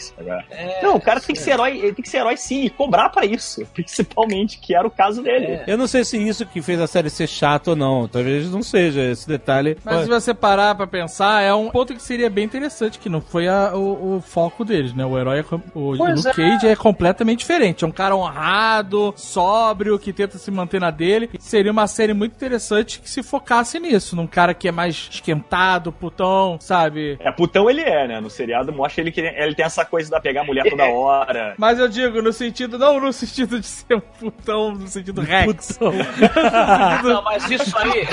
É, 0.51 0.81
não, 0.83 0.95
o 0.95 1.01
cara 1.01 1.19
tem 1.19 1.35
que 1.35 1.41
ser 1.41 1.51
herói, 1.51 1.77
ele 1.77 1.93
tem 1.93 2.03
que 2.03 2.09
ser 2.09 2.17
herói 2.17 2.37
sim, 2.37 2.65
e 2.65 2.69
cobrar 2.69 3.09
pra 3.09 3.25
isso. 3.25 3.65
Principalmente, 3.73 4.59
que 4.59 4.75
era 4.75 4.87
o 4.87 4.91
caso 4.91 5.21
dele. 5.23 5.45
É. 5.45 5.63
Eu 5.67 5.77
não 5.77 5.87
sei 5.87 6.03
se 6.05 6.17
isso 6.17 6.45
que 6.45 6.61
fez 6.61 6.79
a 6.79 6.87
série 6.87 7.09
ser 7.09 7.27
chata 7.27 7.71
ou 7.71 7.75
não. 7.75 8.07
Talvez 8.07 8.49
não 8.51 8.61
seja 8.61 9.01
esse 9.01 9.27
detalhe. 9.27 9.77
Mas 9.83 10.01
se 10.03 10.07
você 10.07 10.33
parar 10.33 10.75
pra 10.75 10.85
pensar, 10.87 11.41
é 11.41 11.53
um 11.53 11.69
ponto 11.69 11.93
que 11.93 12.01
seria 12.01 12.29
bem 12.29 12.45
interessante, 12.45 12.99
que 12.99 13.09
não 13.09 13.21
foi 13.21 13.47
a- 13.47 13.73
o, 13.75 14.17
o 14.17 14.21
foco 14.21 14.63
deles, 14.63 14.93
né? 14.93 15.05
O 15.05 15.17
herói, 15.17 15.39
é 15.39 15.55
o 15.75 15.95
Pois 15.97 16.23
Luke 16.25 16.35
Cage 16.35 16.67
é 16.67 16.75
completamente 16.75 17.39
diferente. 17.39 17.83
É 17.83 17.87
um 17.87 17.91
cara 17.91 18.15
honrado, 18.15 18.36
sóbrio, 19.15 19.97
que 19.99 20.13
tenta 20.13 20.37
se 20.37 20.51
manter 20.51 20.79
na 20.79 20.91
dele. 20.91 21.29
Seria 21.39 21.71
uma 21.71 21.87
série 21.87 22.13
muito 22.13 22.33
interessante 22.35 22.99
que 22.99 23.09
se 23.09 23.23
focasse 23.23 23.79
nisso, 23.79 24.15
num 24.15 24.27
cara 24.27 24.53
que 24.53 24.67
é 24.67 24.71
mais 24.71 25.07
esquentado, 25.11 25.91
putão, 25.91 26.57
sabe? 26.59 27.17
É, 27.19 27.31
putão 27.31 27.69
ele 27.69 27.81
é, 27.81 28.07
né? 28.07 28.19
No 28.19 28.29
seriado 28.29 28.71
mostra 28.71 29.01
ele 29.01 29.11
que 29.11 29.21
ele 29.21 29.55
tem 29.55 29.65
essa 29.65 29.85
coisa 29.85 30.09
da 30.09 30.19
pegar 30.19 30.41
a 30.41 30.43
mulher 30.43 30.69
toda 30.69 30.85
hora. 30.89 31.55
Mas 31.57 31.79
eu 31.79 31.87
digo, 31.87 32.21
no 32.21 32.31
sentido, 32.33 32.77
não 32.77 32.99
no 32.99 33.11
sentido 33.13 33.59
de 33.59 33.65
ser 33.65 33.95
um 33.95 33.99
putão, 33.99 34.71
no 34.73 34.87
sentido 34.87 35.21
Rex. 35.21 35.77
Não, 37.03 37.21
mas 37.23 37.49
isso 37.49 37.77
aí. 37.77 38.07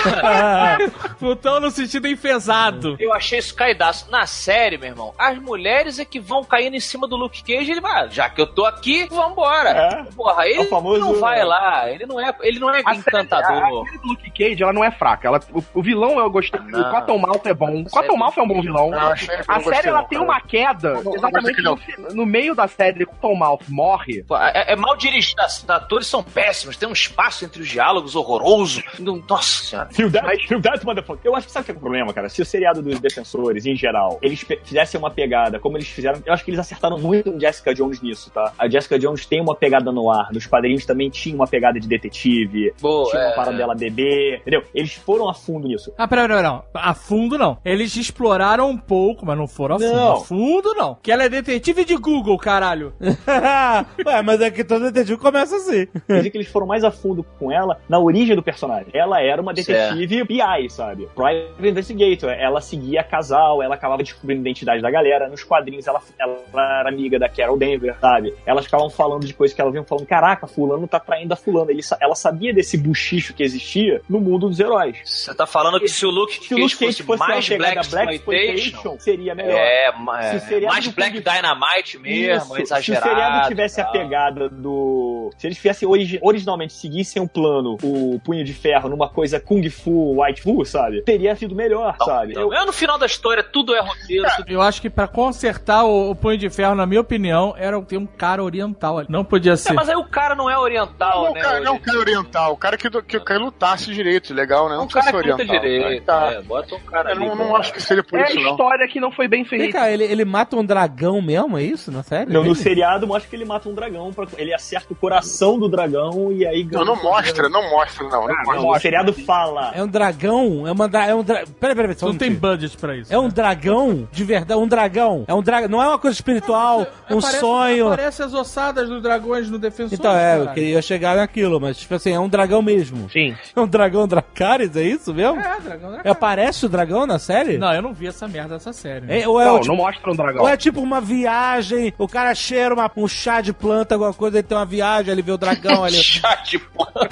putão 1.18 1.61
no 1.61 1.70
sentido 1.70 2.07
enfesado. 2.09 2.97
Eu 2.99 3.12
achei 3.12 3.39
isso 3.39 3.55
caidaço. 3.55 4.11
Na 4.11 4.27
série, 4.27 4.79
meu 4.79 4.89
irmão, 4.89 5.14
as 5.18 5.39
mulheres 5.39 5.99
é 5.99 6.05
que 6.05 6.20
vão 6.20 6.45
caindo 6.45 6.75
em 6.75 6.81
cima 6.81 7.07
do 7.07 7.16
Luke 7.16 7.43
Cage 7.43 7.68
e 7.68 7.72
ele 7.72 7.81
vai, 7.81 8.05
"Ah, 8.05 8.07
já 8.09 8.29
que 8.29 8.41
eu 8.41 8.47
tô 8.47 8.64
aqui, 8.64 9.07
vambora. 9.09 9.70
É. 9.70 10.05
Porra, 10.17 10.47
ele 10.47 10.61
É 10.61 10.65
famoso- 10.67 11.01
não 11.01 11.21
vai 11.21 11.45
lá, 11.45 11.91
ele 11.91 12.07
não 12.07 12.21
é, 12.21 12.35
ele 12.43 12.59
não 12.59 12.71
é 12.75 12.81
A 12.85 12.95
série- 12.95 12.99
encantador. 12.99 13.51
A 13.53 13.85
série 13.87 13.99
do 13.99 14.09
Luke 14.09 14.31
Cage, 14.31 14.62
ela 14.62 14.73
não 14.73 14.85
é 14.85 14.91
fraca. 14.91 15.29
Ela, 15.29 15.41
o, 15.53 15.62
o 15.75 15.83
vilão 15.83 16.19
eu 16.19 16.31
gostei. 16.31 16.61
Não. 16.61 16.81
O 16.81 16.91
Cottonmouth 16.91 17.41
é 17.47 17.55
bom. 17.55 17.83
O 17.83 17.91
Cottonmouth 17.91 18.35
é 18.37 18.43
um 18.43 18.49
bom 18.49 18.61
vilão. 18.62 18.91
Não, 18.91 19.12
a 19.12 19.17
série 19.17 19.43
A 19.47 19.61
série 19.61 19.89
ela 19.89 20.01
não, 20.03 20.09
tem 20.09 20.19
cara. 20.19 20.31
uma 20.31 20.41
queda, 20.41 20.95
Não, 20.95 21.03
não 21.05 21.15
exatamente 21.17 21.62
no, 21.62 21.79
no 22.15 22.27
meio 22.27 22.55
da 22.55 22.69
série, 22.69 23.05
o 23.05 23.07
Cottonmouth 23.07 23.62
morre. 23.69 24.23
Pô, 24.25 24.37
É, 24.37 24.73
é 24.73 24.77
mal 24.77 24.97
dirigido, 24.97 25.43
os 25.45 25.69
atores 25.69 26.07
são 26.07 26.23
péssimos, 26.23 26.77
tem 26.77 26.89
um 26.89 26.93
espaço 26.93 27.45
entre 27.45 27.61
os 27.62 27.69
diálogos 27.69 28.15
horroroso. 28.15 28.83
Nossa 29.29 29.65
senhora. 29.65 29.89
Feel 29.93 30.11
that, 30.11 30.47
feel 30.47 30.61
that, 30.61 30.85
motherfucker. 30.85 31.21
Eu 31.25 31.35
acho 31.37 31.47
que 31.47 31.53
sabe 31.53 31.62
o 31.62 31.67
que 31.67 31.71
é 31.73 31.75
o 31.75 31.81
problema, 31.81 32.12
cara? 32.12 32.29
Se 32.29 32.41
o 32.43 32.45
seriado 32.45 32.83
dos 32.83 32.99
defensores, 33.01 33.67
em 33.67 33.75
geral, 33.77 34.19
eles 34.23 34.45
fizessem 34.65 34.99
uma 34.99 35.11
pegada, 35.11 35.59
como 35.59 35.77
eles 35.77 35.89
fizeram, 35.89 36.21
eu 36.25 36.33
acho 36.33 36.45
que 36.45 36.51
eles 36.51 36.61
acertaram 36.61 36.99
muito 36.99 37.29
em 37.31 37.41
Jessica 37.41 37.75
Jones 37.75 38.01
nisso, 38.01 38.31
tá? 38.31 38.53
A 38.59 38.69
Jessica 38.69 38.99
Jones 38.99 39.27
tem 39.27 39.41
uma 39.41 39.55
pegada 39.55 39.91
no 39.95 40.11
ar, 40.11 40.31
nos 40.33 40.47
quadrinhos 40.47 40.85
também 40.85 41.09
tinha 41.09 41.35
uma 41.35 41.47
pegada 41.47 41.79
de 41.79 41.89
detetive, 41.89 42.73
Boa, 42.81 43.11
tinha 43.11 43.23
uma 43.23 43.31
é. 43.31 43.35
parada 43.35 43.57
dela 43.57 43.75
bebê, 43.75 44.39
entendeu? 44.41 44.63
Eles 44.75 44.95
foram 44.95 45.29
a 45.29 45.35
fundo 45.35 45.69
nisso. 45.69 45.93
Ah, 45.97 46.09
peraí, 46.09 46.27
peraí, 46.27 46.43
não. 46.43 46.65
A 46.75 46.95
fundo 46.95 47.39
não. 47.39 47.59
Eles 47.65 47.97
exploraram 47.97 48.69
um 48.69 48.77
pouco, 48.77 49.25
mas 49.25 49.37
não 49.37 49.47
foram 49.47 49.77
a 49.77 49.79
fundo. 49.79 49.95
Não. 49.95 50.13
A 50.13 50.21
fundo 50.21 50.75
não. 50.75 50.95
Que 51.03 51.13
ela 51.13 51.25
é 51.25 51.29
detetive 51.29 51.85
de 51.85 51.97
Google, 51.97 52.37
caralho. 52.39 52.93
Ué, 53.01 54.23
mas 54.23 54.41
é 54.41 54.51
que 54.51 54.65
todo 54.65 54.91
detetive 54.91 55.19
começa 55.19 55.57
assim. 55.57 55.87
Quer 56.07 56.19
dizer 56.19 56.31
que 56.31 56.37
eles 56.39 56.49
foram 56.49 56.67
mais 56.67 56.85
a 56.85 56.91
fundo 56.91 57.25
com 57.39 57.53
ela 57.53 57.79
na 57.89 57.99
origem 57.99 58.35
do 58.35 58.43
personagem. 58.43 58.89
Ela 58.93 59.21
era 59.21 59.41
uma 59.41 59.55
detetive 59.55 60.25
PI, 60.25 60.71
sabe? 60.71 61.09
Private 61.15 61.69
Investigator. 61.69 62.31
Ela 62.31 62.61
seguia 62.61 63.03
casal, 63.03 63.63
ela 63.63 63.75
acabava 63.75 64.03
descobrindo 64.03 64.41
a 64.41 64.43
identidade 64.43 64.83
da 64.83 64.91
galera. 64.91 65.29
Nos 65.29 65.45
quadrinhos, 65.45 65.87
ela, 65.87 66.01
ela 66.19 66.81
era 66.81 66.89
amiga 66.89 67.19
da 67.19 67.29
Carol 67.29 67.59
Denver, 67.59 67.97
sabe? 68.01 68.35
Elas 68.47 68.65
ficavam 68.65 68.91
falando 68.91 69.27
de 69.27 69.35
coisas 69.35 69.55
que 69.55 69.61
ela 69.61 69.71
vinha 69.71 69.84
falando: 69.85 70.07
caraca, 70.07 70.47
fulano 70.47 70.87
tá 70.89 70.99
traindo 71.01 71.32
a 71.35 71.37
fulana. 71.37 71.70
Ele, 71.70 71.82
ela 72.01 72.14
sabia 72.14 72.53
desse 72.55 72.76
buchicho 72.76 73.35
que 73.35 73.43
existia 73.43 74.01
no 74.09 74.20
mundo 74.20 74.49
dos 74.49 74.61
heróis. 74.61 74.99
Você 75.05 75.35
tá 75.35 75.47
falando 75.47 75.78
que 75.80 75.89
se 75.89 76.05
o 76.07 76.11
Luke 76.11 76.35
Se 76.45 76.55
o 76.55 76.59
Luke 76.59 76.76
Cage 76.76 77.03
fosse 77.03 77.03
fosse 77.03 77.18
mais 77.20 77.49
Black 77.49 77.64
pegada 77.64 77.89
Black 77.89 78.14
Exploitation, 78.16 78.97
seria 78.99 79.35
melhor. 79.35 79.57
é, 79.57 79.93
Se 79.93 79.99
o 80.01 80.37
é, 80.37 80.39
seriado 80.41 80.72
mais 80.74 80.89
Black 80.89 81.22
Kung- 81.22 81.32
Dynamite 81.32 81.99
mesmo, 81.99 82.55
Isso. 82.55 82.62
exagerado. 82.62 82.85
Se 82.85 83.11
o 83.11 83.14
seriado 83.14 83.49
tivesse 83.49 83.80
a 83.80 83.85
tal. 83.85 83.93
pegada 83.93 84.49
do. 84.49 85.30
Se 85.39 85.47
eles 85.47 85.59
fizessem 85.59 85.89
origi- 85.89 86.18
originalmente 86.22 86.72
seguissem 86.72 87.22
o 87.22 87.28
plano, 87.28 87.76
o 87.82 88.20
punho 88.24 88.45
de 88.45 88.53
ferro, 88.53 88.89
numa 88.89 89.09
coisa 89.09 89.41
Kung 89.41 89.68
Fu, 89.70 90.20
White 90.22 90.43
Fu, 90.43 90.64
sabe? 90.64 91.03
Teria 91.03 91.35
sido 91.37 91.55
melhor, 91.55 91.97
sabe? 92.05 92.32
Então, 92.32 92.43
Eu- 92.45 92.53
eu, 92.53 92.66
no 92.66 92.72
final 92.72 92.99
da 92.99 93.07
história, 93.07 93.43
tudo 93.43 93.74
é 93.74 93.80
roteiro. 93.80 94.26
tudo- 94.37 94.51
Eu 94.51 94.61
acho 94.61 94.80
que 94.80 94.89
pra 94.91 95.07
consertar 95.09 95.85
o, 95.85 96.11
o 96.11 96.14
punho 96.14 96.39
de 96.39 96.49
ferro, 96.51 96.74
na 96.74 96.87
minha 96.87 97.01
opinião, 97.01 97.55
era 97.57 97.80
ter 97.82 97.97
um 97.99 98.07
cara 98.07 98.43
oriental 98.43 98.99
ali. 98.99 99.07
Não 99.11 99.24
podia 99.24 99.53
É, 99.53 99.57
ser. 99.57 99.74
Mas 99.75 99.89
aí 99.89 99.97
o 99.97 100.05
cara 100.05 100.35
não 100.35 100.49
é 100.51 100.59
oriental, 100.59 101.25
Não, 101.25 101.33
né? 101.35 101.41
o 101.41 101.43
cara, 101.43 101.61
não 101.61 101.75
o 101.77 101.81
cara 101.81 101.99
oriental, 101.99 102.53
o 102.53 102.57
cara 102.57 102.77
que, 102.77 102.89
que, 103.03 103.20
que 103.20 103.33
lutasse 103.35 103.93
direito, 103.93 104.33
legal, 104.35 104.68
né? 104.68 104.77
Não 104.77 104.85
um 104.85 104.87
precisa 104.87 105.12
cara 105.12 105.16
ser 105.18 105.22
que 105.25 105.31
luta 105.31 105.43
oriental. 105.53 105.61
direito. 105.70 106.05
Tá. 106.05 106.33
é, 106.33 106.43
bota 106.43 106.75
um 106.75 106.81
cara 106.81 107.11
Eu 107.11 107.16
ali. 107.16 107.27
não, 107.29 107.35
não 107.37 107.47
cara. 107.49 107.59
acho 107.59 107.72
que 107.72 107.83
seria 107.83 108.03
por 108.05 108.18
É 108.18 108.22
a 108.22 108.27
isso, 108.27 108.41
não. 108.41 108.51
história 108.53 108.89
que 108.89 109.01
não 109.01 109.11
foi 109.12 109.29
bem 109.29 109.43
Vem 109.45 109.59
feita. 109.61 109.79
cá, 109.79 109.91
ele, 109.91 110.05
ele 110.05 110.25
mata 110.25 110.57
um 110.57 110.64
dragão 110.64 111.20
mesmo, 111.22 111.59
é 111.59 111.62
isso 111.62 111.91
na 111.93 112.03
série? 112.03 112.33
Não, 112.33 112.43
no 112.43 112.49
Ele? 112.51 112.55
seriado 112.57 113.07
mostra 113.07 113.29
que 113.29 113.37
ele 113.37 113.45
mata 113.45 113.68
um 113.68 113.75
dragão, 113.75 114.12
pra- 114.12 114.27
ele 114.39 114.53
acerta 114.55 114.93
o 114.93 114.97
coração 114.97 115.59
do 115.59 115.68
dragão 115.68 116.31
e 116.33 116.47
aí 116.47 116.64
Não, 116.70 116.85
não 116.85 117.03
mostra, 117.03 117.49
não 117.49 117.68
mostra, 117.70 118.05
não. 118.09 118.27
Não, 118.27 118.55
Não, 118.55 118.68
o 118.68 118.79
seriado 118.79 119.12
fala. 119.12 119.72
É 119.75 119.83
um 119.83 119.89
dragão, 119.89 120.66
é 120.66 120.72
uma 120.72 120.89
dra- 120.89 121.07
é 121.07 121.14
um 121.14 121.22
dra... 121.22 121.45
Peraí, 121.61 121.75
peraí, 121.77 121.95
só 121.95 122.07
um 122.07 122.11
Não 122.11 122.18
tem 122.18 122.33
budget 122.35 122.77
pra 122.77 122.97
isso. 122.97 123.12
É 123.12 123.18
um 123.18 123.29
dragão 123.29 124.09
de 124.11 124.25
verdade, 124.25 124.61
um 124.61 124.66
dragão. 124.68 125.25
É 125.27 125.35
um 125.35 125.43
dragão, 125.43 125.68
não 125.68 125.83
é 125.83 125.89
uma 125.89 125.99
coisa 125.99 126.14
espiritual, 126.14 126.87
um 127.11 127.20
sonho. 127.20 127.89
Aparece 127.89 128.22
as 128.22 128.33
ossadas 128.35 128.89
dos 128.89 129.03
dragões 129.03 129.51
no 129.51 129.59
defensor. 129.65 129.99
Então, 129.99 130.17
é, 130.17 130.39
eu 130.39 130.47
queria 130.49 130.81
chegar 130.83 131.17
naquilo, 131.17 131.61
mas 131.61 131.77
tipo 131.77 131.95
assim, 131.95 132.12
é 132.12 132.21
um 132.21 132.29
dragão 132.29 132.62
mesmo. 132.62 133.09
Sim. 133.11 133.35
É 133.55 133.61
um 133.61 133.67
dragão 133.67 134.07
Dracarys, 134.09 134.77
é 134.77 134.83
isso 134.83 135.12
mesmo? 135.15 135.39
É, 135.41 135.43
dragão, 135.61 135.91
dragão. 135.91 136.01
É, 136.05 136.11
Aparece 136.11 136.67
o 136.67 136.69
dragão 136.69 137.07
na 137.07 137.19
série? 137.19 137.57
Não, 137.59 137.73
eu 137.73 137.81
não 137.83 137.93
vi 137.93 138.07
essa 138.09 138.27
merda 138.29 138.55
dessa 138.55 138.73
série. 138.73 139.07
né? 139.07 139.21
É, 139.21 139.29
ou, 139.29 139.41
é, 139.41 139.45
Não, 139.45 139.61
tipo, 139.61 139.69
não 139.69 139.77
mostra 139.77 140.11
um 140.11 140.17
dragão. 140.17 140.43
ou 140.43 140.49
é 140.49 140.57
tipo 140.57 140.81
uma 140.81 141.01
viagem, 141.01 141.93
o 141.99 142.09
cara 142.09 142.35
cheira 142.35 142.75
uma- 142.75 142.91
um 142.97 143.07
chá 143.09 143.41
de 143.41 143.53
planta, 143.53 143.95
alguma 143.95 144.12
coisa, 144.12 144.39
ele 144.39 144.47
tem 144.47 144.57
uma 144.59 144.67
viagem, 144.67 145.12
ele 145.12 145.23
vê 145.23 145.33
o 145.33 145.39
dragão 145.39 145.83
ali. 145.85 145.97
Chá 146.03 146.35
de 146.37 146.59
planta. 146.59 147.09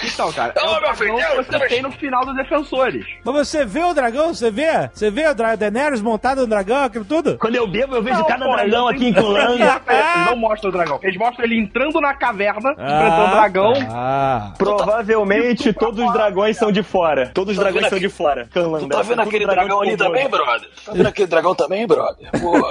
Então, 0.02 0.32
cara, 0.32 0.52
é 0.56 0.60
Ô, 0.64 0.78
o 0.78 0.80
meu 0.80 0.94
filho, 0.94 1.16
que 1.16 1.34
você 1.44 1.58
Deus. 1.58 1.68
tem 1.68 1.82
no 1.82 1.90
final 1.92 2.24
dos 2.24 2.34
Defensores. 2.36 3.04
Mas 3.24 3.34
você 3.48 3.64
vê 3.64 3.82
o 3.82 3.92
dragão? 3.92 4.32
Você 4.32 4.50
vê? 4.50 4.88
Você 4.92 5.10
vê 5.10 5.28
o 5.28 5.34
Dra 5.34 5.56
Daenerys 5.56 6.00
montado 6.00 6.40
no 6.42 6.46
dragão, 6.46 6.84
aquilo 6.84 7.04
tudo? 7.04 7.36
Quando 7.38 7.56
eu 7.56 7.66
bebo, 7.66 7.96
eu 7.96 8.02
vejo 8.02 8.18
Não, 8.18 8.24
cada 8.26 8.44
pô, 8.46 8.52
dragão 8.56 8.88
aqui 8.88 8.98
têm- 9.00 9.08
encolando. 9.10 9.54
Eles 9.54 10.26
não 10.26 10.36
mostram 10.36 10.67
o 10.68 10.72
dragão. 10.72 10.98
Eles 11.02 11.16
mostram 11.16 11.44
ele 11.44 11.58
entrando 11.58 12.00
na 12.00 12.14
caverna, 12.14 12.70
enfrentando 12.72 13.24
o 13.24 13.30
dragão. 13.30 13.72
Ah, 13.90 14.52
Provavelmente 14.58 15.72
todos 15.72 16.04
os 16.04 16.12
dragões 16.12 16.56
são 16.56 16.72
de 16.72 16.82
fora. 16.82 17.30
Todos 17.34 17.52
os 17.52 17.56
Tá 17.58 17.64
dragões 17.70 17.88
são 17.88 17.98
de 17.98 18.08
fora. 18.08 18.48
Tu 18.52 18.88
tá 18.88 19.02
vendo 19.02 19.08
tudo 19.18 19.20
aquele 19.22 19.44
dragão 19.46 19.68
dragão 19.68 19.80
ali 19.82 19.96
também, 19.96 20.28
brother? 20.28 20.68
Tá 20.84 20.92
vendo 20.92 21.06
aquele 21.06 21.26
dragão 21.28 21.54
também, 21.54 21.86
brother? 21.86 22.30
Porra. 22.40 22.70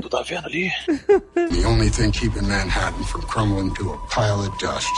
tu 0.00 0.08
tá 0.08 0.22
vendo 0.22 0.46
ali? 0.46 0.70
The 0.86 1.66
only 1.66 1.90
thing 1.90 2.10
keeping 2.10 2.42
Manhattan 2.46 3.04
from 3.04 3.22
crumbling 3.22 3.70
to 3.74 3.92
a 3.92 4.14
pile 4.14 4.40
of 4.46 4.56
dust 4.58 4.90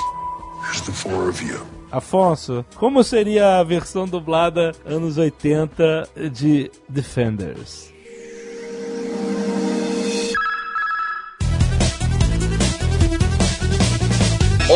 is 0.74 0.80
the 0.82 0.92
four 0.92 1.28
of 1.28 1.42
you. 1.44 1.60
Afonso, 1.90 2.64
como 2.76 3.04
seria 3.04 3.58
a 3.58 3.62
versão 3.64 4.06
dublada 4.08 4.72
anos 4.86 5.18
80 5.18 6.08
de 6.32 6.70
Defenders? 6.88 7.91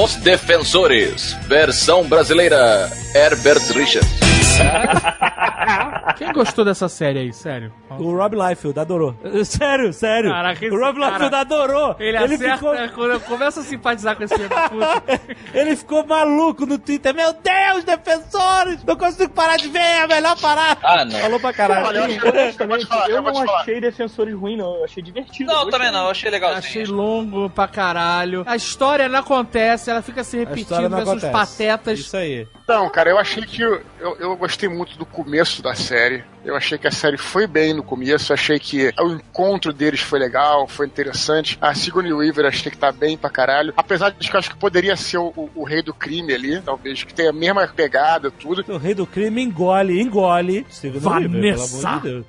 Os 0.02 0.14
Defensores, 0.16 1.34
versão 1.48 2.04
brasileira, 2.04 2.90
Herbert 3.14 3.62
Richards. 3.72 4.45
Quem 6.16 6.32
gostou 6.32 6.64
dessa 6.64 6.88
série 6.88 7.18
aí, 7.18 7.32
sério? 7.32 7.72
O 7.90 8.16
Rob 8.16 8.36
Liefeld 8.36 8.78
adorou. 8.78 9.14
Sério, 9.44 9.92
sério. 9.92 10.30
Caraca, 10.30 10.66
o 10.66 10.78
Rob 10.78 10.98
cara- 10.98 11.12
Liefeld 11.12 11.34
adorou. 11.34 11.96
Ele, 11.98 12.16
acerta 12.16 12.56
ficou, 12.56 12.74
quando 12.94 13.10
eu 13.12 13.20
começo 13.20 13.60
a 13.60 13.62
simpatizar 13.62 14.16
com 14.16 14.24
esse 14.24 14.34
filho 14.34 14.48
da 14.50 14.68
puta. 14.68 15.20
ele 15.52 15.76
ficou 15.76 16.06
maluco 16.06 16.64
no 16.66 16.78
Twitter. 16.78 17.14
Meu 17.14 17.32
Deus, 17.32 17.84
defensores! 17.84 18.82
Não 18.84 18.96
consigo 18.96 19.32
parar 19.32 19.56
de 19.56 19.68
ver, 19.68 19.78
é 19.78 20.02
a 20.02 20.06
melhor 20.06 20.38
parada. 20.40 20.80
Ah, 20.82 21.04
não. 21.04 21.18
Falou 21.18 21.40
pra 21.40 21.52
caralho. 21.52 21.86
Olha, 21.86 21.98
eu 21.98 22.86
falar, 22.86 23.08
Eu 23.08 23.16
eu 23.16 23.22
não 23.22 23.54
achei 23.56 23.80
Defensores 23.80 24.34
ruim, 24.34 24.56
não. 24.56 24.76
Eu 24.76 24.84
achei 24.84 25.02
divertido. 25.02 25.52
Não, 25.52 25.62
eu 25.64 25.70
também 25.70 25.90
não, 25.92 26.04
eu 26.04 26.10
achei 26.10 26.30
legalzinho. 26.30 26.58
Achei 26.58 26.84
longo 26.86 27.50
pra 27.50 27.68
caralho. 27.68 28.42
A 28.46 28.56
história 28.56 29.08
não 29.08 29.18
acontece, 29.20 29.90
ela 29.90 30.02
fica 30.02 30.24
se 30.24 30.36
repetindo, 30.38 30.88
versus 30.90 31.14
os 31.14 31.24
acontece. 31.24 31.32
patetas. 31.32 31.98
Isso 31.98 32.16
aí. 32.16 32.46
Não, 32.66 32.88
cara, 32.90 33.10
eu 33.10 33.18
achei 33.18 33.44
que. 33.44 33.62
Eu, 33.62 33.82
eu, 34.00 34.16
eu 34.18 34.44
gostei 34.46 34.68
muito 34.68 34.96
do 34.96 35.04
começo 35.04 35.60
da 35.60 35.74
série. 35.74 36.22
Eu 36.44 36.54
achei 36.54 36.78
que 36.78 36.86
a 36.86 36.90
série 36.92 37.18
foi 37.18 37.46
bem 37.46 37.74
no 37.74 37.82
começo. 37.82 38.32
Achei 38.32 38.58
que 38.58 38.92
o 39.00 39.08
encontro 39.12 39.72
deles 39.72 40.00
foi 40.00 40.18
legal, 40.20 40.68
foi 40.68 40.86
interessante. 40.86 41.58
A 41.60 41.74
Sigourney 41.74 42.12
Weaver 42.12 42.46
achei 42.46 42.70
que 42.70 42.78
tá 42.78 42.92
bem 42.92 43.16
pra 43.18 43.28
caralho. 43.28 43.74
Apesar 43.76 44.10
de 44.10 44.28
que 44.30 44.34
eu 44.34 44.38
acho 44.38 44.50
que 44.50 44.56
poderia 44.56 44.94
ser 44.96 45.18
o, 45.18 45.32
o- 45.36 45.50
o 45.56 45.64
rei 45.64 45.82
do 45.82 45.92
crime 45.92 46.32
ali, 46.32 46.60
talvez, 46.62 47.02
que 47.02 47.12
tenha 47.12 47.30
a 47.30 47.32
mesma 47.32 47.66
pegada, 47.66 48.30
tudo. 48.30 48.64
O 48.72 48.76
rei 48.78 48.94
do 48.94 49.04
crime 49.06 49.42
engole, 49.42 50.00
engole. 50.00 50.64
Vanessa. 50.94 51.78
pelo 51.80 51.88
amor 51.88 52.00
de 52.02 52.08
Deus. 52.08 52.26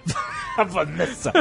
A 0.58 0.64
Vanessa. 0.66 1.32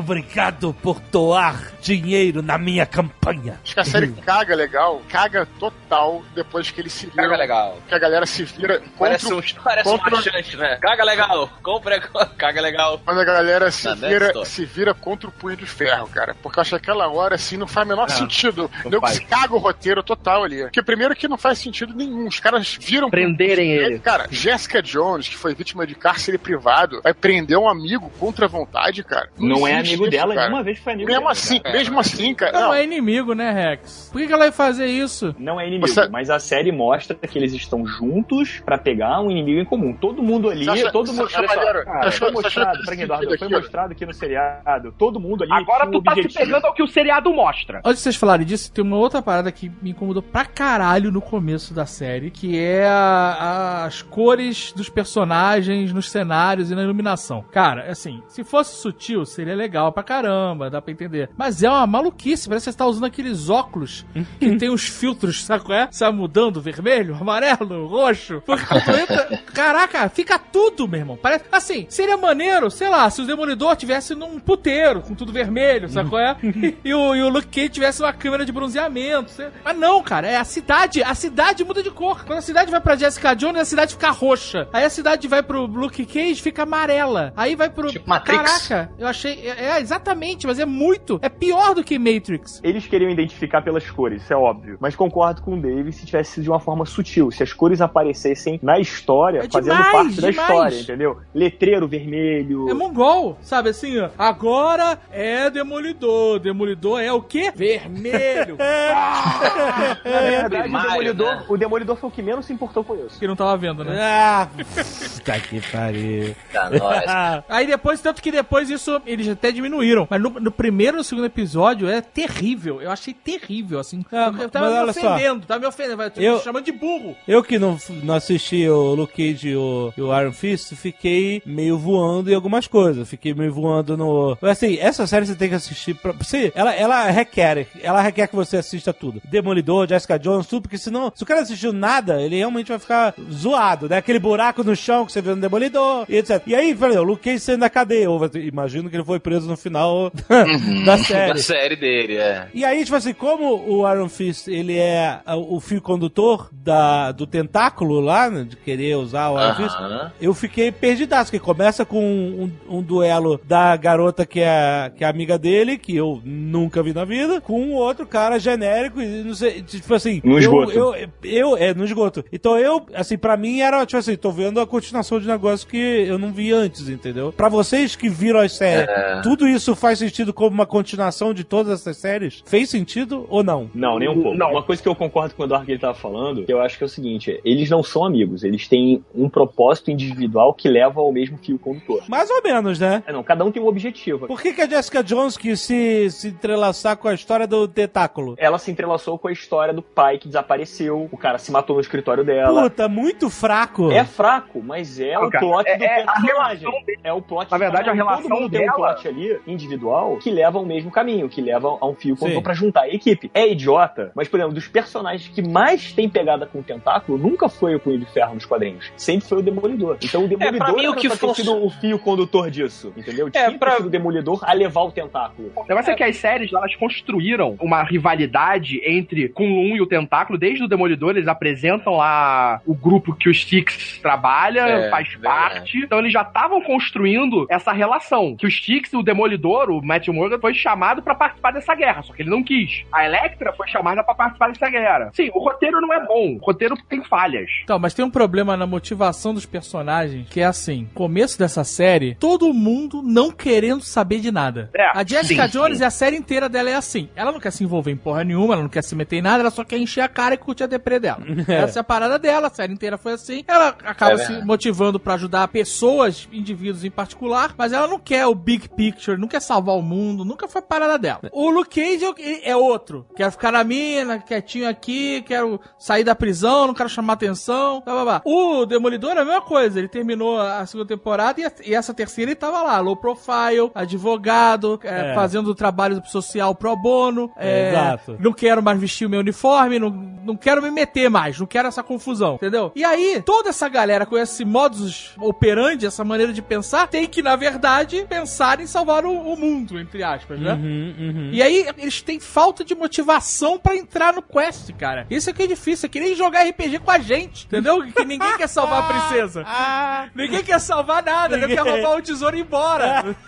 Obrigado 0.00 0.74
por 0.82 1.00
doar 1.00 1.72
dinheiro 1.80 2.42
na 2.42 2.58
minha 2.58 2.84
campanha. 2.84 3.58
Acho 3.64 3.74
que 3.74 3.80
a 3.80 3.84
série 3.84 4.08
caga 4.08 4.54
legal, 4.54 5.02
caga 5.08 5.46
total 5.58 6.22
depois 6.34 6.70
que 6.70 6.80
eles 6.80 6.92
se 6.92 7.06
viram. 7.06 7.24
Caga 7.24 7.36
legal. 7.36 7.78
Que 7.88 7.94
a 7.94 7.98
galera 7.98 8.26
se 8.26 8.44
vira 8.44 8.78
contra 8.78 8.96
Parece 8.98 9.32
um, 9.32 9.40
parece 9.62 9.88
um 9.88 9.98
contra- 9.98 10.18
achante, 10.18 10.56
né? 10.56 10.76
Caga 10.80 11.04
legal. 11.04 11.48
Compra, 11.62 12.00
caga 12.36 12.60
legal. 12.60 13.00
Quando 13.04 13.20
a 13.20 13.24
galera 13.24 13.70
se 13.70 13.86
Na 13.86 13.94
Death 13.94 14.10
vira, 14.10 14.44
se 14.44 14.64
vira 14.64 14.94
contra 14.94 15.28
o 15.28 15.32
punho 15.32 15.56
de 15.56 15.66
ferro, 15.66 16.08
cara. 16.08 16.34
Porque 16.42 16.58
eu 16.58 16.60
acho 16.62 16.70
que 16.70 16.76
aquela 16.76 17.08
hora, 17.08 17.34
assim, 17.36 17.56
não 17.56 17.66
faz 17.66 17.86
o 17.86 17.88
menor 17.88 18.10
sentido. 18.10 18.70
não 18.84 18.90
Nego 18.90 19.00
faz. 19.06 19.16
se 19.16 19.24
caga 19.24 19.54
o 19.54 19.58
roteiro 19.58 20.02
total 20.02 20.44
ali. 20.44 20.62
Porque 20.62 20.82
primeiro 20.82 21.14
que 21.16 21.26
não 21.28 21.38
faz 21.38 21.58
sentido 21.58 21.94
nenhum. 21.94 22.26
Os 22.26 22.38
caras 22.40 22.76
viram... 22.80 23.08
Prenderem 23.10 23.70
ele. 23.72 23.98
Cara, 23.98 24.26
Jessica 24.30 24.82
Jones, 24.82 25.28
que 25.28 25.36
foi 25.36 25.54
vítima 25.54 25.86
de 25.86 25.94
cárcere 25.94 26.36
privado, 26.38 27.00
vai 27.02 27.14
prender 27.14 27.56
um 27.58 27.68
amigo 27.68 28.10
contra 28.18 28.46
a 28.46 28.48
vontade, 28.48 29.02
cara. 29.02 29.30
Não 29.38 29.66
é 29.66 29.72
existe 29.80 29.85
amigo 29.88 30.02
isso, 30.04 30.10
dela, 30.10 30.34
cara. 30.34 30.46
nenhuma 30.48 30.62
vez 30.62 30.78
foi 30.78 30.92
amigo 30.92 31.06
Mesmo 31.08 31.20
dela. 31.22 31.32
assim, 31.32 31.60
cara. 31.60 31.76
mesmo 31.76 32.00
assim, 32.00 32.34
cara. 32.34 32.52
Não, 32.52 32.60
Não, 32.68 32.74
é 32.74 32.84
inimigo, 32.84 33.34
né, 33.34 33.50
Rex? 33.52 34.08
Por 34.12 34.20
que, 34.20 34.26
que 34.26 34.32
ela 34.32 34.46
ia 34.46 34.52
fazer 34.52 34.86
isso? 34.86 35.34
Não 35.38 35.60
é 35.60 35.66
inimigo, 35.66 35.88
Você- 35.88 36.08
mas 36.08 36.30
a 36.30 36.38
série 36.38 36.72
mostra 36.72 37.16
que 37.16 37.38
eles 37.38 37.52
estão 37.52 37.86
juntos 37.86 38.60
pra 38.64 38.78
pegar 38.78 39.20
um 39.20 39.30
inimigo 39.30 39.60
em 39.60 39.64
comum. 39.64 39.92
Todo 39.92 40.22
mundo 40.22 40.48
ali, 40.50 40.68
acha- 40.68 40.90
todo 40.92 41.12
mundo. 41.12 41.24
acha 41.26 41.42
cara, 41.42 41.84
achou- 42.06 42.32
foi 42.32 42.42
mostrado, 42.42 42.78
pra 42.84 42.94
Eduardo, 42.94 43.38
foi 43.38 43.48
mostrado 43.48 43.92
aqui 43.92 44.06
no 44.06 44.12
seriado. 44.14 44.92
Todo 44.98 45.20
mundo 45.20 45.42
ali. 45.44 45.52
Agora 45.52 45.86
tu 45.90 46.02
tá 46.02 46.12
se 46.14 46.20
objetivo. 46.20 46.44
pegando 46.44 46.64
ao 46.66 46.74
que 46.74 46.82
o 46.82 46.86
seriado 46.88 47.32
mostra. 47.32 47.78
Antes 47.84 47.98
de 47.98 48.02
vocês 48.04 48.16
falarem 48.16 48.46
disso, 48.46 48.72
tem 48.72 48.82
uma 48.84 48.96
outra 48.96 49.20
parada 49.22 49.50
que 49.52 49.70
me 49.82 49.90
incomodou 49.90 50.22
pra 50.22 50.44
caralho 50.44 51.10
no 51.12 51.20
começo 51.20 51.72
da 51.74 51.86
série, 51.86 52.30
que 52.30 52.58
é 52.58 52.86
a- 52.88 53.84
as 53.86 54.02
cores 54.02 54.72
dos 54.72 54.88
personagens 54.88 55.92
nos 55.92 56.10
cenários 56.10 56.70
e 56.70 56.74
na 56.74 56.82
iluminação. 56.82 57.44
Cara, 57.52 57.90
assim, 57.90 58.22
se 58.28 58.42
fosse 58.44 58.76
sutil, 58.80 59.24
seria 59.24 59.54
legal 59.54 59.75
pra 59.92 60.02
caramba, 60.02 60.70
dá 60.70 60.80
pra 60.82 60.92
entender. 60.92 61.30
Mas 61.36 61.62
é 61.62 61.68
uma 61.68 61.86
maluquice, 61.86 62.48
parece 62.48 62.64
que 62.66 62.72
você 62.72 62.78
tá 62.78 62.86
usando 62.86 63.04
aqueles 63.04 63.48
óculos 63.48 64.04
que 64.38 64.56
tem 64.56 64.70
os 64.70 64.84
filtros, 64.86 65.44
sabe 65.44 65.64
qual 65.64 65.78
é? 65.78 65.88
Sai 65.90 66.10
mudando, 66.12 66.60
vermelho, 66.60 67.16
amarelo, 67.20 67.86
roxo. 67.86 68.42
Porque 68.44 68.64
entra- 68.90 69.40
Caraca, 69.52 70.08
fica 70.08 70.38
tudo, 70.38 70.86
meu 70.88 71.00
irmão. 71.00 71.18
Parece, 71.20 71.44
assim, 71.50 71.86
seria 71.88 72.16
maneiro, 72.16 72.70
sei 72.70 72.88
lá, 72.88 73.08
se 73.10 73.20
o 73.22 73.26
Demolidor 73.26 73.74
tivesse 73.76 74.14
num 74.14 74.38
puteiro, 74.38 75.00
com 75.02 75.14
tudo 75.14 75.32
vermelho, 75.32 75.88
sabe 75.88 76.08
qual 76.10 76.20
é? 76.22 76.36
E 76.84 76.94
o, 76.94 77.14
e 77.14 77.22
o 77.22 77.28
Luke 77.28 77.48
Cage 77.48 77.68
tivesse 77.70 78.00
uma 78.02 78.12
câmera 78.12 78.44
de 78.44 78.52
bronzeamento. 78.52 79.30
sei- 79.30 79.48
Mas 79.64 79.76
não, 79.76 80.02
cara, 80.02 80.26
é 80.28 80.36
a 80.36 80.44
cidade, 80.44 81.02
a 81.02 81.14
cidade 81.14 81.64
muda 81.64 81.82
de 81.82 81.90
cor. 81.90 82.24
Quando 82.24 82.38
a 82.38 82.42
cidade 82.42 82.70
vai 82.70 82.80
pra 82.80 82.96
Jessica 82.96 83.34
Jones, 83.34 83.60
a 83.60 83.64
cidade 83.64 83.92
fica 83.94 84.10
roxa. 84.10 84.68
Aí 84.72 84.84
a 84.84 84.90
cidade 84.90 85.26
vai 85.28 85.42
pro 85.42 85.66
Luke 85.66 86.04
Cage, 86.06 86.40
fica 86.42 86.62
amarela. 86.62 87.32
Aí 87.36 87.56
vai 87.56 87.68
pro... 87.70 87.88
Tipo 87.90 88.08
Matrix. 88.08 88.42
Caraca, 88.68 88.90
eu 88.98 89.06
achei... 89.06 89.48
É, 89.56 89.76
é, 89.76 89.80
exatamente, 89.80 90.46
mas 90.46 90.58
é 90.58 90.64
muito... 90.64 91.18
É 91.22 91.28
pior 91.28 91.74
do 91.74 91.82
que 91.82 91.98
Matrix. 91.98 92.60
Eles 92.62 92.86
queriam 92.86 93.10
identificar 93.10 93.62
pelas 93.62 93.88
cores, 93.90 94.22
isso 94.22 94.32
é 94.32 94.36
óbvio. 94.36 94.76
Mas 94.80 94.94
concordo 94.96 95.42
com 95.42 95.54
o 95.54 95.60
Dave 95.60 95.92
se 95.92 96.04
tivesse 96.06 96.32
sido 96.32 96.44
de 96.44 96.50
uma 96.50 96.60
forma 96.60 96.84
sutil. 96.86 97.30
Se 97.30 97.42
as 97.42 97.52
cores 97.52 97.80
aparecessem 97.80 98.58
na 98.62 98.78
história, 98.78 99.40
É 99.40 99.48
fazendo 99.50 99.74
demais, 99.76 99.92
parte 99.92 100.20
da 100.20 100.30
demais. 100.30 100.48
história, 100.50 100.80
entendeu? 100.80 101.18
Letreiro 101.34 101.88
vermelho. 101.88 102.68
É 102.68 102.74
mongol, 102.74 103.38
sabe 103.40 103.70
assim, 103.70 103.98
ó. 103.98 104.10
Agora 104.18 104.98
é 105.10 105.50
demolidor. 105.50 106.38
Demolidor 106.38 107.00
é 107.00 107.12
o 107.12 107.22
quê? 107.22 107.52
Vermelho. 107.54 108.56
Ah, 108.60 109.96
Na 110.04 110.20
verdade, 110.20 110.68
o 110.68 110.82
Demolidor, 110.82 111.34
né? 111.36 111.44
o 111.48 111.56
Demolidor 111.56 111.96
foi 111.96 112.08
o 112.08 112.12
que 112.12 112.22
menos 112.22 112.46
se 112.46 112.52
importou 112.52 112.84
com 112.84 112.94
isso. 113.06 113.18
que 113.18 113.26
não 113.26 113.36
tava 113.36 113.56
vendo, 113.56 113.84
né? 113.84 113.96
Ah, 114.00 114.48
tá 115.24 115.38
que 115.40 115.60
pariu. 115.70 116.34
Tá, 116.52 116.70
nós. 116.70 117.44
Aí 117.48 117.66
depois, 117.66 118.00
tanto 118.00 118.22
que 118.22 118.30
depois 118.30 118.70
isso 118.70 119.00
eles 119.06 119.28
até 119.28 119.45
diminuíram. 119.52 120.06
Mas 120.10 120.20
no, 120.20 120.30
no 120.30 120.50
primeiro 120.50 120.96
e 120.96 120.98
no 120.98 121.04
segundo 121.04 121.24
episódio 121.26 121.88
é 121.88 122.00
terrível. 122.00 122.80
Eu 122.80 122.90
achei 122.90 123.12
terrível, 123.14 123.78
assim. 123.78 124.04
Ah, 124.12 124.32
eu 124.40 124.48
tava 124.48 124.68
me 124.70 124.74
olha 124.74 124.92
só. 124.92 125.00
ofendendo, 125.14 125.46
tava 125.46 125.60
me 125.60 125.66
ofendendo. 125.66 125.96
vai, 125.96 126.12
Eu- 126.16 126.36
Me 126.36 126.40
chamando 126.42 126.64
de 126.64 126.72
burro. 126.72 127.16
eu 127.26 127.42
que 127.42 127.58
não, 127.58 127.78
não 128.02 128.14
assisti 128.14 128.68
o 128.68 128.94
Luke 128.94 129.12
Cage 129.14 129.48
e 129.50 129.56
o, 129.56 129.92
e 129.96 130.02
o 130.02 130.18
Iron 130.20 130.32
Fist, 130.32 130.74
fiquei 130.74 131.42
meio 131.46 131.78
voando 131.78 132.30
em 132.30 132.34
algumas 132.34 132.66
coisas. 132.66 133.08
Fiquei 133.08 133.34
meio 133.34 133.52
voando 133.52 133.96
no. 133.96 134.36
Assim, 134.42 134.76
essa 134.78 135.06
série 135.06 135.26
você 135.26 135.34
tem 135.34 135.48
que 135.48 135.54
assistir. 135.54 135.94
Pra, 135.94 136.12
você, 136.12 136.52
ela, 136.54 136.74
ela 136.74 137.04
requer, 137.10 137.66
ela 137.82 138.00
requer 138.00 138.26
que 138.28 138.36
você 138.36 138.56
assista 138.56 138.92
tudo. 138.92 139.20
Demolidor, 139.24 139.88
Jessica 139.88 140.18
Jones, 140.18 140.46
tudo, 140.46 140.62
porque 140.62 140.78
senão, 140.78 141.12
se 141.14 141.22
o 141.22 141.26
cara 141.26 141.40
assistiu 141.42 141.72
nada, 141.72 142.20
ele 142.20 142.36
realmente 142.36 142.68
vai 142.68 142.78
ficar 142.78 143.14
zoado, 143.32 143.88
né? 143.88 143.96
Aquele 143.98 144.18
buraco 144.18 144.62
no 144.64 144.74
chão 144.74 145.04
que 145.06 145.12
você 145.12 145.20
vê 145.20 145.30
no 145.34 145.40
Demolidor 145.40 146.06
e 146.08 146.16
etc. 146.16 146.42
E 146.46 146.54
aí, 146.54 146.74
falei, 146.74 146.96
o 146.98 147.02
Luke 147.02 147.22
Cage 147.24 147.40
saindo 147.40 147.60
da 147.60 147.70
cadeia. 147.70 148.10
Ou, 148.10 148.20
imagino 148.34 148.88
que 148.88 148.96
ele 148.96 149.04
foi 149.04 149.18
preso 149.20 149.35
preso 149.36 149.48
no 149.48 149.56
final 149.56 150.10
da 150.84 150.98
série. 150.98 151.34
Da 151.34 151.38
série 151.38 151.76
dele, 151.76 152.16
é. 152.16 152.48
E 152.54 152.64
aí, 152.64 152.84
tipo 152.84 152.96
assim, 152.96 153.12
como 153.12 153.54
o 153.68 153.90
Iron 153.90 154.08
Fist, 154.08 154.48
ele 154.48 154.76
é 154.78 155.20
ah, 155.24 155.36
o 155.36 155.60
fio 155.60 155.80
condutor 155.80 156.48
da, 156.52 157.12
do 157.12 157.26
tentáculo 157.26 158.00
lá, 158.00 158.30
né, 158.30 158.44
de 158.48 158.56
querer 158.56 158.96
usar 158.96 159.30
o 159.30 159.38
Iron 159.38 159.54
Fist, 159.54 159.76
eu 160.20 160.32
fiquei 160.34 160.72
perdidaço, 160.72 161.30
que 161.30 161.38
começa 161.38 161.84
com 161.84 162.02
um, 162.02 162.50
um 162.78 162.82
duelo 162.82 163.40
da 163.44 163.76
garota 163.76 164.24
que 164.24 164.40
é, 164.40 164.90
que 164.96 165.04
é 165.04 165.06
amiga 165.08 165.38
dele, 165.38 165.76
que 165.78 165.94
eu 165.94 166.20
nunca 166.24 166.82
vi 166.82 166.92
na 166.92 167.04
vida, 167.04 167.40
com 167.40 167.60
um 167.60 167.74
outro 167.74 168.06
cara 168.06 168.38
genérico, 168.38 169.00
e 169.00 169.22
não 169.22 169.34
sei, 169.34 169.62
tipo 169.62 169.92
assim... 169.94 170.20
No 170.24 170.32
eu- 170.34 170.38
esgoto. 170.38 170.72
Eu, 170.72 170.94
eu, 171.22 171.56
é, 171.56 171.74
no 171.74 171.84
esgoto. 171.84 172.24
Então 172.32 172.58
eu, 172.58 172.84
assim, 172.94 173.18
pra 173.18 173.36
mim 173.36 173.60
era, 173.60 173.84
tipo 173.84 173.98
assim, 173.98 174.16
tô 174.16 174.30
vendo 174.30 174.60
a 174.60 174.66
continuação 174.66 175.20
de 175.20 175.26
negócio 175.26 175.66
que 175.66 175.76
eu 175.76 176.18
não 176.18 176.32
vi 176.32 176.52
antes, 176.52 176.88
entendeu? 176.88 177.32
Pra 177.32 177.48
vocês 177.48 177.94
que 177.96 178.08
viram 178.08 178.40
as 178.40 178.52
séries, 178.52 178.88
É. 178.88 179.20
tudo 179.26 179.48
isso 179.48 179.74
faz 179.74 179.98
sentido 179.98 180.32
como 180.32 180.50
uma 180.54 180.64
continuação 180.66 181.34
de 181.34 181.42
todas 181.42 181.72
essas 181.80 181.96
séries? 181.96 182.44
Fez 182.46 182.70
sentido 182.70 183.26
ou 183.28 183.42
não? 183.42 183.68
Não, 183.74 183.98
nem 183.98 184.08
um 184.08 184.22
pouco. 184.22 184.38
Não. 184.38 184.52
Uma 184.52 184.62
coisa 184.62 184.80
que 184.80 184.88
eu 184.88 184.94
concordo 184.94 185.34
com 185.34 185.42
o 185.42 185.46
Eduardo 185.46 185.66
que 185.66 185.72
ele 185.72 185.80
tava 185.80 185.94
falando, 185.94 186.44
que 186.44 186.52
eu 186.52 186.60
acho 186.60 186.78
que 186.78 186.84
é 186.84 186.86
o 186.86 186.88
seguinte, 186.88 187.40
eles 187.44 187.68
não 187.68 187.82
são 187.82 188.04
amigos, 188.04 188.44
eles 188.44 188.68
têm 188.68 189.04
um 189.12 189.28
propósito 189.28 189.90
individual 189.90 190.54
que 190.54 190.68
leva 190.68 191.00
ao 191.00 191.10
mesmo 191.10 191.38
fio 191.38 191.58
condutor. 191.58 192.04
Mais 192.08 192.30
ou 192.30 192.40
menos, 192.40 192.78
né? 192.78 193.02
É, 193.04 193.12
não, 193.12 193.24
cada 193.24 193.44
um 193.44 193.50
tem 193.50 193.60
um 193.60 193.66
objetivo. 193.66 194.28
Por 194.28 194.40
que, 194.40 194.52
que 194.52 194.62
a 194.62 194.68
Jessica 194.68 195.02
Jones 195.02 195.36
quis 195.36 195.60
se, 195.60 196.08
se 196.08 196.28
entrelaçar 196.28 196.96
com 196.96 197.08
a 197.08 197.14
história 197.14 197.48
do 197.48 197.66
tentáculo? 197.66 198.36
Ela 198.38 198.58
se 198.58 198.70
entrelaçou 198.70 199.18
com 199.18 199.26
a 199.26 199.32
história 199.32 199.74
do 199.74 199.82
pai 199.82 200.18
que 200.18 200.28
desapareceu, 200.28 201.08
o 201.10 201.16
cara 201.16 201.38
se 201.38 201.50
matou 201.50 201.74
no 201.74 201.80
escritório 201.82 202.22
dela. 202.22 202.62
Puta, 202.62 202.88
muito 202.88 203.28
fraco. 203.28 203.90
É 203.90 204.04
fraco, 204.04 204.62
mas 204.62 205.00
é 205.00 205.14
Não, 205.14 205.26
o 205.26 205.30
cara, 205.30 205.44
plot 205.44 205.68
é- 205.68 205.76
do 205.78 205.84
é 205.84 206.02
a 206.04 206.12
personagem. 206.12 206.68
É 207.02 207.12
o 207.12 207.20
plot 207.20 207.50
Na 207.50 207.58
verdade, 207.58 207.90
a 207.90 207.92
relação 207.92 208.22
Todo 208.28 208.40
mundo 208.42 208.50
tem 208.50 208.60
um 208.60 208.64
dela- 208.66 208.76
ali, 209.16 209.38
individual, 209.46 210.18
que 210.18 210.30
leva 210.30 210.58
ao 210.58 210.64
mesmo 210.64 210.90
caminho, 210.90 211.28
que 211.28 211.40
leva 211.40 211.76
a 211.80 211.86
um 211.86 211.94
fio 211.94 212.16
condutor 212.16 212.42
pra 212.42 212.54
juntar 212.54 212.82
a 212.82 212.88
equipe. 212.88 213.30
É 213.34 213.50
idiota, 213.50 214.12
mas, 214.14 214.28
por 214.28 214.38
exemplo, 214.38 214.54
dos 214.54 214.68
personagens 214.68 215.28
que 215.28 215.42
mais 215.42 215.92
tem 215.92 216.08
pegada 216.08 216.46
com 216.46 216.58
o 216.60 216.62
tentáculo, 216.62 217.18
nunca 217.18 217.48
foi 217.48 217.74
o 217.74 217.80
Punho 217.80 217.98
de 217.98 218.06
Ferro 218.06 218.34
nos 218.34 218.44
quadrinhos. 218.44 218.90
Sempre 218.96 219.26
foi 219.28 219.38
o 219.38 219.42
Demolidor. 219.42 219.96
Então 220.02 220.24
o 220.24 220.28
Demolidor 220.28 220.58
pra 220.58 220.72
mim, 220.74 220.82
era 220.82 220.90
o 220.90 220.96
que 220.96 221.08
fosse- 221.10 221.42
sido 221.42 221.64
o 221.64 221.70
fio 221.70 221.98
condutor 221.98 222.50
disso, 222.50 222.92
entendeu? 222.96 223.30
Tinha 223.30 223.50
que 223.50 223.58
pra- 223.58 223.78
o 223.80 223.88
Demolidor 223.88 224.40
a 224.42 224.52
levar 224.52 224.82
o 224.82 224.90
tentáculo. 224.92 225.50
O 225.56 225.64
negócio 225.68 225.90
é 225.92 225.94
que 225.94 226.02
as 226.04 226.16
séries, 226.16 226.52
elas 226.52 226.74
construíram 226.76 227.56
uma 227.60 227.82
rivalidade 227.82 228.80
entre 228.84 229.28
Kunlun 229.28 229.76
e 229.76 229.80
o 229.80 229.86
Tentáculo. 229.86 230.38
Desde 230.38 230.64
o 230.64 230.68
Demolidor, 230.68 231.10
eles 231.16 231.28
apresentam 231.28 231.94
lá 231.96 232.60
o 232.66 232.74
grupo 232.74 233.14
que 233.14 233.28
o 233.28 233.32
Styx 233.32 233.98
trabalha, 234.02 234.60
É, 234.60 234.90
faz 234.90 235.14
parte. 235.16 235.78
Então 235.78 235.98
eles 235.98 236.12
já 236.12 236.22
estavam 236.22 236.60
construindo 236.60 237.46
essa 237.48 237.72
relação. 237.72 238.36
Que 238.36 238.46
o 238.46 238.48
Styx, 238.48 238.92
o 238.94 239.02
Demolidor, 239.06 239.70
o 239.70 239.80
Matt 239.82 240.08
Morgan, 240.08 240.38
foi 240.38 240.52
chamado 240.52 241.02
pra 241.02 241.14
participar 241.14 241.52
dessa 241.52 241.74
guerra, 241.74 242.02
só 242.02 242.12
que 242.12 242.22
ele 242.22 242.30
não 242.30 242.42
quis. 242.42 242.84
A 242.92 243.06
Electra 243.06 243.52
foi 243.52 243.66
chamada 243.68 244.02
pra 244.04 244.14
participar 244.14 244.48
dessa 244.48 244.68
guerra. 244.68 245.10
Sim, 245.14 245.30
o 245.32 245.38
roteiro 245.38 245.80
não 245.80 245.92
é 245.92 246.04
bom. 246.04 246.36
O 246.40 246.44
roteiro 246.44 246.76
tem 246.88 247.02
falhas. 247.04 247.48
Então, 247.64 247.78
mas 247.78 247.94
tem 247.94 248.04
um 248.04 248.10
problema 248.10 248.56
na 248.56 248.66
motivação 248.66 249.32
dos 249.32 249.46
personagens, 249.46 250.28
que 250.28 250.40
é 250.40 250.44
assim, 250.44 250.88
começo 250.94 251.38
dessa 251.38 251.64
série, 251.64 252.14
todo 252.16 252.52
mundo 252.52 253.02
não 253.02 253.30
querendo 253.30 253.82
saber 253.82 254.20
de 254.20 254.30
nada. 254.30 254.70
É, 254.74 254.86
a 254.98 255.04
Jessica 255.04 255.46
sim, 255.48 255.58
Jones, 255.58 255.78
sim. 255.78 255.84
a 255.84 255.90
série 255.90 256.16
inteira 256.16 256.48
dela 256.48 256.70
é 256.70 256.74
assim. 256.74 257.08
Ela 257.14 257.32
não 257.32 257.40
quer 257.40 257.52
se 257.52 257.62
envolver 257.64 257.92
em 257.92 257.96
porra 257.96 258.24
nenhuma, 258.24 258.54
ela 258.54 258.62
não 258.62 258.68
quer 258.68 258.82
se 258.82 258.94
meter 258.94 259.16
em 259.16 259.22
nada, 259.22 259.40
ela 259.40 259.50
só 259.50 259.64
quer 259.64 259.78
encher 259.78 260.00
a 260.00 260.08
cara 260.08 260.34
e 260.34 260.38
curtir 260.38 260.64
a 260.64 260.66
deprê 260.66 260.98
dela. 260.98 261.20
Essa 261.48 261.78
é 261.78 261.80
a 261.80 261.84
parada 261.84 262.18
dela, 262.18 262.48
a 262.48 262.50
série 262.50 262.72
inteira 262.72 262.98
foi 262.98 263.12
assim. 263.12 263.44
Ela 263.46 263.68
acaba 263.84 264.14
É 264.14 264.18
se 264.18 264.44
motivando 264.44 264.98
pra 264.98 265.14
ajudar 265.14 265.46
pessoas, 265.48 266.28
indivíduos 266.32 266.84
em 266.84 266.90
particular, 266.90 267.54
mas 267.56 267.72
ela 267.72 267.86
não 267.86 267.98
quer 267.98 268.26
o 268.26 268.34
big 268.34 268.68
picture, 268.70 268.95
não 269.18 269.28
quer 269.28 269.40
salvar 269.40 269.76
o 269.76 269.82
mundo, 269.82 270.24
nunca 270.24 270.48
foi 270.48 270.62
parada 270.62 270.98
dela. 270.98 271.20
O 271.32 271.50
Luke 271.50 271.80
Cage 271.80 272.04
é- 272.18 272.50
é 272.50 272.56
outro. 272.56 273.06
Quero 273.16 273.30
ficar 273.32 273.52
na 273.52 273.62
mina, 273.64 274.18
quietinho 274.18 274.68
aqui, 274.68 275.22
quero 275.22 275.60
sair 275.78 276.04
da 276.04 276.14
prisão, 276.14 276.66
não 276.66 276.74
quero 276.74 276.88
chamar 276.88 277.14
atenção, 277.14 277.82
blá, 277.84 277.94
blá, 277.94 278.04
blá. 278.04 278.22
O 278.24 278.64
Demolidor 278.66 279.12
é 279.16 279.20
a 279.20 279.24
mesma 279.24 279.40
coisa, 279.42 279.78
ele 279.78 279.88
terminou 279.88 280.38
a 280.40 280.64
segunda 280.66 280.88
temporada 280.88 281.40
e, 281.40 281.70
e 281.70 281.74
essa 281.74 281.92
terceira 281.94 282.30
ele 282.30 282.36
tava 282.36 282.62
lá, 282.62 282.78
low 282.80 282.96
profile, 282.96 283.70
advogado, 283.74 284.78
é, 284.84 285.12
É. 285.12 285.14
fazendo 285.14 285.48
o 285.50 285.54
trabalho 285.54 286.02
social 286.06 286.54
pro 286.54 286.76
bono, 286.76 287.30
é, 287.36 287.70
Exato. 287.70 288.16
não 288.20 288.32
quero 288.32 288.62
mais 288.62 288.78
vestir 288.78 289.06
o 289.06 289.10
meu 289.10 289.20
uniforme, 289.20 289.78
não, 289.78 289.90
não 289.90 290.36
quero 290.36 290.62
me 290.62 290.70
meter 290.70 291.08
mais, 291.10 291.38
não 291.38 291.46
quero 291.46 291.68
essa 291.68 291.82
confusão, 291.82 292.34
entendeu? 292.36 292.72
E 292.74 292.84
aí, 292.84 293.22
toda 293.24 293.48
essa 293.50 293.68
galera 293.68 294.06
com 294.06 294.16
esse 294.16 294.44
modus 294.44 295.12
operandi, 295.18 295.86
essa 295.86 296.04
maneira 296.04 296.32
de 296.32 296.42
pensar, 296.42 296.86
tem 296.88 297.06
que, 297.06 297.22
na 297.22 297.36
verdade, 297.36 298.06
pensar 298.08 298.60
em 298.60 298.66
salvar 298.66 298.85
o, 299.08 299.32
o 299.32 299.36
mundo, 299.36 299.78
entre 299.78 300.02
aspas, 300.02 300.38
né? 300.38 300.52
Uhum, 300.52 300.94
uhum. 300.98 301.30
E 301.32 301.42
aí, 301.42 301.66
eles 301.78 302.00
têm 302.02 302.20
falta 302.20 302.64
de 302.64 302.74
motivação 302.74 303.58
pra 303.58 303.76
entrar 303.76 304.12
no 304.12 304.22
quest, 304.22 304.72
cara. 304.72 305.06
Isso 305.10 305.30
aqui 305.30 305.42
é 305.42 305.46
difícil, 305.46 305.86
é 305.86 305.90
que 305.90 306.00
nem 306.00 306.14
jogar 306.14 306.44
RPG 306.44 306.78
com 306.80 306.90
a 306.90 306.98
gente, 306.98 307.46
entendeu? 307.46 307.82
Que 307.92 308.04
ninguém 308.04 308.36
quer 308.36 308.48
salvar 308.48 308.82
a 308.82 308.86
princesa. 309.08 309.44
Ah, 309.46 310.08
Ninguém 310.14 310.42
quer 310.42 310.58
salvar 310.60 311.02
nada, 311.02 311.36
ninguém 311.36 311.56
quer 311.56 311.62
roubar 311.62 311.98
o 311.98 312.02
tesouro 312.02 312.36
e 312.36 312.40
ir 312.40 312.42
embora. 312.42 313.04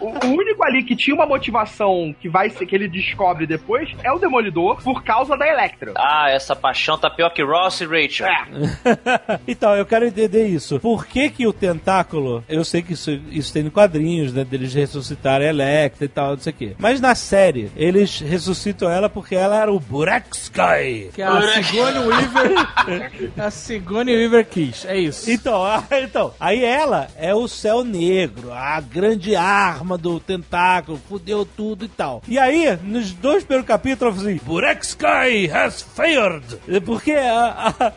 O, 0.00 0.26
o 0.26 0.30
único 0.36 0.64
ali 0.64 0.82
que 0.82 0.96
tinha 0.96 1.14
uma 1.14 1.26
motivação 1.26 2.14
que 2.20 2.28
vai 2.28 2.50
ser 2.50 2.66
que 2.66 2.74
ele 2.74 2.88
descobre 2.88 3.46
depois 3.46 3.88
é 4.02 4.10
o 4.12 4.18
Demolidor 4.18 4.82
por 4.82 5.02
causa 5.04 5.36
da 5.36 5.46
Electra. 5.46 5.92
Ah, 5.96 6.28
essa 6.30 6.54
paixão 6.54 6.98
tá 6.98 7.08
pior 7.08 7.30
que 7.30 7.42
Ross 7.42 7.80
e 7.80 7.86
Rachel. 7.86 8.26
É. 8.26 8.46
então, 9.46 9.74
eu 9.76 9.86
quero 9.86 10.06
entender 10.06 10.46
isso. 10.46 10.80
Por 10.80 11.06
que 11.06 11.30
que 11.30 11.46
o 11.46 11.52
tentáculo... 11.52 12.44
Eu 12.48 12.64
sei 12.64 12.82
que 12.82 12.92
isso, 12.92 13.10
isso 13.30 13.52
tem 13.52 13.62
no 13.62 13.70
quadrinhos, 13.70 14.32
né? 14.36 14.44
Deles 14.44 14.72
ressuscitarem 14.74 15.46
a 15.46 15.50
Electra 15.50 16.04
e 16.04 16.08
tal, 16.08 16.30
não 16.32 16.38
sei 16.38 16.52
o 16.52 16.56
quê. 16.56 16.72
Mas 16.78 17.00
na 17.00 17.14
série, 17.14 17.70
eles 17.76 18.20
ressuscitam 18.20 18.90
ela 18.90 19.08
porque 19.08 19.34
ela 19.34 19.60
era 19.60 19.72
o 19.72 19.80
Buraksky. 19.80 21.10
Que 21.14 21.22
a 21.22 21.40
Sigourney 21.62 22.06
Weaver. 22.06 23.32
a 23.38 23.50
Sigourney 23.50 24.14
Weaver 24.16 24.46
quis. 24.46 24.84
É 24.84 24.96
isso. 24.98 25.30
Então, 25.30 25.62
ah, 25.64 25.82
então, 25.92 26.32
aí 26.38 26.64
ela 26.64 27.08
é 27.16 27.34
o 27.34 27.48
céu 27.48 27.82
negro, 27.84 28.52
a 28.52 28.80
grande 28.80 29.34
arma 29.34 29.96
do 29.98 30.20
tentáculo, 30.20 31.00
fudeu 31.08 31.44
tudo 31.44 31.84
e 31.84 31.88
tal. 31.88 32.22
E 32.28 32.38
aí, 32.38 32.76
nos 32.82 33.12
dois 33.12 33.42
primeiros 33.44 33.66
capítulos, 33.66 34.18
assim, 34.20 34.40
Buraksky 34.44 35.50
has 35.52 35.82
failed. 35.82 36.44
Porque 36.84 37.12
a- 37.12 37.74
a- 37.80 37.92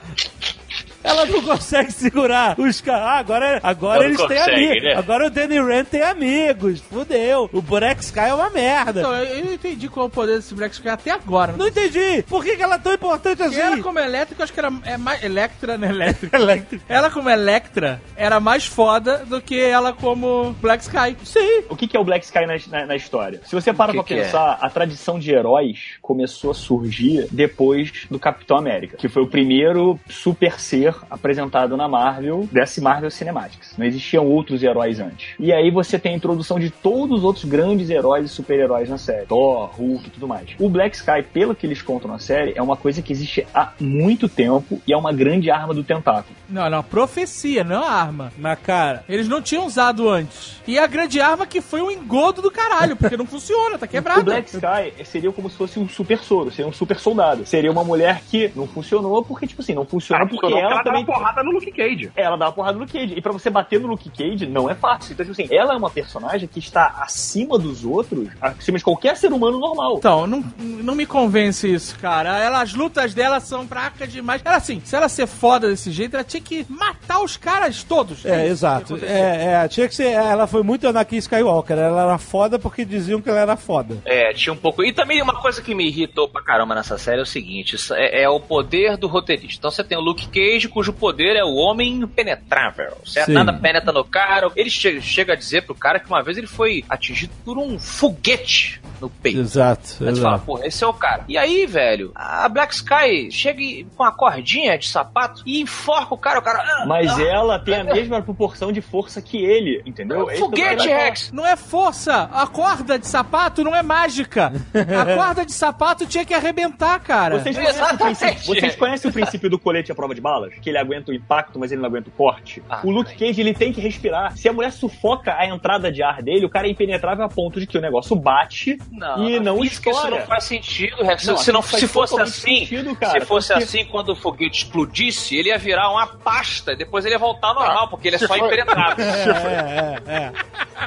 ela 1.04 1.26
não 1.26 1.42
consegue 1.42 1.92
segurar 1.92 2.60
os 2.60 2.82
caras. 2.82 3.04
Ah, 3.04 3.18
agora, 3.20 3.60
agora 3.64 4.06
eles 4.06 4.18
não 4.18 4.28
têm 4.28 4.38
consegue, 4.38 4.66
amigos. 4.66 4.84
né? 4.84 4.94
Agora 4.96 5.28
o 5.28 5.30
Danny 5.30 5.60
Rand 5.60 5.86
tem 5.86 6.02
amigos. 6.02 6.80
Fudeu. 6.82 7.50
O 7.54 7.62
Buraksky 7.62 8.20
é 8.20 8.34
uma 8.34 8.50
merda. 8.50 9.00
Então, 9.02 9.16
eu 9.16 9.40
eu 9.40 9.46
não 9.46 9.54
entendi 9.54 9.88
qual 9.88 10.06
é 10.06 10.08
o 10.08 10.12
poder 10.12 10.36
desse 10.38 10.54
Black 10.54 10.76
Sky 10.76 10.90
até 10.90 11.12
agora. 11.12 11.54
Não 11.54 11.68
entendi. 11.68 12.24
Por 12.28 12.44
que, 12.44 12.56
que 12.58 12.62
ela 12.64 12.76
é 12.76 12.80
tão 12.80 12.94
importante 12.94 13.42
assim? 13.42 13.60
Ela 13.60 13.78
como 13.82 14.00
elétrica, 14.00 14.42
eu 14.42 14.44
acho 14.44 14.54
que 14.54 14.60
era 14.60 14.72
é 14.86 14.98
mais. 14.98 15.24
Electra, 15.24 15.78
né? 15.78 15.90
Elétrica. 15.90 16.36
Elétrica. 16.38 16.84
Ela 16.90 17.10
como 17.10 17.30
Electra 17.30 18.02
era 18.16 18.40
mais 18.40 18.66
foda 18.66 19.20
do 19.26 19.42
que 19.42 19.60
ela 19.60 19.94
como 19.94 20.54
Black 20.62 20.84
Sky. 20.84 21.16
Sim. 21.24 21.64
O 21.70 21.76
que, 21.76 21.88
que 21.88 21.96
é 21.96 22.00
o 22.00 22.04
Black 22.04 22.26
Sky 22.26 22.46
na, 22.46 22.58
na- 22.80 22.86
na 22.88 22.96
história? 22.96 23.42
Se 23.46 23.56
você 23.56 23.72
para 23.74 23.92
que 23.92 23.98
pra 23.98 24.04
que 24.06 24.14
é? 24.16 24.24
pensar, 24.24 24.58
a 24.62 24.70
tradição 24.70 25.18
de 25.20 25.32
heróis 25.32 25.98
começou 26.02 26.52
a 26.52 26.54
surgir 26.54 27.28
depois 27.32 28.06
do 28.12 28.20
Capitão 28.20 28.58
América, 28.58 28.98
que 28.98 29.08
foi 29.08 29.24
o 29.24 29.28
primeiro 29.28 30.00
super 30.10 30.60
ser 30.60 30.89
apresentado 31.10 31.76
na 31.78 31.88
Marvel, 31.88 32.48
desse 32.52 32.82
Marvel 32.82 33.10
Cinematics. 33.12 33.76
Não 33.78 33.86
existiam 33.86 34.26
outros 34.26 34.64
heróis 34.64 35.00
antes. 35.00 35.36
E 35.40 35.52
aí 35.54 35.72
você 35.72 35.98
tem 35.98 36.14
a 36.14 36.16
introdução 36.16 36.60
de 36.60 36.70
todos 36.70 37.20
os 37.20 37.24
outros 37.24 37.46
grandes 37.46 37.90
heróis 37.90 38.26
e 38.26 38.30
super-heróis 38.30 38.90
na 38.90 38.98
série. 38.98 39.26
Thor, 39.26 39.70
Hulk 39.78 40.08
e 40.08 40.10
tudo 40.10 40.28
mais. 40.28 40.50
O 40.60 40.70
Black 40.70 40.96
Sky, 40.96 41.24
pelo 41.34 41.56
que 41.56 41.66
eles 41.66 41.82
contam 41.82 42.10
na 42.10 42.20
série, 42.20 42.54
é 42.56 42.62
uma 42.62 42.76
coisa 42.76 43.02
que 43.02 43.12
existe 43.12 43.46
há 43.54 43.74
muito 43.80 44.28
tempo 44.28 44.82
e 44.88 44.94
é 44.94 44.98
uma 44.98 45.14
grande 45.14 45.52
arma 45.52 45.74
do 45.74 45.84
tentáculo. 45.84 46.36
Não, 46.48 46.70
não, 46.70 46.84
profecia, 46.84 47.64
não 47.64 47.84
a 47.84 47.92
arma. 47.92 48.32
Mas, 48.38 48.60
cara, 48.60 49.04
Eles 49.08 49.28
não 49.28 49.42
tinham 49.42 49.66
usado 49.66 50.10
antes. 50.10 50.62
E 50.68 50.78
a 50.78 50.88
grande 50.88 51.20
arma 51.20 51.46
que 51.46 51.62
foi 51.62 51.82
um 51.82 51.92
engodo 51.92 52.42
do 52.42 52.52
caralho, 52.52 52.96
porque 52.96 53.18
não 53.18 53.26
funciona, 53.28 53.78
tá 53.78 53.88
quebrado. 53.88 54.22
O 54.22 54.24
Black 54.24 54.50
Sky 54.50 55.06
seria 55.06 55.32
como 55.32 55.50
se 55.50 55.58
fosse 55.58 55.80
um 55.80 55.88
super 55.88 56.20
soro, 56.20 56.52
seria 56.52 56.70
um 56.70 56.74
super 56.74 57.00
soldado. 57.00 57.46
Seria 57.46 57.72
uma 57.72 57.84
mulher 57.84 58.22
que 58.30 58.52
não 58.56 58.68
funcionou 58.68 59.24
porque, 59.24 59.48
tipo 59.48 59.62
assim, 59.62 59.74
não 59.74 59.86
funciona 59.86 60.20
Cara, 60.20 60.30
porque 60.30 60.48
funcionou 60.48 60.79
ela 60.80 60.84
também. 60.84 61.06
dá 61.06 61.12
uma 61.12 61.20
porrada 61.20 61.44
no 61.44 61.52
Luke 61.52 61.72
Cage. 61.72 62.12
Ela 62.16 62.38
dá 62.38 62.46
uma 62.46 62.52
porrada 62.52 62.74
no 62.74 62.82
Luke 62.82 62.94
Cage. 62.94 63.14
E 63.16 63.22
pra 63.22 63.32
você 63.32 63.50
bater 63.50 63.80
no 63.80 63.88
Luke 63.88 64.10
Cage 64.10 64.46
não 64.46 64.70
é 64.70 64.76
fácil. 64.76 65.14
Então, 65.14 65.26
tipo 65.26 65.42
assim, 65.42 65.54
ela 65.54 65.74
é 65.74 65.78
uma 65.78 65.90
personagem 65.90 66.48
que 66.48 66.60
está 66.60 66.96
acima 67.02 67.58
dos 67.58 67.84
outros, 67.84 68.30
acima 68.42 68.78
de 68.78 68.84
qualquer 68.84 69.18
ser 69.18 69.32
humano 69.32 69.60
normal. 69.60 69.98
Então, 69.98 70.28
não, 70.28 70.44
não 70.60 70.96
me 70.96 71.06
convence 71.06 71.72
isso, 71.72 71.98
cara. 72.00 72.38
Ela, 72.38 72.62
as 72.62 72.74
lutas 72.74 73.14
dela 73.14 73.40
são 73.40 73.68
fracas 73.68 74.12
demais. 74.12 74.42
Ela, 74.46 74.58
assim, 74.58 74.82
se 74.84 74.96
ela 74.96 75.10
ser 75.10 75.28
foda 75.28 75.68
desse 75.68 75.92
jeito, 75.92 76.16
ela 76.16 76.24
tinha 76.24 76.42
que 76.42 76.66
matar 76.70 77.22
os 77.22 77.36
caras 77.36 77.84
todos. 77.84 78.26
É, 78.26 78.46
isso 78.46 78.60
exato. 78.60 79.00
É, 79.04 79.64
é, 79.64 79.68
tinha 79.68 79.88
que 79.88 79.96
ser. 79.96 80.12
Ela 80.12 80.48
foi 80.48 80.64
muito 80.64 80.88
Anakin 80.88 81.18
Skywalker. 81.18 81.78
Ela 81.78 82.04
era 82.04 82.18
foda 82.18 82.60
porque 82.60 82.86
diziam 82.86 83.22
que 83.22 83.30
ela 83.30 83.40
era 83.40 83.56
foda. 83.56 83.98
É, 84.06 84.34
tinha 84.34 84.54
um 84.54 84.58
pouco. 84.58 84.84
E 84.84 84.94
também 84.94 85.22
uma 85.22 85.42
coisa 85.42 85.62
que 85.62 85.74
me 85.74 85.88
irritou 85.88 86.28
pra 86.28 86.42
caramba 86.42 86.76
nessa 86.76 86.98
série 86.98 87.20
é 87.20 87.24
o 87.24 87.26
seguinte: 87.26 87.76
é, 87.94 88.24
é 88.24 88.30
o 88.30 88.40
poder 88.40 88.98
do 88.98 89.08
roteirista. 89.08 89.60
Então 89.60 89.72
você 89.72 89.84
tem 89.84 89.98
o 89.98 90.02
Luke 90.02 90.28
Cage 90.28 90.68
cujo 90.70 90.94
poder 90.94 91.36
é 91.36 91.44
o 91.44 91.56
homem 91.56 91.94
impenetrável, 91.94 92.98
certo? 93.06 93.32
Nada 93.32 93.54
penetra 93.54 93.92
no 93.92 94.04
cara. 94.04 94.50
Ele 94.56 94.70
chega, 94.70 95.02
chega 95.02 95.34
a 95.34 95.36
dizer 95.36 95.64
pro 95.64 95.76
cara 95.76 96.00
que 96.00 96.08
uma 96.08 96.24
vez 96.24 96.38
ele 96.38 96.48
foi 96.48 96.84
atingido 96.90 97.34
por 97.44 97.58
um 97.58 97.80
foguete 97.80 98.82
no 99.02 99.10
peito. 99.10 99.40
Exato, 99.40 99.96
Aí 100.02 100.14
tu 100.14 100.22
fala, 100.22 100.36
exato. 100.36 100.46
porra, 100.46 100.68
esse 100.68 100.84
é 100.84 100.88
o 100.88 100.94
cara. 100.94 101.24
E 101.28 101.38
aí, 101.38 101.66
velho, 101.66 102.12
a 102.16 102.48
Black 102.50 102.74
Sky 102.74 103.32
chega 103.32 103.60
com 103.96 104.04
a 104.04 104.12
cordinha 104.12 104.78
de 104.78 104.88
sapato 104.88 105.42
e 105.46 105.62
enforca 105.62 106.14
o 106.14 106.18
cara. 106.18 106.40
O 106.40 106.42
cara. 106.42 106.60
ah, 106.60 106.86
Mas 106.86 107.18
ah, 107.18 107.24
ela 107.24 107.60
tem 107.60 107.76
a 107.76 107.84
mesma 107.84 108.22
proporção 108.22 108.72
de 108.72 108.82
força 108.82 109.22
que 109.22 109.38
ele, 109.38 109.82
entendeu? 109.86 110.30
É 110.30 110.34
tô 110.34 110.40
Foguete, 110.46 110.88
Rex! 110.88 111.32
Não 111.32 111.46
é 111.46 111.56
força! 111.56 112.30
A 112.34 112.46
corda 112.48 113.00
de 113.00 113.08
sapato 113.08 113.64
não 113.64 113.76
é 113.76 113.82
mágica! 113.82 114.52
A 114.74 115.06
corda 115.16 115.46
de 115.46 115.54
sapato 115.54 116.06
tinha 116.06 116.26
que 116.26 116.34
arrebentar, 116.34 117.00
cara. 117.00 117.40
Vocês 117.40 117.56
conhecem, 117.56 117.82
o 117.82 117.86
Exatamente. 117.86 118.20
princípio, 118.20 118.46
vocês 118.56 118.76
conhecem 118.76 119.10
o 119.10 119.14
princípio 119.14 119.50
do 119.50 119.60
colete 119.60 119.92
à 119.92 119.96
prova 119.96 120.14
de 120.14 120.22
balas? 120.22 120.54
Que 120.62 120.70
ele 120.70 120.78
aguenta 120.78 121.12
o 121.12 121.14
impacto, 121.14 121.58
mas 121.60 121.72
ele 121.72 121.82
não 121.82 121.88
aguenta 121.90 122.10
o 122.10 122.12
corte? 122.12 122.62
Ah, 122.70 122.82
o 122.84 122.92
Luke 122.92 123.16
Cage, 123.16 123.40
ele 123.42 123.54
tem 123.54 123.72
que 123.74 123.80
respirar. 123.82 124.36
Se 124.38 124.48
a 124.50 124.54
mulher 124.54 124.72
sufoca 124.72 125.36
a 125.36 125.46
entrada 125.48 125.92
de 125.92 126.04
ar 126.04 126.22
dele, 126.22 126.46
o 126.46 126.50
cara 126.50 126.68
é 126.68 126.70
impenetrável 126.72 127.24
a 127.26 127.30
ponto 127.30 127.60
de 127.60 127.66
que 127.68 127.78
o 127.78 127.82
negócio 127.82 128.16
bate 128.16 128.78
e 129.18 129.40
não 129.40 129.64
isso 129.64 129.82
que 129.82 129.90
isso 129.90 130.10
não 130.10 130.20
faz 130.22 130.44
sentido, 130.46 131.04
Rex. 131.04 131.26
Não, 131.26 131.38
se, 131.38 131.52
não, 131.52 131.62
se 131.62 131.88
fosse 131.88 132.20
assim, 132.22 132.60
sentido, 132.60 132.96
cara, 132.96 133.20
se 133.20 133.26
fosse 133.26 133.48
porque- 133.50 133.64
assim, 133.64 133.86
quando 133.86 134.10
o 134.10 134.16
foguete 134.16 134.64
explodisse, 134.64 135.36
ele 135.36 135.50
ia 135.50 135.58
virar 135.58 135.90
uma 135.92 136.06
pasta, 136.08 136.76
depois 136.76 137.06
ele 137.06 137.16
ia 137.16 137.20
voltar 137.20 137.48
ao 137.50 137.56
normal, 137.56 137.88
porque 137.88 138.08
ele 138.10 138.16
é 138.16 138.20
só 138.20 138.28
for- 138.28 138.38
impenetrável. 138.46 139.06
É, 139.10 140.02
é, 140.08 140.14
é. 140.16 140.32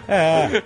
É. 0.09 0.63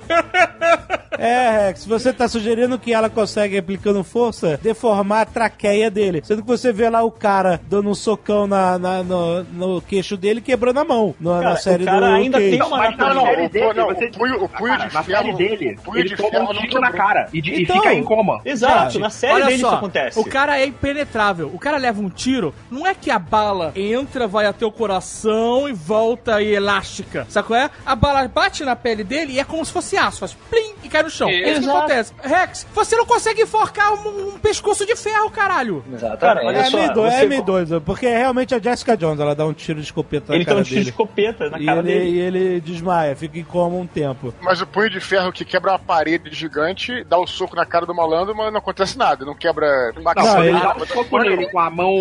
É, 1.19 1.51
Rex, 1.67 1.87
você 1.87 2.13
tá 2.13 2.29
sugerindo 2.29 2.79
que 2.79 2.93
ela 2.93 3.09
consegue, 3.09 3.57
aplicando 3.57 4.05
força, 4.05 4.59
deformar 4.63 5.23
a 5.23 5.27
traqueia 5.27 5.91
dele. 5.91 6.21
Sendo 6.25 6.43
que 6.43 6.49
você 6.49 6.73
vê 6.73 6.89
lá 6.91 7.03
o 7.03 7.11
cara 7.11 7.61
dando 7.69 7.89
um 7.89 7.95
socão 7.95 8.47
na, 8.47 8.79
na- 8.79 8.96
no, 9.03 9.43
no 9.45 9.81
queixo 9.83 10.17
dele 10.17 10.41
quebrando 10.41 10.79
a 10.81 10.85
mão 10.85 11.15
no- 11.21 11.31
Cara, 11.33 11.51
na 11.51 11.57
série 11.57 11.83
o 11.83 11.87
cara 11.87 12.01
do 12.09 12.15
ainda 12.15 12.39
tem 12.39 12.63
uma 12.63 12.77
Mas 12.79 12.97
na 12.97 13.09
Não, 13.09 13.15
não, 13.15 13.25
série 13.27 13.47
o- 13.47 13.49
dele, 13.51 13.73
não, 13.75 13.87
você... 13.87 14.05
o 14.07 14.11
punho- 14.13 14.45
o 14.45 14.49
punho 14.49 14.73
Cara, 14.77 14.89
de 14.89 14.95
na 14.95 15.03
ferro- 15.03 15.23
série 15.25 15.35
dele, 15.37 15.75
o 15.79 15.83
punho 15.83 15.99
ele 15.99 16.09
de 16.09 16.17
toma 16.17 16.31
ferro 16.31 16.51
um 16.51 16.55
tiro 16.55 16.81
na 16.81 16.93
cara 16.93 17.29
e, 17.33 17.41
de- 17.43 17.51
e 17.53 17.63
Então, 17.63 17.77
fica 17.77 17.95
em 17.95 18.03
coma. 18.05 18.41
Exato, 18.45 18.99
na 18.99 19.11
série 19.11 19.33
Olha 19.35 19.47
dele 19.47 19.59
só, 19.61 19.67
isso 19.69 19.77
acontece. 19.77 20.19
o 20.19 20.25
cara 20.25 20.59
é 20.59 20.67
impenetrável. 20.67 21.51
O 21.53 21.59
cara 21.59 21.77
leva 21.77 22.01
um 22.01 22.09
tiro, 22.09 22.55
não 22.71 22.87
é 22.87 22.95
que 22.95 23.11
a 23.11 23.19
bala 23.19 23.73
entra, 23.77 24.27
vai 24.27 24.47
até 24.47 24.65
o 24.67 24.71
coração 24.73 25.69
e 25.69 25.73
volta 25.73 26.41
e 26.43 26.55
elástica. 26.55 27.27
Sabe 27.29 27.47
qual 27.49 27.59
é? 27.61 27.71
A 27.85 27.95
bala 27.97 28.27
bate 28.29 28.65
na 28.65 28.77
pele 28.77 29.03
dele 29.05 29.35
e 29.35 29.41
é 29.41 29.45
como 29.45 29.65
se 29.65 29.73
fosse 29.73 29.97
aço, 29.97 30.21
faz 30.21 30.35
plim 30.51 30.75
e 30.83 30.89
cai 30.89 31.03
no 31.03 31.11
chão. 31.11 31.29
É 31.29 31.35
isso 31.51 31.61
que 31.61 31.67
Exato. 31.67 31.79
acontece. 31.79 32.13
Rex, 32.23 32.67
você 32.75 32.97
não 32.97 33.07
consegue 33.07 33.43
enforcar 33.43 33.93
um, 33.95 34.35
um 34.35 34.39
pescoço 34.39 34.85
de 34.87 34.95
ferro, 34.97 35.31
caralho. 35.31 35.85
Cara, 36.21 36.45
olha 36.45 36.59
É 36.59 36.65
só, 36.65 36.77
meio 36.77 36.93
doido, 36.93 37.11
você- 37.11 37.23
é 37.25 37.27
meio 37.27 37.43
doido, 37.43 37.81
porque 37.81 38.07
realmente 38.07 38.55
a 38.55 38.59
Jessica 38.59 38.86
Jones, 38.95 39.19
ela 39.21 39.35
dá 39.35 39.45
um 39.47 39.53
tiro 39.53 39.79
de 39.81 39.85
escopeta 39.87 40.27
na 40.29 40.37
Ele 40.37 40.45
tem 40.45 40.53
cara 40.55 40.61
um 40.61 40.63
tiro 40.65 40.75
de 40.77 40.85
dele. 40.85 40.91
escopeta 40.91 41.51
na 41.51 41.59
E 41.59 41.65
cara 41.65 41.79
ele, 41.81 41.89
dele. 41.89 42.11
e 42.11 42.19
ele 42.21 42.61
desmaia, 42.61 43.17
fica 43.17 43.39
em 43.39 43.45
coma 43.45 43.77
um 43.77 43.87
tempo. 43.87 44.33
Mas 44.41 44.61
o 44.61 44.67
punho 44.67 44.91
de 44.91 45.01
ferro 45.01 45.33
que 45.33 45.45
quebra 45.45 45.73
uma 45.73 45.79
parede 45.79 46.31
gigante, 46.35 47.03
dá 47.05 47.19
um 47.19 47.27
soco 47.27 47.57
na 47.57 47.65
cara 47.67 47.87
do 47.87 47.95
malandro, 47.95 48.35
mas 48.37 48.53
não 48.53 48.59
acontece 48.59 48.97
nada. 48.99 49.25
Não 49.25 49.35
quebra 49.35 49.93
Não, 49.97 50.03
Não, 50.15 50.39
ele 50.45 50.51
ele- 50.57 50.61
dá 50.61 50.77
um 50.77 50.87
soco 50.87 51.19
nele 51.19 51.47
com 51.49 51.59
a 51.59 51.71
mão 51.71 51.93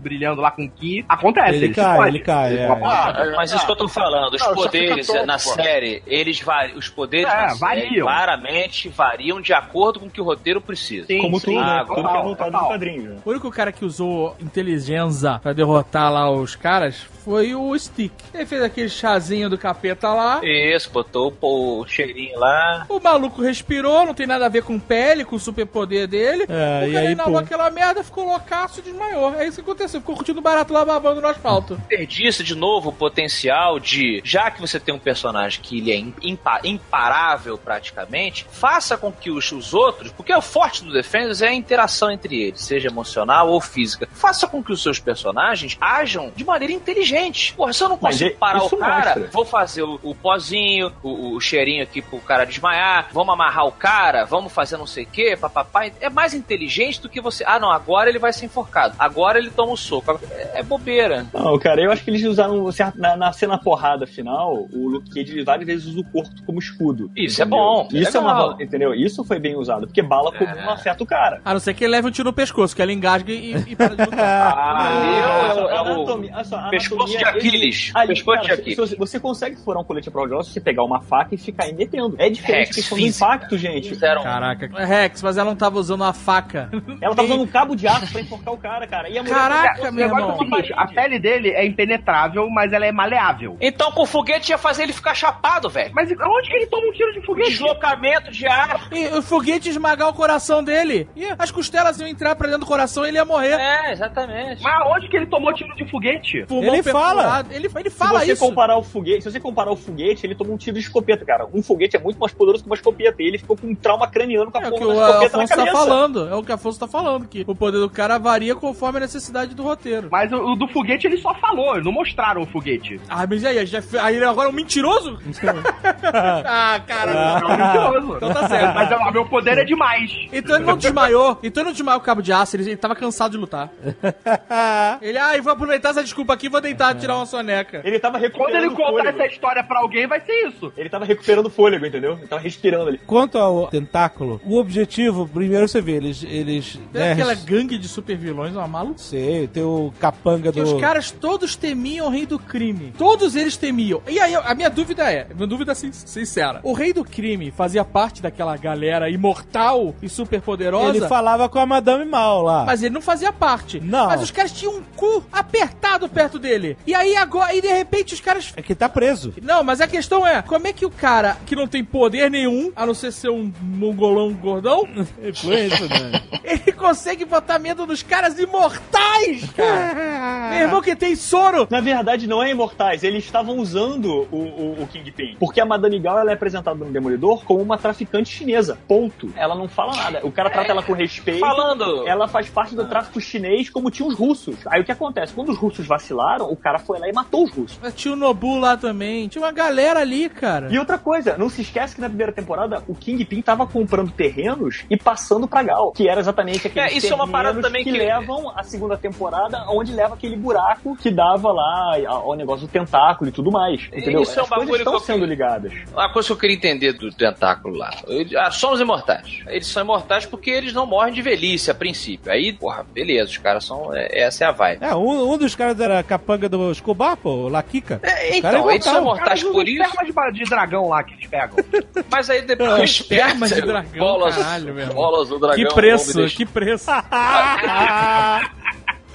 brilhando 0.00 0.40
lá 0.40 0.50
com 0.50 0.64
o 0.64 0.70
Ki. 0.70 1.04
Acontece, 1.08 1.56
Ele 1.56 1.68
se 1.68 1.74
cai, 1.74 2.08
ele 2.08 2.18
cai, 2.20 2.56
é. 2.58 2.66
Ah, 2.84 3.14
é, 3.16 3.36
Mas 3.36 3.52
isso 3.52 3.64
que 3.64 3.70
eu 3.72 3.76
tô 3.76 3.88
falando, 3.88 4.34
os 4.34 4.40
Não, 4.40 4.54
poderes 4.54 5.06
tonto, 5.06 5.26
na 5.26 5.34
pô. 5.34 5.38
série, 5.38 6.02
eles 6.06 6.40
vari... 6.40 6.72
os 6.74 6.88
poderes 6.88 7.32
É, 7.32 7.36
na 7.36 7.48
série 7.50 7.80
variam. 7.82 8.06
claramente 8.06 8.88
variam 8.88 9.40
de 9.40 9.52
acordo 9.52 10.00
com 10.00 10.06
o 10.06 10.10
que 10.10 10.20
o 10.20 10.24
roteiro 10.24 10.60
precisa. 10.60 11.06
Sim, 11.06 11.18
Como 11.20 11.38
sim, 11.38 11.46
tudo, 11.54 11.60
né? 11.60 11.66
Ah, 11.80 11.84
Tudo 11.84 11.94
que 11.94 12.00
é 12.00 12.02
total, 12.02 12.22
voltado 12.24 12.50
total. 12.50 12.62
no 12.62 12.68
quadrinho. 12.74 13.16
O 13.24 13.30
único 13.30 13.50
cara 13.50 13.72
que 13.72 13.84
usou 13.84 14.36
inteligência 14.40 15.38
pra 15.42 15.52
derrotar 15.52 16.09
lá 16.10 16.30
os 16.30 16.54
caras 16.56 16.96
foi 17.24 17.54
o 17.54 17.78
Stick. 17.78 18.12
Ele 18.32 18.46
fez 18.46 18.62
aquele 18.62 18.88
chazinho 18.88 19.50
do 19.50 19.58
capeta 19.58 20.08
lá. 20.12 20.40
Isso, 20.42 20.90
botou 20.90 21.34
o 21.42 21.86
cheirinho 21.86 22.38
lá. 22.38 22.86
O 22.88 22.98
maluco 22.98 23.42
respirou, 23.42 24.06
não 24.06 24.14
tem 24.14 24.26
nada 24.26 24.46
a 24.46 24.48
ver 24.48 24.62
com 24.62 24.78
pele, 24.78 25.24
com 25.24 25.36
o 25.36 25.38
superpoder 25.40 26.08
dele. 26.08 26.46
É, 26.48 26.84
o 26.86 26.88
e 26.88 26.92
cara 26.94 27.10
inalou 27.12 27.38
aquela 27.38 27.70
merda, 27.70 28.02
ficou 28.02 28.24
loucaço 28.24 28.80
e 28.80 28.82
desmaiou. 28.82 29.34
É 29.34 29.46
isso 29.46 29.56
que 29.62 29.70
aconteceu. 29.70 30.00
Ficou 30.00 30.16
curtindo 30.16 30.40
barato 30.40 30.72
lá 30.72 30.82
babando 30.84 31.20
no 31.20 31.28
asfalto. 31.28 31.76
Desperdiça 31.76 32.42
de 32.42 32.54
novo 32.54 32.88
o 32.88 32.92
potencial 32.92 33.78
de, 33.78 34.22
já 34.24 34.50
que 34.50 34.60
você 34.60 34.80
tem 34.80 34.94
um 34.94 34.98
personagem 34.98 35.60
que 35.62 35.78
ele 35.78 35.92
é 35.92 35.96
impa- 36.26 36.60
imparável 36.64 37.58
praticamente, 37.58 38.46
faça 38.50 38.96
com 38.96 39.12
que 39.12 39.30
os, 39.30 39.52
os 39.52 39.74
outros, 39.74 40.10
porque 40.10 40.34
o 40.34 40.40
forte 40.40 40.82
do 40.84 40.92
Defenders 40.92 41.42
é 41.42 41.48
a 41.48 41.54
interação 41.54 42.10
entre 42.10 42.40
eles, 42.40 42.62
seja 42.62 42.88
emocional 42.88 43.48
ou 43.50 43.60
física. 43.60 44.08
Faça 44.12 44.46
com 44.48 44.62
que 44.64 44.72
os 44.72 44.82
seus 44.82 44.98
personagens 44.98 45.76
de 46.04 46.44
maneira 46.44 46.72
inteligente. 46.72 47.54
Porra, 47.54 47.72
se 47.72 47.82
eu 47.82 47.88
não 47.88 47.98
consigo 47.98 48.30
é- 48.30 48.34
parar 48.34 48.64
o 48.64 48.70
cara, 48.76 48.94
mostra. 49.14 49.28
vou 49.32 49.44
fazer 49.44 49.82
o, 49.82 49.98
o 50.02 50.14
pozinho, 50.14 50.92
o, 51.02 51.34
o 51.36 51.40
cheirinho 51.40 51.82
aqui 51.82 52.00
pro 52.02 52.18
cara 52.18 52.44
desmaiar, 52.44 53.08
vamos 53.12 53.32
amarrar 53.34 53.66
o 53.66 53.72
cara, 53.72 54.24
vamos 54.24 54.52
fazer 54.52 54.76
não 54.76 54.86
sei 54.86 55.04
o 55.04 55.06
que, 55.06 55.36
papapá. 55.36 55.86
É 56.00 56.08
mais 56.10 56.34
inteligente 56.34 57.00
do 57.00 57.08
que 57.08 57.20
você. 57.20 57.44
Ah, 57.46 57.58
não, 57.58 57.70
agora 57.70 58.08
ele 58.08 58.18
vai 58.18 58.32
ser 58.32 58.46
enforcado. 58.46 58.94
Agora 58.98 59.38
ele 59.38 59.50
toma 59.50 59.72
o 59.72 59.76
soco. 59.76 60.18
É, 60.30 60.60
é 60.60 60.62
bobeira. 60.62 61.26
Não, 61.32 61.58
cara, 61.58 61.80
eu 61.80 61.90
acho 61.92 62.02
que 62.04 62.10
eles 62.10 62.24
usaram 62.24 62.68
na, 62.96 63.16
na 63.16 63.32
cena 63.32 63.58
porrada 63.58 64.06
final, 64.06 64.66
o 64.72 64.88
Luke 64.88 65.10
Cage 65.10 65.42
várias 65.42 65.66
vezes 65.66 65.86
usa 65.86 66.00
o 66.00 66.04
corpo 66.04 66.30
como 66.46 66.58
escudo. 66.58 67.10
Isso 67.16 67.40
é 67.40 67.44
entendeu? 67.44 67.58
bom, 67.64 67.88
é 67.92 67.96
Isso 67.98 68.16
é 68.16 68.20
legal. 68.20 68.50
uma, 68.52 68.62
entendeu? 68.62 68.94
Isso 68.94 69.24
foi 69.24 69.38
bem 69.38 69.56
usado, 69.56 69.86
porque 69.86 70.02
bala 70.02 70.32
comum 70.32 70.50
É. 70.50 70.64
não 70.64 70.72
acerta 70.72 71.02
o 71.02 71.06
cara. 71.06 71.40
A 71.44 71.52
não 71.52 71.60
ser 71.60 71.74
que 71.74 71.84
ele 71.84 71.92
leve 71.92 72.08
um 72.08 72.10
tiro 72.10 72.28
no 72.28 72.32
pescoço, 72.32 72.74
que 72.74 72.82
ela 72.82 72.92
engasga 72.92 73.32
e, 73.32 73.54
e 73.68 73.76
para 73.76 73.94
de 73.94 74.04
lutar. 74.04 74.20
Ah, 74.60 74.86
ali 74.88 75.58
é 75.58 75.62
o- 75.64 75.68
é 75.70 75.79
o- 75.82 75.86
é 75.86 75.90
o 75.90 75.94
Anatomia- 75.94 76.32
olha 76.34 76.44
só, 76.44 76.56
a 76.56 76.68
pescoço 76.70 77.16
de 77.18 77.24
Aquiles. 77.24 77.88
ele- 77.88 77.98
ali, 77.98 78.08
Pescoço 78.08 78.36
cara, 78.36 78.46
de 78.46 78.52
Aquiles. 78.60 78.74
se 78.74 78.80
você, 78.80 78.96
você 78.96 79.20
consegue 79.20 79.56
furar 79.56 79.80
um 79.82 79.84
colete 79.84 80.08
à 80.08 80.12
prova 80.12 80.26
de 80.28 80.32
bala 80.32 80.44
se 80.44 80.52
você 80.52 80.60
pegar 80.60 80.84
uma 80.84 81.00
faca 81.00 81.34
e 81.34 81.38
ficar 81.38 81.64
aí 81.64 81.74
metendo. 81.74 82.14
É 82.18 82.28
diferente 82.30 82.66
Rex, 82.66 82.76
questão 82.76 82.98
do 82.98 83.04
impacto, 83.04 83.58
gente. 83.58 83.88
Fizeram- 83.88 84.22
Caraca. 84.22 84.68
Rex, 84.84 85.22
mas 85.22 85.36
ela 85.36 85.48
não 85.50 85.56
tava 85.56 85.78
usando 85.78 86.04
a 86.04 86.12
faca. 86.12 86.70
Ela 87.00 87.14
tá 87.14 87.22
usando 87.22 87.42
um 87.42 87.46
cabo 87.46 87.74
de 87.74 87.86
aço 87.88 88.10
pra 88.12 88.20
enforcar 88.20 88.54
o 88.54 88.58
cara, 88.58 88.86
cara. 88.86 89.08
E 89.08 89.16
a 89.18 89.22
mulher 89.22 89.34
Caraca, 89.34 89.88
O 89.90 89.92
meu 89.92 90.04
é 90.04 90.08
irmão. 90.08 90.34
o 90.34 90.38
seguinte, 90.38 90.72
a 90.76 90.86
pele 90.86 91.18
dele 91.18 91.50
é 91.50 91.64
impenetrável, 91.66 92.48
mas 92.50 92.72
ela 92.72 92.84
é 92.86 92.92
maleável. 92.92 93.56
Então 93.60 93.90
com 93.92 94.02
o 94.02 94.06
foguete 94.06 94.50
ia 94.52 94.58
fazer 94.58 94.82
ele 94.84 94.92
ficar 94.92 95.14
chapado, 95.14 95.68
velho. 95.68 95.92
Mas 95.94 96.10
onde 96.10 96.48
que 96.50 96.56
ele 96.56 96.66
toma 96.66 96.86
um 96.86 96.92
tiro 96.92 97.12
de 97.12 97.20
foguete? 97.24 97.50
Deslocamento 97.50 98.30
de 98.30 98.46
ar. 98.46 98.88
E 98.92 99.06
o 99.16 99.22
foguete 99.22 99.68
ia 99.68 99.72
esmagar 99.72 100.08
o 100.08 100.12
coração 100.14 100.62
dele. 100.62 101.08
E 101.16 101.26
as 101.38 101.50
costelas 101.50 101.98
iam 102.00 102.08
entrar 102.08 102.34
pra 102.36 102.46
dentro 102.46 102.60
do 102.60 102.66
coração 102.66 103.04
e 103.04 103.08
ele 103.08 103.16
ia 103.18 103.24
morrer. 103.24 103.54
É, 103.58 103.92
exatamente. 103.92 104.62
Mas 104.62 104.86
onde 104.94 105.08
que 105.08 105.16
ele 105.16 105.26
tomou 105.26 105.52
tiro 105.54 105.69
de 105.76 105.90
foguete? 105.90 106.44
Pulmão 106.46 106.74
Ele 106.74 106.82
fala. 106.82 107.44
Ele, 107.50 107.68
ele 107.74 107.90
Se 107.90 107.96
fala 107.96 108.20
você 108.20 108.32
isso. 108.32 108.44
comparar 108.44 108.76
o 108.76 108.82
foguete, 108.82 109.22
se 109.22 109.30
você 109.30 109.40
comparar 109.40 109.70
o 109.70 109.76
foguete, 109.76 110.26
ele 110.26 110.34
tomou 110.34 110.54
um 110.54 110.56
tiro 110.56 110.74
de 110.74 110.80
escopeta, 110.82 111.24
cara. 111.24 111.46
Um 111.52 111.62
foguete 111.62 111.96
é 111.96 111.98
muito 112.00 112.18
mais 112.18 112.32
poderoso 112.32 112.62
que 112.64 112.68
uma 112.70 112.76
escopeta. 112.76 113.22
E 113.22 113.26
ele 113.26 113.38
ficou 113.38 113.56
com 113.56 113.66
um 113.68 113.74
trauma 113.74 114.06
craniano 114.08 114.50
com 114.50 114.58
a 114.58 114.62
É 114.62 114.68
o 114.68 114.70
porra 114.70 114.80
que 114.80 114.86
da 114.86 114.92
o 114.94 115.02
escopeta 115.02 115.36
na 115.36 115.44
Afonso 115.44 115.48
tá 115.48 115.56
cabeça. 115.56 115.76
falando. 115.76 116.28
É 116.28 116.34
o 116.34 116.42
que 116.42 116.50
o 116.50 116.54
Afonso 116.54 116.80
tá 116.80 116.88
falando, 116.88 117.28
que 117.28 117.44
o 117.46 117.54
poder 117.54 117.78
do 117.78 117.90
cara 117.90 118.18
varia 118.18 118.54
conforme 118.54 118.98
a 118.98 119.00
necessidade 119.00 119.54
do 119.54 119.62
roteiro. 119.62 120.08
Mas 120.10 120.32
o, 120.32 120.36
o 120.36 120.56
do 120.56 120.68
foguete 120.68 121.06
ele 121.06 121.16
só 121.16 121.34
falou, 121.34 121.72
eles 121.74 121.84
não 121.84 121.92
mostraram 121.92 122.42
o 122.42 122.46
foguete. 122.46 123.00
Ah, 123.08 123.26
mas 123.28 123.42
e 123.42 123.46
aí? 123.46 123.66
Já, 123.66 123.80
aí 124.02 124.16
ele 124.16 124.24
agora 124.24 124.48
é 124.48 124.52
um 124.52 124.54
mentiroso? 124.54 125.18
ah, 126.44 126.80
cara. 126.86 127.12
É 127.12 127.46
um 127.46 127.56
mentiroso. 127.56 128.16
Então 128.16 128.32
tá 128.32 128.48
certo. 128.48 128.74
Mas 128.74 128.90
o 128.90 129.10
meu 129.12 129.26
poder 129.26 129.58
é 129.58 129.64
demais. 129.64 130.10
Então 130.32 130.56
ele 130.56 130.64
não 130.64 130.76
desmaiou. 130.76 131.38
Então 131.42 131.62
ele 131.62 131.68
não 131.68 131.72
desmaiou 131.72 132.00
com 132.00 132.04
o 132.04 132.06
cabo 132.06 132.22
de 132.22 132.32
aço, 132.32 132.56
ele, 132.56 132.64
ele 132.64 132.76
tava 132.76 132.94
cansado 132.94 133.32
de 133.32 133.38
lutar. 133.38 133.70
Ele, 135.00 135.18
ah, 135.18 135.36
e 135.36 135.40
vou 135.40 135.52
aproveitar 135.60 135.90
essa 135.90 136.02
desculpa 136.02 136.32
aqui 136.34 136.46
e 136.46 136.48
vou 136.48 136.60
deitar 136.60 136.94
tirar 136.94 137.16
uma 137.16 137.26
soneca. 137.26 137.80
Ele 137.84 137.98
tava 137.98 138.18
recuperando 138.18 138.52
Quando 138.52 138.64
ele 138.64 138.74
contar 138.74 138.90
fôlego. 138.90 139.08
essa 139.22 139.26
história 139.26 139.62
pra 139.64 139.78
alguém, 139.80 140.06
vai 140.06 140.20
ser 140.20 140.32
isso. 140.48 140.72
Ele 140.76 140.88
tava 140.88 141.04
recuperando 141.04 141.50
fôlego, 141.50 141.84
entendeu? 141.86 142.12
Ele 142.18 142.26
tava 142.26 142.42
respirando 142.42 142.88
ali. 142.88 142.98
Quanto 143.06 143.38
ao 143.38 143.66
tentáculo, 143.68 144.40
o 144.44 144.56
objetivo, 144.58 145.28
primeiro 145.28 145.68
você 145.68 145.80
vê, 145.80 145.92
eles. 145.92 146.22
eles 146.24 146.78
Tem 146.92 147.02
né, 147.02 147.12
aquela 147.12 147.34
gangue 147.34 147.78
de 147.78 147.88
super 147.88 148.16
vilões, 148.16 148.54
uma 148.54 148.66
maluca. 148.68 148.98
Sei, 148.98 149.46
tem 149.48 149.62
o 149.62 149.92
capanga 150.00 150.52
Que 150.52 150.60
do. 150.62 150.74
os 150.74 150.80
caras 150.80 151.10
todos 151.10 151.56
temiam 151.56 152.06
o 152.06 152.10
rei 152.10 152.24
do 152.26 152.38
crime. 152.38 152.92
Todos 152.96 153.36
eles 153.36 153.56
temiam. 153.56 154.02
E 154.08 154.18
aí, 154.18 154.34
a 154.34 154.54
minha 154.54 154.70
dúvida 154.70 155.10
é, 155.10 155.26
minha 155.34 155.46
dúvida 155.46 155.74
sin- 155.74 155.92
sincera. 155.92 156.60
O 156.62 156.72
rei 156.72 156.92
do 156.92 157.04
crime 157.04 157.50
fazia 157.50 157.84
parte 157.84 158.22
daquela 158.22 158.56
galera 158.56 159.08
imortal 159.10 159.94
e 160.02 160.08
super 160.08 160.40
poderosa? 160.40 160.96
Ele 160.96 161.06
falava 161.08 161.48
com 161.48 161.58
a 161.58 161.66
Madame 161.66 162.04
Mal 162.04 162.42
lá. 162.42 162.64
Mas 162.64 162.82
ele 162.82 162.94
não 162.94 163.00
fazia 163.02 163.32
parte. 163.32 163.80
Não. 163.80 164.06
Mas 164.06 164.22
os 164.22 164.30
caras 164.30 164.52
tinham 164.52 164.76
um 164.76 164.82
cu 164.96 165.24
apertado 165.50 166.08
perto 166.08 166.38
dele. 166.38 166.76
E 166.86 166.94
aí 166.94 167.16
agora, 167.16 167.54
e 167.54 167.60
de 167.60 167.68
repente 167.68 168.14
os 168.14 168.20
caras 168.20 168.52
É 168.56 168.62
que 168.62 168.74
tá 168.74 168.88
preso. 168.88 169.34
Não, 169.42 169.64
mas 169.64 169.80
a 169.80 169.88
questão 169.88 170.26
é, 170.26 170.40
como 170.40 170.66
é 170.66 170.72
que 170.72 170.86
o 170.86 170.90
cara 170.90 171.36
que 171.44 171.56
não 171.56 171.66
tem 171.66 171.84
poder 171.84 172.30
nenhum, 172.30 172.72
a 172.76 172.86
não 172.86 172.94
ser 172.94 173.12
ser 173.12 173.30
um 173.30 173.52
mongolão 173.60 174.32
gordão, 174.32 174.88
Influência, 175.22 175.88
né? 175.88 176.22
ele 176.44 176.72
consegue 176.72 177.24
botar 177.24 177.58
medo 177.58 177.86
nos 177.86 178.02
caras 178.02 178.38
imortais, 178.38 179.50
cara? 179.56 180.50
Meu 180.50 180.60
irmão 180.60 180.80
que 180.80 180.94
tem 180.94 181.16
soro. 181.16 181.66
Na 181.70 181.80
verdade, 181.80 182.26
não 182.26 182.42
é 182.42 182.50
imortais. 182.50 183.02
Eles 183.02 183.24
estavam 183.24 183.58
usando 183.58 184.28
o, 184.30 184.36
o, 184.36 184.82
o 184.82 184.86
Kingpin. 184.86 185.36
Porque 185.38 185.60
a 185.60 185.66
Madame 185.66 185.98
Gal 185.98 186.18
ela 186.18 186.30
é 186.30 186.34
apresentada 186.34 186.84
no 186.84 186.90
Demolidor 186.90 187.44
como 187.44 187.60
uma 187.60 187.76
traficante 187.76 188.30
chinesa. 188.30 188.78
Ponto. 188.86 189.32
Ela 189.36 189.54
não 189.54 189.68
fala 189.68 189.96
nada. 189.96 190.20
O 190.22 190.30
cara 190.30 190.50
trata 190.50 190.70
ela 190.70 190.82
com 190.82 190.92
respeito. 190.92 191.40
Falando. 191.40 192.06
Ela 192.06 192.28
faz 192.28 192.48
parte 192.48 192.74
do 192.74 192.86
tráfico 192.86 193.20
chinês 193.20 193.68
como 193.68 193.90
tinha 193.90 194.08
os 194.08 194.14
russos. 194.14 194.56
Aí 194.66 194.80
o 194.80 194.84
que 194.84 194.92
acontece? 194.92 195.32
Quando 195.40 195.52
os 195.52 195.58
russos 195.58 195.86
vacilaram, 195.86 196.50
o 196.52 196.56
cara 196.56 196.78
foi 196.78 196.98
lá 196.98 197.08
e 197.08 197.12
matou 197.14 197.44
os 197.44 197.50
russos. 197.50 197.78
Mas 197.82 197.94
Tinha 197.94 198.12
o 198.12 198.16
Nobu 198.16 198.58
lá 198.58 198.76
também. 198.76 199.26
Tinha 199.26 199.42
uma 199.42 199.50
galera 199.52 200.00
ali, 200.00 200.28
cara. 200.28 200.68
E 200.70 200.78
outra 200.78 200.98
coisa, 200.98 201.36
não 201.38 201.48
se 201.48 201.62
esquece 201.62 201.94
que 201.94 202.00
na 202.00 202.08
primeira 202.08 202.30
temporada 202.30 202.82
o 202.86 202.94
Kingpin 202.94 203.40
tava 203.40 203.66
comprando 203.66 204.10
terrenos 204.12 204.84
e 204.90 204.96
passando 204.98 205.48
pra 205.48 205.62
Gal, 205.62 205.92
que 205.92 206.08
era 206.08 206.20
exatamente 206.20 206.66
aqueles 206.66 206.92
É, 206.92 206.96
isso 206.96 207.10
é 207.10 207.14
uma 207.16 207.26
parada 207.26 207.60
também 207.62 207.82
que, 207.84 207.90
que- 207.90 207.96
levam 207.98 208.52
a 208.54 208.62
segunda 208.62 208.96
temporada, 208.98 209.64
onde 209.68 209.92
leva 209.92 210.14
aquele 210.14 210.36
buraco 210.36 210.94
que 210.96 211.10
dava 211.10 211.50
lá 211.52 211.96
ao 212.06 212.34
negócio 212.36 212.66
do 212.66 212.70
tentáculo 212.70 213.30
e 213.30 213.32
tudo 213.32 213.50
mais. 213.50 213.88
Entendeu? 213.92 214.20
Isso 214.22 214.38
é 214.38 214.42
um 214.42 214.44
As 214.44 214.48
coisas 214.50 214.66
bagulho 214.66 214.76
estão 214.78 214.92
que 214.92 214.98
eu- 214.98 215.00
sendo 215.06 215.24
ligadas. 215.24 215.72
Uma 215.92 216.12
coisa 216.12 216.26
que 216.28 216.32
eu 216.32 216.36
queria 216.36 216.56
entender 216.56 216.92
do 216.92 217.10
tentáculo 217.10 217.76
lá. 217.76 217.90
Ah, 218.38 218.50
somos 218.50 218.78
imortais. 218.80 219.38
Eles 219.46 219.66
são 219.66 219.82
imortais 219.82 220.26
porque 220.26 220.50
eles 220.50 220.74
não 220.74 220.84
morrem 220.84 221.14
de 221.14 221.22
velhice 221.22 221.70
a 221.70 221.74
princípio. 221.74 222.30
Aí, 222.30 222.52
porra, 222.52 222.84
beleza, 222.92 223.30
os 223.30 223.38
caras 223.38 223.64
são. 223.64 223.94
é- 223.94 224.20
essa 224.20 224.44
é 224.44 224.46
a 224.48 224.52
vibe. 224.52 224.84
É, 224.84 224.94
um, 224.94 225.29
um 225.34 225.38
dos 225.38 225.54
caras 225.54 225.78
era 225.80 226.02
capanga 226.02 226.48
do 226.48 226.70
Escobar, 226.72 227.16
pô, 227.16 227.30
o 227.30 227.48
Laquica. 227.48 228.00
É, 228.02 228.36
então, 228.36 228.70
é 228.70 228.74
eles 228.74 228.84
são 228.84 229.14
Cara, 229.16 229.36
por 229.36 229.62
os 229.62 229.68
isso. 229.68 229.86
espermas 229.86 230.32
de, 230.32 230.44
de 230.44 230.50
dragão 230.50 230.88
lá 230.88 231.02
que 231.02 231.14
eles 231.14 231.26
pegam. 231.26 231.56
Mas 232.10 232.28
aí 232.30 232.42
depois. 232.42 232.90
Esperma 232.90 233.48
de 233.48 233.60
dragão, 233.60 233.98
bolas, 233.98 234.36
caralho, 234.36 234.74
meu 234.74 234.86
bolas 234.88 235.28
do 235.28 235.38
dragão. 235.38 235.56
Que 235.64 235.74
preço, 235.74 236.24
que 236.28 236.46
preço. 236.46 236.90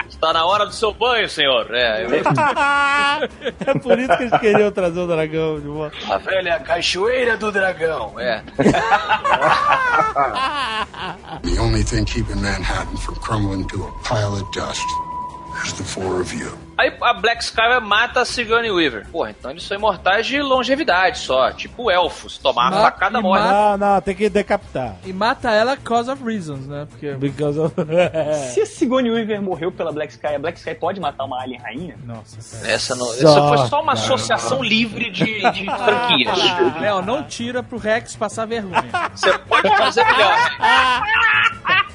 Está 0.07 0.31
na 0.31 0.45
hora 0.45 0.65
do 0.65 0.71
seu 0.71 0.93
banho, 0.93 1.27
senhor. 1.27 1.67
É, 1.73 2.05
eu- 2.05 2.09
é 3.67 3.79
por 3.79 3.99
isso 3.99 4.15
que 4.15 4.23
eles 4.23 4.39
queriam 4.39 4.71
trazer 4.71 4.99
o 4.99 5.07
dragão 5.07 5.59
de 5.59 5.67
volta. 5.67 5.95
a 6.09 6.17
velha 6.17 6.59
cachoeira 6.59 7.35
do 7.35 7.51
dragão. 7.51 8.17
É. 8.19 8.41
The 11.43 11.59
only 11.59 11.83
thing 11.83 12.05
keeping 12.05 12.41
Manhattan 12.41 12.95
from 12.97 13.15
crumbling 13.15 13.65
to 13.67 13.83
a 13.83 13.91
pile 14.07 14.33
of 14.33 14.49
dust 14.53 14.81
is 15.63 15.73
the 15.73 15.83
four 15.83 16.21
of 16.21 16.33
you. 16.35 16.51
Aí 16.77 16.91
a 17.01 17.13
Black 17.13 17.41
Sky 17.41 17.79
mata 17.81 18.19
a 18.21 18.25
Sigourney 18.25 18.69
Weaver. 18.69 19.07
Porra, 19.09 19.29
então 19.29 19.49
eles 19.51 19.63
são 19.63 19.77
imortais 19.77 20.25
de 20.27 20.41
longevidade 20.41 21.19
só. 21.19 21.49
Tipo 21.53 21.89
elfos. 21.89 22.37
Tomar 22.37 22.69
Ma- 22.69 22.77
a 22.79 22.81
facada 22.81 23.21
morre. 23.21 23.41
Não, 23.41 23.77
não, 23.77 24.01
tem 24.01 24.13
que 24.13 24.27
decapitar. 24.29 24.95
E 25.05 25.13
mata 25.13 25.49
ela 25.51 25.77
cause 25.77 26.11
of 26.11 26.21
reasons, 26.23 26.67
né? 26.67 26.85
Porque. 26.89 27.13
Because 27.13 27.57
of... 27.57 27.73
Se 28.53 28.61
a 28.61 28.65
Sigourney 28.65 29.09
Weaver 29.09 29.41
morreu 29.41 29.71
pela 29.71 29.91
Black 29.93 30.11
Sky, 30.11 30.35
a 30.35 30.39
Black 30.39 30.57
Sky 30.59 30.75
pode 30.75 30.99
matar 30.99 31.23
uma 31.23 31.41
alien 31.41 31.61
rainha? 31.61 31.97
Nossa, 32.03 32.57
cara. 32.57 32.73
Essa, 32.73 32.93
não, 32.95 33.05
Só, 33.05 33.13
essa 33.13 33.47
foi 33.47 33.57
só 33.69 33.81
uma 33.81 33.93
cara. 33.93 34.05
associação 34.05 34.61
livre 34.61 35.09
de, 35.09 35.49
de 35.51 35.65
franquias. 35.65 36.39
Léo, 36.81 37.01
não 37.01 37.23
tira 37.23 37.63
pro 37.63 37.77
Rex 37.77 38.17
passar 38.17 38.45
vergonha. 38.45 38.83
Você 39.15 39.37
pode 39.39 39.69
fazer 39.77 40.03
melhor. 40.03 40.35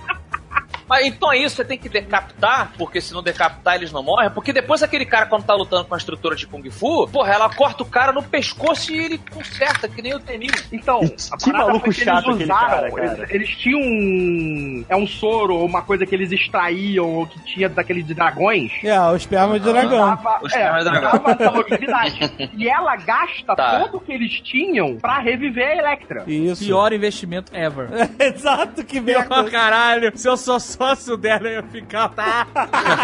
Mas 0.90 1.06
então 1.06 1.32
é 1.32 1.38
isso, 1.38 1.54
você 1.56 1.64
tem 1.64 1.78
que 1.78 1.88
decapitar, 1.88 2.72
porque 2.76 3.00
se 3.00 3.14
não 3.14 3.22
decapitar 3.22 3.76
eles 3.76 3.92
não 3.92 4.02
morrem. 4.02 4.28
Porque 4.30 4.52
depois 4.52 4.82
aquele 4.82 5.06
cara, 5.06 5.26
quando 5.26 5.44
tá 5.44 5.54
lutando 5.54 5.84
com 5.84 5.94
a 5.94 5.98
estrutura 5.98 6.34
de 6.34 6.46
Kung 6.48 6.68
Fu, 6.68 7.06
porra, 7.08 7.32
ela 7.32 7.48
corta 7.54 7.84
o 7.84 7.86
cara 7.86 8.10
no 8.12 8.22
pescoço 8.24 8.92
e 8.92 8.98
ele 8.98 9.18
conserta, 9.30 9.88
que 9.88 10.02
nem 10.02 10.14
o 10.14 10.18
Tenil. 10.20 10.50
Então, 10.72 11.00
a 11.32 11.36
Que 11.36 11.52
maluco 11.52 11.86
foi 11.86 11.94
que 11.94 12.04
chato 12.04 12.24
eles 12.26 12.34
aquele 12.34 12.44
usaram, 12.44 12.68
cara, 12.70 12.90
cara. 12.90 13.16
Eles, 13.22 13.30
eles 13.30 13.48
tinham 13.56 13.80
um. 13.80 14.84
É 14.88 14.96
um 14.96 15.06
soro, 15.06 15.54
ou 15.54 15.64
uma 15.64 15.82
coisa 15.82 16.04
que 16.04 16.12
eles 16.14 16.32
extraíam, 16.32 17.06
ou 17.08 17.26
que 17.26 17.38
tinha 17.44 17.68
daquele 17.68 18.02
de 18.02 18.12
dragões. 18.12 18.72
É, 18.82 18.98
o 19.00 19.14
esperma 19.14 19.60
de 19.60 19.64
dragão. 19.70 20.08
Dava, 20.08 20.40
O 20.42 20.46
é, 20.46 20.48
esperma 20.48 20.78
de 20.78 20.84
dragão. 20.84 22.50
e 22.58 22.68
ela 22.68 22.96
gasta 22.96 23.54
Tá. 23.54 23.80
todo 23.80 23.98
o 23.98 24.00
que 24.00 24.12
eles 24.12 24.40
tinham 24.40 24.96
pra 24.96 25.18
reviver 25.20 25.66
a 25.68 25.76
Electra. 25.76 26.24
Isso. 26.26 26.64
Pior 26.64 26.92
investimento 26.92 27.54
ever. 27.54 27.88
Exato, 28.18 28.84
que 28.84 29.00
Pior, 29.00 29.28
merda. 29.28 29.50
caralho. 29.50 30.12
Se 30.16 30.28
eu 30.28 30.36
sou 30.36 30.58
sócio 30.80 31.16
dela, 31.16 31.46
eu 31.46 31.52
ia 31.56 31.62
ficar. 31.62 32.08
Tá. 32.08 32.46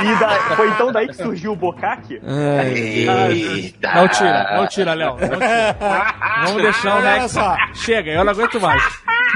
E 0.03 0.19
da- 0.20 0.57
foi 0.57 0.69
então 0.70 0.90
daí 0.90 1.09
que 1.09 1.15
surgiu 1.15 1.53
o 1.53 1.57
Bokak? 1.57 2.15
Eita. 2.15 3.94
Não 3.94 4.09
tira, 4.09 4.57
não 4.57 4.66
tira, 4.66 4.94
Léo. 4.94 5.11
Não 5.20 5.39
tira. 5.39 5.77
Vamos 6.47 6.62
deixar 6.62 6.97
o 6.97 7.01
Rex. 7.03 7.32
só. 7.32 7.57
Chega, 7.74 8.11
eu 8.12 8.24
não 8.24 8.32
aguento 8.32 8.59
mais. 8.61 8.82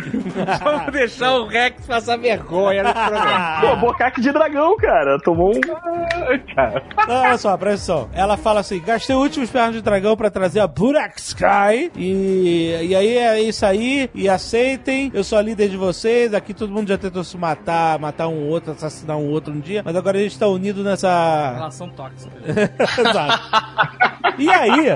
Vamos 0.62 0.92
deixar 0.92 1.32
o 1.32 1.46
Rex 1.48 1.84
passar 1.86 2.16
vergonha 2.16 2.82
no 2.84 2.92
programa. 2.94 3.58
Pô, 3.60 3.76
Bokak 3.76 4.20
de 4.20 4.32
dragão, 4.32 4.76
cara. 4.76 5.18
Tomou 5.20 5.50
um. 5.54 5.60
Não, 7.08 7.22
olha 7.22 7.36
só, 7.38 7.56
presta 7.56 7.92
atenção. 7.92 8.08
Ela 8.14 8.36
fala 8.36 8.60
assim: 8.60 8.80
gastei 8.80 9.14
o 9.14 9.18
último 9.18 9.44
esperma 9.44 9.72
de 9.72 9.82
dragão 9.82 10.16
pra 10.16 10.30
trazer 10.30 10.60
a 10.60 10.66
Burak 10.66 11.20
Sky. 11.20 11.90
E, 11.96 12.86
e 12.88 12.94
aí 12.94 13.18
é 13.18 13.40
isso 13.42 13.66
aí. 13.66 14.08
E 14.14 14.28
aceitem. 14.28 15.10
Eu 15.12 15.24
sou 15.24 15.38
a 15.38 15.42
líder 15.42 15.68
de 15.68 15.76
vocês. 15.76 16.32
Aqui 16.34 16.54
todo 16.54 16.72
mundo 16.72 16.88
já 16.88 16.96
tentou 16.96 17.24
se 17.24 17.36
matar, 17.36 17.98
matar 17.98 18.28
um 18.28 18.29
outro, 18.34 18.72
assassinar 18.72 19.16
um 19.16 19.28
outro 19.30 19.52
um 19.52 19.60
dia. 19.60 19.82
Mas 19.84 19.94
agora 19.96 20.18
a 20.18 20.22
gente 20.22 20.38
tá 20.38 20.46
unido 20.46 20.82
nessa. 20.82 21.52
Relação 21.54 21.88
tóxica. 21.90 22.30
Exato. 23.00 23.50
E 24.38 24.48
aí, 24.48 24.86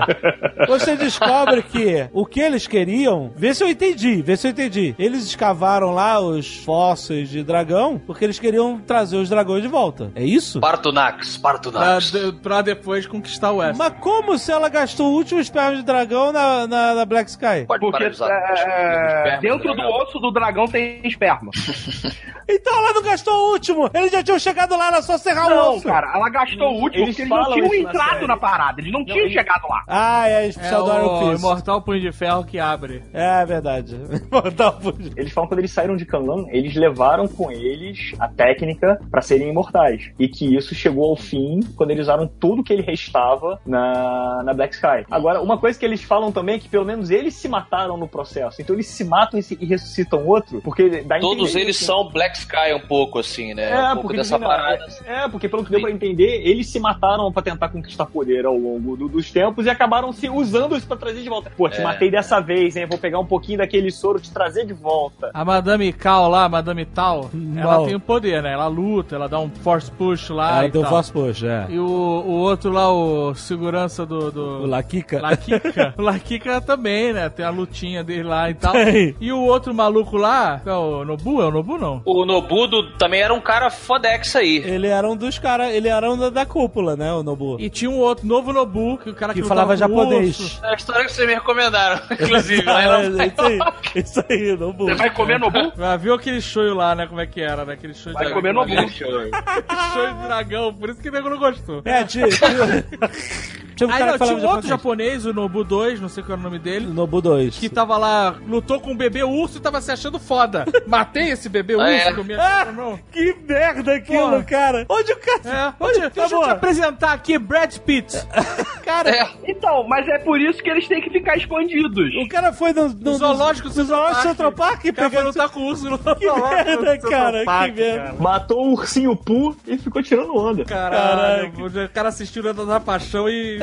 você 0.66 0.96
descobre 0.96 1.62
que 1.62 2.08
o 2.12 2.24
que 2.24 2.40
eles 2.40 2.66
queriam. 2.66 3.30
Vê 3.36 3.52
se 3.54 3.62
eu 3.62 3.68
entendi, 3.68 4.22
vê 4.22 4.36
se 4.36 4.46
eu 4.46 4.50
entendi. 4.52 4.94
Eles 4.98 5.24
escavaram 5.24 5.90
lá 5.92 6.20
os 6.20 6.56
fósseis 6.64 7.28
de 7.28 7.42
dragão 7.42 7.98
porque 8.06 8.24
eles 8.24 8.38
queriam 8.38 8.78
trazer 8.78 9.16
os 9.16 9.28
dragões 9.28 9.62
de 9.62 9.68
volta. 9.68 10.10
É 10.14 10.22
isso? 10.24 10.60
Partunax, 10.60 11.36
Pra, 11.36 11.52
Partunax. 11.52 12.10
de- 12.10 12.32
pra 12.32 12.62
depois 12.62 13.06
conquistar 13.06 13.50
o 13.52 13.56
West. 13.56 13.76
Mas 13.78 13.92
como 14.00 14.38
se 14.38 14.50
ela 14.50 14.68
gastou 14.68 15.08
o 15.12 15.14
último 15.14 15.40
esperma 15.40 15.76
de 15.76 15.82
dragão 15.82 16.32
na, 16.32 16.66
na, 16.66 16.94
na 16.94 17.04
Black 17.04 17.28
Sky? 17.30 17.64
Pode 17.66 17.80
Porque 17.80 18.06
usar 18.06 18.30
é, 18.30 19.38
dentro 19.40 19.68
do 19.68 19.74
dragão. 19.74 19.92
osso 20.02 20.18
do 20.18 20.30
dragão 20.30 20.66
tem 20.66 21.00
esperma. 21.04 21.50
Então 22.46 22.76
ela 22.76 22.92
não 22.92 23.02
gastou 23.02 23.23
o 23.32 23.52
último! 23.52 23.90
Eles 23.94 24.10
já 24.12 24.22
tinham 24.22 24.38
chegado 24.38 24.76
lá, 24.76 24.88
era 24.88 25.02
só 25.02 25.16
serrar 25.18 25.46
o 25.46 25.50
Não, 25.50 25.74
osso! 25.76 25.86
cara, 25.86 26.12
ela 26.14 26.28
gastou 26.28 26.68
o 26.68 26.80
último 26.82 27.04
Eles 27.04 27.16
porque 27.16 27.22
eles 27.22 27.30
não 27.30 27.52
tinham 27.52 27.68
na 27.68 27.76
entrado 27.90 28.14
série. 28.14 28.26
na 28.26 28.36
parada. 28.36 28.80
Eles 28.80 28.92
não, 28.92 29.04
tinham 29.04 29.18
eles- 29.18 29.32
chegado 29.32 29.62
lá. 29.68 29.82
Ah, 29.88 30.28
é 30.28 30.36
a 30.36 30.42
É 30.42 30.46
especial 30.48 30.84
do 30.84 30.92
Iron 30.92 31.06
o 31.06 31.30
Fist. 31.30 31.38
Imortal 31.44 31.82
Punho 31.82 32.00
de 32.00 32.12
Ferro 32.12 32.44
que 32.44 32.58
abre. 32.58 33.02
É 33.12 33.44
verdade. 33.46 33.96
Imortal 34.30 34.72
Punho. 34.74 35.12
Eles 35.16 35.32
falam 35.32 35.48
que 35.48 35.54
quando 35.54 35.58
eles 35.60 35.70
saíram 35.72 35.96
de 35.96 36.04
Kanlan, 36.06 36.46
eles 36.48 36.74
levaram 36.74 37.26
com 37.28 37.50
eles 37.50 38.12
a 38.18 38.28
técnica 38.28 38.98
pra 39.10 39.20
serem 39.22 39.48
imortais. 39.50 40.10
E 40.18 40.28
que 40.28 40.54
isso 40.56 40.74
chegou 40.74 41.10
ao 41.10 41.16
fim 41.16 41.60
quando 41.76 41.90
eles 41.90 42.02
usaram 42.04 42.26
tudo 42.26 42.62
que 42.64 42.72
ele 42.72 42.82
restava 42.82 43.60
na, 43.66 44.42
na 44.44 44.54
Black 44.54 44.74
Sky. 44.74 45.04
Agora, 45.10 45.40
uma 45.42 45.58
coisa 45.58 45.78
que 45.78 45.84
eles 45.84 46.02
falam 46.02 46.32
também 46.32 46.56
é 46.56 46.58
que 46.58 46.68
pelo 46.68 46.84
menos 46.84 47.10
eles 47.10 47.34
se 47.34 47.48
mataram 47.48 47.96
no 47.96 48.08
processo. 48.08 48.60
Então 48.60 48.74
eles 48.74 48.86
se 48.88 49.04
matam 49.04 49.38
e, 49.38 49.42
se- 49.42 49.58
e 49.60 49.66
ressuscitam 49.66 50.26
outro, 50.26 50.60
porque 50.62 51.02
dá 51.02 51.18
Todos 51.20 51.54
eles 51.54 51.76
são 51.76 52.08
Black 52.10 52.36
Sky 52.38 52.74
um 52.74 52.80
pouco, 52.86 53.03
assim, 53.18 53.54
né? 53.54 53.70
É, 53.70 53.82
um 53.82 53.86
pouco 53.94 54.02
porque 54.02 54.16
dessa 54.18 54.36
dizem, 54.38 54.48
parada. 54.48 54.86
É, 55.06 55.24
é, 55.24 55.28
porque 55.28 55.48
pelo 55.48 55.64
que 55.64 55.70
deu 55.70 55.80
pra 55.80 55.90
entender, 55.90 56.40
eles 56.44 56.68
se 56.68 56.78
mataram 56.80 57.32
pra 57.32 57.42
tentar 57.42 57.68
conquistar 57.68 58.06
poder 58.06 58.44
ao 58.46 58.56
longo 58.56 58.96
do- 58.96 59.08
dos 59.08 59.30
tempos 59.30 59.66
e 59.66 59.70
acabaram 59.70 60.12
se 60.12 60.28
usando 60.28 60.76
isso 60.76 60.86
pra 60.86 60.96
trazer 60.96 61.22
de 61.22 61.28
volta. 61.28 61.50
Pô, 61.56 61.68
te 61.68 61.80
É. 61.80 61.84
matei 61.84 62.10
dessa 62.10 62.40
vez, 62.40 62.76
hein? 62.76 62.86
Vou 62.88 62.98
pegar 62.98 63.18
um 63.18 63.26
pouquinho 63.26 63.58
daquele 63.58 63.90
soro 63.90 64.20
te 64.20 64.30
trazer 64.32 64.64
de 64.66 64.72
volta. 64.72 65.30
A 65.32 65.44
Madame 65.44 65.92
Cal 65.92 66.28
lá, 66.28 66.44
a 66.44 66.48
Madame 66.48 66.84
Tal, 66.84 67.30
ela 67.56 67.84
tem 67.86 67.94
o 67.94 68.00
poder, 68.00 68.42
né? 68.42 68.52
Ela 68.52 68.66
luta, 68.66 69.14
ela 69.16 69.28
dá 69.28 69.38
um 69.38 69.48
force 69.50 69.90
push 69.90 70.30
lá 70.30 70.58
Ela 70.60 70.68
deu 70.68 70.82
tal. 70.82 70.90
fast 70.90 71.12
push, 71.12 71.42
é. 71.44 71.66
E 71.70 71.78
o, 71.78 71.84
o 71.86 72.32
outro 72.40 72.70
lá, 72.72 72.92
o 72.92 73.34
segurança 73.34 74.04
do... 74.06 74.30
do... 74.30 74.62
O 74.62 74.66
Laquica. 74.66 75.20
Laquica. 75.20 75.94
o 75.96 76.02
Laquica 76.02 76.60
também, 76.62 77.12
né? 77.12 77.28
Tem 77.28 77.44
a 77.44 77.50
lutinha 77.50 78.02
dele 78.04 78.22
lá 78.24 78.50
e 78.50 78.54
tal. 78.54 78.72
Tem. 78.72 79.14
E 79.20 79.32
o 79.32 79.40
outro 79.40 79.74
maluco 79.74 80.16
lá, 80.16 80.60
é 80.64 80.72
o 80.72 81.04
Nobu? 81.04 81.40
É 81.42 81.46
o 81.46 81.50
Nobu, 81.50 81.78
não? 81.78 82.02
O 82.04 82.24
Nobudo 82.24 82.93
também 82.98 83.20
era 83.20 83.32
um 83.34 83.40
cara 83.40 83.70
fodex 83.70 84.34
aí. 84.36 84.56
Ele 84.64 84.86
era 84.88 85.08
um 85.08 85.16
dos 85.16 85.38
caras, 85.38 85.72
ele 85.72 85.88
era 85.88 86.10
um 86.10 86.16
da, 86.16 86.30
da 86.30 86.46
cúpula, 86.46 86.96
né, 86.96 87.12
o 87.12 87.22
Nobu. 87.22 87.56
E 87.60 87.68
tinha 87.68 87.90
um 87.90 87.98
outro 87.98 88.26
novo 88.26 88.52
Nobu, 88.52 88.98
que 88.98 89.10
o 89.10 89.14
cara 89.14 89.34
que, 89.34 89.42
Que 89.42 89.48
falava 89.48 89.76
japonês. 89.76 90.38
urso. 90.38 90.60
É 90.64 90.70
a 90.70 90.74
história 90.74 91.04
que 91.04 91.12
vocês 91.12 91.26
me 91.26 91.34
recomendaram, 91.34 92.00
inclusive. 92.10 92.62
lá 92.62 92.80
É, 92.82 92.84
ela- 92.84 93.00
é 93.22 93.26
isso 93.26 93.42
aí, 93.42 93.58
isso 93.96 94.24
aí, 94.30 94.56
Nobu. 94.56 94.84
Você 94.86 94.94
vai 94.94 95.10
comer 95.10 95.38
Nobu? 95.38 95.72
Já 95.76 95.96
viu 95.96 96.14
aquele 96.14 96.40
show 96.40 96.74
lá, 96.74 96.94
né? 96.94 97.06
Como 97.06 97.20
é 97.20 97.26
que 97.26 97.40
era, 97.40 97.64
né? 97.64 97.74
Aquele 97.74 97.94
show 97.94 98.12
de 98.12 98.14
Vai 98.14 98.24
dragão. 98.24 98.40
comer 98.40 98.54
Nobu. 98.54 98.88
show 98.90 100.12
de 100.14 100.22
dragão, 100.26 100.74
por 100.74 100.90
isso 100.90 101.00
que 101.00 101.08
o 101.08 101.12
nego 101.12 101.28
não 101.30 101.38
gostou. 101.38 101.82
É, 101.84 102.04
tinha, 102.04 102.26
tinha, 103.74 103.88
tinha 103.88 103.88
um 103.88 103.92
Aí 103.92 103.98
cara 103.98 104.04
não, 104.06 104.12
que 104.12 104.18
falava 104.18 104.38
tinha 104.38 104.48
um 104.48 104.52
outro 104.54 104.68
japonês. 104.68 105.12
japonês, 105.22 105.26
o 105.26 105.32
Nobu 105.34 105.64
2, 105.64 106.00
não 106.00 106.08
sei 106.08 106.22
qual 106.22 106.32
era 106.32 106.40
o 106.40 106.44
nome 106.44 106.58
dele. 106.58 106.86
Nobu 106.86 107.20
2. 107.20 107.58
Que 107.58 107.68
tava 107.68 107.96
lá, 107.96 108.34
lutou 108.46 108.80
com 108.80 108.92
um 108.92 108.96
bebê 108.96 109.22
urso 109.24 109.58
e 109.58 109.60
tava 109.60 109.80
se 109.80 109.90
achando 109.92 110.18
foda. 110.18 110.64
Matei 110.86 111.30
esse 111.30 111.48
bebê 111.48 111.74
urso, 111.74 111.86
é? 111.86 112.12
que 112.12 112.20
eu 112.20 112.24
me 112.24 112.34
Ah, 112.34 112.72
não. 112.74 112.98
que 113.12 113.34
merda 113.46 113.94
aquilo, 113.94 114.30
Porra. 114.30 114.42
cara. 114.44 114.86
Onde 114.88 115.12
o 115.12 115.16
cara... 115.18 115.40
É, 115.44 115.74
onde, 115.84 116.00
Tá 116.00 116.08
deixa 116.08 116.34
eu 116.34 116.38
bom. 116.40 116.44
te 116.44 116.50
apresentar 116.50 117.12
aqui, 117.12 117.38
Brad 117.38 117.76
Pitt. 117.78 118.16
Cara, 118.84 119.10
É. 119.10 119.26
Então, 119.46 119.86
mas 119.88 120.06
é 120.08 120.18
por 120.18 120.38
isso 120.38 120.62
que 120.62 120.68
eles 120.68 120.86
têm 120.86 121.00
que 121.00 121.08
ficar 121.10 121.36
escondidos. 121.38 122.10
O 122.22 122.28
cara 122.28 122.52
foi 122.52 122.72
no, 122.74 122.88
no, 122.90 122.94
no 122.94 123.14
zoológico 123.14 123.68
no 123.68 123.84
zoológico 123.84 124.22
Central 124.22 124.52
Park 124.52 124.84
O 124.84 124.92
cara 124.92 125.10
foi 125.10 125.22
lutar 125.22 125.48
com 125.48 125.60
o 125.60 125.66
urso 125.68 125.88
no 125.88 125.98
Que 125.98 126.26
merda, 126.30 126.98
cara, 126.98 127.38
que 127.44 127.72
merda. 127.80 128.14
Matou 128.18 128.66
o 128.66 128.72
ursinho 128.72 129.16
Poo 129.16 129.56
e 129.66 129.78
ficou 129.78 130.02
tirando 130.02 130.36
onda. 130.36 130.64
Caralho, 130.66 131.52
o 131.66 131.88
cara 131.94 132.10
assistiu 132.10 132.42
Lenda 132.42 132.66
da 132.66 132.78
Paixão 132.78 133.26
e 133.28 133.58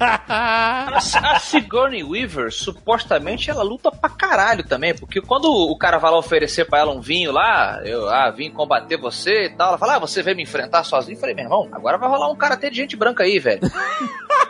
A, 0.00 1.38
Sigourney 1.40 2.04
Weaver, 2.04 2.52
supostamente, 2.52 3.50
ela 3.50 3.62
luta 3.62 3.90
pra 3.90 4.08
caralho 4.10 4.66
também, 4.66 4.94
porque 4.94 5.20
quando 5.20 5.46
o 5.46 5.76
cara 5.76 5.98
vai 5.98 6.10
lá 6.10 6.18
oferecer 6.18 6.64
pra 6.64 6.80
ela 6.80 6.92
um 6.92 7.00
vinho 7.00 7.32
lá, 7.32 7.80
eu 7.84 8.08
ah, 8.08 8.30
vim 8.30 8.50
combater 8.50 8.96
você 8.96 9.46
e 9.46 9.50
tal, 9.50 9.68
ela 9.68 9.78
fala, 9.78 9.96
ah, 9.96 9.98
você 9.98 10.22
veio 10.22 10.36
me 10.36 10.42
enfrentar 10.42 10.84
sozinho? 10.84 11.16
Eu 11.16 11.20
falei, 11.20 11.34
meu 11.34 11.44
irmão, 11.44 11.68
agora 11.72 11.98
vai 11.98 12.08
rolar 12.08 12.30
um 12.30 12.36
karatê 12.36 12.70
de 12.70 12.76
gente 12.76 12.96
branca 12.96 13.24
aí, 13.24 13.38
velho. 13.38 13.60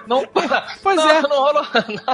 Não, 0.07 0.25
Pois 0.83 0.97
não, 0.97 1.11
é. 1.11 1.21
não 1.21 1.37
rolou. 1.37 1.67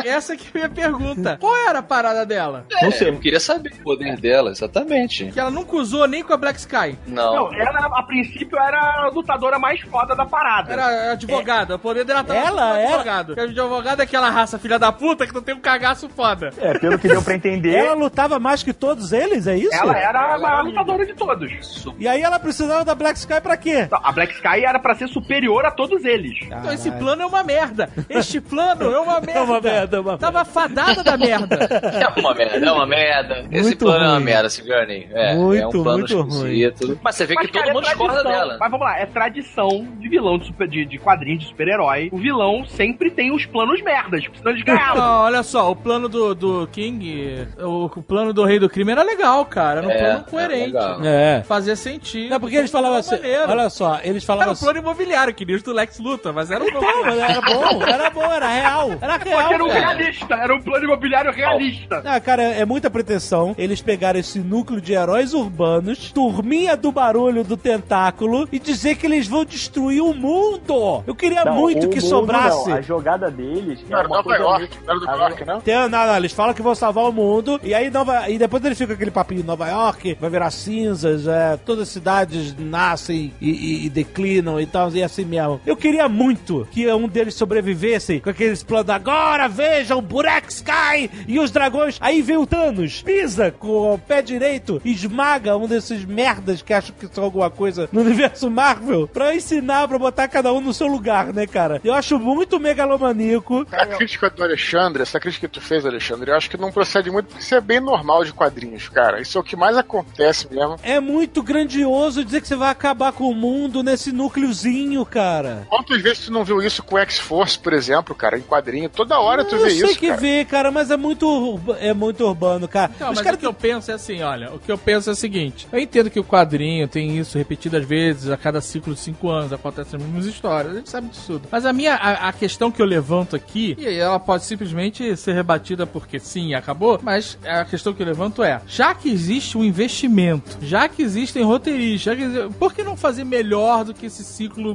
Essa 0.04 0.36
que 0.36 0.46
é 0.46 0.50
a 0.50 0.54
minha 0.54 0.68
pergunta. 0.68 1.36
Qual 1.40 1.56
era 1.68 1.78
a 1.78 1.82
parada 1.82 2.26
dela? 2.26 2.66
Não 2.82 2.90
sei, 2.90 3.08
eu 3.10 3.18
queria 3.20 3.38
saber 3.38 3.72
o 3.80 3.82
poder 3.84 4.16
dela, 4.18 4.50
exatamente. 4.50 5.26
Que 5.30 5.38
ela 5.38 5.50
nunca 5.50 5.76
usou 5.76 6.06
nem 6.08 6.22
com 6.24 6.32
a 6.32 6.36
Black 6.36 6.58
Sky. 6.58 6.98
Não. 7.06 7.34
Não, 7.34 7.54
ela 7.54 7.86
a 7.96 8.02
princípio 8.02 8.58
era 8.58 8.78
a 9.04 9.10
lutadora 9.12 9.58
mais 9.60 9.80
foda 9.82 10.14
da 10.16 10.26
parada. 10.26 10.72
Era 10.72 11.12
advogada. 11.12 11.76
O 11.76 11.78
poder 11.78 12.04
dela 12.04 12.24
tava 12.24 12.38
Ela 12.38 12.78
era- 12.78 12.88
advogado. 12.94 13.26
Porque 13.34 13.40
advogado 13.40 14.00
é 14.00 14.02
aquela 14.02 14.28
raça 14.30 14.58
filha 14.58 14.78
da 14.78 14.90
puta 14.90 15.24
que 15.26 15.32
não 15.34 15.42
tem 15.42 15.54
um 15.54 15.60
cagaço 15.60 16.08
foda. 16.08 16.50
É, 16.58 16.76
pelo 16.78 16.98
que 16.98 17.06
deu 17.06 17.22
pra 17.22 17.34
entender. 17.36 17.74
Ela 17.76 17.94
lutava 17.94 18.40
mais 18.40 18.62
que 18.64 18.72
todos 18.72 19.12
eles, 19.12 19.46
é 19.46 19.56
isso? 19.56 19.72
Ela 19.74 19.96
era 19.96 20.34
a 20.34 20.38
maior 20.38 20.64
lutadora 20.64 21.06
de 21.06 21.14
todos. 21.14 21.86
E 21.98 22.08
aí 22.08 22.22
ela 22.22 22.40
precisava 22.40 22.84
da 22.84 22.94
Black 22.94 23.18
Sky 23.18 23.40
pra 23.40 23.56
quê? 23.56 23.88
A 23.92 24.10
Black 24.10 24.34
Sky 24.34 24.64
era 24.64 24.80
pra 24.80 24.94
ser 24.96 25.08
superior 25.08 25.64
a 25.64 25.70
todos 25.70 26.04
eles. 26.04 26.38
Então 26.42 26.72
esse 26.72 26.90
plano 26.90 27.22
é 27.22 27.26
uma 27.26 27.44
merda. 27.44 27.63
Este 28.08 28.40
plano 28.40 28.90
é 28.92 28.98
uma 29.00 29.20
merda. 29.20 29.38
É 29.38 29.42
uma 29.42 29.60
merda, 29.60 29.96
é 29.96 30.00
uma 30.00 30.18
Tava 30.18 30.44
fadada 30.44 31.02
da 31.02 31.16
merda. 31.16 31.58
É 31.94 32.20
uma 32.20 32.34
merda, 32.34 32.66
é 32.66 32.72
uma 32.72 32.86
merda. 32.86 33.46
Esse 33.50 33.62
Muito 33.62 33.78
plano 33.78 34.04
é 34.04 34.08
uma 34.08 34.14
ruim. 34.14 34.24
merda, 34.24 34.48
Sigourney. 34.50 35.08
É, 35.12 35.32
é 35.32 35.34
um 35.36 35.42
Muito, 35.44 35.82
plano 35.82 35.98
muito 35.98 36.20
esquisito. 36.28 36.98
Mas 37.02 37.14
você 37.16 37.26
vê 37.26 37.36
que 37.36 37.46
todo 37.48 37.52
cara, 37.54 37.70
é 37.70 37.72
mundo 37.72 37.84
discorda 37.84 38.12
tradição. 38.20 38.40
dela. 38.40 38.56
Mas 38.60 38.70
vamos 38.70 38.86
lá, 38.86 38.98
é 38.98 39.06
tradição 39.06 39.86
de 39.98 40.08
vilão 40.08 40.38
de, 40.38 40.46
super, 40.46 40.68
de, 40.68 40.84
de 40.84 40.98
quadrinho 40.98 41.38
de 41.38 41.46
super-herói. 41.46 42.08
O 42.12 42.18
vilão 42.18 42.64
sempre 42.66 43.10
tem 43.10 43.32
os 43.34 43.46
planos 43.46 43.80
merdas, 43.82 44.24
senão 44.36 44.52
eles 44.52 44.64
ganhavam. 44.64 44.96
Não, 45.02 45.20
olha 45.22 45.42
só, 45.42 45.70
o 45.70 45.76
plano 45.76 46.08
do, 46.08 46.34
do 46.34 46.66
King, 46.68 47.46
o, 47.58 47.84
o 47.86 48.02
plano 48.02 48.32
do 48.32 48.44
Rei 48.44 48.58
do 48.58 48.68
Crime 48.68 48.92
era 48.92 49.02
legal, 49.02 49.44
cara. 49.46 49.78
Era 49.80 49.88
um 49.88 49.90
É, 49.90 49.98
plano 49.98 50.24
é 50.26 50.30
coerente. 50.30 50.76
É. 51.04 51.42
Fazia 51.46 51.76
sentido. 51.76 52.30
Não, 52.30 52.40
porque 52.40 52.56
eles 52.56 52.70
falavam 52.70 52.98
assim. 52.98 53.16
Maneiro. 53.16 53.50
Olha 53.50 53.70
só, 53.70 53.98
eles 54.02 54.22
Era 54.22 54.26
falavam 54.26 54.48
um 54.48 54.52
assim. 54.52 54.64
plano 54.64 54.78
imobiliário, 54.80 55.34
que 55.34 55.44
nem 55.44 55.56
os 55.56 55.62
do 55.62 55.72
Lex 55.72 55.98
Luthor, 55.98 56.32
mas 56.32 56.50
era 56.50 56.62
um 56.62 56.70
plano. 56.70 56.86
Pô, 56.86 57.04
mas 57.04 57.18
era 57.18 57.38
bom, 57.44 57.82
era 57.86 58.10
bom, 58.10 58.22
era 58.32 58.48
real. 58.48 58.90
Era 59.00 59.14
Porque 59.18 59.28
real. 59.28 59.52
era 59.52 59.64
um 59.64 59.68
cara. 59.68 59.80
realista, 59.94 60.34
era 60.34 60.54
um 60.54 60.60
plano 60.60 60.84
imobiliário 60.84 61.32
realista. 61.32 62.02
Ah, 62.04 62.20
cara, 62.20 62.42
é 62.42 62.64
muita 62.64 62.90
pretensão 62.90 63.54
eles 63.58 63.80
pegaram 63.82 64.18
esse 64.18 64.38
núcleo 64.38 64.80
de 64.80 64.92
heróis 64.92 65.34
urbanos, 65.34 66.10
turminha 66.12 66.76
do 66.76 66.90
barulho 66.92 67.44
do 67.44 67.56
tentáculo 67.56 68.48
e 68.52 68.58
dizer 68.58 68.96
que 68.96 69.06
eles 69.06 69.26
vão 69.26 69.44
destruir 69.44 70.02
o 70.02 70.14
mundo. 70.14 71.02
Eu 71.06 71.14
queria 71.14 71.44
Não, 71.44 71.54
muito 71.54 71.88
que 71.88 71.96
mundo 72.00 72.08
sobrasse. 72.08 72.70
Não, 72.70 72.76
a 72.76 72.80
jogada 72.80 73.30
deles 73.30 73.80
Não, 73.88 73.96
é 73.96 74.00
era 74.00 74.08
uma 74.08 74.16
Nova 74.18 74.36
York, 74.36 74.60
muito- 74.60 74.86
não 74.86 74.90
era 74.94 75.00
do 75.00 75.10
a- 75.10 75.28
York, 75.28 75.44
não? 75.44 75.60
Tem, 75.60 75.74
não, 75.74 75.88
não, 75.88 76.16
eles 76.16 76.32
falam 76.32 76.54
que 76.54 76.62
vão 76.62 76.74
salvar 76.74 77.04
o 77.04 77.12
mundo, 77.12 77.60
e 77.62 77.74
aí 77.74 77.90
Nova, 77.90 78.28
e 78.28 78.38
depois 78.38 78.64
eles 78.64 78.76
ficam 78.78 78.94
com 78.94 78.94
aquele 78.94 79.10
papinho 79.10 79.44
Nova 79.44 79.68
York, 79.68 80.16
vai 80.20 80.30
virar 80.30 80.50
cinzas, 80.50 81.26
é, 81.26 81.56
todas 81.64 81.82
as 81.82 81.88
cidades 81.88 82.54
nascem 82.58 83.32
e, 83.40 83.50
e- 83.50 83.86
e 83.86 83.88
declinam 83.90 84.60
e 84.60 84.66
tal, 84.66 84.90
e 84.90 85.02
assim 85.02 85.24
mesmo. 85.24 85.60
Eu 85.66 85.76
queria 85.76 86.08
muito 86.08 86.66
que 86.70 86.90
um 86.92 87.08
deles 87.08 87.33
sobrevivesse 87.34 88.20
com 88.20 88.30
aqueles 88.30 88.62
planos, 88.62 88.90
agora 88.90 89.48
vejam, 89.48 90.00
Burek 90.00 90.52
Sky 90.52 91.10
e 91.26 91.38
os 91.38 91.50
dragões. 91.50 91.98
Aí 92.00 92.22
vem 92.22 92.36
o 92.36 92.46
Thanos, 92.46 93.02
pisa 93.02 93.50
com 93.50 93.94
o 93.94 93.98
pé 93.98 94.22
direito, 94.22 94.80
esmaga 94.84 95.56
um 95.56 95.66
desses 95.66 96.04
merdas 96.04 96.62
que 96.62 96.72
acham 96.72 96.94
que 96.98 97.08
são 97.12 97.24
alguma 97.24 97.50
coisa 97.50 97.88
no 97.92 98.00
universo 98.00 98.50
Marvel, 98.50 99.08
pra 99.08 99.34
ensinar, 99.34 99.88
pra 99.88 99.98
botar 99.98 100.28
cada 100.28 100.52
um 100.52 100.60
no 100.60 100.72
seu 100.74 100.86
lugar, 100.86 101.32
né, 101.32 101.46
cara? 101.46 101.80
Eu 101.84 101.94
acho 101.94 102.18
muito 102.18 102.58
megalomaníaco. 102.58 103.66
A 103.72 103.86
crítica 103.86 104.30
do 104.30 104.42
Alexandre, 104.42 105.02
essa 105.02 105.20
crítica 105.20 105.48
que 105.48 105.54
tu 105.54 105.60
fez, 105.60 105.84
Alexandre, 105.84 106.30
eu 106.30 106.36
acho 106.36 106.50
que 106.50 106.56
não 106.56 106.72
procede 106.72 107.10
muito, 107.10 107.26
porque 107.26 107.42
isso 107.42 107.54
é 107.54 107.60
bem 107.60 107.80
normal 107.80 108.24
de 108.24 108.32
quadrinhos, 108.32 108.88
cara. 108.88 109.20
Isso 109.20 109.36
é 109.36 109.40
o 109.40 109.44
que 109.44 109.56
mais 109.56 109.76
acontece 109.76 110.48
mesmo. 110.50 110.76
É 110.82 111.00
muito 111.00 111.42
grandioso 111.42 112.24
dizer 112.24 112.40
que 112.40 112.48
você 112.48 112.56
vai 112.56 112.70
acabar 112.70 113.12
com 113.12 113.28
o 113.28 113.34
mundo 113.34 113.82
nesse 113.82 114.12
núcleozinho, 114.12 115.04
cara. 115.04 115.66
Quantas 115.68 116.00
vezes 116.00 116.26
tu 116.26 116.32
não 116.32 116.44
viu 116.44 116.62
isso 116.62 116.82
com 116.82 116.98
X-Force, 117.24 117.58
por 117.58 117.72
exemplo, 117.72 118.14
cara, 118.14 118.38
em 118.38 118.42
quadrinho? 118.42 118.88
Toda 118.88 119.18
hora 119.18 119.44
tu 119.44 119.56
eu 119.56 119.62
vê 119.64 119.70
sei 119.70 119.78
isso, 119.90 119.98
que 119.98 120.08
cara. 120.08 120.20
vê, 120.20 120.44
cara, 120.44 120.70
mas 120.70 120.90
é 120.90 120.96
muito, 120.96 121.58
é 121.80 121.94
muito 121.94 122.24
urbano, 122.24 122.68
cara. 122.68 122.92
Não, 123.00 123.08
Os 123.10 123.16
mas 123.16 123.24
caras 123.24 123.38
o 123.38 123.40
que 123.40 123.46
eu 123.46 123.54
penso 123.54 123.90
é 123.90 123.94
assim, 123.94 124.22
olha, 124.22 124.52
o 124.52 124.58
que 124.58 124.70
eu 124.70 124.76
penso 124.78 125.08
é 125.10 125.12
o 125.12 125.16
seguinte, 125.16 125.66
eu 125.72 125.78
entendo 125.78 126.10
que 126.10 126.20
o 126.20 126.24
quadrinho 126.24 126.86
tem 126.86 127.18
isso 127.18 127.38
repetidas 127.38 127.84
vezes, 127.84 128.30
a 128.30 128.36
cada 128.36 128.60
ciclo 128.60 128.94
de 128.94 129.00
cinco 129.00 129.30
anos 129.30 129.52
acontecem 129.52 129.96
as 129.98 130.02
mesmas 130.04 130.26
histórias, 130.26 130.72
a 130.74 130.76
gente 130.76 130.90
sabe 130.90 131.08
disso 131.08 131.24
tudo. 131.34 131.48
Mas 131.50 131.64
a 131.64 131.72
minha, 131.72 131.94
a, 131.94 132.28
a 132.28 132.32
questão 132.32 132.70
que 132.70 132.80
eu 132.82 132.86
levanto 132.86 133.34
aqui, 133.34 133.74
e 133.78 133.86
ela 133.88 134.18
pode 134.20 134.44
simplesmente 134.44 135.16
ser 135.16 135.32
rebatida 135.34 135.86
porque 135.86 136.18
sim, 136.18 136.54
acabou, 136.54 136.98
mas 137.02 137.38
a 137.44 137.64
questão 137.64 137.92
que 137.94 138.02
eu 138.02 138.06
levanto 138.06 138.42
é, 138.42 138.60
já 138.66 138.94
que 138.94 139.08
existe 139.10 139.56
um 139.56 139.64
investimento, 139.64 140.58
já 140.60 140.88
que 140.88 141.02
existem 141.02 141.42
roteiristas, 141.42 142.02
já 142.02 142.16
que, 142.16 142.54
por 142.58 142.72
que 142.74 142.82
não 142.82 142.96
fazer 142.96 143.24
melhor 143.24 143.84
do 143.84 143.94
que 143.94 144.06
esse 144.06 144.22
ciclo 144.24 144.74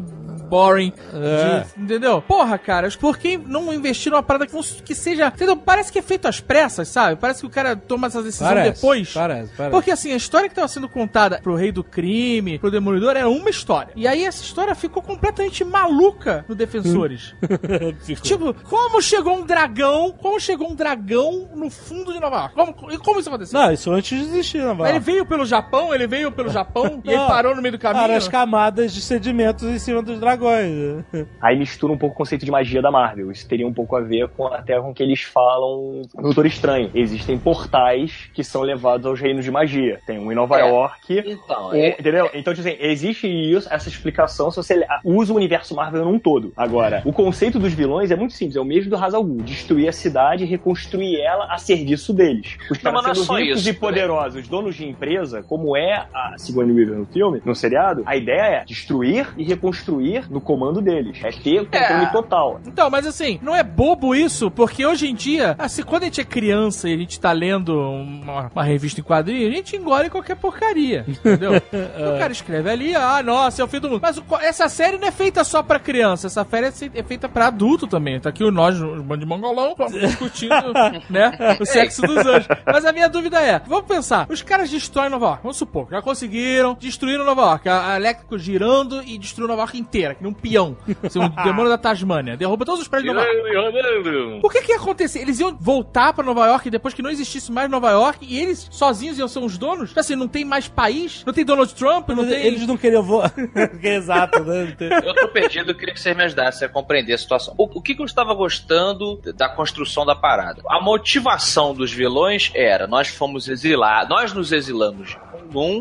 boring 0.49 0.91
É. 1.13 1.59
de- 1.75 1.83
entendeu? 1.83 2.21
Porra, 2.39 2.57
cara, 2.57 2.87
por 2.97 3.17
que 3.17 3.37
não 3.37 3.73
investir 3.73 4.09
numa 4.09 4.23
parada 4.23 4.47
que, 4.47 4.55
que 4.81 4.95
seja, 4.95 5.27
entendeu? 5.27 5.57
Parece 5.57 5.91
que 5.91 5.99
é 5.99 6.01
feito 6.01 6.25
às 6.25 6.39
pressas, 6.39 6.87
sabe? 6.87 7.17
Parece 7.17 7.41
que 7.41 7.45
o 7.47 7.49
cara 7.49 7.75
toma 7.75 8.07
essa 8.07 8.23
decisão 8.23 8.47
Parece, 8.47 8.75
depois. 8.75 9.11
parece, 9.11 9.51
parece. 9.57 9.71
Porque 9.71 9.91
assim, 9.91 10.13
a 10.13 10.15
história 10.15 10.47
que 10.47 10.53
estava 10.53 10.69
sendo 10.69 10.87
contada 10.87 11.41
pro 11.43 11.53
rei 11.53 11.69
do 11.69 11.83
crime, 11.83 12.57
pro 12.57 12.71
demolidor, 12.71 13.17
era 13.17 13.27
uma 13.27 13.49
história. 13.49 13.91
E 13.93 14.07
aí 14.07 14.23
essa 14.23 14.41
história 14.41 14.73
ficou 14.73 15.03
completamente 15.03 15.65
maluca 15.65 16.45
no 16.47 16.55
Defensores. 16.55 17.35
Tipo, 18.21 18.53
como 18.63 19.01
chegou 19.01 19.35
um 19.35 19.45
dragão? 19.45 20.11
Como 20.11 20.39
chegou 20.39 20.71
um 20.71 20.75
dragão 20.75 21.49
no 21.53 21.69
fundo 21.69 22.13
de 22.13 22.21
Nova 22.21 22.37
York? 22.37 22.55
Como, 22.55 22.91
e 22.93 22.97
como 22.99 23.19
isso 23.19 23.27
aconteceu? 23.27 23.59
Não, 23.59 23.69
isso 23.69 23.91
antes 23.91 24.17
de 24.17 24.23
existir, 24.29 24.59
não 24.59 24.77
vai. 24.77 24.91
Ele 24.91 24.99
veio 24.99 25.25
pelo 25.25 25.45
Japão, 25.45 25.93
ele 25.93 26.07
veio 26.07 26.31
pelo 26.31 26.47
Japão 26.49 27.01
e 27.03 27.09
ele 27.09 27.27
parou 27.27 27.53
no 27.53 27.61
meio 27.61 27.73
do 27.73 27.79
caminho. 27.79 28.01
Cara, 28.01 28.15
as 28.15 28.29
camadas 28.29 28.93
de 28.93 29.01
sedimentos 29.01 29.63
em 29.63 29.77
cima 29.77 30.01
dos 30.01 30.19
dragões. 30.21 31.03
Aí 31.41 31.57
mistura 31.57 31.91
um 31.91 31.97
pouco 31.97 32.13
o 32.13 32.28
conceito 32.29 32.45
de 32.45 32.51
magia 32.51 32.79
da 32.81 32.91
Marvel. 32.91 33.31
Isso 33.31 33.47
teria 33.47 33.67
um 33.67 33.73
pouco 33.73 33.95
a 33.95 34.01
ver 34.01 34.27
com 34.29 34.45
até 34.47 34.79
com 34.79 34.91
o 34.91 34.93
que 34.93 35.01
eles 35.01 35.23
falam 35.23 36.03
no 36.15 36.21
Doutor 36.21 36.45
Estranho. 36.45 36.91
Existem 36.93 37.39
portais 37.39 38.29
que 38.33 38.43
são 38.43 38.61
levados 38.61 39.05
aos 39.07 39.19
reinos 39.19 39.43
de 39.43 39.49
magia. 39.51 39.99
Tem 40.05 40.19
um 40.19 40.31
em 40.31 40.35
Nova 40.35 40.59
É. 40.59 40.69
York. 40.69 41.23
Então, 41.25 41.73
é, 41.73 41.89
entendeu? 41.99 42.29
Então, 42.33 42.53
tipo 42.53 42.67
assim, 42.67 42.77
existe 42.79 43.27
isso, 43.27 43.67
essa 43.71 43.89
explicação 43.89 44.51
se 44.51 44.57
você 44.57 44.85
usa 45.03 45.33
o 45.33 45.35
universo 45.35 45.75
Marvel 45.75 46.05
num 46.05 46.19
todo. 46.19 46.53
Agora, 46.55 47.01
o 47.03 47.11
conceito 47.11 47.57
dos 47.57 47.73
vilões 47.73 48.11
é 48.11 48.15
muito 48.15 48.33
simples, 48.33 48.55
é 48.55 48.59
o 48.59 48.65
mesmo 48.65 48.91
do 48.91 48.95
Hazal 48.97 49.23
Ghul, 49.23 49.37
destruir 49.41 49.87
a 49.87 49.91
cidade 49.91 50.43
e 50.43 50.47
reconstruir 50.47 51.19
ela 51.21 51.51
a 51.51 51.57
serviço 51.57 52.13
deles. 52.13 52.57
Os 52.69 52.77
caras 52.77 53.01
não 53.03 53.11
é 53.11 53.15
sendo 53.15 53.33
ricos 53.37 53.61
isso, 53.61 53.69
e 53.69 53.73
poderosos, 53.73 54.47
donos 54.47 54.75
de 54.75 54.85
empresa, 54.87 55.41
como 55.43 55.75
é 55.75 56.05
a 56.13 56.35
Sigourney 56.37 56.75
Weaver 56.75 56.95
no 56.99 57.05
filme, 57.07 57.41
no 57.43 57.55
seriado, 57.55 58.03
a 58.05 58.15
ideia 58.15 58.61
é 58.61 58.65
destruir 58.65 59.27
e 59.37 59.43
reconstruir 59.43 60.29
no 60.29 60.39
comando 60.39 60.81
deles. 60.81 61.19
É 61.23 61.31
ter 61.31 61.61
o 61.61 61.65
controle 61.65 62.03
É. 62.03 62.11
total. 62.11 62.18
Então, 62.65 62.89
mas 62.89 63.05
assim, 63.05 63.39
não 63.41 63.55
é 63.55 63.63
bobo 63.63 64.15
isso, 64.15 64.49
porque 64.51 64.85
hoje 64.85 65.07
em 65.07 65.15
dia, 65.15 65.55
assim, 65.57 65.83
quando 65.83 66.03
a 66.03 66.05
gente 66.05 66.21
é 66.21 66.23
criança 66.23 66.89
e 66.89 66.93
a 66.93 66.97
gente 66.97 67.19
tá 67.19 67.31
lendo 67.31 67.79
uma, 67.79 68.51
uma 68.53 68.63
revista 68.63 68.99
em 68.99 69.03
quadrinho, 69.03 69.47
a 69.47 69.51
gente 69.51 69.75
engole 69.75 70.09
qualquer 70.09 70.35
porcaria, 70.35 71.05
entendeu? 71.07 71.53
o 72.13 72.19
cara 72.19 72.31
escreve 72.31 72.69
ali, 72.69 72.95
ah, 72.95 73.21
nossa, 73.23 73.61
é 73.61 73.65
o 73.65 73.67
fim 73.67 73.79
do 73.79 73.89
mundo. 73.89 74.01
Mas 74.01 74.17
o 74.17 74.23
essa 74.41 74.69
série 74.69 74.97
não 74.97 75.07
é 75.07 75.11
feita 75.11 75.43
só 75.43 75.61
pra 75.61 75.79
criança, 75.79 76.27
essa 76.27 76.45
série 76.45 76.67
é 76.67 76.99
é 76.99 77.03
feita 77.03 77.27
pra 77.27 77.47
adulto 77.47 77.87
também. 77.87 78.19
Tá 78.19 78.29
aqui 78.29 78.43
o 78.43 78.51
nós, 78.51 78.79
o 78.81 79.03
bando 79.03 79.21
de 79.21 79.25
mongolão, 79.25 79.75
discutindo, 79.91 80.73
né, 81.09 81.57
o 81.59 81.65
sexo 81.65 82.01
dos 82.01 82.25
anjos. 82.25 82.47
Mas 82.65 82.85
a 82.85 82.91
minha 82.91 83.09
dúvida 83.09 83.41
é, 83.41 83.59
vamos 83.59 83.85
pensar, 83.85 84.27
os 84.29 84.41
caras 84.41 84.69
destroem 84.69 85.09
Nova 85.09 85.25
York, 85.25 85.43
vamos 85.43 85.57
supor, 85.57 85.87
já 85.89 86.01
conseguiram, 86.01 86.77
destruíram 86.79 87.25
Nova 87.25 87.41
York, 87.41 87.69
a, 87.69 87.93
a 87.93 87.95
Elétrico 87.97 88.37
girando 88.37 89.01
e 89.03 89.17
destruiu 89.17 89.47
Nova 89.47 89.61
York 89.61 89.77
inteira, 89.77 90.15
que 90.15 90.23
nem 90.23 90.31
um 90.31 90.35
peão. 90.35 90.77
Assim, 91.03 91.19
um 91.19 91.29
demônio 91.43 91.69
da 91.69 91.77
Tasmânia, 92.09 92.35
derruba 92.35 92.65
todos 92.65 92.81
os 92.81 92.87
prédios 92.87 93.13
de 93.13 93.15
Nova 93.15 93.27
York. 93.27 94.39
O 94.43 94.49
que 94.49 94.61
que 94.63 94.71
ia 94.71 94.77
acontecer? 94.77 95.19
Eles 95.19 95.39
iam 95.39 95.55
voltar 95.59 96.11
pra 96.11 96.23
Nova 96.23 96.47
York 96.47 96.69
depois 96.69 96.93
que 96.93 97.01
não 97.01 97.09
existisse 97.09 97.51
mais 97.51 97.69
Nova 97.69 97.91
York 97.91 98.25
e 98.27 98.39
eles 98.39 98.67
sozinhos 98.71 99.19
iam 99.19 99.27
ser 99.27 99.39
os 99.39 99.57
donos? 99.57 99.89
Tipo 99.89 99.99
assim, 99.99 100.15
não 100.15 100.27
tem 100.27 100.43
mais 100.43 100.67
país? 100.67 101.23
Não 101.25 101.31
tem 101.31 101.45
Donald 101.45 101.73
Trump? 101.75 102.09
Não 102.09 102.27
tem... 102.27 102.45
Eles 102.45 102.65
não 102.65 102.77
queriam 102.77 103.03
voar. 103.03 103.31
Exato, 103.83 104.43
né? 104.43 104.75
Eu 105.05 105.13
tô 105.13 105.27
perdido, 105.27 105.71
eu 105.71 105.75
queria 105.75 105.93
que 105.93 106.01
vocês 106.01 106.15
me 106.15 106.23
ajudassem 106.23 106.67
a 106.67 106.71
compreender 106.71 107.13
a 107.13 107.17
situação. 107.17 107.53
O, 107.57 107.65
o 107.77 107.81
que, 107.81 107.93
que 107.93 108.01
eu 108.01 108.05
estava 108.05 108.33
gostando 108.33 109.21
da 109.35 109.47
construção 109.47 110.05
da 110.05 110.15
parada? 110.15 110.63
A 110.67 110.81
motivação 110.81 111.73
dos 111.75 111.91
vilões 111.91 112.51
era: 112.55 112.87
nós 112.87 113.09
fomos 113.09 113.47
exilados, 113.47 114.09
nós 114.09 114.33
nos 114.33 114.51
exilamos 114.51 115.15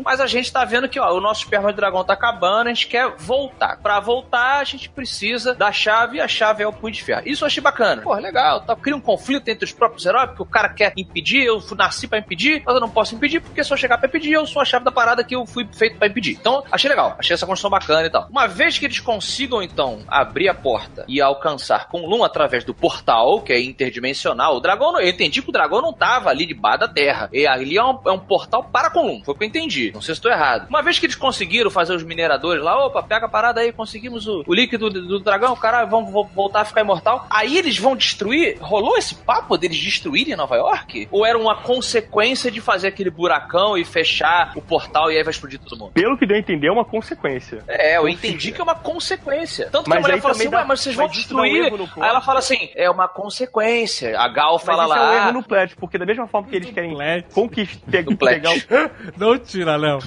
mas 0.03 0.19
a 0.19 0.27
gente 0.27 0.51
tá 0.51 0.65
vendo 0.65 0.89
que, 0.89 0.99
ó, 0.99 1.13
o 1.13 1.21
nosso 1.21 1.43
esperma 1.43 1.71
de 1.71 1.77
dragão 1.77 2.03
tá 2.03 2.13
acabando, 2.13 2.67
a 2.67 2.73
gente 2.73 2.87
quer 2.87 3.13
voltar. 3.17 3.77
Pra 3.77 3.99
voltar, 3.99 4.59
a 4.59 4.63
gente 4.63 4.89
precisa 4.89 5.53
da 5.53 5.71
chave 5.71 6.17
e 6.17 6.21
a 6.21 6.27
chave 6.27 6.63
é 6.63 6.67
o 6.67 6.73
punho 6.73 6.93
de 6.93 7.03
ferro. 7.03 7.23
Isso 7.25 7.43
eu 7.43 7.47
achei 7.47 7.61
bacana. 7.61 8.01
Pô, 8.01 8.13
legal, 8.15 8.61
tá, 8.61 8.75
cria 8.75 8.95
um 8.95 9.01
conflito 9.01 9.47
entre 9.47 9.65
os 9.65 9.71
próprios 9.71 10.05
heróis, 10.05 10.29
porque 10.29 10.43
o 10.43 10.45
cara 10.45 10.69
quer 10.69 10.93
impedir, 10.97 11.43
eu 11.43 11.61
nasci 11.77 12.07
pra 12.07 12.19
impedir, 12.19 12.61
mas 12.65 12.75
eu 12.75 12.81
não 12.81 12.89
posso 12.89 13.15
impedir, 13.15 13.41
porque 13.41 13.63
se 13.63 13.71
eu 13.71 13.77
chegar 13.77 13.97
pra 13.97 14.07
impedir, 14.07 14.33
eu 14.33 14.45
sou 14.45 14.61
a 14.61 14.65
chave 14.65 14.85
da 14.85 14.91
parada 14.91 15.23
que 15.23 15.35
eu 15.35 15.45
fui 15.45 15.67
feito 15.71 15.97
pra 15.97 16.07
impedir. 16.07 16.37
Então, 16.39 16.63
achei 16.71 16.89
legal, 16.89 17.15
achei 17.17 17.33
essa 17.33 17.45
construção 17.45 17.69
bacana 17.69 18.05
e 18.05 18.09
tal. 18.09 18.27
Uma 18.29 18.47
vez 18.47 18.77
que 18.77 18.85
eles 18.85 18.99
consigam, 18.99 19.61
então, 19.61 19.99
abrir 20.07 20.49
a 20.49 20.53
porta 20.53 21.05
e 21.07 21.21
alcançar 21.21 21.87
Kunlun 21.87 22.23
através 22.23 22.63
do 22.63 22.73
portal, 22.73 23.41
que 23.41 23.53
é 23.53 23.61
interdimensional, 23.61 24.55
o 24.55 24.59
dragão, 24.59 24.99
eu 24.99 25.07
entendi 25.07 25.41
que 25.41 25.49
o 25.49 25.53
dragão 25.53 25.81
não 25.81 25.93
tava 25.93 26.29
ali 26.29 26.45
debaixo 26.45 26.79
da 26.79 26.87
terra. 26.87 27.29
E 27.31 27.45
ali 27.45 27.77
é 27.77 27.83
um, 27.83 27.99
é 28.05 28.11
um 28.11 28.19
portal 28.19 28.63
para 28.63 28.89
Kunlun, 28.89 29.23
foi 29.23 29.33
o 29.33 29.37
que 29.37 29.43
eu 29.43 29.47
entendi. 29.47 29.58
Não 29.93 30.01
sei 30.01 30.13
se 30.15 30.19
estou 30.19 30.31
errado. 30.31 30.67
Uma 30.69 30.81
vez 30.81 30.97
que 30.99 31.05
eles 31.05 31.15
conseguiram 31.15 31.69
fazer 31.69 31.93
os 31.95 32.03
mineradores 32.03 32.63
lá, 32.63 32.85
opa, 32.85 33.01
pega 33.03 33.25
a 33.25 33.29
parada 33.29 33.61
aí, 33.61 33.71
conseguimos 33.71 34.27
o, 34.27 34.43
o 34.47 34.53
líquido 34.53 34.89
do, 34.89 35.07
do 35.07 35.19
dragão, 35.19 35.55
cara, 35.55 35.85
vamos 35.85 36.11
vo- 36.11 36.29
voltar 36.33 36.61
a 36.61 36.65
ficar 36.65 36.81
imortal. 36.81 37.25
Aí 37.29 37.57
eles 37.57 37.77
vão 37.77 37.95
destruir. 37.95 38.57
Rolou 38.61 38.97
esse 38.97 39.15
papo 39.15 39.57
deles 39.57 39.77
destruírem 39.81 40.35
Nova 40.35 40.55
York? 40.55 41.07
Ou 41.11 41.25
era 41.25 41.37
uma 41.37 41.55
consequência 41.55 42.51
de 42.51 42.61
fazer 42.61 42.87
aquele 42.87 43.09
buracão 43.09 43.77
e 43.77 43.83
fechar 43.85 44.51
o 44.55 44.61
portal 44.61 45.11
e 45.11 45.17
aí 45.17 45.23
vai 45.23 45.31
explodir 45.31 45.59
todo 45.59 45.77
mundo? 45.79 45.91
Pelo 45.93 46.17
que 46.17 46.25
deu 46.25 46.35
a 46.35 46.39
entender, 46.39 46.67
é 46.67 46.71
uma 46.71 46.85
consequência. 46.85 47.63
É, 47.67 47.97
eu 47.97 48.07
entendi 48.07 48.51
que 48.51 48.59
é 48.61 48.63
uma 48.63 48.75
consequência. 48.75 49.69
Tanto 49.71 49.83
que 49.85 49.89
Mas 49.89 49.99
a 49.99 50.01
mulher 50.01 50.21
fala 50.21 50.33
assim, 50.33 50.49
dá- 50.49 50.57
ué, 50.59 50.65
mas 50.65 50.79
vocês 50.81 50.95
vão 50.95 51.07
mas 51.07 51.15
um 51.15 51.19
destruir. 51.19 51.69
plot. 51.69 51.91
aí 51.97 52.09
ela 52.09 52.21
fala 52.21 52.39
assim, 52.39 52.69
é 52.75 52.89
uma 52.89 53.07
consequência. 53.07 54.19
A 54.19 54.27
Gal 54.27 54.53
Mas 54.53 54.63
fala 54.63 54.83
isso 54.83 54.89
lá. 54.93 54.97
é 54.97 55.09
um 55.09 55.23
erro 55.23 55.31
no 55.33 55.43
plat, 55.43 55.71
porque 55.75 55.97
da 55.97 56.05
mesma 56.05 56.27
forma 56.27 56.47
que 56.47 56.55
eles 56.55 56.69
querem 56.71 56.95
conquistar, 57.33 57.81
pegar 58.19 58.51
o... 58.51 58.59
Não 59.17 59.37
tira, 59.49 59.75
Léo. 59.75 59.99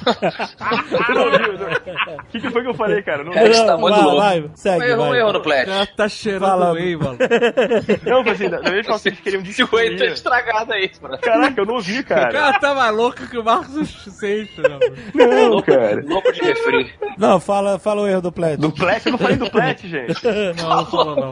Não 1.08 1.14
não. 1.30 2.16
O 2.16 2.24
que, 2.30 2.40
que 2.40 2.50
foi 2.50 2.62
que 2.62 2.68
eu 2.68 2.74
falei, 2.74 3.02
cara? 3.02 3.24
Não, 3.24 3.32
É, 3.32 3.48
isso 3.48 3.66
tá 3.66 3.76
muito 3.76 3.94
vai, 3.94 4.02
louco. 4.04 4.20
vai, 4.20 4.50
segue, 4.54 4.84
Um 4.84 4.88
erro, 4.88 4.98
vai. 5.02 5.10
um 5.10 5.14
erro 5.14 5.32
no 5.32 5.40
plat. 5.42 5.68
Tá 5.96 6.08
cheirando 6.08 6.40
Fala. 6.42 6.72
whey, 6.72 6.96
mano. 6.96 7.18
não 8.06 8.20
assim, 8.30 8.48
da 8.48 8.62
forma 8.62 9.00
que 9.00 9.08
eles 9.08 9.20
queriam 9.20 9.44
Se 9.44 9.62
o 9.62 9.68
Whey 9.72 9.96
tá 9.96 10.04
estragado 10.06 10.72
aí, 10.72 10.90
mano. 11.00 11.18
Caraca, 11.18 11.60
eu 11.60 11.66
não 11.66 11.74
ouvi, 11.74 12.00
O 12.00 12.04
cara. 12.04 12.28
cara 12.32 12.58
tá 12.60 12.74
mais 12.74 12.94
louco 12.94 13.26
que 13.28 13.38
o 13.38 13.44
Marcos 13.44 13.88
Seixas, 14.18 14.56
né, 14.58 14.68
mano. 14.68 14.96
Não, 15.52 15.62
cara. 15.62 16.02
Louco 16.06 16.32
de 16.32 16.40
refri. 16.40 16.92
Não, 17.18 17.40
fala, 17.40 17.78
fala 17.78 18.02
o 18.02 18.06
erro 18.08 18.22
do 18.22 18.32
Plat. 18.32 18.56
Do 18.58 18.72
plat, 18.72 19.04
eu 19.04 19.12
não 19.12 19.18
falei 19.18 19.36
do 19.36 19.50
plat, 19.50 19.80
gente. 19.86 20.14
Não, 20.56 20.68
não 20.76 20.86
falou 20.86 21.16
não. 21.16 21.30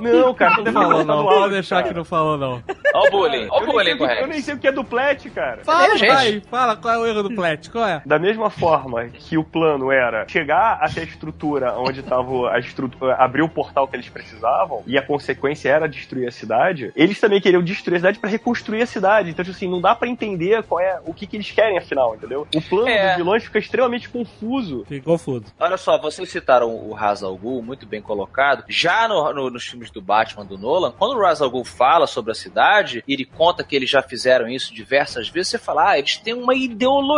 Não, 0.00 0.34
cara, 0.34 0.56
tô 0.56 0.62
Não 0.64 0.72
falou 0.72 1.04
não. 1.04 1.24
Pode 1.24 1.52
deixar 1.54 1.76
cara. 1.76 1.88
que 1.88 1.94
não 1.94 2.04
falou 2.04 2.36
não. 2.38 2.62
Ó 2.94 3.06
o 3.06 3.10
bullying. 3.10 3.46
Ó 3.50 3.62
o 3.62 3.66
bullying 3.66 3.94
o 3.94 3.96
que, 3.96 4.02
eu 4.02 4.08
correto. 4.08 4.26
nem 4.28 4.40
sei 4.40 4.54
o 4.54 4.58
que 4.58 4.68
é 4.68 4.72
do 4.72 4.84
plat, 4.84 5.24
cara. 5.30 5.64
Fala, 5.64 5.96
gente. 5.96 6.08
vai. 6.12 6.42
Fala 6.50 6.76
qual 6.76 6.94
é 6.94 6.98
o 6.98 7.06
erro 7.06 7.22
do 7.24 7.34
É? 7.44 8.02
Da 8.04 8.18
mesma 8.18 8.50
forma 8.50 9.04
que 9.08 9.36
o 9.38 9.44
plano 9.44 9.90
era 9.92 10.26
chegar 10.28 10.78
até 10.80 11.00
a 11.00 11.04
estrutura 11.04 11.74
onde 11.78 12.02
tava 12.02 12.50
a 12.50 12.58
estrutura, 12.58 13.14
abrir 13.16 13.42
o 13.42 13.48
portal 13.48 13.86
que 13.88 13.96
eles 13.96 14.08
precisavam, 14.08 14.82
e 14.86 14.98
a 14.98 15.02
consequência 15.02 15.68
era 15.68 15.88
destruir 15.88 16.28
a 16.28 16.30
cidade, 16.32 16.92
eles 16.96 17.20
também 17.20 17.40
queriam 17.40 17.62
destruir 17.62 17.96
a 17.96 17.98
cidade 18.00 18.18
pra 18.18 18.28
reconstruir 18.30 18.82
a 18.82 18.86
cidade. 18.86 19.30
Então, 19.30 19.44
tipo 19.44 19.56
assim, 19.56 19.68
não 19.68 19.80
dá 19.80 19.94
pra 19.94 20.08
entender 20.08 20.62
qual 20.64 20.80
é 20.80 21.00
o 21.04 21.12
que, 21.14 21.26
que 21.26 21.36
eles 21.36 21.50
querem 21.50 21.78
afinal, 21.78 22.14
entendeu? 22.14 22.46
O 22.54 22.62
plano 22.62 22.88
É. 22.88 23.08
dos 23.08 23.16
vilões 23.16 23.44
fica 23.44 23.58
extremamente 23.58 24.08
confuso. 24.08 24.84
Ficou 24.86 25.14
confuso. 25.14 25.46
Olha 25.58 25.76
só, 25.76 25.98
vocês 25.98 26.28
citaram 26.30 26.74
o 26.74 26.92
Ra's 26.92 27.22
al 27.22 27.36
Ghul, 27.36 27.62
muito 27.62 27.86
bem 27.86 28.00
colocado. 28.02 28.64
Já 28.68 29.06
no- 29.08 29.32
no- 29.32 29.50
nos 29.50 29.64
filmes 29.66 29.90
do 29.90 30.00
Batman, 30.02 30.44
do 30.44 30.58
Nolan, 30.58 30.92
quando 30.92 31.16
o 31.16 31.20
Ra's 31.20 31.40
al 31.42 31.50
Ghul 31.50 31.64
fala 31.64 32.06
sobre 32.06 32.32
a 32.32 32.34
cidade, 32.34 33.02
e 33.06 33.12
ele 33.12 33.24
conta 33.24 33.62
que 33.64 33.74
eles 33.76 33.88
já 33.90 34.02
fizeram 34.02 34.48
isso 34.48 34.74
diversas 34.74 35.28
vezes, 35.28 35.50
você 35.50 35.58
fala, 35.58 35.90
ah, 35.90 35.98
eles 35.98 36.16
têm 36.16 36.34
uma 36.34 36.54
ideologia. 36.54 37.17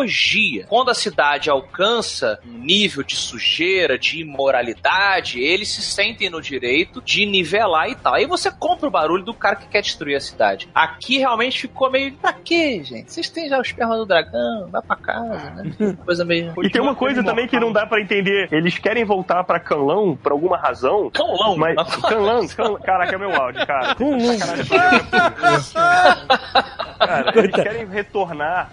Quando 0.68 0.90
a 0.90 0.94
cidade 0.94 1.50
alcança 1.50 2.38
um 2.46 2.58
nível 2.58 3.02
de 3.02 3.16
sujeira, 3.16 3.98
de 3.98 4.20
imoralidade, 4.20 5.40
eles 5.40 5.68
se 5.68 5.82
sentem 5.82 6.30
no 6.30 6.40
direito 6.40 7.02
de 7.02 7.26
nivelar 7.26 7.88
e 7.88 7.94
tal. 7.94 8.14
Aí 8.14 8.26
você 8.26 8.50
compra 8.50 8.88
o 8.88 8.90
barulho 8.90 9.24
do 9.24 9.34
cara 9.34 9.56
que 9.56 9.68
quer 9.68 9.82
destruir 9.82 10.16
a 10.16 10.20
cidade. 10.20 10.68
Aqui 10.74 11.18
realmente 11.18 11.60
ficou 11.60 11.90
meio, 11.90 12.12
pra 12.12 12.32
quê, 12.32 12.82
gente? 12.82 13.12
Vocês 13.12 13.28
têm 13.28 13.48
já 13.48 13.58
o 13.58 13.62
esperma 13.62 13.96
do 13.96 14.06
dragão, 14.06 14.68
vai 14.70 14.82
pra 14.82 14.96
casa, 14.96 15.50
né? 15.50 15.96
Coisa 16.04 16.24
meio... 16.24 16.52
E 16.62 16.70
tem 16.70 16.80
uma 16.80 16.94
coisa 16.94 17.22
também 17.22 17.46
que 17.46 17.58
não 17.58 17.72
dá 17.72 17.86
pra 17.86 18.00
entender. 18.00 18.48
Eles 18.52 18.78
querem 18.78 19.04
voltar 19.04 19.44
pra 19.44 19.60
Canlão 19.60 20.16
por 20.16 20.32
alguma 20.32 20.56
razão. 20.56 21.10
Cãolão. 21.10 21.56
Mas 21.56 21.76
Canlão, 21.96 22.46
Canlão, 22.48 22.80
caraca, 22.80 23.14
é 23.14 23.18
meu 23.18 23.34
áudio, 23.34 23.66
cara. 23.66 23.94
Canlão. 23.94 24.20
Cara, 27.00 27.32
eles 27.34 27.54
querem 27.54 27.86
retornar 27.86 28.68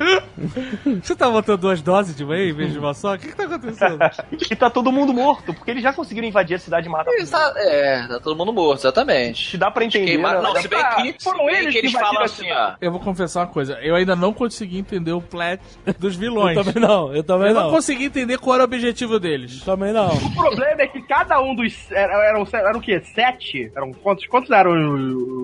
Você 1.01 1.15
tá 1.17 1.29
botando 1.29 1.59
duas 1.59 1.81
doses 1.81 2.15
de 2.15 2.23
whey 2.23 2.49
em 2.49 2.53
vez 2.53 2.71
de 2.71 2.79
uma 2.79 2.93
só? 2.93 3.15
O 3.15 3.17
que 3.19 3.27
que 3.29 3.35
tá 3.35 3.43
acontecendo? 3.43 3.97
e 4.51 4.55
tá 4.55 4.69
todo 4.69 4.91
mundo 4.91 5.13
morto, 5.13 5.53
porque 5.53 5.71
eles 5.71 5.83
já 5.83 5.91
conseguiram 5.93 6.27
invadir 6.27 6.55
a 6.55 6.59
cidade 6.59 6.87
e 6.87 6.89
matar. 6.89 7.11
Tá, 7.29 7.53
é, 7.57 8.07
tá 8.07 8.19
todo 8.19 8.35
mundo 8.35 8.53
morto, 8.53 8.79
exatamente. 8.81 9.51
Se 9.51 9.57
dá 9.57 9.69
pra 9.71 9.83
entender. 9.83 10.05
Queimaram, 10.07 10.41
né? 10.41 10.49
não, 10.53 10.61
se 10.61 10.67
bem 10.67 11.13
que, 11.13 11.23
foram 11.23 11.49
eles 11.49 11.71
que 11.71 11.77
eles 11.79 11.91
falam 11.91 12.21
assim, 12.23 12.51
ó. 12.51 12.73
Eu 12.79 12.91
vou 12.91 12.99
confessar 12.99 13.41
uma 13.41 13.47
coisa. 13.47 13.73
Eu 13.81 13.95
ainda 13.95 14.15
não 14.15 14.31
consegui 14.33 14.77
entender 14.77 15.11
o 15.11 15.21
Plet 15.21 15.61
dos 15.99 16.13
Eu 16.15 16.19
vilões. 16.19 16.55
também 16.57 16.81
não, 16.81 17.13
eu 17.13 17.23
também 17.23 17.49
Eu 17.49 17.53
não 17.55 17.63
não. 17.65 17.71
consegui 17.71 18.05
entender 18.05 18.37
qual 18.37 18.55
era 18.55 18.63
o 18.63 18.65
objetivo 18.65 19.19
deles. 19.19 19.61
Também 19.63 19.91
não. 19.93 20.09
O 20.13 20.35
problema 20.35 20.81
é 20.81 20.87
que 20.87 21.01
cada 21.01 21.41
um 21.41 21.55
dos. 21.55 21.91
Eram, 21.91 22.21
eram, 22.21 22.47
eram 22.53 22.79
o 22.79 22.81
quê? 22.81 23.01
Sete? 23.13 23.71
Eram 23.75 23.91
quantos? 23.91 24.25
Quantos 24.27 24.51
eram 24.51 24.71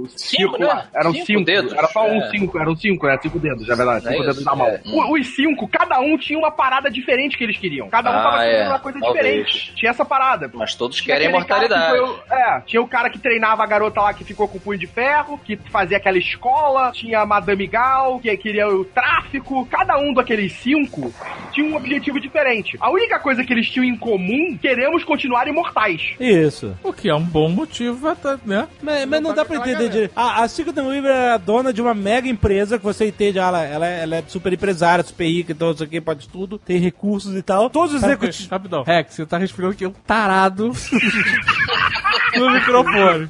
os 0.04 0.14
Cinco, 0.16 0.58
né? 0.60 0.68
lá? 0.68 0.86
Eram 0.94 1.12
Cinco 1.14 1.26
cinco. 1.26 1.46
dedos, 1.46 1.74
Era 1.74 1.88
só 1.88 2.06
um 2.06 2.22
é. 2.22 2.30
cinco, 2.30 2.60
eram 2.60 2.76
cinco, 2.76 3.08
né? 3.08 3.18
Cinco 3.22 3.40
dedos, 3.40 3.68
na 3.68 3.76
verdade. 3.76 4.08
É 4.08 4.12
Cinco 4.12 4.24
isso, 4.24 4.32
dedos 4.32 4.46
na 4.46 4.56
mão. 4.56 4.68
é. 4.68 4.82
Os 4.86 5.36
cinco, 5.36 5.63
cada 5.68 6.00
um 6.00 6.18
tinha 6.18 6.38
uma 6.38 6.52
parada 6.52 6.90
diferente 6.90 7.38
que 7.38 7.44
eles 7.44 7.58
queriam. 7.58 7.90
Cada 7.90 8.12
um 8.12 8.14
Ah, 8.20 8.24
tava 8.24 8.38
querendo 8.44 8.66
é. 8.66 8.70
uma 8.70 8.80
coisa 8.80 9.00
Talvez. 9.00 9.24
diferente. 9.48 9.76
Tinha 9.76 9.92
essa 9.92 10.06
parada. 10.06 10.50
Mas 10.54 10.76
todos 10.76 10.98
Tinha 10.98 11.16
querem 11.16 11.30
que 11.30 11.36
imortalidade. 11.36 11.90
foi 11.90 12.00
o- 12.02 12.20
é, 12.32 12.62
tinha 12.66 12.82
o 12.82 12.88
cara 12.88 13.10
que 13.10 13.20
treinava 13.20 13.64
a 13.64 13.66
garota 13.66 14.02
lá 14.02 14.14
que 14.14 14.24
ficou 14.24 14.48
com 14.48 14.58
o 14.58 14.62
punho 14.62 14.80
de 14.80 14.88
ferro, 14.88 15.40
que 15.44 15.58
fazia 15.72 15.98
aquela 15.98 16.18
escola, 16.18 16.92
tinha 16.92 17.20
a 17.20 17.26
Madame 17.26 17.68
Gal, 17.68 18.20
que 18.20 18.36
queria 18.38 18.68
o 18.68 18.84
tráfico. 18.86 19.66
Cada 19.68 19.98
um 19.98 20.14
daqueles 20.14 20.54
cinco 20.54 21.14
tinha 21.52 21.66
um 21.68 21.76
objetivo 21.76 22.20
diferente. 22.20 22.78
A 22.80 22.90
única 22.90 23.20
coisa 23.20 23.44
que 23.44 23.54
eles 23.54 23.70
tinham 23.70 23.84
em 23.86 23.96
comum, 23.98 24.58
queremos 24.62 25.04
continuar 25.04 25.48
imortais. 25.48 26.16
Isso. 26.20 26.76
O 26.84 26.92
que 26.94 27.10
é 27.10 27.16
um 27.16 27.24
bom 27.24 27.50
motivo, 27.50 28.08
né? 28.46 28.68
Mas, 28.82 29.06
mas 29.06 29.22
não 29.22 29.34
dá 29.34 29.46
pra 29.46 29.58
entender 29.58 29.90
direito. 29.90 30.12
A, 30.16 30.44
a 30.44 30.48
Sigourney 30.48 30.84
Weaver 30.86 31.12
é 31.12 31.32
a 31.32 31.38
dona 31.38 31.72
de 31.74 31.82
uma 31.82 31.94
mega 31.94 32.28
empresa 32.28 32.78
que 32.78 32.84
você 32.84 33.08
entende, 33.08 33.40
ela, 33.40 33.64
ela, 33.64 33.86
ela 33.88 34.16
é 34.18 34.24
super 34.28 34.52
empresária, 34.54 35.04
super 35.04 35.26
rica, 35.26 35.53
então 35.54 35.72
isso 35.72 35.84
aqui 35.84 36.02
pode 36.02 36.28
tudo, 36.30 36.58
tem 36.58 36.78
recursos 36.78 37.36
e 37.36 37.42
tal. 37.42 37.70
Todos 37.70 37.96
os 37.96 38.04
executivos. 38.04 38.48
Rapidão. 38.50 38.84
Rex, 38.84 39.14
você 39.14 39.26
tá 39.26 39.38
respirando 39.38 39.76
que 39.76 39.86
é 39.86 39.88
um 39.88 39.92
tarado 40.06 40.72
no 42.38 42.50
microfone. 42.52 43.30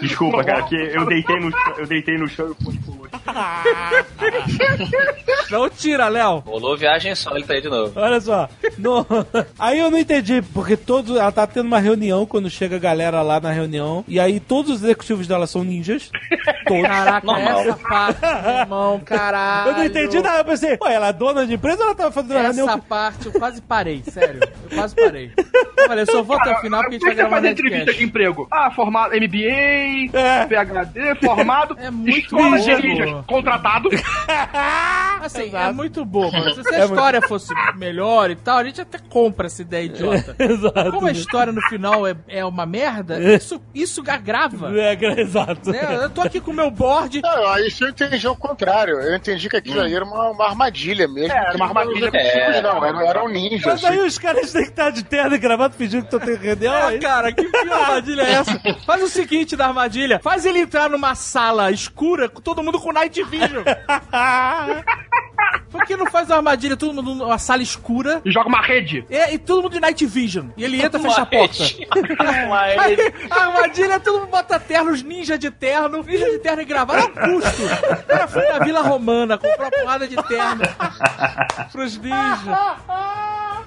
Desculpa, 0.00 0.44
cara, 0.44 0.62
que 0.62 0.74
eu 0.76 1.04
deitei 1.06 1.36
no 1.40 1.50
chão, 1.50 1.74
eu 1.78 1.86
deitei 1.86 2.16
no 2.18 2.28
chão 2.28 2.46
e 2.48 2.50
o 2.50 2.54
Pony 2.54 2.78
pulou. 2.78 3.06
Não 5.50 5.68
tira, 5.70 6.08
Léo. 6.08 6.38
Rolou 6.46 6.76
viagem 6.76 7.14
sólita 7.14 7.52
aí 7.54 7.60
de 7.60 7.68
novo. 7.68 7.92
Olha 7.98 8.20
só. 8.20 8.48
no- 8.78 9.06
Aí 9.58 9.78
eu 9.78 9.90
não 9.90 9.98
entendi, 9.98 10.42
porque 10.52 10.76
todos. 10.76 11.16
Ela 11.16 11.30
tá 11.32 11.46
tendo 11.46 11.66
uma 11.66 11.78
reunião 11.78 12.26
quando 12.26 12.50
chega 12.50 12.76
a 12.76 12.80
galera 12.80 13.22
lá 13.22 13.40
na 13.40 13.50
reunião. 13.52 14.04
E 14.08 14.18
aí 14.18 14.40
todos 14.40 14.70
os 14.76 14.82
executivos 14.82 15.26
dela 15.26 15.46
são 15.46 15.62
ninjas. 15.64 16.10
Todos. 16.66 16.82
Caraca, 16.82 17.26
Normal. 17.26 17.60
essa 17.60 17.76
parte, 17.76 18.24
irmão, 18.60 19.00
caralho. 19.04 19.70
Eu 19.70 19.76
não 19.76 19.84
entendi 19.84 20.20
nada. 20.20 20.38
Eu 20.38 20.44
pensei, 20.44 20.76
ué, 20.82 20.94
ela 20.94 21.08
é 21.08 21.12
dona 21.12 21.46
de 21.46 21.55
empresa 21.56 21.78
ou 21.80 21.86
ela 21.86 21.94
tava 21.94 22.12
fazendo 22.12 22.32
reunião? 22.40 22.68
Essa 22.68 22.78
com- 22.78 22.86
parte 22.86 23.26
eu 23.26 23.32
quase 23.32 23.60
parei, 23.62 24.02
sério. 24.08 24.40
Eu 24.70 24.76
quase 24.76 24.94
parei. 24.94 25.32
Falei, 25.86 26.02
eu 26.02 26.06
só 26.10 26.20
vou 26.22 26.36
até 26.36 26.52
o 26.52 26.60
final 26.60 26.80
porque 26.82 26.96
a 26.96 26.98
gente 26.98 27.02
vai 27.04 27.12
é 27.12 27.14
que 27.14 27.20
você 27.22 27.28
gravar 27.28 27.40
faz 27.42 27.52
entrevista 27.52 27.94
de 27.94 28.04
emprego? 28.04 28.48
Ah, 28.50 28.70
formado 28.72 29.12
MBA, 29.14 30.18
É. 30.18 30.46
PHD, 30.46 31.14
formado, 31.24 31.76
É 31.78 31.90
muito 31.92 32.18
escola 32.18 32.58
de 32.58 32.74
ninjas, 32.82 33.24
contratado. 33.26 33.88
Assim, 35.22 35.42
Exato. 35.44 35.70
é 35.70 35.72
muito 35.72 36.04
bobo. 36.04 36.30
Se 36.62 36.74
a 36.74 36.84
história 36.84 37.22
fosse 37.22 37.52
melhor 37.76 38.30
e 38.30 38.36
tal, 38.36 38.58
a 38.58 38.64
gente 38.64 38.80
até 38.80 38.98
compra 38.98 39.46
essa 39.46 39.62
ideia 39.62 39.84
idiota. 39.84 40.34
Exato. 40.42 40.90
Como 40.92 41.06
a 41.06 41.12
história 41.12 41.52
no 41.52 41.60
final 41.62 42.06
é, 42.06 42.16
é 42.28 42.44
uma 42.44 42.66
merda, 42.66 43.18
isso, 43.34 43.60
isso 43.74 44.02
agrava. 44.08 44.72
É, 44.78 44.94
exato. 45.20 45.70
Né? 45.70 45.98
Eu 46.02 46.10
tô 46.10 46.20
aqui 46.22 46.40
com 46.40 46.50
o 46.50 46.54
meu 46.54 46.70
board. 46.70 47.20
Não, 47.22 47.46
aí 47.48 47.68
isso 47.68 47.84
eu 47.84 47.90
entendi 47.90 48.26
o 48.26 48.36
contrário. 48.36 49.00
Eu 49.00 49.14
entendi 49.16 49.48
que 49.48 49.56
aquilo 49.56 49.80
aí 49.80 49.94
era 49.94 50.04
uma, 50.04 50.30
uma 50.30 50.46
armadilha 50.48 51.06
mesmo. 51.08 51.32
É, 51.32 51.45
era 51.46 51.56
uma 51.56 51.66
armadilha. 51.66 52.08
Os 52.08 52.14
executivos 52.14 52.62
não, 52.62 52.84
eram, 52.84 53.00
eram 53.00 53.28
ninjas. 53.28 53.82
Mas 53.82 53.84
aí 53.84 53.98
os 54.00 54.18
caras 54.18 54.52
têm 54.52 54.62
que 54.64 54.70
estar 54.70 54.90
de 54.90 55.04
terno 55.04 55.34
e 55.34 55.38
gravado 55.38 55.74
fingindo 55.74 56.06
que 56.06 56.14
estão 56.14 56.20
tendo 56.20 56.40
reunião. 56.42 56.72
Ah, 56.74 56.86
aí- 56.88 56.98
cara, 56.98 57.32
que 57.32 57.44
que 57.44 57.56
armadilha 57.70 58.22
é 58.22 58.32
essa? 58.32 58.60
Faz 58.84 59.02
o 59.02 59.08
seguinte 59.08 59.56
da 59.56 59.66
armadilha: 59.68 60.18
faz 60.22 60.44
ele 60.44 60.60
entrar 60.60 60.90
numa 60.90 61.14
sala 61.14 61.70
escura 61.70 62.28
com 62.28 62.40
todo 62.40 62.62
mundo 62.62 62.78
com 62.80 62.92
night 62.92 63.22
vision. 63.24 63.62
Por 65.70 65.84
que 65.84 65.96
não 65.96 66.06
faz 66.10 66.28
uma 66.28 66.36
armadilha, 66.36 66.76
todo 66.76 66.94
mundo 66.94 67.14
numa 67.14 67.38
sala 67.38 67.62
escura? 67.62 68.20
E 68.24 68.30
joga 68.30 68.48
uma 68.48 68.60
rede. 68.62 69.04
É, 69.10 69.34
e 69.34 69.38
todo 69.38 69.62
mundo 69.62 69.72
de 69.72 69.80
Night 69.80 70.04
Vision. 70.06 70.48
E 70.56 70.64
ele 70.64 70.80
entra 70.80 70.98
e 70.98 71.02
fecha 71.02 71.22
a 71.22 71.26
porta. 71.26 71.62
Aí, 72.78 72.96
a 73.30 73.42
armadilha, 73.44 74.00
todo 74.00 74.20
mundo 74.20 74.30
bota 74.30 74.58
terno, 74.58 74.90
os 74.92 75.02
ninjas 75.02 75.38
de 75.38 75.50
terno, 75.50 76.02
ninja 76.02 76.30
de 76.30 76.38
terno 76.38 76.62
e 76.62 76.64
gravata, 76.64 77.00
é 77.00 77.26
um 77.26 77.40
custo. 77.40 77.62
O 77.64 78.06
cara 78.06 78.28
foi 78.28 78.48
na 78.48 78.58
Vila 78.64 78.82
Romana, 78.82 79.38
comprou 79.38 79.66
uma 79.66 79.70
porrada 79.70 80.08
de 80.08 80.16
terno 80.16 80.62
pros 81.72 81.98
ninjas. 81.98 82.56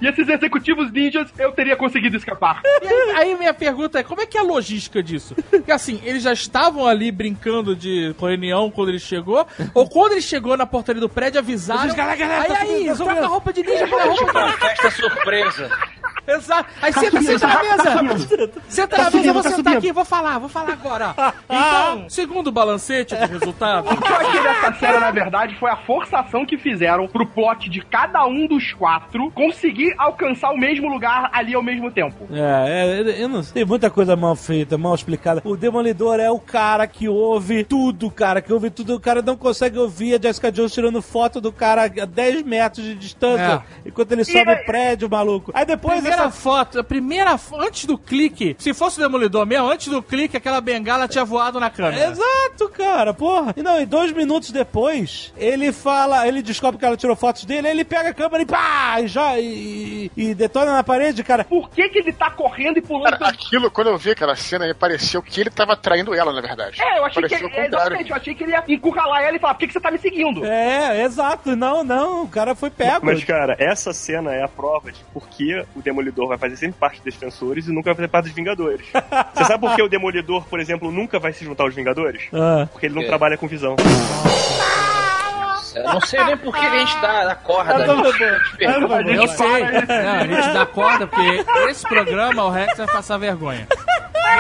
E 0.02 0.08
esses 0.08 0.28
executivos 0.28 0.92
ninjas, 0.92 1.28
eu 1.38 1.52
teria 1.52 1.76
conseguido 1.76 2.16
escapar. 2.16 2.62
E 2.82 2.88
aí, 2.88 3.12
aí 3.18 3.38
minha 3.38 3.54
pergunta 3.54 4.00
é, 4.00 4.04
como 4.04 4.22
é 4.22 4.26
que 4.26 4.38
é 4.38 4.42
a 4.42 4.44
logística 4.44 5.02
disso? 5.04 5.36
Porque 5.50 5.72
assim, 5.72 6.00
eles 6.04 6.24
já 6.24 6.34
estavam 6.34 6.86
ali 6.86 7.12
brincando 7.12 7.76
de 7.76 8.16
reunião 8.20 8.72
quando 8.72 8.90
ele 8.90 9.00
chegou, 9.00 9.46
ou 9.74 9.90
quando 9.90 10.14
ele 10.14 10.22
chegou 10.22 10.56
na 10.56 10.66
portaria 10.66 11.02
do 11.02 11.10
prédio, 11.10 11.40
avisaram, 11.40 11.84
Eles, 11.84 11.96
galera, 11.96 12.18
galera, 12.18 12.42
aí, 12.44 12.48
tá 12.48 12.60
aí, 12.62 12.86
tá 12.88 12.96
troca 12.96 13.26
a 13.26 13.28
roupa 13.28 13.54
de 13.54 13.64
ninja 13.64 13.88
pela 13.88 14.06
roupa 14.06 14.32
Uma 14.32 14.52
festa 14.54 14.92
surpresa. 14.92 15.70
Exato. 16.28 16.70
Aí 16.82 16.94
senta, 16.94 17.22
senta 17.22 17.48
na 17.48 17.64
mesa. 17.64 18.30
Senta 18.68 18.98
na 18.98 19.12
mesa, 19.12 19.28
eu 19.28 19.34
vou 19.34 19.44
sentar 19.44 19.78
aqui, 19.78 19.92
vou 19.92 20.06
falar, 20.06 20.40
vou 20.40 20.50
falar 20.50 20.74
agora. 20.74 21.16
Então, 21.46 22.10
segundo 22.10 22.48
o 22.48 22.52
balancete 22.52 23.16
do 23.16 23.26
resultado, 23.26 23.90
O 23.90 23.98
que 23.98 24.12
eu 24.12 24.16
achei 24.16 24.42
dessa 24.42 24.74
série, 24.76 25.00
na 25.00 25.12
verdade, 25.12 25.56
foi 25.56 25.70
a 25.70 25.78
forçação 25.78 26.46
que 26.46 26.58
fizeram 26.58 27.08
pro 27.08 27.26
plot 27.26 27.70
de 27.70 27.82
cada 27.82 28.26
um 28.26 28.48
dos 28.48 28.74
quatro 28.74 29.32
conseguir 29.32 29.94
alcançar 29.98 30.52
o 30.52 30.58
mesmo 30.58 30.90
lugar 30.90 31.30
ali 31.34 31.54
ao 31.54 31.64
mesmo 31.64 31.92
tempo. 31.92 32.28
É, 32.32 33.02
é, 33.02 33.24
eu 33.24 33.28
não 33.28 33.44
sei. 33.44 33.54
Tem 33.54 33.66
muita 33.66 33.90
coisa 33.90 34.16
mal 34.16 34.36
feita, 34.36 34.78
mal 34.78 34.96
explicada. 34.96 35.42
O 35.44 35.56
Demolidor 35.56 36.20
é 36.20 36.30
o 36.30 36.40
cara 36.40 36.88
que 36.88 37.08
ouve 37.08 37.64
tudo, 37.64 38.10
cara, 38.12 38.42
que 38.42 38.52
ouve 38.54 38.70
tudo. 38.70 38.96
O 38.96 39.00
cara 39.00 39.22
não 39.22 39.36
consegue 39.36 39.78
ouvir 39.78 40.16
a 40.16 40.22
Jessica 40.22 40.52
Jones 40.52 40.74
tirando 40.74 41.02
foto 41.02 41.42
do 41.42 41.52
cara 41.52 41.84
a 41.86 42.06
10 42.06 42.44
metros 42.44 42.86
de 42.86 42.96
distância, 42.96 43.64
enquanto 43.86 44.12
ele 44.12 44.24
sobe 44.24 44.52
o 44.52 44.66
prédio, 44.66 45.10
maluco. 45.10 45.52
Aí 45.54 45.66
depois 45.66 46.00
primeira 46.00 46.19
essa 46.20 46.30
foto, 46.30 46.80
a 46.80 46.84
primeira 46.84 47.40
antes 47.58 47.86
do 47.86 47.98
clique, 47.98 48.56
se 48.60 48.74
fosse 48.74 48.98
o 49.00 49.04
Demolidor 49.04 49.46
mesmo, 49.46 49.70
antes 49.70 49.88
do 49.88 50.02
clique, 50.02 50.36
aquela 50.36 50.60
bengala 50.60 51.08
tinha 51.08 51.24
voado 51.24 51.60
na 51.60 51.70
câmera. 51.70 52.12
Exato, 52.12 52.70
cara, 52.70 53.14
porra. 53.14 53.54
E 53.56 53.64
não, 53.64 53.80
e 53.80 53.86
dois 53.86 54.12
minutos 54.12 54.52
depois, 54.52 55.34
ele 55.38 55.72
fala, 55.72 56.28
ele 56.28 56.42
descobre 56.42 56.80
que 56.80 56.86
ela 56.86 56.98
tirou 56.98 57.16
fotos 57.16 57.46
dele, 57.46 57.68
aí 57.68 57.74
ele 57.74 57.86
pega 57.86 58.10
a 58.10 58.14
câmera 58.14 58.44
e 58.44 58.46
pá, 58.46 58.98
e, 59.02 59.08
já, 59.08 59.40
e, 59.40 60.12
e 60.16 60.34
detona 60.34 60.74
na 60.74 60.84
parede, 60.84 61.24
cara. 61.24 61.44
Por 61.44 61.70
que 61.70 61.88
que 61.90 62.00
ele 62.00 62.12
tá 62.14 62.30
correndo 62.32 62.78
e 62.78 62.82
pulando? 62.82 63.18
Cara, 63.18 63.32
aquilo, 63.32 63.72
quando 63.72 63.88
eu 63.88 63.98
vi 63.98 64.12
aquela 64.12 64.36
cena, 64.36 64.66
me 64.68 64.74
pareceu 64.74 65.22
que 65.22 65.40
ele 65.40 65.50
tava 65.50 65.76
traindo 65.76 66.14
ela, 66.14 66.34
na 66.34 66.42
verdade. 66.42 66.82
É, 66.82 67.00
eu 67.00 67.06
achei 67.06 67.24
que 67.24 67.30
Pareceu 67.30 67.48
o 67.48 67.52
é, 67.52 67.54
contrário. 67.64 67.76
exatamente, 67.76 68.10
eu 68.10 68.16
achei 68.16 68.36
que 68.36 68.44
ele 68.44 68.52
ia 68.52 68.64
encurralar 68.68 69.24
ela 69.24 69.38
e 69.38 69.40
falar, 69.40 69.54
por 69.54 69.60
que, 69.62 69.68
que 69.68 69.74
você 69.74 69.80
tá 69.80 69.92
me 69.92 69.98
seguindo? 70.00 70.46
É, 70.46 71.04
exato. 71.04 71.56
Não, 71.56 71.84
não, 71.84 72.24
o 72.24 72.28
cara 72.28 72.56
foi 72.56 72.70
pego. 72.70 73.06
Mas, 73.06 73.24
cara, 73.24 73.56
essa 73.60 73.94
cena 73.94 74.34
é 74.34 74.44
a 74.44 74.48
prova 74.48 74.92
de 74.92 75.04
por 75.14 75.28
que 75.28 75.64
o 75.76 75.82
Demolidor 75.82 75.99
vai 76.28 76.38
fazer 76.38 76.56
sempre 76.58 76.80
parte 76.80 76.96
dos 77.02 77.14
Defensores 77.14 77.68
e 77.68 77.72
nunca 77.72 77.86
vai 77.90 77.96
fazer 77.96 78.08
parte 78.08 78.26
dos 78.26 78.34
Vingadores. 78.36 78.86
Você 79.34 79.46
sabe 79.46 79.60
por 79.60 79.76
que 79.76 79.82
o 79.82 79.90
Demolidor, 79.90 80.44
por 80.46 80.60
exemplo, 80.60 80.92
nunca 80.92 81.20
vai 81.20 81.34
se 81.34 81.44
juntar 81.46 81.64
aos 81.64 81.76
Vingadores? 81.76 82.24
Ah. 82.34 82.68
Porque 82.72 82.86
ele 82.88 82.96
não 82.96 83.04
É. 83.04 83.08
trabalha 83.08 83.38
com 83.38 83.48
visão. 83.48 83.76
Eu 85.76 85.84
não 85.84 86.02
sei 86.02 86.24
nem 86.24 86.36
por 86.36 86.54
que 86.56 86.66
a 86.66 86.78
gente 86.80 87.00
dá 87.00 87.32
a 87.32 87.36
corda. 87.36 87.74
Eu 87.86 87.86
tô- 87.86 87.92
a 88.08 88.12
gente 88.12 88.58
pergunta. 88.58 88.96
A 88.96 89.04
gente 89.04 89.16
Eu 89.18 89.28
sei. 89.28 89.62
Não, 89.64 90.14
a 90.14 90.26
gente 90.28 90.54
dá 90.54 90.66
corda, 90.66 91.08
porque 91.08 91.46
esse 91.70 91.88
programa 91.88 92.44
o 92.46 92.50
Rex 92.50 92.76
vai 92.78 92.88
passar 92.88 93.18
vergonha. 93.18 93.68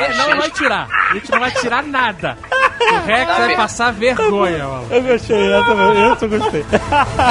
Ele 0.02 0.14
não 0.15 0.38
vai 0.38 0.49
tirar. 0.52 0.88
A 1.10 1.14
gente 1.14 1.31
não 1.31 1.40
vai 1.40 1.52
tirar 1.52 1.84
nada. 1.84 2.38
O 2.81 3.06
Rex 3.06 3.38
vai 3.38 3.56
passar 3.56 3.91
vergonha, 3.94 4.65
mano. 4.68 4.88
Eu 4.91 5.03
gostei, 5.03 5.53
essa 5.53 6.26
eu 6.26 6.30
gostei. 6.30 6.65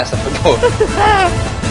Essa 0.00 0.16
foi 0.16 0.32
boa. 0.42 0.58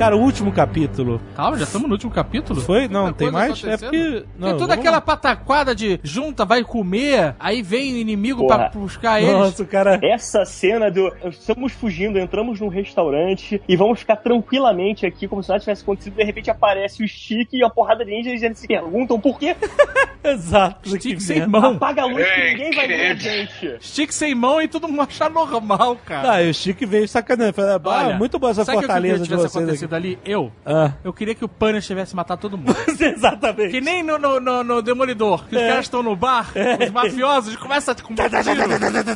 Cara, 0.00 0.16
o 0.16 0.20
último 0.22 0.50
capítulo 0.50 1.20
Calma, 1.36 1.58
já 1.58 1.64
estamos 1.64 1.86
no 1.86 1.92
último 1.92 2.10
capítulo? 2.10 2.58
foi? 2.62 2.88
Não, 2.88 3.02
Muita 3.02 3.18
tem 3.18 3.30
mais? 3.30 3.62
É 3.62 3.76
porque. 3.76 4.24
Não, 4.38 4.48
Tem 4.48 4.56
toda 4.56 4.72
aquela 4.72 4.96
lá. 4.96 5.00
pataquada 5.02 5.74
de 5.74 6.00
junta, 6.02 6.46
vai 6.46 6.64
comer, 6.64 7.34
aí 7.38 7.60
vem 7.60 7.92
o 7.92 7.96
inimigo 7.98 8.46
Porra. 8.46 8.70
pra 8.70 8.80
buscar 8.80 9.20
eles. 9.20 9.34
Nossa, 9.34 9.62
cara. 9.66 10.00
Essa 10.02 10.46
cena 10.46 10.90
do. 10.90 11.12
Estamos 11.26 11.74
fugindo, 11.74 12.18
entramos 12.18 12.58
num 12.60 12.68
restaurante 12.68 13.60
e 13.68 13.76
vamos 13.76 14.00
ficar 14.00 14.16
tranquilamente 14.16 15.04
aqui, 15.04 15.28
como 15.28 15.42
se 15.42 15.50
nada 15.50 15.60
tivesse 15.60 15.82
acontecido. 15.82 16.14
De 16.14 16.24
repente 16.24 16.50
aparece 16.50 17.04
o 17.04 17.06
Stick 17.06 17.52
e 17.52 17.62
a 17.62 17.68
porrada 17.68 18.02
de 18.02 18.10
ninja 18.10 18.30
e 18.30 18.42
eles 18.42 18.58
se 18.58 18.66
perguntam 18.66 19.20
por 19.20 19.38
quê? 19.38 19.54
Exato. 20.24 20.88
Stick 20.88 21.16
que 21.16 21.22
sem 21.22 21.46
mão. 21.46 21.74
Apaga 21.74 22.02
a 22.02 22.06
luz 22.06 22.24
que 22.24 22.50
ninguém 22.50 22.70
vai 22.72 22.88
ver 22.88 23.10
a 23.10 23.14
gente. 23.14 23.76
Stick 23.80 24.12
sem 24.12 24.34
mão 24.34 24.62
e 24.62 24.68
todo 24.68 24.88
mundo 24.88 25.02
achar 25.02 25.30
normal, 25.30 25.96
cara. 26.06 26.32
Ah, 26.32 26.42
e 26.42 26.50
o 26.50 26.54
Chique 26.54 26.86
veio 26.86 27.08
sacaneando. 27.08 27.52
Falei, 27.52 27.72
ah, 27.72 27.80
Olha, 27.84 28.16
muito 28.16 28.38
boa 28.38 28.50
essa 28.50 28.64
fortaleza 28.64 29.24
que 29.24 29.28
de 29.28 29.34
vocês 29.34 29.89
acontecido 29.90 29.94
ali? 29.94 30.18
Eu? 30.24 30.52
Ah. 30.64 30.92
Eu 31.02 31.12
queria 31.12 31.34
que 31.34 31.44
o 31.44 31.48
Punisher 31.48 31.82
tivesse 31.82 32.14
matado 32.14 32.40
todo 32.40 32.56
mundo. 32.56 32.74
Exatamente. 33.00 33.70
Que 33.70 33.80
nem 33.80 34.02
no, 34.02 34.18
no, 34.18 34.40
no- 34.40 34.64
no 34.64 34.82
Demolidor, 34.82 35.44
que 35.46 35.56
os 35.56 35.62
caras 35.62 35.84
estão 35.86 36.02
no 36.02 36.14
bar, 36.16 36.50
os 36.82 36.90
mafiosos 36.90 37.56
começam 37.56 37.92
a 37.92 38.02
com 38.02 38.14
tiro 38.14 38.30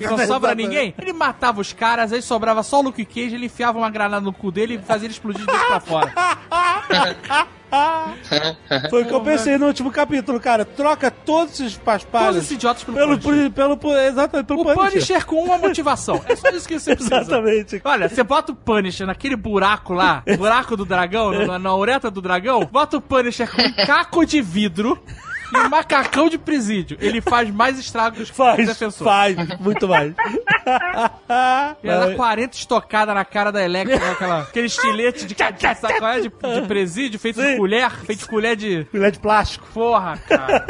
e 0.02 0.06
não 0.06 0.18
sobra 0.26 0.54
ninguém. 0.54 0.94
Ele 0.98 1.12
matava 1.12 1.60
os 1.60 1.72
caras, 1.72 2.12
aí 2.12 2.20
sobrava 2.22 2.62
só 2.62 2.80
o 2.80 2.82
Luke 2.82 3.04
Cage, 3.04 3.34
ele 3.34 3.46
enfiava 3.46 3.78
uma 3.78 3.90
granada 3.90 4.24
no 4.24 4.32
cu 4.32 4.50
dele 4.50 4.74
e 4.74 4.78
fazia 4.78 5.06
ele 5.06 5.12
explodir 5.14 5.40
de 5.40 5.46
dentro 5.46 5.66
pra 5.66 5.80
fora. 5.80 6.12
Foi 8.90 9.02
o 9.02 9.06
que 9.06 9.12
eu 9.12 9.20
pensei 9.20 9.58
no 9.58 9.66
último 9.66 9.90
capítulo, 9.90 10.40
cara. 10.40 10.64
Troca 10.64 11.10
todos 11.10 11.54
esses 11.54 11.74
Todos 11.74 11.84
paspalhos 11.84 12.36
esses 12.36 12.52
idiotas 12.52 12.84
pelo, 12.84 12.96
pelo, 12.96 13.18
Punisher. 13.18 13.50
pelo, 13.50 13.76
pelo, 13.76 13.98
exatamente, 13.98 14.46
pelo 14.46 14.60
O 14.60 14.74
Punisher 14.74 15.26
com 15.26 15.42
uma 15.42 15.58
motivação. 15.58 16.22
É 16.26 16.36
só 16.36 16.48
isso 16.50 16.66
que 16.66 16.78
você 16.78 16.94
precisa. 16.94 17.20
Exatamente. 17.20 17.80
Olha, 17.84 18.08
você 18.08 18.22
bota 18.22 18.52
o 18.52 18.54
Punisher 18.54 19.06
naquele 19.06 19.36
buraco 19.36 19.92
lá, 19.92 20.22
buraco 20.36 20.76
do 20.76 20.84
dragão, 20.84 21.46
na, 21.46 21.58
na 21.58 22.10
do 22.10 22.20
dragão, 22.20 22.64
bota 22.64 22.96
o 22.96 23.00
Punisher 23.00 23.50
com 23.50 23.62
um 23.62 23.86
caco 23.86 24.24
de 24.24 24.40
vidro 24.40 25.02
e 25.54 25.66
um 25.66 25.68
macacão 25.68 26.28
de 26.28 26.38
presídio. 26.38 26.96
Ele 27.00 27.20
faz 27.20 27.50
mais 27.50 27.78
estragos 27.78 28.30
que 28.30 28.32
o 28.32 28.34
Faz, 28.34 28.66
defensor. 28.66 29.04
faz, 29.06 29.36
muito 29.60 29.86
mais. 29.88 30.12
E 31.82 31.88
ela 31.88 32.06
dá 32.08 32.14
40 32.14 32.56
estocadas 32.56 33.14
na 33.14 33.24
cara 33.24 33.50
da 33.52 33.62
Electra, 33.62 33.98
né, 33.98 34.10
aquela, 34.12 34.40
aquele 34.42 34.66
estilete 34.66 35.26
de, 35.26 35.34
de, 35.34 35.74
sabe 35.76 35.98
qual 35.98 36.12
é? 36.12 36.20
de, 36.20 36.28
de 36.28 36.66
presídio, 36.66 37.18
feito 37.18 37.40
de 37.40 37.46
Sim. 37.48 37.56
colher, 37.56 37.90
feito 37.90 38.20
de 38.20 38.28
colher 38.28 38.56
de... 38.56 38.84
Filé 38.90 39.10
de 39.10 39.18
plástico. 39.18 39.66
Porra, 39.72 40.16
cara. 40.28 40.64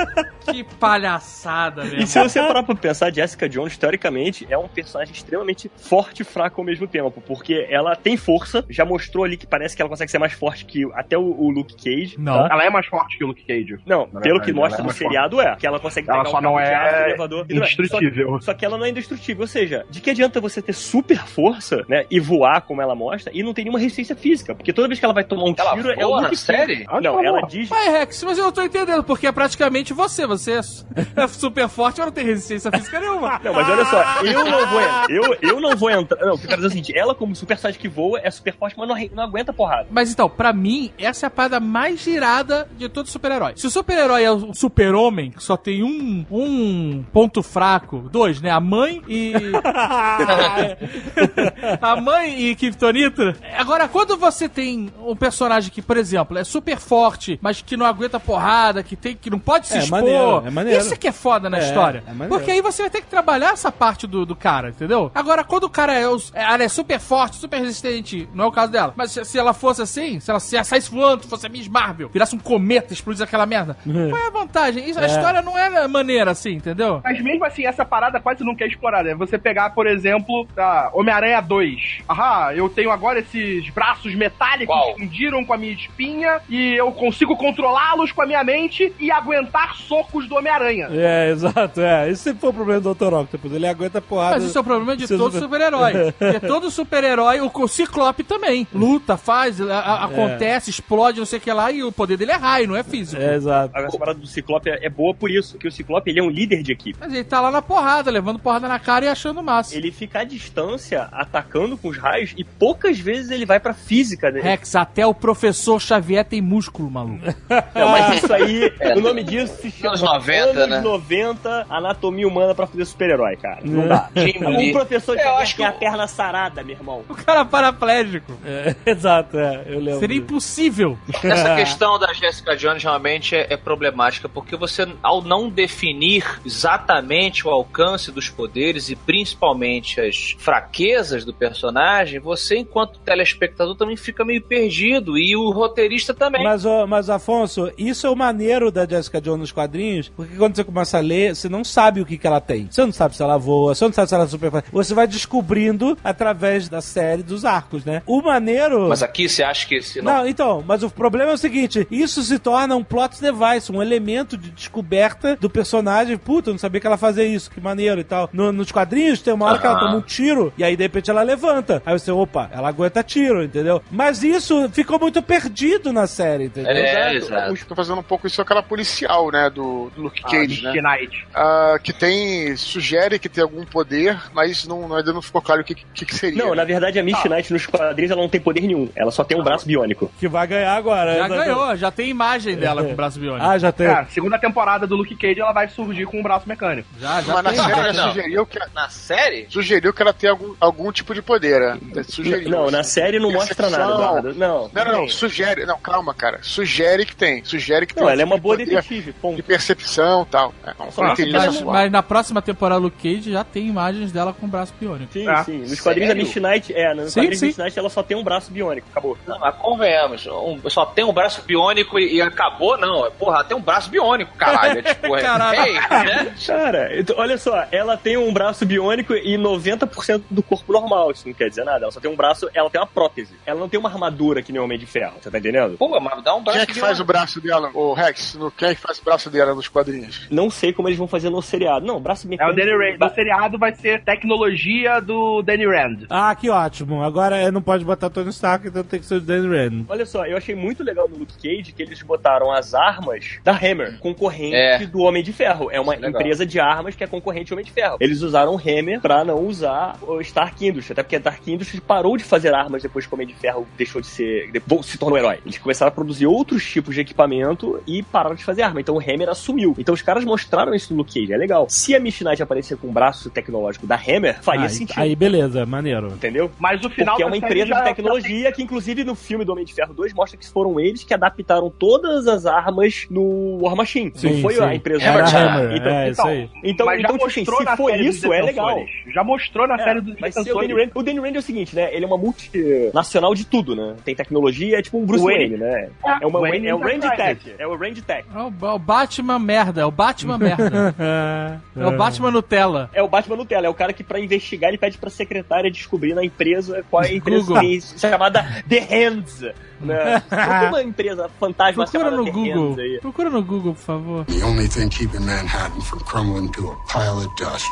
Que 0.44 0.62
palhaçada, 0.64 1.84
E 1.84 1.88
velho. 1.90 2.06
se 2.06 2.18
você 2.18 2.40
parar 2.40 2.62
pra 2.62 2.74
pensar, 2.74 3.12
Jessica 3.12 3.48
Jones, 3.48 3.76
teoricamente, 3.78 4.46
é 4.50 4.58
um 4.58 4.68
personagem 4.68 5.14
extremamente 5.14 5.70
forte 5.76 6.20
e 6.20 6.24
fraco 6.24 6.60
ao 6.60 6.64
mesmo 6.66 6.86
tempo, 6.86 7.22
porque 7.26 7.66
ela 7.70 7.96
tem 7.96 8.16
força, 8.16 8.64
já 8.68 8.84
mostrou 8.84 9.24
ali 9.24 9.36
que 9.36 9.46
parece 9.46 9.74
que 9.74 9.82
ela 9.82 9.88
consegue 9.88 10.10
ser 10.10 10.18
mais 10.18 10.32
forte 10.32 10.64
que 10.64 10.84
até 10.94 11.16
o, 11.16 11.22
o 11.22 11.50
Luke 11.50 11.74
Cage. 11.76 12.16
Não. 12.18 12.46
tá? 12.48 12.48
Ela 12.52 12.64
é 12.64 12.70
mais 12.70 12.86
forte 12.86 13.16
que 13.16 13.24
o 13.24 13.28
Luke 13.28 13.44
Cage. 13.44 13.78
Não, 13.86 14.06
pelo 14.08 14.20
verdade, 14.22 14.44
que 14.44 14.50
ela 14.50 14.60
mostra 14.60 14.73
é 14.74 14.78
no 14.78 14.84
mais 14.86 14.96
seriado 14.96 15.40
é, 15.40 15.56
que 15.56 15.66
ela 15.66 15.78
consegue 15.78 16.08
Ela 16.08 16.18
pegar 16.18 16.30
só 16.30 16.38
um 16.38 16.42
cabo 16.42 16.54
não 16.54 16.64
de 16.64 16.70
é 16.70 17.08
elevador, 17.08 17.46
é. 17.48 17.54
indestrutível. 17.54 18.32
Só, 18.40 18.40
só 18.40 18.54
que 18.54 18.64
ela 18.64 18.78
não 18.78 18.84
é 18.84 18.90
indestrutível, 18.90 19.42
ou 19.42 19.48
seja, 19.48 19.84
de 19.90 20.00
que 20.00 20.10
adianta 20.10 20.40
você 20.40 20.62
ter 20.62 20.72
super 20.72 21.18
força, 21.26 21.84
né, 21.88 22.06
e 22.10 22.18
voar 22.18 22.62
como 22.62 22.80
ela 22.80 22.94
mostra, 22.94 23.30
e 23.34 23.42
não 23.42 23.52
ter 23.52 23.62
nenhuma 23.62 23.78
resistência 23.78 24.16
física, 24.16 24.54
porque 24.54 24.72
toda 24.72 24.88
vez 24.88 24.98
que 24.98 25.04
ela 25.04 25.14
vai 25.14 25.24
tomar 25.24 25.44
um 25.44 25.54
Ela 25.56 25.74
tiro, 25.74 25.90
é 25.92 26.06
o 26.06 26.20
Luke 26.20 26.36
série? 26.36 26.84
Não, 27.02 27.22
ela 27.24 27.34
ela 27.34 27.46
diz... 27.46 27.68
Vai, 27.68 27.88
Rex, 27.90 28.22
mas 28.22 28.38
eu 28.38 28.44
não 28.44 28.52
tô 28.52 28.62
entendendo, 28.62 29.02
porque 29.02 29.26
é 29.26 29.32
praticamente 29.32 29.92
você. 29.92 30.26
Você 30.26 30.52
é 30.52 30.60
é 31.16 31.28
super 31.28 31.68
forte, 31.68 31.98
mas 31.98 32.06
não 32.06 32.12
tem 32.12 32.24
resistência 32.24 32.70
física 32.70 33.00
nenhuma. 33.00 33.40
Não, 33.42 33.52
mas 33.52 33.68
olha 33.68 33.84
só, 33.84 34.22
eu 34.22 34.44
não 34.44 34.66
vou 34.66 34.80
eu, 35.08 35.36
eu 35.42 35.60
não 35.60 35.76
vou 35.76 35.90
entrar. 35.90 36.20
Não, 36.20 36.34
o 36.34 36.34
eu 36.34 36.38
quero 36.38 36.56
dizer 36.56 36.64
é 36.64 36.68
o 36.68 36.70
seguinte: 36.70 36.98
ela, 36.98 37.14
como 37.14 37.34
super 37.34 37.58
size 37.58 37.78
que 37.78 37.88
voa, 37.88 38.20
é 38.22 38.30
super 38.30 38.54
forte, 38.54 38.76
mas 38.78 38.88
não, 38.88 38.96
não 39.14 39.22
aguenta 39.24 39.52
porrada. 39.52 39.86
Mas 39.90 40.10
então, 40.10 40.28
pra 40.28 40.52
mim, 40.52 40.92
essa 40.98 41.26
é 41.26 41.28
a 41.28 41.30
parada 41.30 41.60
mais 41.60 42.00
girada 42.00 42.68
de 42.76 42.88
todo 42.88 43.08
super-herói. 43.08 43.52
Se 43.56 43.66
o 43.66 43.70
super-herói 43.70 44.22
é 44.22 44.30
o 44.30 44.53
super-homem, 44.54 45.30
que 45.30 45.42
só 45.42 45.56
tem 45.56 45.82
um, 45.82 46.24
um 46.30 47.04
ponto 47.12 47.42
fraco, 47.42 48.08
dois, 48.10 48.40
né? 48.40 48.50
A 48.50 48.60
mãe 48.60 49.02
e. 49.08 49.32
a 51.80 52.00
mãe 52.00 52.40
e 52.40 52.54
Kryptonita. 52.54 53.36
Agora, 53.56 53.88
quando 53.88 54.16
você 54.16 54.48
tem 54.48 54.90
um 55.04 55.16
personagem 55.16 55.70
que, 55.70 55.82
por 55.82 55.96
exemplo, 55.96 56.38
é 56.38 56.44
super 56.44 56.78
forte, 56.78 57.38
mas 57.42 57.60
que 57.62 57.76
não 57.76 57.86
aguenta 57.86 58.20
porrada, 58.20 58.82
que, 58.82 58.96
tem, 58.96 59.16
que 59.16 59.30
não 59.30 59.38
pode 59.38 59.66
se 59.66 59.74
É 59.74 59.78
expor. 59.80 60.00
maneiro, 60.00 60.42
é 60.46 60.50
maneiro. 60.50 60.80
Isso 60.80 60.96
que 60.96 61.08
é 61.08 61.12
foda 61.12 61.50
na 61.50 61.58
É, 61.58 61.66
história. 61.66 62.02
é. 62.06 62.26
Porque 62.26 62.50
aí 62.50 62.60
você 62.60 62.82
vai 62.82 62.90
ter 62.90 63.00
que 63.00 63.06
trabalhar 63.06 63.52
essa 63.52 63.70
parte 63.72 64.06
do, 64.06 64.24
do 64.24 64.36
cara, 64.36 64.70
entendeu? 64.70 65.10
Agora, 65.14 65.44
quando 65.44 65.64
o 65.64 65.70
cara 65.70 65.94
é, 65.94 66.08
os- 66.08 66.32
é- 66.34 66.42
ela 66.42 66.62
é 66.62 66.68
super 66.68 66.98
forte, 67.00 67.36
super 67.36 67.60
resistente, 67.60 68.28
não 68.34 68.44
é 68.44 68.48
o 68.48 68.52
caso 68.52 68.72
dela. 68.72 68.92
Mas 68.96 69.10
se, 69.12 69.24
se 69.24 69.38
ela 69.38 69.52
fosse 69.52 69.82
assim, 69.82 70.20
se 70.20 70.30
ela 70.30 70.40
se 70.40 70.56
ela 70.56 70.64
saísse 70.64 70.90
voando, 70.90 71.26
fosse 71.26 71.46
a 71.46 71.48
Miss 71.48 71.68
Marvel, 71.68 72.08
virasse 72.08 72.34
um 72.34 72.38
cometa, 72.38 72.92
explodisse 72.92 73.22
aquela 73.22 73.46
merda, 73.46 73.76
qual 73.84 74.22
é 74.22 74.26
a 74.26 74.30
vantagem? 74.44 74.88
Isso, 74.88 74.98
A 74.98 75.02
É. 75.04 75.06
história 75.06 75.42
não 75.42 75.56
é 75.58 75.86
maneira 75.88 76.30
assim, 76.30 76.52
entendeu? 76.52 77.00
Mas 77.02 77.20
mesmo 77.22 77.44
assim, 77.44 77.66
essa 77.66 77.84
parada 77.84 78.20
quase 78.20 78.44
não 78.44 78.54
quer 78.54 78.66
explorar. 78.68 79.06
É 79.06 79.14
você 79.14 79.38
pegar 79.38 79.70
por 79.70 79.86
exemplo, 79.86 80.46
a 80.56 80.90
Homem-Aranha 80.92 81.40
2. 81.40 82.02
Ahá, 82.08 82.54
eu 82.54 82.68
tenho 82.68 82.90
agora 82.90 83.18
esses 83.20 83.68
braços 83.70 84.14
metálicos 84.14 84.74
Qual? 84.74 84.94
que 84.94 85.00
fundiram 85.02 85.44
com 85.44 85.52
a 85.52 85.56
minha 85.58 85.72
espinha 85.72 86.40
e 86.48 86.74
eu 86.74 86.90
consigo 86.92 87.36
controlá-los 87.36 88.12
com 88.12 88.22
a 88.22 88.26
minha 88.26 88.42
mente 88.44 88.92
e 88.98 89.10
aguentar 89.10 89.74
socos 89.76 90.28
do 90.28 90.36
Homem-Aranha. 90.36 90.88
É, 90.90 91.30
exato, 91.30 91.80
é. 91.80 92.08
Esse 92.10 92.22
sempre 92.24 92.40
foi 92.40 92.50
o 92.50 92.54
problema 92.54 92.80
do 92.80 92.94
Dr. 92.94 93.12
Octopus. 93.14 93.52
Ele 93.52 93.66
aguenta 93.66 94.00
porrada. 94.00 94.36
Mas 94.36 94.44
isso 94.44 94.56
é 94.58 94.60
o 94.60 94.64
problema 94.64 94.96
de 94.96 95.08
todo 95.08 95.32
super- 95.32 95.40
super-herói. 95.40 96.12
Porque 96.18 96.40
todo 96.40 96.70
super-herói, 96.70 97.40
o 97.40 97.68
Ciclope 97.68 98.22
também, 98.24 98.66
luta, 98.72 99.16
faz, 99.16 99.60
a- 99.60 99.78
a- 99.80 100.04
acontece, 100.04 100.70
explode, 100.70 101.18
não 101.18 101.26
sei 101.26 101.38
o 101.38 101.42
que 101.42 101.52
lá, 101.52 101.70
e 101.70 101.82
o 101.82 101.90
poder 101.92 102.16
dele 102.16 102.32
é 102.32 102.36
raio, 102.36 102.68
não 102.68 102.76
é 102.76 102.82
físico. 102.82 103.20
É, 103.20 103.34
exato. 103.34 103.70
Agora, 103.74 103.86
essa 103.88 103.98
parada 103.98 104.18
do 104.18 104.26
Ciclope 104.34 104.70
é 104.70 104.84
é 104.84 104.88
boa 104.90 105.14
por 105.14 105.30
isso, 105.30 105.56
que 105.56 105.66
o 105.66 105.72
Ciclope 105.72 106.10
ele 106.10 106.20
é 106.20 106.22
um 106.22 106.28
líder 106.28 106.62
de 106.62 106.72
equipe. 106.72 106.98
Mas 107.00 107.12
ele 107.12 107.24
tá 107.24 107.40
lá 107.40 107.50
na 107.50 107.62
porrada, 107.62 108.10
levando 108.10 108.38
porrada 108.38 108.68
na 108.68 108.78
cara 108.78 109.06
e 109.06 109.08
achando 109.08 109.42
massa. 109.42 109.74
Ele 109.74 109.90
fica 109.90 110.20
à 110.20 110.24
distância, 110.24 111.08
atacando 111.10 111.78
com 111.78 111.88
os 111.88 111.96
raios, 111.96 112.34
e 112.36 112.44
poucas 112.44 112.98
vezes 112.98 113.30
ele 113.30 113.46
vai 113.46 113.58
pra 113.58 113.72
física. 113.72 114.30
Né? 114.30 114.40
Rex, 114.42 114.76
até 114.76 115.06
o 115.06 115.14
professor 115.14 115.80
Xavier 115.80 116.24
tem 116.24 116.42
músculo, 116.42 116.90
maluco. 116.90 117.24
Não, 117.74 117.88
mas 117.88 118.22
isso 118.22 118.32
aí, 118.32 118.72
o 118.96 119.00
nome 119.00 119.22
disso 119.22 119.56
se 119.62 119.70
chama 119.70 119.94
Anos 119.94 120.02
90, 120.02 120.60
anos 120.60 120.68
né? 120.68 120.80
90, 120.80 121.66
anatomia 121.70 122.28
humana 122.28 122.54
pra 122.54 122.66
fazer 122.66 122.84
super-herói, 122.84 123.36
cara. 123.36 123.60
Não 123.64 123.88
dá. 123.88 124.10
Um 124.14 124.72
professor 124.72 125.16
Eu 125.16 125.22
Xavier 125.22 125.42
acho 125.42 125.56
tem 125.56 125.66
que 125.66 125.72
a 125.72 125.78
perna 125.78 126.06
sarada, 126.06 126.62
meu 126.62 126.76
irmão. 126.76 127.04
O 127.08 127.14
cara 127.14 127.40
é 127.40 127.44
paraplégico. 127.44 128.32
É, 128.44 128.74
exato, 128.90 129.38
é. 129.38 129.64
Eu 129.66 129.80
lembro. 129.80 130.00
Seria 130.00 130.18
impossível. 130.18 130.98
Essa 131.22 131.56
questão 131.56 131.98
da 131.98 132.12
Jessica 132.12 132.56
Jones 132.56 132.82
realmente 132.82 133.34
é, 133.34 133.46
é 133.50 133.56
problemática, 133.56 134.23
porque 134.28 134.56
você, 134.56 134.86
ao 135.02 135.22
não 135.22 135.48
definir 135.48 136.40
exatamente 136.44 137.46
o 137.46 137.50
alcance 137.50 138.10
dos 138.10 138.28
poderes 138.28 138.88
e 138.88 138.96
principalmente 138.96 140.00
as 140.00 140.34
fraquezas 140.38 141.24
do 141.24 141.32
personagem, 141.32 142.20
você, 142.20 142.58
enquanto 142.58 142.98
telespectador, 143.00 143.76
também 143.76 143.96
fica 143.96 144.24
meio 144.24 144.42
perdido. 144.42 145.18
E 145.18 145.36
o 145.36 145.50
roteirista 145.50 146.14
também. 146.14 146.42
Mas, 146.42 146.64
ô, 146.64 146.86
mas, 146.86 147.10
Afonso, 147.10 147.70
isso 147.76 148.06
é 148.06 148.10
o 148.10 148.16
maneiro 148.16 148.70
da 148.70 148.86
Jessica 148.86 149.20
Jones 149.20 149.40
nos 149.40 149.52
quadrinhos, 149.52 150.08
porque 150.08 150.36
quando 150.36 150.56
você 150.56 150.64
começa 150.64 150.98
a 150.98 151.00
ler, 151.00 151.34
você 151.34 151.48
não 151.48 151.64
sabe 151.64 152.00
o 152.00 152.06
que, 152.06 152.16
que 152.16 152.26
ela 152.26 152.40
tem. 152.40 152.68
Você 152.70 152.84
não 152.84 152.92
sabe 152.92 153.16
se 153.16 153.22
ela 153.22 153.36
voa, 153.36 153.74
você 153.74 153.84
não 153.84 153.92
sabe 153.92 154.08
se 154.08 154.14
ela 154.14 154.24
é 154.24 154.28
super. 154.28 154.64
Você 154.72 154.94
vai 154.94 155.06
descobrindo 155.06 155.98
através 156.02 156.68
da 156.68 156.80
série 156.80 157.22
dos 157.22 157.44
arcos, 157.44 157.84
né? 157.84 158.02
O 158.06 158.22
maneiro. 158.22 158.88
Mas 158.88 159.02
aqui 159.02 159.28
você 159.28 159.42
acha 159.42 159.66
que 159.66 159.80
se 159.82 160.00
não. 160.00 160.18
Não, 160.18 160.26
então, 160.26 160.64
mas 160.66 160.82
o 160.82 160.90
problema 160.90 161.32
é 161.32 161.34
o 161.34 161.38
seguinte: 161.38 161.86
isso 161.90 162.22
se 162.22 162.38
torna 162.38 162.76
um 162.76 162.84
plot 162.84 163.20
device, 163.20 163.70
um 163.70 163.82
elemento 163.82 164.13
de 164.22 164.50
descoberta 164.50 165.36
do 165.40 165.48
personagem. 165.50 166.16
Puta, 166.16 166.50
eu 166.50 166.54
não 166.54 166.58
sabia 166.58 166.80
que 166.80 166.86
ela 166.86 166.96
fazia 166.96 167.24
isso, 167.24 167.50
que 167.50 167.60
maneiro 167.60 168.00
e 168.00 168.04
tal. 168.04 168.28
No- 168.32 168.52
nos 168.52 168.70
quadrinhos 168.70 169.20
tem 169.22 169.32
uma 169.34 169.46
hora 169.46 169.58
que 169.58 169.66
ela 169.66 169.78
toma 169.78 169.96
um 169.96 170.00
tiro 170.00 170.52
e 170.56 170.62
aí 170.64 170.76
de 170.76 170.82
repente 170.82 171.10
ela 171.10 171.22
levanta. 171.22 171.82
Aí 171.84 171.98
você, 171.98 172.10
opa, 172.10 172.48
ela 172.52 172.68
aguenta 172.68 173.02
tiro, 173.02 173.42
entendeu? 173.42 173.82
Mas 173.90 174.22
isso 174.22 174.68
ficou 174.70 174.98
muito 174.98 175.22
perdido 175.22 175.92
na 175.92 176.06
série, 176.06 176.44
entendeu? 176.44 176.70
É, 176.72 177.14
Exato. 177.16 177.32
exato. 177.34 177.50
Eu 177.50 177.66
tô 177.68 177.74
fazendo 177.74 177.98
um 177.98 178.02
pouco 178.02 178.26
isso 178.26 178.36
com 178.36 178.42
aquela 178.42 178.62
policial, 178.62 179.30
né, 179.30 179.48
do, 179.50 179.90
do 179.96 180.02
Luke 180.02 180.20
Ah, 180.24 180.30
Cage, 180.30 180.62
né? 180.62 180.72
Knight. 180.80 181.26
Ah, 181.34 181.78
que 181.82 181.92
tem, 181.92 182.56
sugere 182.56 183.18
que 183.18 183.28
tem 183.28 183.42
algum 183.42 183.64
poder, 183.64 184.18
mas 184.32 184.66
não, 184.66 184.86
não- 184.88 184.96
ainda 184.96 185.12
não 185.12 185.22
ficou 185.22 185.40
claro 185.40 185.62
o 185.62 185.64
que, 185.64 185.74
que, 185.74 186.04
que 186.04 186.14
seria. 186.14 186.44
Não, 186.44 186.54
na 186.54 186.64
verdade 186.64 186.98
a 186.98 187.02
Misty 187.02 187.28
Knight 187.28 187.52
nos 187.52 187.66
quadrinhos 187.66 188.10
ela 188.10 188.20
não 188.22 188.28
tem 188.28 188.40
poder 188.40 188.60
nenhum. 188.60 188.88
Ela 188.94 189.10
só 189.10 189.24
tem 189.24 189.38
um 189.38 189.42
braço 189.42 189.66
biônico. 189.66 190.10
Que 190.18 190.28
vai 190.28 190.46
ganhar 190.46 190.74
agora. 190.74 191.12
Já 191.14 191.18
exatamente. 191.26 191.46
ganhou, 191.46 191.76
já 191.76 191.90
tem 191.90 192.08
imagem 192.10 192.56
dela 192.56 192.82
com 192.84 192.92
o 192.92 192.96
braço 192.96 193.18
biônico. 193.18 193.44
Ah, 193.46 193.58
já 193.58 193.72
tem. 193.72 193.86
Segunda 194.10 194.38
temporada 194.38 194.86
do 194.86 194.96
Luke 194.96 195.14
Cage 195.16 195.40
ela 195.40 195.52
vai 195.52 195.68
surgir 195.68 196.06
com 196.06 196.18
um 196.20 196.22
braço 196.22 196.48
mecânico. 196.48 196.88
Já, 197.00 197.20
já 197.22 197.32
mas 197.34 197.44
na 197.44 197.50
tem. 197.52 197.60
série 197.60 197.72
ela 197.80 197.92
Não. 197.92 198.08
sugeriu 198.08 198.46
que, 198.46 198.58
Na 198.74 198.88
série? 198.88 199.46
sugeriu 199.48 199.92
que 199.92 200.02
ela 200.02 200.12
tem 200.12 200.30
algum, 200.30 200.54
algum 200.60 200.92
tipo 200.92 201.14
de 201.14 201.22
poder. 201.22 201.60
né? 201.82 202.02
Sugeriu. 202.04 202.48
Não, 202.50 202.70
na 202.70 202.82
série 202.82 203.18
não 203.18 203.32
mostra 203.32 203.70
nada. 203.70 203.84
Eduardo. 203.94 204.34
Não, 204.34 204.70
Não, 204.72 204.84
não, 204.84 204.92
não, 205.00 205.08
sugere. 205.08 205.64
Não, 205.66 205.78
calma, 205.78 206.14
cara. 206.14 206.38
Sugere 206.42 207.04
que 207.06 207.14
tem. 207.16 207.44
Sugere 207.44 207.86
que 207.86 207.94
tem. 207.94 208.02
Não, 208.02 208.08
um 208.08 208.12
ela 208.12 208.22
é 208.22 208.24
uma 208.24 208.36
tipo 208.36 208.42
boa 208.44 208.56
de 208.56 208.64
detetive, 208.66 209.12
ponto. 209.12 209.36
De 209.36 209.42
percepção 209.42 210.22
e 210.22 210.26
tal. 210.26 210.54
É, 210.64 210.72
não, 210.78 210.86
não 210.96 211.12
essa 211.12 211.26
Mas, 211.32 211.54
sua. 211.56 211.72
mas 211.72 211.90
na 211.92 212.02
próxima 212.02 212.40
temporada 212.42 212.80
Luke 212.80 212.96
Cage 213.02 213.32
já 213.32 213.44
tem 213.44 213.66
imagens 213.66 214.12
dela 214.12 214.32
com 214.32 214.46
o 214.46 214.48
braço 214.48 214.72
biônico. 214.78 215.12
Sim, 215.12 215.26
Ah, 215.28 215.44
sim. 215.44 215.58
Nos 215.58 215.80
quadrinhos 215.80 216.08
da 216.08 216.14
sério? 216.14 216.22
Misty 216.24 216.40
Knight, 216.40 216.74
é, 216.74 216.94
nos 216.94 217.12
Sim, 217.12 217.20
quadrinhos 217.20 217.38
sim. 217.38 217.40
da 217.40 217.46
Misty 217.46 217.60
Knight 217.62 217.78
ela 217.78 217.88
só 217.90 218.02
tem 218.02 218.16
um 218.16 218.24
braço 218.24 218.50
biônico, 218.50 218.86
acabou. 218.90 219.16
Não, 219.26 219.38
mas 219.38 219.54
convenhamos. 219.56 220.26
Um, 220.26 220.60
só 220.68 220.84
tem 220.86 221.04
um 221.04 221.12
braço 221.12 221.42
biônico 221.42 221.98
e, 221.98 222.16
e 222.16 222.22
acabou, 222.22 222.76
não. 222.78 223.10
Porra, 223.12 223.36
ela 223.36 223.44
tem 223.44 223.56
um 223.56 223.60
braço 223.60 223.90
biônico, 223.94 224.36
caralho. 224.36 224.78
É 224.80 224.82
tipo, 224.82 225.16
é, 225.16 225.22
Caralho. 225.22 225.60
Ei, 225.66 225.72
né? 225.74 226.34
Cara, 226.46 226.98
então, 226.98 227.16
olha 227.18 227.38
só, 227.38 227.66
ela 227.70 227.96
tem 227.96 228.16
um 228.16 228.32
braço 228.32 228.66
biônico 228.66 229.14
e 229.14 229.36
90% 229.38 230.22
do 230.30 230.42
corpo 230.42 230.72
normal, 230.72 231.10
isso 231.12 231.26
não 231.26 231.34
quer 231.34 231.48
dizer 231.48 231.64
nada. 231.64 231.84
Ela 231.84 231.92
só 231.92 232.00
tem 232.00 232.10
um 232.10 232.16
braço, 232.16 232.48
ela 232.54 232.68
tem 232.70 232.80
uma 232.80 232.86
prótese. 232.86 233.34
Ela 233.46 233.58
não 233.60 233.68
tem 233.68 233.78
uma 233.78 233.88
armadura 233.88 234.42
que 234.42 234.52
nem 234.52 234.60
o 234.60 234.64
Homem 234.64 234.78
de 234.78 234.86
Ferro, 234.86 235.14
você 235.20 235.30
tá 235.30 235.38
entendendo? 235.38 235.76
Pô, 235.78 235.98
mas 236.00 236.22
dá 236.22 236.34
um 236.34 236.42
braço 236.42 236.58
Quem 236.58 236.62
é 236.62 236.66
que 236.66 236.78
faz 236.80 237.00
o 237.00 237.04
braço 237.04 237.40
dela? 237.40 237.70
O 237.74 237.92
Rex, 237.94 238.34
no, 238.34 238.50
quem 238.50 238.68
é 238.70 238.74
que 238.74 238.80
faz 238.80 238.98
o 238.98 239.04
braço 239.04 239.30
dela 239.30 239.54
nos 239.54 239.68
quadrinhos? 239.68 240.26
Não 240.30 240.50
sei 240.50 240.72
como 240.72 240.88
eles 240.88 240.98
vão 240.98 241.06
fazer 241.08 241.30
no 241.30 241.40
seriado. 241.42 241.86
Não, 241.86 242.00
braço 242.00 242.26
É 242.26 242.30
mecânico. 242.30 242.52
o 242.52 242.64
Danny 242.64 242.76
Rand. 242.92 242.98
ba- 242.98 243.08
No 243.08 243.14
seriado 243.14 243.58
vai 243.58 243.74
ser 243.74 244.02
tecnologia 244.02 245.00
do 245.00 245.42
Danny 245.42 245.66
Rand. 245.66 246.06
Ah, 246.10 246.34
que 246.34 246.50
ótimo. 246.50 247.02
Agora 247.02 247.36
é, 247.36 247.50
não 247.50 247.62
pode 247.62 247.84
botar 247.84 248.10
Tony 248.10 248.30
Stark, 248.30 248.66
então 248.68 248.82
tem 248.82 248.98
que 249.00 249.06
ser 249.06 249.16
o 249.16 249.20
Dan 249.20 249.48
Rand. 249.48 249.84
Olha 249.88 250.06
só, 250.06 250.24
eu 250.26 250.36
achei 250.36 250.54
muito 250.54 250.82
legal 250.82 251.08
no 251.08 251.18
Luke 251.18 251.34
Cage 251.34 251.72
que 251.72 251.82
eles 251.82 252.02
botaram 252.02 252.50
as 252.52 252.74
armas 252.74 253.38
da 253.44 253.52
Hammer, 253.52 253.83
concorrente 254.00 254.54
É. 254.56 254.86
do 254.86 255.00
Homem 255.00 255.22
de 255.22 255.32
Ferro. 255.32 255.70
É 255.70 255.80
uma 255.80 255.94
é 255.94 256.08
empresa 256.08 256.44
de 256.46 256.58
armas 256.60 256.94
que 256.94 257.02
é 257.04 257.06
concorrente 257.06 257.50
do 257.50 257.54
Homem 257.54 257.64
de 257.64 257.70
Ferro. 257.72 257.96
Eles 258.00 258.22
usaram 258.22 258.54
o 258.54 258.58
Hammer 258.58 259.00
pra 259.00 259.24
não 259.24 259.40
usar 259.46 259.96
o 260.02 260.20
Stark 260.20 260.64
Industries, 260.64 260.90
até 260.92 261.02
porque 261.02 261.16
a 261.16 261.18
Stark 261.18 261.52
Industries 261.52 261.80
parou 261.80 262.16
de 262.16 262.24
fazer 262.24 262.54
armas 262.54 262.82
depois 262.82 263.06
que 263.06 263.12
o 263.12 263.16
Homem 263.16 263.26
de 263.26 263.34
Ferro 263.34 263.66
deixou 263.76 264.00
de 264.00 264.06
ser. 264.06 264.50
depois 264.52 264.86
se 264.86 264.98
tornou 264.98 265.18
herói. 265.18 265.38
Eles 265.44 265.58
começaram 265.58 265.88
a 265.88 265.92
produzir 265.92 266.26
outros 266.26 266.64
tipos 266.64 266.94
de 266.94 267.00
equipamento 267.00 267.80
e 267.86 268.02
pararam 268.02 268.34
de 268.36 268.44
fazer 268.44 268.62
arma. 268.62 268.80
Então 268.80 268.94
o 268.96 269.00
Hammer 269.00 269.28
assumiu. 269.28 269.74
Então 269.78 269.94
os 269.94 270.02
caras 270.02 270.24
mostraram 270.24 270.74
isso 270.74 270.92
no 270.92 270.98
Luke 270.98 271.14
Cage, 271.20 271.32
é 271.32 271.36
legal. 271.36 271.66
Se 271.68 271.94
a 271.94 272.00
Misty 272.00 272.24
Knight 272.24 272.42
aparecer 272.42 272.76
com 272.76 272.88
o 272.88 272.92
braço 272.92 273.30
tecnológico 273.30 273.86
da 273.86 273.96
Hammer, 273.96 274.42
faria 274.42 274.62
Aí, 274.64 274.70
sentido. 274.70 274.98
aí, 275.00 275.14
beleza, 275.16 275.64
maneiro. 275.66 276.08
Entendeu? 276.08 276.50
Mas 276.58 276.82
o 276.84 276.90
final 276.90 277.14
Porque 277.14 277.22
é 277.22 277.26
uma 277.26 277.36
empresa 277.36 277.66
já- 277.66 277.78
de 277.80 277.84
tecnologia 277.84 278.52
que, 278.52 278.62
inclusive, 278.62 279.04
no 279.04 279.14
filme 279.14 279.44
do 279.44 279.52
Homem 279.52 279.64
de 279.64 279.72
Ferro 279.74 279.94
2, 279.94 280.12
mostra 280.14 280.38
que 280.38 280.48
foram 280.48 280.78
eles 280.78 281.02
que 281.04 281.14
adaptaram 281.14 281.70
todas 281.70 282.26
as 282.26 282.46
armas 282.46 283.06
no 283.10 283.63
War 283.64 283.76
Machine. 283.76 284.12
Sim, 284.14 284.34
não 284.34 284.40
foi 284.42 284.54
sim. 284.54 284.62
a 284.62 284.74
empresa 284.74 285.04
Era 285.04 285.22
de 285.22 285.36
a 285.36 285.38
arma. 285.38 285.60
Hammer, 285.60 285.76
Então, 285.76 285.92
é, 285.92 286.10
isso 286.10 286.26
aí. 286.26 286.50
então, 286.62 286.86
mas 286.86 287.00
já 287.00 287.04
então 287.08 287.18
tipo 287.18 287.28
assim, 287.30 287.40
mostrou 287.40 287.70
se 287.70 287.76
for 287.76 288.00
isso, 288.00 288.32
é 288.32 288.42
legal. 288.42 288.84
Já 289.12 289.24
mostrou 289.24 289.66
na 289.66 289.78
série 289.78 290.00
dos 290.00 290.34
ser 290.34 290.52
o. 290.52 290.60
Danny 290.60 290.74
Rand. 290.74 290.90
O 290.94 291.02
Danny 291.02 291.20
Rand 291.20 291.34
é 291.34 291.38
o 291.38 291.42
seguinte, 291.42 291.74
né? 291.74 291.94
Ele 291.94 292.04
é 292.04 292.06
uma 292.06 292.18
multinacional 292.18 293.34
de 293.34 293.44
tudo, 293.44 293.74
né? 293.74 293.96
Tem 294.04 294.14
tecnologia, 294.14 294.78
é 294.78 294.82
tipo 294.82 294.98
um 294.98 295.04
Bruce 295.04 295.24
Wayne. 295.24 295.56
Wayne, 295.56 295.56
né? 295.58 295.88
É, 296.04 296.24
É, 296.24 296.26
uma, 296.26 296.40
Wayne 296.40 296.66
é 296.66 296.74
o 296.74 296.78
Rand 296.78 296.94
Enterprises. 296.94 297.42
Tech. 297.44 297.54
É 297.58 297.66
o 297.66 297.76
Rand 297.76 297.94
Tech. 298.06 298.24
É 298.34 298.38
o, 298.38 298.74
é 298.74 298.78
Batman 298.78 299.38
merda, 299.38 299.80
é 299.80 299.84
o 299.84 299.90
Batman 299.90 300.38
merda. 300.38 300.94
É 301.76 301.86
o 301.86 301.96
Batman 301.96 302.30
Nutella. 302.30 302.90
É 302.92 303.02
o 303.02 303.08
Batman 303.08 303.36
Nutella, 303.36 303.66
é 303.66 303.70
o 303.70 303.74
cara 303.74 303.92
que 303.92 304.04
pra 304.04 304.18
investigar 304.20 304.68
ele 304.68 304.78
pede 304.78 304.96
pra 304.98 305.10
secretária 305.10 305.70
descobrir 305.70 306.14
na 306.14 306.24
empresa 306.24 306.84
qual 306.90 307.02
é 307.02 307.08
a 307.08 307.14
empresa 307.14 307.60
que 307.60 307.76
é 307.76 307.98
chamada 307.98 308.44
The 308.68 308.78
Hands. 308.78 309.40
Né? 309.80 310.22
Tem 310.30 310.68
uma 310.68 310.82
empresa 310.82 311.28
fantasma 311.40 311.84
Procura 311.84 312.04
chamada 312.04 312.16
no 312.16 312.24
The 312.24 312.30
Google. 312.30 312.68
Hands 312.68 312.78
aí. 312.78 312.98
Procura 313.00 313.30
no 313.30 313.42
Google, 313.42 313.53
por 313.62 313.74
favor. 313.76 314.24
The 314.26 314.44
only 314.44 314.68
thing 314.68 314.88
keeping 314.88 315.24
Manhattan 315.24 315.80
from 315.82 316.00
crumbling 316.00 316.48
to 316.52 316.70
a 316.70 316.76
pile 316.92 317.18
of 317.18 317.28
dust 317.36 317.66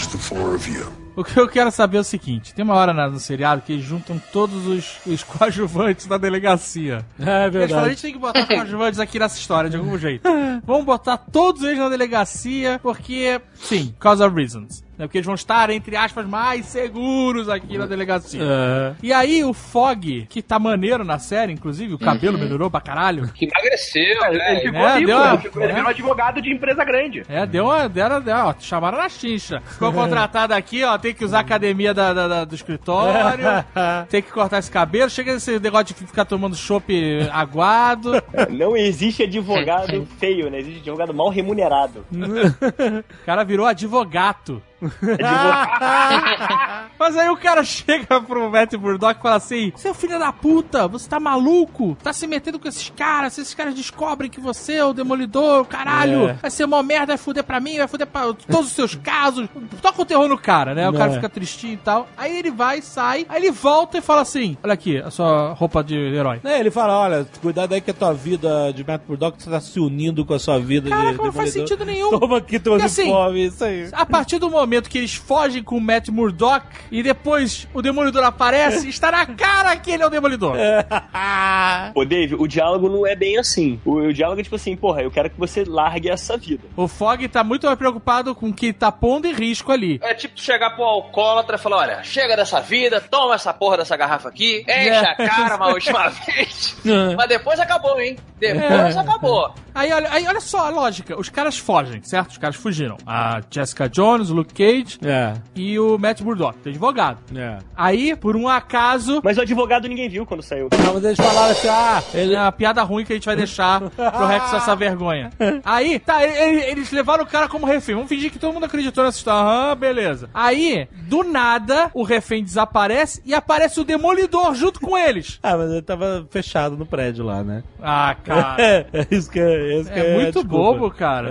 is 0.00 0.06
the 0.08 0.18
four 0.18 0.54
of 0.54 0.68
you. 0.68 0.86
O 1.16 1.22
que 1.22 1.38
eu 1.38 1.46
quero 1.48 1.70
saber 1.70 1.98
é 1.98 2.00
o 2.00 2.04
seguinte: 2.04 2.52
tem 2.54 2.64
uma 2.64 2.74
hora 2.74 2.92
no 3.08 3.20
seriado 3.20 3.62
que 3.62 3.72
eles 3.72 3.84
juntam 3.84 4.20
todos 4.32 4.66
os, 4.66 4.98
os 5.06 5.22
coadjuvantes 5.24 6.06
da 6.06 6.18
delegacia. 6.18 7.06
É 7.20 7.22
Eles 7.22 7.24
falam, 7.24 7.44
a 7.46 7.48
verdade. 7.48 7.88
gente 7.90 8.02
tem 8.02 8.12
que 8.14 8.18
botar 8.18 8.46
coadjuvantes 8.46 8.98
aqui 8.98 9.18
nessa 9.18 9.38
história 9.38 9.70
de 9.70 9.76
algum 9.76 9.96
jeito. 9.96 10.28
Vamos 10.66 10.84
botar 10.84 11.16
todos 11.16 11.62
eles 11.62 11.78
na 11.78 11.88
delegacia, 11.88 12.80
porque, 12.82 13.40
sim, 13.54 13.94
cause 14.00 14.20
of 14.22 14.34
reasons. 14.34 14.82
Né? 14.96 15.06
Porque 15.06 15.18
eles 15.18 15.26
vão 15.26 15.34
estar, 15.34 15.70
entre 15.70 15.96
aspas, 15.96 16.26
mais 16.26 16.66
seguros 16.66 17.48
aqui 17.48 17.76
na 17.76 17.86
delegacia. 17.86 18.40
É. 18.42 18.92
E 19.02 19.12
aí 19.12 19.42
o 19.44 19.52
Fog, 19.52 20.26
que 20.28 20.40
tá 20.40 20.58
maneiro 20.58 21.04
na 21.04 21.18
série, 21.18 21.52
inclusive, 21.52 21.94
o 21.94 21.98
cabelo 21.98 22.38
melhorou 22.38 22.70
pra 22.70 22.80
caralho. 22.80 23.28
Que 23.34 23.46
emagreceu, 23.46 24.24
Ele 24.28 24.38
né? 24.38 24.60
ficou 24.60 24.80
É, 24.80 24.94
rico, 24.94 25.06
deu 25.06 25.16
uma- 25.16 25.28
ele 25.34 25.38
ficou- 25.42 25.62
ele 25.62 25.72
é. 25.72 25.74
virou 25.74 25.90
advogado 25.90 26.42
de 26.42 26.52
empresa 26.52 26.84
grande. 26.84 27.22
É, 27.28 27.44
deu 27.46 27.64
uma. 27.64 27.88
Deram, 27.88 28.20
deu, 28.20 28.36
ó, 28.36 28.54
chamaram 28.60 28.98
na 28.98 29.08
chincha. 29.08 29.60
Ficou 29.66 29.92
contratado 29.92 30.54
aqui, 30.54 30.84
ó. 30.84 30.96
Tem 30.96 31.12
que 31.14 31.24
usar 31.24 31.38
a 31.38 31.40
academia 31.40 31.92
da, 31.92 32.12
da- 32.12 32.28
da- 32.28 32.44
do 32.44 32.54
escritório. 32.54 33.44
tem 34.08 34.22
que 34.22 34.30
cortar 34.30 34.58
esse 34.58 34.70
cabelo. 34.70 35.10
Chega 35.10 35.32
esse 35.32 35.58
negócio 35.58 35.86
de 35.86 35.94
ficar 35.94 36.24
tomando 36.24 36.54
chopp 36.56 36.92
aguado. 37.32 38.12
Não 38.50 38.76
existe 38.76 39.22
advogado 39.24 40.06
feio, 40.18 40.48
né? 40.50 40.60
Existe 40.60 40.80
advogado 40.80 41.12
mal 41.12 41.28
remunerado. 41.30 42.04
O 42.12 43.24
cara 43.26 43.44
virou 43.44 43.66
advogato. 43.66 44.62
Mas 46.98 47.16
aí 47.16 47.28
o 47.28 47.36
cara 47.36 47.62
chega 47.64 48.20
pro 48.20 48.50
Matt 48.50 48.72
Murdock 48.74 49.18
e 49.18 49.22
fala 49.22 49.36
assim: 49.36 49.72
Seu 49.76 49.94
filho 49.94 50.18
da 50.18 50.32
puta, 50.32 50.86
você 50.88 51.08
tá 51.08 51.18
maluco? 51.20 51.96
Tá 52.02 52.12
se 52.12 52.26
metendo 52.26 52.58
com 52.58 52.68
esses 52.68 52.90
caras, 52.90 53.34
se 53.34 53.40
esses 53.42 53.54
caras 53.54 53.74
descobrem 53.74 54.30
que 54.30 54.40
você 54.40 54.74
é 54.74 54.84
o 54.84 54.92
demolidor, 54.92 55.64
caralho, 55.66 56.28
É. 56.30 56.32
vai 56.34 56.50
ser 56.50 56.64
uma 56.64 56.82
merda, 56.82 57.06
vai 57.08 57.18
fuder 57.18 57.44
pra 57.44 57.60
mim, 57.60 57.76
vai 57.78 57.88
fuder 57.88 58.06
pra 58.06 58.32
todos 58.32 58.66
os 58.68 58.72
seus 58.72 58.94
casos. 58.94 59.48
Toca 59.82 60.02
o 60.02 60.04
terror 60.04 60.28
no 60.28 60.38
cara, 60.38 60.74
né? 60.74 60.88
O 60.88 60.92
cara 60.92 61.12
É. 61.12 61.14
fica 61.14 61.28
tristinho 61.28 61.74
e 61.74 61.78
tal. 61.78 62.06
Aí 62.16 62.36
ele 62.38 62.50
vai, 62.50 62.80
sai, 62.82 63.26
aí 63.28 63.42
ele 63.42 63.50
volta 63.50 63.98
e 63.98 64.00
fala 64.00 64.22
assim: 64.22 64.56
Olha 64.62 64.74
aqui, 64.74 64.98
a 64.98 65.10
sua 65.10 65.52
roupa 65.52 65.82
de 65.82 65.94
herói. 65.96 66.40
Né, 66.42 66.60
ele 66.60 66.70
fala, 66.70 66.98
olha, 66.98 67.26
cuidado 67.40 67.72
aí 67.74 67.80
que 67.80 67.90
a 67.90 67.94
tua 67.94 68.12
vida 68.12 68.72
de 68.72 68.84
Matt 68.86 69.02
Murdock 69.08 69.42
você 69.42 69.50
tá 69.50 69.60
se 69.60 69.78
unindo 69.80 70.24
com 70.24 70.34
a 70.34 70.38
sua 70.38 70.58
vida 70.58 70.88
Caraca, 70.90 71.12
de 71.12 71.18
não 71.18 71.32
faz 71.32 71.50
sentido 71.50 71.84
nenhum. 71.84 72.10
Toma 72.18 72.38
aqui 72.38 72.58
teu 72.58 72.72
Porque, 72.72 72.86
assim, 72.86 73.02
uniforme, 73.02 73.46
isso 73.46 73.64
aí. 73.64 73.88
A 73.92 74.06
partir 74.06 74.38
do 74.38 74.50
momento 74.50 74.73
que 74.82 74.98
eles 74.98 75.14
fogem 75.14 75.62
com 75.62 75.76
o 75.76 75.80
Matt 75.80 76.08
Murdock 76.08 76.66
e 76.90 77.02
depois 77.02 77.66
o 77.74 77.80
Demolidor 77.82 78.24
aparece, 78.24 78.88
está 78.88 79.10
na 79.10 79.26
cara 79.26 79.76
que 79.76 79.90
ele 79.90 80.02
é 80.02 80.06
o 80.06 80.10
Demolidor. 80.10 80.56
Ô, 81.94 82.04
Dave, 82.04 82.34
o 82.34 82.46
diálogo 82.46 82.88
não 82.88 83.06
é 83.06 83.14
bem 83.14 83.38
assim. 83.38 83.80
O, 83.84 83.94
o 83.96 84.12
diálogo 84.12 84.40
é 84.40 84.44
tipo 84.44 84.56
assim, 84.56 84.76
porra, 84.76 85.02
eu 85.02 85.10
quero 85.10 85.30
que 85.30 85.38
você 85.38 85.64
largue 85.64 86.08
essa 86.10 86.36
vida. 86.36 86.64
O 86.76 86.88
Fog 86.88 87.26
tá 87.28 87.42
muito 87.44 87.66
mais 87.66 87.78
preocupado 87.78 88.34
com 88.34 88.48
o 88.48 88.52
que 88.54 88.72
tá 88.72 88.90
pondo 88.90 89.26
em 89.26 89.32
risco 89.32 89.72
ali. 89.72 89.98
É 90.02 90.14
tipo 90.14 90.40
chegar 90.40 90.70
pro 90.70 90.84
alcoólatra 90.84 91.56
e 91.56 91.58
falar: 91.58 91.78
olha, 91.78 92.02
chega 92.02 92.36
dessa 92.36 92.60
vida, 92.60 93.00
toma 93.00 93.34
essa 93.34 93.52
porra 93.52 93.78
dessa 93.78 93.96
garrafa 93.96 94.28
aqui, 94.28 94.60
enche 94.60 94.68
É. 94.88 94.98
a 94.98 95.14
cara 95.14 95.56
uma 95.56 95.68
última 95.74 96.08
vez. 96.08 96.76
É. 96.84 97.14
Mas 97.16 97.28
depois 97.28 97.58
acabou, 97.60 98.00
hein? 98.00 98.16
Depois 98.38 98.96
É. 98.96 98.98
acabou. 98.98 99.54
Aí 99.74 99.92
olha, 99.92 100.08
aí 100.12 100.26
olha 100.26 100.40
só 100.40 100.66
a 100.66 100.70
lógica. 100.70 101.18
Os 101.18 101.28
caras 101.28 101.58
fogem, 101.58 102.02
certo? 102.02 102.30
Os 102.30 102.38
caras 102.38 102.56
fugiram. 102.56 102.96
A 103.06 103.40
Jessica 103.50 103.88
Jones, 103.88 104.30
o 104.30 104.34
Luke 104.34 104.53
Cage 104.54 104.98
É, 105.04 105.34
e 105.54 105.78
o 105.78 105.98
Matt 105.98 106.20
Murdock, 106.20 106.58
o 106.64 106.68
advogado. 106.68 107.18
é. 107.36 107.58
Aí, 107.76 108.14
por 108.16 108.36
um 108.36 108.48
acaso, 108.48 109.20
Mas 109.24 109.36
o 109.36 109.40
advogado 109.42 109.88
ninguém 109.88 110.08
viu 110.08 110.24
quando 110.24 110.42
saiu. 110.42 110.68
Não, 110.84 110.94
mas 110.94 111.04
eles 111.04 111.16
falaram 111.16 111.50
assim, 111.52 111.68
ah, 111.68 112.02
ele 112.14 112.34
é 112.34 112.40
uma 112.40 112.52
piada 112.52 112.82
ruim 112.82 113.04
que 113.04 113.12
a 113.12 113.16
gente 113.16 113.26
vai 113.26 113.36
deixar 113.36 113.80
pro 113.90 114.26
Rex 114.26 114.52
essa 114.52 114.74
vergonha. 114.76 115.30
Aí, 115.64 115.98
tá, 115.98 116.24
ele- 116.24 116.38
ele- 116.38 116.70
eles 116.70 116.90
levaram 116.92 117.24
o 117.24 117.26
cara 117.26 117.48
como 117.48 117.66
refém. 117.66 117.94
Vamos 117.94 118.08
fingir 118.08 118.30
que 118.30 118.38
todo 118.38 118.52
mundo 118.52 118.64
acreditou 118.66 119.04
nessa 119.04 119.18
história. 119.18 119.40
Aham, 119.40 119.76
beleza. 119.76 120.30
Aí, 120.32 120.86
do 121.08 121.22
nada, 121.24 121.90
o 121.94 122.02
refém 122.04 122.42
desaparece 122.44 123.20
e 123.24 123.34
aparece 123.34 123.80
o 123.80 123.84
Demolidor 123.84 124.54
junto 124.54 124.80
com 124.80 124.96
eles. 124.96 125.38
Ah, 125.44 125.56
mas 125.58 125.70
ele 125.70 125.82
tava 125.82 126.26
fechado 126.30 126.76
no 126.76 126.86
prédio 126.86 127.24
lá, 127.24 127.42
né? 127.44 127.62
Ah, 127.82 128.16
cara. 128.24 128.56
É, 128.62 128.86
é 128.92 129.06
isso 129.10 129.30
que 129.30 129.38
é, 129.38 129.78
isso 129.80 129.90
que 129.92 129.98
É 129.98 130.12
a 130.12 130.14
muito 130.14 130.42
desculpa. 130.42 130.48
bobo, 130.78 130.90
cara. 130.90 131.28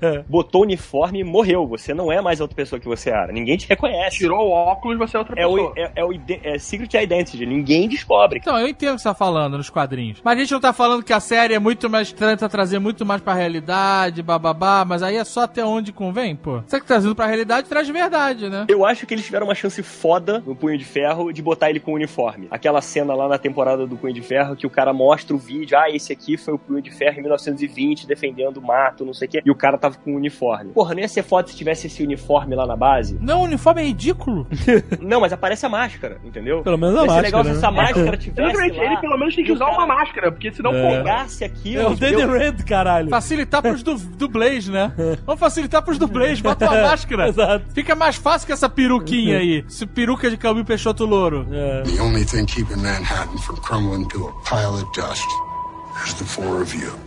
É. 0.00 0.24
Botou 0.28 0.60
o 0.60 0.64
uniforme 0.64 1.20
e 1.20 1.24
morreu. 1.24 1.66
Você 1.66 1.92
não 1.92 2.10
é 2.12 2.20
mais 2.20 2.40
outra 2.40 2.54
pessoa 2.54 2.65
que 2.80 2.86
você 2.86 3.10
era. 3.10 3.32
Ninguém 3.32 3.56
te 3.56 3.68
reconhece. 3.68 4.18
Tirou 4.18 4.48
o 4.48 4.50
óculos, 4.50 4.98
você 4.98 5.16
é 5.16 5.18
outra 5.20 5.34
É 5.34 5.44
pessoa. 5.46 5.72
o, 5.72 5.78
é, 5.78 5.92
é 5.96 6.04
o 6.04 6.12
ide- 6.12 6.40
é 6.42 6.58
Secret 6.58 7.02
Identity. 7.02 7.44
Ninguém 7.46 7.88
descobre. 7.88 8.38
Então, 8.40 8.58
eu 8.58 8.66
entendo 8.68 8.92
o 8.92 8.96
que 8.96 9.02
você 9.02 9.08
tá 9.08 9.14
falando 9.14 9.56
nos 9.56 9.70
quadrinhos. 9.70 10.20
Mas 10.24 10.36
a 10.36 10.40
gente 10.40 10.52
não 10.52 10.60
tá 10.60 10.72
falando 10.72 11.02
que 11.02 11.12
a 11.12 11.20
série 11.20 11.54
é 11.54 11.58
muito 11.58 11.88
mais. 11.88 12.12
tenta 12.12 12.48
trazer 12.48 12.78
muito 12.78 13.04
mais 13.04 13.20
pra 13.20 13.34
realidade, 13.34 14.22
bababá, 14.22 14.84
mas 14.84 15.02
aí 15.02 15.16
é 15.16 15.24
só 15.24 15.42
até 15.42 15.64
onde 15.64 15.92
convém, 15.92 16.34
pô. 16.34 16.60
Você 16.66 16.80
que 16.80 16.86
tá 16.86 16.94
trazendo 16.94 17.14
pra 17.14 17.26
realidade, 17.26 17.68
traz 17.68 17.88
verdade, 17.88 18.48
né? 18.48 18.64
Eu 18.68 18.84
acho 18.86 19.06
que 19.06 19.14
eles 19.14 19.24
tiveram 19.24 19.46
uma 19.46 19.54
chance 19.54 19.82
foda 19.82 20.42
no 20.46 20.54
Punho 20.56 20.78
de 20.78 20.84
Ferro 20.84 21.32
de 21.32 21.42
botar 21.42 21.68
ele 21.70 21.78
com 21.80 21.92
o 21.92 21.94
uniforme. 21.94 22.48
Aquela 22.50 22.80
cena 22.80 23.14
lá 23.14 23.28
na 23.28 23.38
temporada 23.38 23.86
do 23.86 23.96
Punho 23.96 24.14
de 24.14 24.22
Ferro 24.22 24.56
que 24.56 24.66
o 24.66 24.70
cara 24.70 24.92
mostra 24.92 25.34
o 25.34 25.38
vídeo. 25.38 25.76
Ah, 25.78 25.90
esse 25.90 26.12
aqui 26.12 26.36
foi 26.36 26.54
o 26.54 26.58
Punho 26.58 26.80
de 26.80 26.90
Ferro 26.90 27.18
em 27.18 27.22
1920 27.22 28.06
defendendo 28.06 28.56
o 28.58 28.62
mato, 28.62 29.04
não 29.04 29.12
sei 29.14 29.28
o 29.28 29.30
quê. 29.30 29.42
E 29.44 29.50
o 29.50 29.54
cara 29.54 29.76
tava 29.78 29.96
com 29.98 30.12
o 30.12 30.16
uniforme. 30.16 30.72
Porra, 30.72 30.94
não 30.94 31.00
ia 31.02 31.08
ser 31.08 31.22
foda 31.22 31.48
se 31.48 31.56
tivesse 31.56 31.86
esse 31.86 32.02
uniforme 32.02 32.54
lá 32.56 32.66
na 32.66 32.76
base. 32.76 33.18
Não, 33.20 33.40
o 33.40 33.44
uniforme 33.44 33.82
é 33.82 33.84
ridículo. 33.84 34.46
Não, 35.00 35.20
mas 35.20 35.32
aparece 35.32 35.64
a 35.66 35.68
máscara, 35.68 36.18
entendeu? 36.24 36.62
Pelo 36.62 36.76
menos 36.78 36.96
a 36.96 37.02
Ia 37.02 37.04
ser 37.04 37.08
máscara, 37.08 37.26
legal 37.26 37.44
se 37.44 37.50
né? 37.50 37.56
essa 37.56 37.70
máscara 37.70 38.08
Ele, 38.08 38.16
tivesse 38.16 38.62
ele 38.80 38.94
lá. 38.94 39.00
pelo 39.00 39.18
menos 39.18 39.34
tem 39.36 39.44
que 39.44 39.52
usar 39.52 39.66
cara 39.66 39.76
uma 39.76 39.86
máscara, 39.86 40.32
porque 40.32 40.52
senão, 40.52 40.74
É. 40.74 40.82
pô. 40.82 40.96
Pegasse 40.96 41.44
aquilo. 41.44 41.82
É 41.82 41.86
o 41.86 41.94
Danny 41.94 42.16
deu- 42.16 42.28
Rand, 42.30 42.56
caralho. 42.66 43.10
Facilitar 43.10 43.62
pros 43.62 43.82
du 43.82 43.96
dublês, 43.96 44.66
né? 44.68 44.92
Vamos 45.26 45.38
facilitar 45.40 45.82
pros 45.82 45.98
dublês, 45.98 46.40
bota 46.40 46.64
uma 46.70 46.80
máscara. 46.90 47.28
Exato. 47.28 47.64
Fica 47.74 47.94
mais 47.94 48.16
fácil 48.16 48.46
que 48.46 48.52
essa 48.52 48.68
peruquinha 48.68 49.38
aí. 49.38 49.64
Esse 49.68 49.86
peruca 49.86 50.30
de 50.30 50.36
Calvin 50.36 50.64
Peixoto 50.64 51.04
Louro. 51.04 51.46
É. 51.52 51.82
The 51.82 52.02
only 52.02 52.24
thing 52.24 52.46
keeping 52.46 52.76
Manhattan 52.76 53.36
from 53.38 53.56
crumbling 53.56 54.06
to 54.08 54.28
a 54.28 54.48
pile 54.50 54.74
of 54.74 54.84
dust 54.94 55.24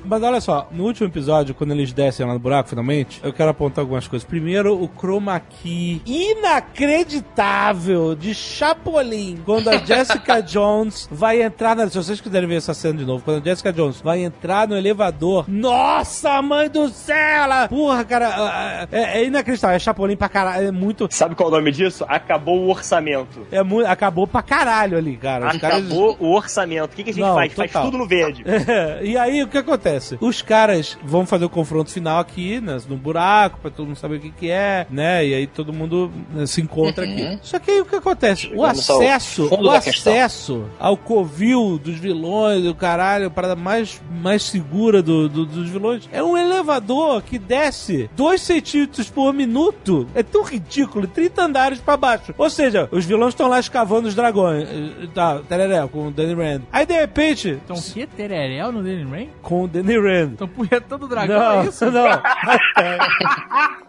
Mas 0.06 0.24
olha 0.24 0.41
só, 0.41 0.68
no 0.72 0.86
último 0.86 1.07
episódio, 1.07 1.53
quando 1.53 1.72
eles 1.72 1.94
descem 1.94 2.26
lá 2.26 2.34
no 2.34 2.40
buraco, 2.40 2.70
finalmente, 2.70 3.20
eu 3.24 3.32
quero 3.32 3.52
apontar 3.52 3.84
algumas 3.84 4.07
coisas. 4.07 4.28
Primeiro, 4.28 4.74
o 4.82 4.90
chroma 4.99 5.40
key 5.40 6.02
inacreditável 6.06 8.16
de 8.16 8.34
Chapolin. 8.34 9.38
Quando 9.45 9.70
a 9.70 9.78
Jessica 9.78 10.41
Jones 10.45 11.07
vai 11.11 11.41
entrar 11.41 11.76
na... 11.76 11.88
Se 11.90 11.98
vocês 11.98 12.20
quiserem 12.20 12.48
ver 12.48 12.56
essa 12.56 12.74
cena 12.74 12.98
de 12.99 13.06
novo, 13.06 13.24
quando 13.24 13.41
a 13.41 13.44
Jessica 13.44 13.72
Jones 13.72 14.02
vai 14.02 14.24
entrar 14.24 14.68
no 14.68 14.76
elevador, 14.76 15.45
nossa, 15.48 16.41
mãe 16.41 16.70
do 16.70 16.90
céu! 16.90 17.20
Ela... 17.20 17.68
Porra, 17.68 18.03
cara, 18.03 18.88
é, 18.91 19.20
é 19.20 19.26
inacreditável. 19.26 19.76
É 19.76 19.80
Chapolin 19.80 20.16
pra 20.16 20.30
caralho. 20.30 20.68
É 20.68 20.72
muito... 20.72 21.07
Sabe 21.11 21.36
qual 21.36 21.49
é 21.49 21.52
o 21.52 21.56
nome 21.56 21.72
disso? 21.72 22.06
Acabou 22.07 22.60
o 22.60 22.70
orçamento. 22.70 23.45
É 23.52 23.64
muito... 23.64 23.88
Acabou 23.88 24.28
pra 24.28 24.41
caralho 24.41 24.98
ali, 24.98 25.16
cara. 25.18 25.48
Os 25.52 25.57
caras- 25.57 25.80
Acabou 25.86 26.18
o 26.20 26.34
orçamento. 26.36 26.94
O 26.94 26.95
que, 26.95 27.03
que 27.03 27.10
a 27.11 27.14
gente 27.14 27.24
Não, 27.24 27.36
faz? 27.36 27.53
Faz 27.53 27.72
total. 27.72 27.86
tudo 27.86 27.98
no 27.98 28.07
verde. 28.07 28.44
É, 28.80 28.99
e 29.06 29.18
aí 29.18 29.43
o 29.43 29.47
que 29.47 29.57
acontece? 29.57 30.18
Os 30.22 30.41
caras 30.41 30.97
vão 31.03 31.26
fazer 31.26 31.45
o 31.45 31.49
confronto 31.49 31.91
final 31.91 32.19
aqui, 32.19 32.60
né, 32.61 32.77
no 32.88 32.95
buraco, 32.95 33.60
pra 33.61 33.69
todo 33.72 33.88
mundo 33.88 33.97
saber 33.97 34.15
o 34.18 34.19
que, 34.19 34.31
que 34.31 34.49
é, 34.49 34.85
né? 34.89 35.26
E 35.26 35.34
aí 35.34 35.47
todo 35.47 35.73
mundo 35.73 36.11
né, 36.34 36.45
se 36.45 36.61
encontra 36.61 37.03
aqui. 37.06 37.39
Só 37.41 37.60
que 37.60 37.72
aí 37.72 37.81
o 37.81 37.85
que 37.85 37.95
acontece? 37.95 38.47
O 38.47 38.49
Chegamos 38.51 38.80
acesso, 38.89 39.45
o 39.45 39.81
questão. 39.81 40.14
acesso 40.14 40.65
ao 40.80 40.95
covil 40.97 41.77
dos 41.84 41.95
vilões, 41.97 42.64
do 42.64 42.73
caralho, 42.76 43.27
a 43.27 43.30
parada 43.30 43.56
mais, 43.56 44.01
mais 44.22 44.43
segura 44.43 45.01
do, 45.01 45.27
do- 45.27 45.45
dos 45.45 45.69
vilões, 45.69 46.07
é 46.11 46.23
um 46.23 46.38
elevador 46.38 47.22
que 47.22 47.38
desce 47.38 48.10
2 48.15 48.41
centímetros 48.41 49.10
por 49.10 49.34
minuto. 49.34 50.07
É 50.15 50.23
tão 50.23 50.43
ridículo, 50.43 51.07
30 51.07 51.43
andares 51.43 51.80
pra 51.80 51.97
baixo. 51.97 52.34
Ou 52.38 52.49
seja, 52.49 52.88
os 52.91 53.06
vilões 53.06 53.34
estão 53.34 53.47
lá 53.47 53.60
escavando 53.60 54.07
os 54.07 54.15
dragões. 54.15 54.68
eh, 54.69 55.07
Tá, 55.14 55.39
tereré, 55.47 55.85
com 55.88 56.07
o 56.07 56.11
Danny 56.11 56.34
Rand. 56.34 56.61
Aí 56.72 56.85
de 56.85 56.93
repente, 56.93 57.49
Então, 57.64 57.76
o 57.76 57.80
que? 57.81 58.06
No 58.72 58.84
Danny 58.84 59.04
Rain? 59.04 59.30
com 59.41 59.64
o 59.64 59.68
Danny 59.68 59.98
Rand. 59.98 60.32
Estão 60.34 60.48
punhetando 60.48 61.06
o 61.06 61.10
dragão, 61.10 61.40
Não, 61.40 61.62
é 61.62 61.66
isso? 61.68 61.86
não. 61.91 62.10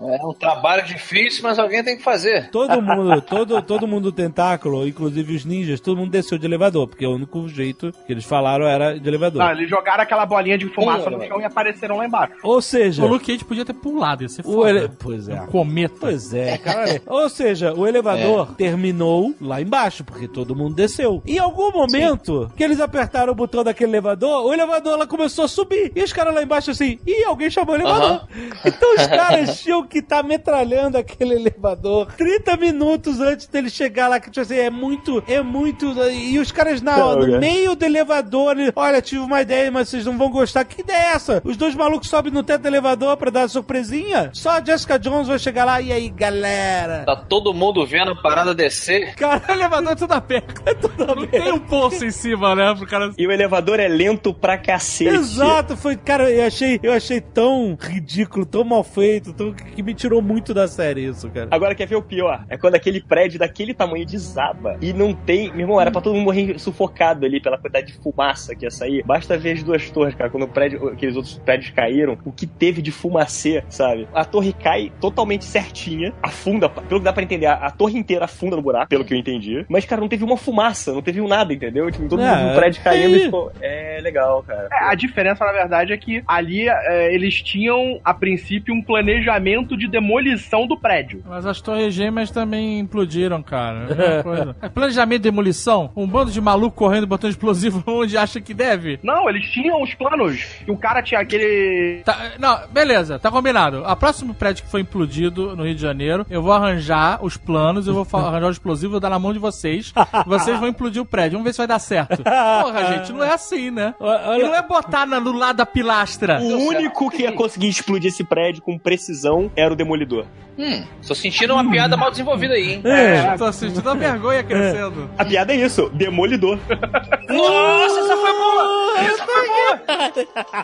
É 0.00 0.26
um 0.26 0.32
trabalho 0.32 0.84
difícil, 0.84 1.42
mas 1.42 1.58
alguém 1.58 1.82
tem 1.82 1.96
que 1.96 2.02
fazer. 2.02 2.50
Todo 2.50 2.80
mundo, 2.80 3.20
todo, 3.22 3.62
todo 3.62 3.86
mundo 3.86 4.04
do 4.04 4.12
tentáculo, 4.12 4.86
inclusive 4.86 5.34
os 5.34 5.44
ninjas, 5.44 5.80
todo 5.80 5.96
mundo 5.96 6.10
desceu 6.10 6.38
de 6.38 6.46
elevador, 6.46 6.86
porque 6.88 7.06
o 7.06 7.14
único 7.14 7.48
jeito 7.48 7.92
que 8.06 8.12
eles 8.12 8.24
falaram 8.24 8.66
era 8.66 8.98
de 8.98 9.08
elevador. 9.08 9.42
Não, 9.42 9.50
eles 9.52 9.68
jogaram 9.68 10.02
aquela 10.02 10.24
bolinha 10.24 10.56
de 10.56 10.66
fumaça 10.68 11.04
Sim, 11.04 11.16
no 11.16 11.22
é. 11.22 11.28
chão 11.28 11.40
e 11.40 11.44
apareceram 11.44 11.96
lá 11.96 12.06
embaixo. 12.06 12.34
Ou 12.42 12.60
seja, 12.62 13.04
O 13.04 13.08
Luke 13.08 13.26
Cage 13.26 13.44
podia 13.44 13.64
ter 13.64 13.72
pulado, 13.74 14.22
ia 14.22 14.28
ser 14.28 14.42
foda. 14.42 14.70
ele... 14.70 14.88
Pois 14.98 15.28
é. 15.28 15.40
Um 15.42 15.46
cometa. 15.46 15.96
Pois 16.00 16.32
é, 16.34 16.58
cara. 16.62 17.02
Ou 17.06 17.28
seja, 17.28 17.72
o 17.74 17.86
elevador 17.86 18.54
terminou 18.54 19.34
lá 19.40 19.60
embaixo, 19.60 20.04
porque 20.04 20.28
todo 20.28 20.54
mundo 20.54 20.74
desceu. 20.74 21.22
Em 21.26 21.38
algum 21.38 21.70
momento 21.72 22.50
que 22.56 22.62
eles 22.62 22.80
apertaram 22.80 23.32
o 23.32 23.36
botão 23.36 23.64
daquele 23.64 23.90
elevador, 23.98 24.46
o 24.46 24.52
elevador 24.52 24.98
lá 24.98 25.06
começou 25.06 25.44
a 25.44 25.48
subir. 25.48 25.92
E 25.94 26.02
os 26.02 26.12
caras 26.12 26.34
lá 26.34 26.42
embaixo 26.42 26.70
assim, 26.70 26.98
ih, 27.06 27.24
alguém 27.24 27.50
chamou 27.50 27.74
o 27.74 27.78
elevador. 27.78 28.26
Então 28.64 28.94
os 28.94 29.06
caras 29.06 29.60
tinham 29.60 29.86
que 29.86 29.98
estar 29.98 30.22
metralhando 30.22 30.98
aquele 30.98 31.34
elevador 31.34 32.12
30 32.16 32.56
minutos 32.56 33.20
antes 33.20 33.46
dele 33.46 33.70
chegar 33.70 34.08
lá, 34.08 34.20
que 34.20 34.30
tipo 34.30 34.40
assim, 34.40 34.56
é 34.56 34.70
muito, 34.70 35.22
é 35.26 35.40
muito. 35.42 35.86
E 36.10 36.38
os 36.38 36.52
caras 36.52 36.80
na, 36.82 36.96
no 36.96 37.26
cara. 37.26 37.38
meio 37.38 37.74
do 37.74 37.84
elevador, 37.84 38.58
ele, 38.58 38.72
olha, 38.74 39.00
tive 39.00 39.20
uma 39.20 39.40
ideia, 39.40 39.70
mas 39.70 39.88
vocês 39.88 40.04
não 40.04 40.16
vão 40.16 40.30
gostar. 40.30 40.64
Que 40.64 40.80
ideia 40.80 40.98
é 40.98 41.12
essa? 41.12 41.42
Os 41.44 41.56
dois 41.56 41.74
malucos 41.74 42.08
sobem 42.08 42.32
no 42.32 42.42
teto 42.42 42.62
do 42.62 42.68
elevador 42.68 43.16
pra 43.16 43.30
dar 43.30 43.40
uma 43.40 43.48
surpresinha? 43.48 44.30
Só 44.32 44.50
a 44.50 44.64
Jessica 44.64 44.98
Jones 44.98 45.28
vai 45.28 45.38
chegar 45.38 45.64
lá, 45.64 45.80
e 45.80 45.92
aí, 45.92 46.08
galera? 46.08 47.04
Tá 47.04 47.16
todo 47.16 47.54
mundo 47.54 47.86
vendo 47.86 48.12
a 48.12 48.16
parada 48.16 48.54
descer. 48.54 49.14
Cara, 49.14 49.42
o 49.48 49.52
elevador 49.52 49.92
é 49.92 49.96
tudo 49.96 50.12
aberto. 50.12 50.62
É 50.66 50.74
tudo 50.74 51.06
Não 51.06 51.26
tem 51.26 51.52
um 51.52 51.58
poço 51.58 52.04
em 52.04 52.10
cima, 52.10 52.54
né? 52.54 52.74
Pro 52.74 52.86
cara... 52.86 53.12
E 53.16 53.26
o 53.26 53.32
elevador 53.32 53.80
é 53.80 53.87
lento 53.88 54.32
pra 54.32 54.56
cacete. 54.58 55.14
Exato, 55.14 55.76
foi, 55.76 55.96
cara, 55.96 56.30
eu 56.30 56.46
achei, 56.46 56.78
eu 56.82 56.92
achei 56.92 57.20
tão 57.20 57.76
ridículo, 57.80 58.44
tão 58.46 58.64
mal 58.64 58.84
feito, 58.84 59.32
tão, 59.32 59.52
que 59.52 59.82
me 59.82 59.94
tirou 59.94 60.22
muito 60.22 60.52
da 60.54 60.68
série 60.68 61.06
isso, 61.06 61.28
cara. 61.30 61.48
Agora 61.50 61.74
quer 61.74 61.86
ver 61.86 61.96
o 61.96 62.02
pior? 62.02 62.44
É 62.48 62.56
quando 62.56 62.74
aquele 62.74 63.00
prédio 63.00 63.38
daquele 63.38 63.74
tamanho 63.74 64.04
desaba 64.06 64.76
e 64.80 64.92
não 64.92 65.12
tem. 65.12 65.50
Meu 65.52 65.60
irmão, 65.60 65.80
era 65.80 65.90
pra 65.90 66.00
todo 66.00 66.14
mundo 66.14 66.24
morrer 66.24 66.58
sufocado 66.58 67.24
ali 67.26 67.40
pela 67.40 67.56
quantidade 67.58 67.88
de 67.88 67.98
fumaça 67.98 68.54
que 68.54 68.64
ia 68.64 68.70
sair. 68.70 69.02
Basta 69.04 69.36
ver 69.38 69.52
as 69.52 69.62
duas 69.62 69.90
torres, 69.90 70.14
cara. 70.14 70.30
Quando 70.30 70.44
o 70.44 70.48
prédio, 70.48 70.88
aqueles 70.88 71.16
outros 71.16 71.38
prédios 71.38 71.70
caíram, 71.70 72.18
o 72.24 72.32
que 72.32 72.46
teve 72.46 72.82
de 72.82 72.90
fumacê, 72.92 73.62
sabe? 73.68 74.06
A 74.14 74.24
torre 74.24 74.52
cai 74.52 74.92
totalmente 75.00 75.44
certinha, 75.44 76.12
afunda, 76.22 76.68
pelo 76.68 77.00
que 77.00 77.04
dá 77.04 77.12
pra 77.12 77.22
entender, 77.22 77.46
a, 77.46 77.54
a 77.54 77.70
torre 77.70 77.98
inteira 77.98 78.24
afunda 78.26 78.56
no 78.56 78.62
buraco, 78.62 78.88
pelo 78.88 79.04
que 79.04 79.14
eu 79.14 79.18
entendi. 79.18 79.64
Mas, 79.68 79.84
cara, 79.84 80.00
não 80.00 80.08
teve 80.08 80.24
uma 80.24 80.36
fumaça, 80.36 80.92
não 80.92 81.02
teve 81.02 81.20
um 81.20 81.28
nada, 81.28 81.52
entendeu? 81.52 81.90
Tipo, 81.90 82.08
todo 82.08 82.22
É, 82.22 82.34
mundo 82.36 82.48
no 82.50 82.54
prédio 82.56 82.80
é 82.80 82.84
caindo 82.84 83.16
e 83.16 83.20
ficou. 83.20 83.52
É, 83.60 83.67
É 83.68 84.00
legal, 84.00 84.42
cara. 84.42 84.68
É, 84.72 84.90
a 84.90 84.94
diferença, 84.94 85.44
na 85.44 85.52
verdade, 85.52 85.92
é 85.92 85.96
que 85.96 86.22
ali 86.26 86.68
é, 86.68 87.14
eles 87.14 87.42
tinham, 87.42 88.00
a 88.04 88.14
princípio, 88.14 88.74
um 88.74 88.82
planejamento 88.82 89.76
de 89.76 89.88
demolição 89.88 90.66
do 90.66 90.78
prédio. 90.78 91.22
Mas 91.26 91.44
as 91.46 91.60
torres 91.60 91.92
gêmeas 91.94 92.30
também 92.30 92.78
implodiram, 92.78 93.42
cara. 93.42 93.86
É. 93.90 94.18
É 94.60 94.68
planejamento 94.68 95.18
de 95.22 95.30
demolição? 95.30 95.90
Um 95.96 96.06
bando 96.06 96.30
de 96.30 96.40
maluco 96.40 96.76
correndo 96.76 97.06
botando 97.06 97.30
explosivo 97.30 97.82
onde 97.86 98.16
acha 98.16 98.40
que 98.40 98.52
deve? 98.54 98.98
Não, 99.02 99.28
eles 99.28 99.44
tinham 99.50 99.82
os 99.82 99.94
planos. 99.94 100.42
Que 100.64 100.70
o 100.70 100.76
cara 100.76 101.02
tinha 101.02 101.20
aquele. 101.20 102.02
Tá, 102.04 102.32
não, 102.38 102.66
beleza, 102.68 103.18
tá 103.18 103.30
combinado. 103.30 103.84
A 103.84 103.94
próximo 103.96 104.34
prédio 104.34 104.64
que 104.64 104.70
foi 104.70 104.80
implodido 104.80 105.56
no 105.56 105.64
Rio 105.64 105.74
de 105.74 105.80
Janeiro, 105.80 106.26
eu 106.30 106.42
vou 106.42 106.52
arranjar 106.52 107.24
os 107.24 107.36
planos, 107.36 107.86
eu 107.86 107.94
vou 107.94 108.06
arranjar 108.18 108.48
o 108.48 108.52
explosivo, 108.52 108.92
vou 108.92 109.00
dar 109.00 109.10
na 109.10 109.18
mão 109.18 109.32
de 109.32 109.38
vocês. 109.38 109.92
e 109.96 110.28
vocês 110.28 110.58
vão 110.58 110.68
implodir 110.68 111.02
o 111.02 111.06
prédio. 111.06 111.32
Vamos 111.32 111.44
ver 111.44 111.52
se 111.52 111.58
vai 111.58 111.66
dar 111.66 111.78
certo. 111.78 112.22
Porra, 112.22 112.84
gente, 112.94 113.12
não 113.12 113.24
é 113.24 113.32
assim, 113.32 113.57
né? 113.70 113.94
E 114.00 114.42
não 114.42 114.54
é 114.54 114.62
botar 114.62 115.06
na- 115.06 115.20
no 115.20 115.32
lado 115.32 115.56
da 115.56 115.66
pilastra. 115.66 116.40
O 116.40 116.68
único 116.68 117.10
que 117.10 117.22
ia 117.22 117.32
conseguir 117.32 117.68
explodir 117.68 118.08
esse 118.10 118.24
prédio 118.24 118.62
com 118.62 118.78
precisão 118.78 119.50
era 119.56 119.72
o 119.72 119.76
Demolidor. 119.76 120.24
Hum, 120.58 120.82
tô 121.06 121.14
sentindo 121.14 121.52
uma 121.54 121.70
piada 121.70 121.96
mal 121.96 122.10
desenvolvida 122.10 122.54
aí, 122.54 122.72
hein? 122.74 122.82
É, 122.84 123.36
tô 123.36 123.52
sentindo 123.52 123.88
a 123.88 123.94
vergonha 123.94 124.42
crescendo. 124.42 125.08
A 125.16 125.24
piada 125.24 125.52
é 125.52 125.56
isso, 125.56 125.88
Demolidor. 125.90 126.58
Nossa, 127.28 128.00
essa 128.00 128.16
foi 128.16 128.32
boa! 128.32 128.98
Essa 128.98 129.24
foi 129.24 129.46
boa! 129.46 129.80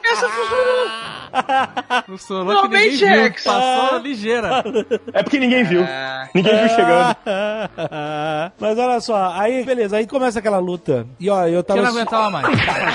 Essa 0.04 0.28
funcionou! 0.28 2.04
Funcionou 2.06 2.46
que 2.62 2.76
Realmente, 2.76 3.04
ninguém 3.04 3.22
viu. 3.30 3.44
Passou 3.44 3.98
ligeira. 3.98 4.64
É 5.12 5.22
porque 5.22 5.38
ninguém 5.38 5.62
viu. 5.64 5.84
Ah, 5.84 6.28
Ninguém 6.34 6.56
viu 6.58 6.68
chegando. 6.70 7.16
Mas 8.58 8.78
olha 8.78 9.00
só, 9.00 9.32
aí, 9.32 9.64
beleza, 9.64 9.96
aí 9.96 10.06
começa 10.06 10.38
aquela 10.40 10.58
luta. 10.58 11.06
E 11.20 11.30
ó, 11.30 11.46
eu 11.46 11.62
tava. 11.62 11.80
eu 11.80 11.84
não 11.84 11.90
aguentava 11.92 12.30
mais. 12.30 12.46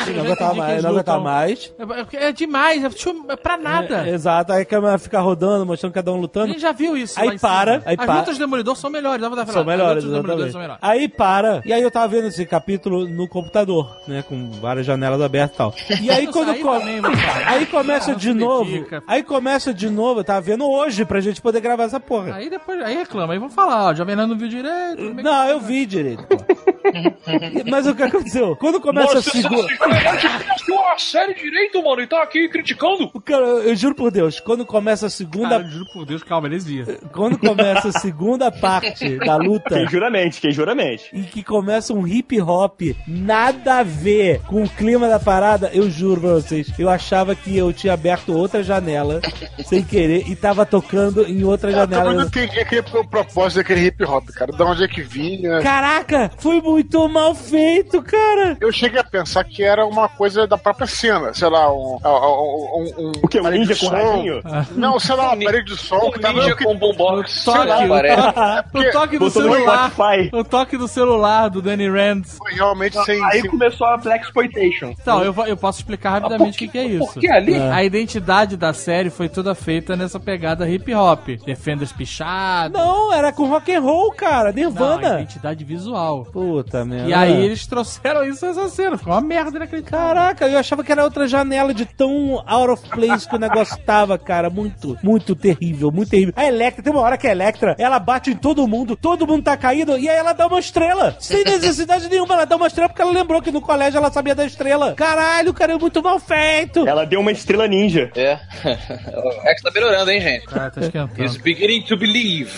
Eu 0.08 0.14
não 0.16 0.24
aguentava 0.26 0.54
mais, 0.56 0.84
não 0.84 0.90
aguentava 0.92 1.20
mais. 1.24 1.74
É, 2.14 2.28
é 2.28 2.32
demais, 2.32 2.84
é, 2.84 2.88
é 3.32 3.36
pra 3.36 3.58
nada. 3.58 4.08
É, 4.08 4.14
exato, 4.14 4.52
aí 4.54 4.62
a 4.62 4.66
câmera 4.66 4.98
fica 4.98 5.20
rodando, 5.20 5.66
mostrando 5.66 5.94
cada 5.94 6.12
um 6.12 6.16
A 6.16 6.20
lutando. 6.20 6.48
gente 6.48 6.62
já 6.62 6.72
viu 6.72 6.96
isso. 6.98 7.20
Aí 7.20 7.38
para, 7.40 7.82
aí 7.86 7.96
As 8.00 8.06
para. 8.06 8.20
lutas 8.20 8.38
do 8.38 8.40
Demolidor 8.40 8.76
são 8.76 8.90
melhores, 8.90 9.22
dá 9.22 9.30
pra 9.30 9.44
dar 9.44 9.52
São 9.52 9.64
melhores, 9.66 10.04
exatamente. 10.04 10.52
são 10.52 10.62
melhores. 10.62 10.80
Aí 10.84 11.08
para, 11.08 11.62
e 11.66 11.74
aí 11.74 11.82
eu 11.82 11.92
tava 11.92 12.08
vendo 12.08 12.28
esse 12.28 12.46
capítulo 12.46 13.08
no 13.08 13.28
computador, 13.28 13.98
né? 14.08 14.24
Com 14.28 14.52
várias 14.52 14.86
janelas 14.86 15.22
abertas 15.22 15.56
e 15.56 15.58
tal. 15.58 15.74
E 16.02 16.10
aí 16.12 16.28
quando 16.28 16.52
Aí 16.52 16.62
co- 16.62 16.80
também. 16.80 17.02
Aí 17.46 17.66
começa 17.66 18.12
Ah, 18.12 18.16
de 18.16 18.34
novo. 18.34 18.70
dedica. 18.72 19.04
Aí 19.08 19.24
começa 19.24 19.74
de 19.74 19.90
novo, 19.90 20.20
eu 20.20 20.24
tava 20.24 20.42
vendo 20.42 20.66
hoje 20.70 21.06
pra 21.06 21.20
gente 21.20 21.42
poder 21.42 21.60
gravar 21.62 21.84
essa 21.84 22.00
porra. 22.00 22.36
Aí 22.36 22.50
depois, 22.50 22.82
aí 22.82 22.96
reclama, 22.96 23.34
aí 23.34 23.40
vão 23.40 23.50
falar, 23.50 23.86
ó, 23.90 23.94
Jovem 23.94 24.16
Nerd 24.16 24.30
não 24.30 24.38
viu 24.38 24.48
direito. 24.48 24.70
é 25.02 25.16
que- 25.16 25.24
Não, 25.24 25.48
eu 25.48 25.60
vi 25.60 25.86
direito. 25.86 26.24
pô. 26.24 26.36
Mas 27.70 27.86
o 27.88 27.96
que 27.96 28.04
aconteceu? 28.04 28.56
Quando 28.56 28.80
começa 28.82 29.20
a 29.20 29.22
segunda. 29.22 29.68
Assistiu 29.84 30.80
a 30.88 30.98
série 30.98 31.34
direito, 31.34 31.82
mano, 31.84 32.02
e 32.02 32.08
tá 32.08 32.22
aqui 32.24 32.48
criticando? 32.50 33.10
Cara, 33.22 33.44
eu 33.44 33.76
juro 33.76 33.96
por 33.96 34.12
Deus, 34.12 34.40
quando 34.40 34.66
começa 34.66 35.08
a 35.08 35.10
segunda. 35.10 35.50
Cara, 35.50 35.64
juro 35.66 35.86
por 35.94 36.06
Deus, 36.06 36.24
calma, 36.24 36.48
eles 36.48 36.66
viam. 36.66 36.86
Quando 37.12 37.38
começa 37.38 37.90
a 37.90 37.92
segunda 37.94 38.52
parte 38.52 39.18
da 39.26 39.36
luta. 39.38 39.76
Quem 39.76 39.88
juramente, 39.88 40.42
quem 40.42 40.52
juramente. 40.52 41.10
e 41.14 41.22
que 41.24 41.44
começa 41.44 41.94
um 41.94 42.06
hip 42.08 42.40
hop 42.42 42.82
nada 43.08 43.80
a 43.80 43.84
ver 43.84 44.42
com 44.48 44.64
o 44.64 44.70
clima 44.70 45.08
da 45.08 45.20
parada, 45.20 45.70
eu 45.74 45.90
juro 45.90 46.22
pra 46.22 46.34
vocês, 46.34 46.72
eu 46.78 46.90
achava 46.90 47.36
que 47.36 47.56
eu 47.58 47.72
tinha 47.74 47.94
aberto 47.94 48.34
outra 48.36 48.62
janela 48.64 49.22
sem 49.66 49.84
querer 49.84 50.30
e 50.30 50.36
tava 50.36 50.66
tocando 50.66 51.26
em 51.26 51.44
outra 51.44 51.72
Eu 51.72 51.88
também 51.88 52.00
não 52.00 52.06
janela. 52.06 52.24
entendi 52.28 52.60
aquele 52.60 52.80
o 52.90 53.08
propósito 53.08 53.58
daquele 53.58 53.86
hip 53.88 54.04
hop, 54.04 54.28
cara. 54.30 54.52
De 54.52 54.62
onde 54.64 54.84
é 54.84 54.88
que 54.88 55.02
vinha? 55.02 55.62
Caraca, 55.62 56.32
foi 56.40 56.62
muito 56.62 57.08
mal 57.10 57.36
feito, 57.36 58.02
cara. 58.02 58.58
Eu 58.60 58.72
cheguei 58.72 59.00
a 59.00 59.04
pensar 59.04 59.44
que 59.44 59.64
era 59.70 59.86
uma 59.86 60.08
coisa 60.10 60.46
da 60.48 60.58
própria 60.58 60.88
cena, 60.88 61.34
sei 61.34 61.50
lá, 61.50 61.72
um. 61.72 61.98
um, 62.04 62.94
um 62.98 63.12
O 63.24 63.28
que? 63.28 63.40
Um 63.40 63.50
ninja 63.50 63.74
de 63.74 63.80
com 63.80 63.88
radinho? 63.88 64.42
Não, 64.76 65.00
sei 65.00 65.16
lá, 65.16 65.30
um 65.30 65.34
aparelho 65.34 65.66
de 65.66 65.78
som 65.78 65.98
Um 66.08 66.12
que 66.12 66.20
tava. 66.20 66.34
ninja 66.42 66.56
que- 66.56 66.64
com 66.64 66.78
boombox. 66.78 67.48
O 67.48 67.52
toque, 67.54 67.68
lá, 67.88 68.66
o 68.74 68.92
toque 68.92 69.18
do 69.20 69.30
celular. 69.30 69.92
O 70.34 70.44
toque 70.44 70.78
do 70.78 70.88
celular 70.88 71.50
do 71.50 71.62
Danny 71.62 71.90
Rand. 71.90 72.24
Foi 72.38 72.54
realmente 72.54 72.98
sem. 73.06 73.24
Aí 73.26 73.42
sem- 73.42 73.50
começou 73.50 73.88
a 73.88 73.98
Black 73.98 74.26
Exploitation. 74.26 74.94
Então, 75.00 75.24
eu, 75.24 75.34
eu 75.46 75.58
posso 75.58 75.80
explicar 75.80 76.12
rapidamente 76.12 76.56
o 76.56 76.60
que, 76.60 76.68
que 76.68 76.78
é 76.78 76.86
isso. 76.86 77.14
Por 77.14 77.20
que 77.20 77.30
ali? 77.30 77.56
A 77.56 77.84
identidade 77.84 78.56
da 78.58 78.74
série 78.74 79.10
foi 79.10 79.30
toda 79.30 79.54
feita 79.56 79.96
nessa 79.96 80.20
pegada 80.20 80.70
hip 80.70 80.94
hop. 80.94 81.28
Defenders 81.46 81.92
pichados. 81.92 82.78
Não, 82.80 83.14
era 83.14 83.32
com 83.32 83.48
rock 83.48 83.74
and 83.74 83.82
roll, 83.82 84.12
cara, 84.12 84.50
Não, 84.50 84.54
Nirvana. 84.54 85.16
identidade 85.22 85.64
visual. 85.64 86.26
Puta 86.32 86.84
merda. 86.86 87.10
E 87.10 87.14
aí 87.14 87.46
eles 87.46 87.66
trouxeram 87.68 88.24
isso 88.24 88.46
nessa 88.46 88.68
cena. 88.70 88.98
Ficou 88.98 89.14
uma 89.14 89.22
merda 89.22 89.59
inacreditável. 89.60 90.08
Caraca, 90.08 90.48
eu 90.48 90.58
achava 90.58 90.84
que 90.84 90.92
era 90.92 91.04
outra 91.04 91.28
janela 91.28 91.74
de 91.74 91.86
tão 91.86 92.44
out 92.46 92.72
of 92.72 92.90
place 92.90 93.28
que 93.28 93.36
o 93.36 93.40
negócio 93.40 93.78
tava, 93.86 94.18
cara. 94.18 94.50
Muito, 94.50 94.98
muito 95.04 95.36
terrível, 95.36 95.92
muito 95.92 96.10
terrível. 96.10 96.34
A 96.36 96.46
Electra, 96.46 96.84
tem 96.84 96.92
uma 96.92 97.02
hora 97.02 97.18
que 97.18 97.28
a 97.28 97.32
Electra, 97.32 97.76
ela 97.78 98.00
bate 98.00 98.32
em 98.32 98.36
todo 98.36 98.68
mundo, 98.68 98.96
todo 98.96 99.28
mundo 99.28 99.44
tá 99.44 99.56
caído, 99.56 99.98
e 99.98 100.10
aí 100.10 100.18
ela 100.18 100.34
dá 100.34 100.48
uma 100.48 100.60
estrela. 100.60 101.16
Sem 101.20 101.44
necessidade 101.46 102.10
nenhuma, 102.10 102.34
ela 102.34 102.46
dá 102.46 102.56
uma 102.56 102.68
estrela 102.68 102.90
porque 102.90 103.02
ela 103.02 103.12
lembrou 103.12 103.42
que 103.42 103.52
no 103.52 103.62
colégio 103.62 103.98
ela 103.98 104.12
sabia 104.12 104.36
da 104.36 104.46
estrela. 104.46 104.94
Caralho, 104.96 105.54
cara, 105.54 105.74
é 105.74 105.78
muito 105.78 106.02
mal 106.02 106.20
feito. 106.20 106.88
Ela 106.88 107.06
deu 107.06 107.20
uma 107.20 107.32
estrela 107.32 107.68
ninja. 107.68 108.12
É. 108.16 108.40
o 109.16 109.42
Rex 109.42 109.62
tá 109.62 109.72
melhorando, 109.72 110.12
hein, 110.12 110.22
gente? 110.22 110.46
Cara, 110.46 110.72
tá 110.72 110.82
esquentando. 110.82 111.22
He's 111.22 111.38
beginning 111.38 111.84
to 111.84 111.98
believe. 111.98 112.52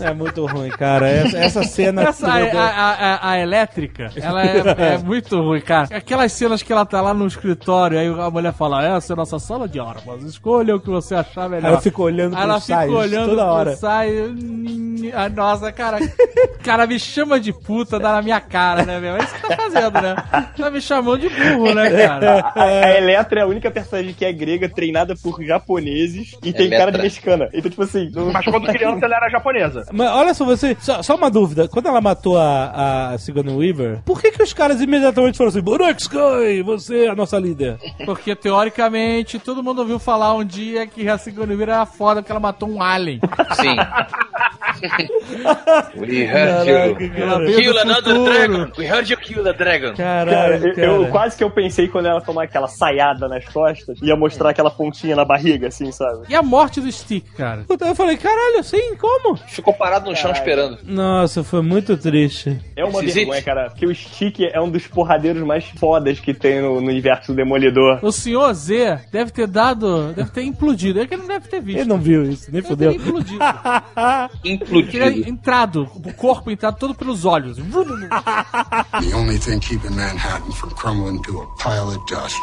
É 0.00 0.12
muito 0.12 0.44
ruim, 0.46 0.70
cara. 0.70 1.08
Essa, 1.08 1.38
essa 1.38 1.62
cena. 1.64 2.02
Essa, 2.02 2.26
a, 2.26 2.38
a, 2.38 2.92
a, 2.92 3.30
a 3.30 3.38
elétrica, 3.38 4.10
ela 4.20 4.42
é, 4.44 4.94
é 4.94 4.98
muito 4.98 5.40
ruim, 5.40 5.60
cara. 5.60 6.00
Aquelas 6.04 6.32
cenas 6.32 6.62
que 6.62 6.70
ela 6.70 6.84
tá 6.84 7.00
lá 7.00 7.14
no 7.14 7.26
escritório, 7.26 7.98
aí 7.98 8.06
a 8.06 8.28
mulher 8.30 8.52
fala, 8.52 8.84
essa 8.86 9.12
é 9.12 9.14
a 9.14 9.16
nossa 9.16 9.38
sala 9.38 9.66
de 9.66 9.80
armas, 9.80 10.22
escolha 10.24 10.76
o 10.76 10.80
que 10.80 10.90
você 10.90 11.14
achar 11.14 11.48
melhor. 11.48 11.64
Aí 11.66 11.72
ela 11.72 11.80
fica 11.80 12.02
olhando 12.02 12.36
Aí 12.36 12.42
ela 12.42 12.60
fica 12.60 12.86
olhando 12.90 13.30
toda 13.30 13.44
hora. 13.50 13.76
saio. 13.76 14.34
Ah, 15.14 15.28
nossa, 15.28 15.72
cara. 15.72 15.98
Cara, 16.62 16.86
me 16.86 16.98
chama 16.98 17.38
de 17.40 17.52
puta, 17.52 17.98
dá 17.98 18.12
na 18.12 18.22
minha 18.22 18.40
cara, 18.40 18.84
né, 18.84 18.98
meu? 19.00 19.16
É 19.16 19.18
isso 19.24 19.34
que 19.34 19.48
tá 19.48 19.56
fazendo, 19.56 20.00
né? 20.00 20.14
Tá 20.56 20.70
me 20.70 20.80
chamando 20.80 21.20
de 21.20 21.28
burro, 21.28 21.74
né, 21.74 21.90
cara? 22.06 22.52
A, 22.54 22.62
a 22.64 22.98
Eletra 22.98 23.40
é 23.40 23.42
a 23.42 23.46
única 23.46 23.70
personagem 23.70 24.12
que 24.14 24.24
é 24.24 24.32
grega, 24.32 24.68
treinada 24.68 25.14
por 25.22 25.42
japoneses 25.42 26.36
e 26.42 26.52
tem 26.52 26.68
cara 26.70 26.90
de 26.92 26.98
mexicana. 26.98 27.48
Então, 27.52 27.70
tipo 27.70 27.82
assim. 27.82 28.10
não- 28.14 28.32
Mas 28.32 28.44
quando 28.44 28.66
criança 28.66 29.04
ela 29.04 29.16
era 29.16 29.28
japonesa. 29.30 29.84
Mas 29.92 30.08
olha 30.10 30.34
só, 30.34 30.44
você. 30.44 30.76
Só, 30.80 31.02
só 31.02 31.16
uma 31.16 31.30
dúvida. 31.30 31.68
Quando 31.68 31.86
ela 31.88 32.00
matou 32.00 32.38
a, 32.38 33.10
a 33.12 33.18
Sigourney 33.18 33.54
Weaver, 33.54 34.00
por 34.04 34.20
que, 34.20 34.30
que 34.30 34.42
os 34.42 34.52
caras 34.52 34.80
imediatamente 34.80 35.36
falaram 35.36 35.50
assim: 35.50 35.64
Sky, 36.02 36.62
você 36.64 37.06
é 37.06 37.10
a 37.10 37.14
nossa 37.14 37.38
líder? 37.38 37.78
Porque, 38.04 38.34
teoricamente, 38.34 39.38
todo 39.38 39.62
mundo 39.62 39.80
ouviu 39.80 39.98
falar 39.98 40.34
um 40.34 40.44
dia 40.44 40.86
que 40.86 41.08
a 41.08 41.18
Sigourney 41.18 41.56
Weaver 41.56 41.74
era 41.74 41.86
foda 41.86 42.22
porque 42.22 42.32
ela 42.32 42.40
matou 42.40 42.68
um 42.68 42.82
alien. 42.82 43.20
Sim. 43.54 43.76
We 45.96 46.24
heard 46.24 46.66
you. 46.68 47.12
Ela 47.16 47.38
veio 47.38 47.56
Kill 47.56 47.78
another 47.78 48.24
dragon. 48.24 48.72
We 48.78 48.86
heard 48.86 49.10
you 49.10 49.16
kill 49.18 49.48
a 49.48 49.52
dragon. 49.52 49.94
Cara, 49.94 50.30
Caralho, 50.30 50.68
eu, 50.78 51.02
eu- 51.04 51.08
quase 51.08 51.36
que 51.36 51.44
eu 51.44 51.50
pensei 51.50 51.88
quando 51.88 52.06
ela 52.06 52.20
tomar 52.20 52.44
aquela 52.44 52.68
saiada 52.68 53.28
nas 53.28 53.44
costas, 53.46 53.98
ia 54.02 54.16
mostrar 54.16 54.50
aquela 54.50 54.70
pontinha 54.70 55.14
na 55.16 55.24
barriga, 55.24 55.68
assim, 55.68 55.90
sabe? 55.92 56.26
E 56.28 56.34
a 56.34 56.42
morte 56.42 56.80
do 56.80 56.90
Stick, 56.90 57.24
cara? 57.36 57.64
Eu 57.80 57.94
falei, 57.94 58.16
caralho, 58.16 58.58
assim, 58.58 58.94
como? 58.96 59.36
Ficou 59.48 59.72
parado 59.74 60.10
no 60.10 60.16
chão 60.16 60.32
esperando. 60.32 60.78
Nossa, 60.84 61.42
foi 61.44 61.62
muito 61.62 61.96
triste. 61.96 62.58
É 62.76 62.84
uma 62.84 62.94
Esquisito. 63.00 63.14
vergonha, 63.16 63.42
cara, 63.42 63.70
porque 63.70 63.86
o 63.86 63.94
Stick 63.94 64.40
é 64.40 64.60
um 64.60 64.70
dos 64.70 64.86
porradeiros 64.86 65.42
mais 65.42 65.64
fodas 65.78 66.18
que 66.20 66.32
tem 66.34 66.60
no, 66.60 66.80
no 66.80 66.88
universo 66.88 67.32
do 67.32 67.36
Demolidor. 67.36 67.98
O 68.02 68.12
senhor 68.12 68.52
Z 68.54 69.00
deve 69.12 69.30
ter 69.30 69.46
dado. 69.46 70.12
Deve 70.14 70.30
ter 70.30 70.42
implodido. 70.42 71.00
É 71.00 71.06
que 71.06 71.14
ele 71.14 71.22
não 71.22 71.28
deve 71.28 71.48
ter 71.48 71.60
visto. 71.60 71.78
Ele 71.78 71.88
não 71.88 71.98
viu 71.98 72.22
isso, 72.24 72.50
nem 72.52 72.62
fudeu. 72.62 72.92
ter 72.92 72.98
implodido. 72.98 73.38
Implodido. 74.64 74.92
Teria 74.92 75.28
entrado, 75.28 75.88
o 75.94 76.12
corpo 76.14 76.50
entrado 76.50 76.76
todo 76.78 76.94
pelos 76.94 77.24
olhos. 77.24 77.56
The 79.00 79.14
only 79.14 79.38
thing 79.38 79.60
keeping 79.60 79.94
Manhattan 79.94 80.52
from 80.52 80.70
crumbling 80.70 81.22
to 81.22 81.40
a 81.40 81.46
pile 81.56 81.90
of 81.90 81.98
dust 82.06 82.40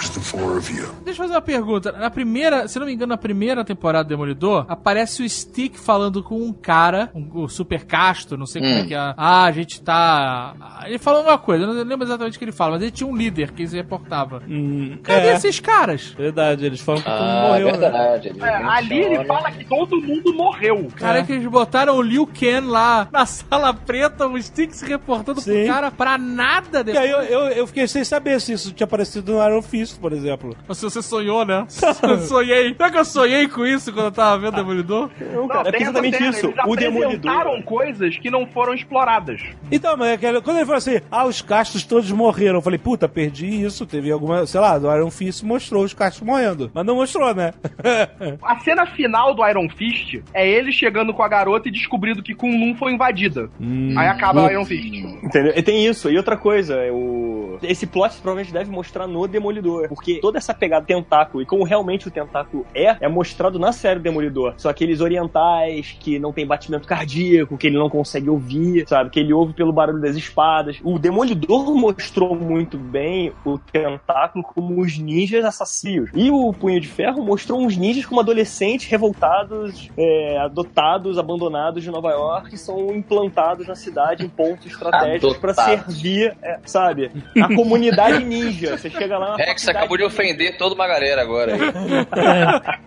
is 0.00 0.08
the 0.10 0.20
four 0.20 0.56
of 0.58 0.72
you. 0.72 0.86
Deixa 1.04 1.22
eu 1.22 1.26
fazer 1.26 1.34
uma 1.34 1.40
pergunta. 1.42 1.92
Na 1.92 2.10
primeira, 2.10 2.66
se 2.68 2.78
não 2.78 2.86
me 2.86 2.92
engano, 2.92 3.10
na 3.10 3.16
primeira 3.16 3.64
temporada 3.64 4.04
do 4.04 4.08
Demolidor, 4.08 4.64
aparece 4.68 5.22
o 5.22 5.28
Stick 5.28 5.76
falando 5.76 6.22
com 6.22 6.36
um 6.42 6.52
cara, 6.52 7.10
um, 7.14 7.28
o 7.42 7.48
Super 7.48 7.84
Casto, 7.84 8.36
não 8.36 8.46
sei 8.46 8.62
como 8.62 8.74
é 8.74 8.84
que 8.86 8.94
é. 8.94 9.14
Ah, 9.16 9.44
a 9.44 9.52
gente 9.52 9.80
tá. 9.82 10.54
Ele 10.86 10.98
falou 10.98 11.22
uma 11.22 11.38
coisa, 11.38 11.64
eu 11.64 11.68
não 11.74 11.82
lembro 11.84 12.06
exatamente 12.06 12.36
o 12.36 12.38
que 12.38 12.44
ele 12.44 12.52
fala, 12.52 12.72
mas 12.72 12.82
ele 12.82 12.90
tinha 12.90 13.06
um 13.08 13.16
líder 13.16 13.52
que 13.52 13.66
se 13.66 13.76
reportava. 13.76 14.42
Hum, 14.48 14.98
Cadê 15.02 15.28
é, 15.28 15.34
esses 15.34 15.60
caras? 15.60 16.14
verdade, 16.16 16.64
eles 16.66 16.80
falam 16.80 17.00
que 17.02 17.08
todo 17.08 17.18
mundo 17.18 17.28
Ah, 17.36 17.48
morreu, 17.48 17.66
né? 17.72 17.78
verdade. 17.78 18.28
ele 18.28 18.40
É, 18.42 18.54
ali 18.54 18.98
ele 18.98 19.08
menciona. 19.18 19.24
fala 19.26 19.50
que 19.52 19.64
todo 19.64 20.00
mundo 20.00 20.34
morreu. 20.34 20.88
Cara, 20.96 21.22
que 21.22 21.32
eles 21.32 21.46
botaram 21.46 21.96
o 21.96 22.02
Liu 22.02 22.26
Kang 22.26 22.66
lá 22.66 23.08
na 23.12 23.24
sala 23.26 23.72
preta, 23.74 24.26
o 24.26 24.40
Stick 24.42 24.72
se 24.72 24.84
reportando 24.86 25.40
Sim. 25.40 25.52
pro 25.64 25.66
cara 25.74 25.90
pra 25.90 26.18
nada 26.18 26.80
E 26.80 26.84
depois. 26.84 27.04
aí 27.04 27.10
eu, 27.10 27.20
eu, 27.22 27.40
eu 27.48 27.66
fiquei 27.66 27.86
sem 27.86 28.04
saber 28.04 28.40
se 28.40 28.52
isso 28.52 28.72
tinha 28.72 28.84
aparecido 28.84 29.32
no 29.32 29.44
Iron 29.44 29.62
Fist 29.62 29.85
Por 29.92 30.12
exemplo. 30.12 30.56
Mas 30.66 30.78
se 30.78 30.84
você 30.84 31.02
sonhou, 31.02 31.44
né? 31.44 31.66
sonhei. 32.26 32.74
Será 32.74 32.90
que 32.90 32.98
eu 32.98 33.04
sonhei 33.04 33.48
com 33.48 33.64
isso 33.66 33.92
quando 33.92 34.06
eu 34.06 34.12
tava 34.12 34.38
vendo 34.38 34.54
o 34.54 34.56
Demolidor? 34.56 35.10
Não, 35.32 35.48
cara, 35.48 35.68
é 35.68 35.72
tem 35.72 35.82
exatamente 35.82 36.16
essa 36.16 36.38
isso. 36.38 36.54
O 36.66 36.74
Eles 36.74 36.84
Demolidor. 36.84 37.62
coisas 37.64 38.16
que 38.18 38.30
não 38.30 38.46
foram 38.46 38.74
exploradas. 38.74 39.40
Então, 39.70 39.96
mas 39.96 40.22
é 40.22 40.40
quando 40.40 40.56
ele 40.56 40.66
falou 40.66 40.78
assim, 40.78 41.00
ah, 41.10 41.26
os 41.26 41.42
castos 41.42 41.84
todos 41.84 42.10
morreram, 42.10 42.56
eu 42.56 42.62
falei, 42.62 42.78
puta, 42.78 43.08
perdi 43.08 43.46
isso. 43.46 43.86
Teve 43.86 44.10
alguma, 44.10 44.46
sei 44.46 44.60
lá, 44.60 44.78
do 44.78 44.92
Iron 44.94 45.10
Fist 45.10 45.42
mostrou 45.42 45.84
os 45.84 45.94
castos 45.94 46.22
morrendo. 46.22 46.70
Mas 46.72 46.84
não 46.84 46.96
mostrou, 46.96 47.34
né? 47.34 47.52
A 48.42 48.58
cena 48.60 48.86
final 48.86 49.34
do 49.34 49.46
Iron 49.46 49.68
Fist 49.68 50.20
é 50.32 50.48
ele 50.48 50.72
chegando 50.72 51.12
com 51.12 51.22
a 51.22 51.28
garota 51.28 51.68
e 51.68 51.72
descobrindo 51.72 52.22
que 52.22 52.34
Kunlun 52.34 52.74
foi 52.76 52.92
invadida. 52.92 53.50
Aí 53.96 54.08
acaba 54.08 54.46
o 54.46 54.50
Iron 54.50 54.64
Fist. 54.64 54.86
Entendeu? 55.22 55.52
E 55.56 55.62
tem 55.62 55.86
isso. 55.86 56.10
E 56.10 56.16
outra 56.16 56.36
coisa, 56.36 56.74
é 56.74 56.90
o... 56.90 57.58
esse 57.62 57.86
plot 57.86 58.14
provavelmente 58.16 58.52
deve 58.52 58.70
mostrar 58.70 59.06
no 59.06 59.26
Demolidor. 59.26 59.65
Porque 59.88 60.20
toda 60.20 60.38
essa 60.38 60.54
pegada 60.54 60.84
do 60.84 60.86
tentáculo 60.86 61.42
e 61.42 61.46
como 61.46 61.64
realmente 61.64 62.08
o 62.08 62.10
tentáculo 62.10 62.66
é, 62.74 62.96
é 63.00 63.08
mostrado 63.08 63.58
na 63.58 63.72
série 63.72 64.00
do 64.00 64.02
Demolidor. 64.02 64.54
São 64.56 64.70
aqueles 64.70 65.00
orientais 65.00 65.96
que 65.98 66.18
não 66.18 66.32
tem 66.32 66.46
batimento 66.46 66.86
cardíaco, 66.86 67.56
que 67.56 67.66
ele 67.66 67.78
não 67.78 67.88
consegue 67.88 68.28
ouvir, 68.28 68.86
sabe? 68.88 69.10
Que 69.10 69.20
ele 69.20 69.32
ouve 69.32 69.52
pelo 69.52 69.72
barulho 69.72 70.00
das 70.00 70.16
espadas. 70.16 70.78
O 70.82 70.98
Demolidor 70.98 71.74
mostrou 71.74 72.34
muito 72.34 72.78
bem 72.78 73.32
o 73.44 73.58
tentáculo 73.58 74.44
como 74.44 74.80
os 74.80 74.98
ninjas 74.98 75.44
assassinos. 75.44 76.10
E 76.14 76.30
o 76.30 76.52
Punho 76.52 76.80
de 76.80 76.88
Ferro 76.88 77.22
mostrou 77.22 77.60
uns 77.60 77.76
ninjas 77.76 78.06
como 78.06 78.20
adolescentes 78.20 78.88
revoltados, 78.88 79.90
é, 79.96 80.38
adotados, 80.38 81.18
abandonados 81.18 81.82
de 81.82 81.90
Nova 81.90 82.10
York, 82.10 82.50
que 82.50 82.58
são 82.58 82.94
implantados 82.94 83.66
na 83.66 83.74
cidade 83.74 84.24
em 84.24 84.28
pontos 84.28 84.66
estratégicos 84.66 85.36
para 85.38 85.54
servir, 85.54 86.36
é, 86.42 86.58
sabe, 86.64 87.10
a 87.40 87.54
comunidade 87.54 88.24
ninja. 88.24 88.76
Você 88.76 88.90
chega 88.90 89.18
lá 89.18 89.36
na 89.36 89.44
Rex 89.56 89.64
faculdade 89.64 89.70
acabou 89.70 89.96
de 89.96 90.04
ofender 90.04 90.58
toda 90.58 90.74
uma 90.74 90.86
galera 90.86 91.22
agora. 91.22 91.56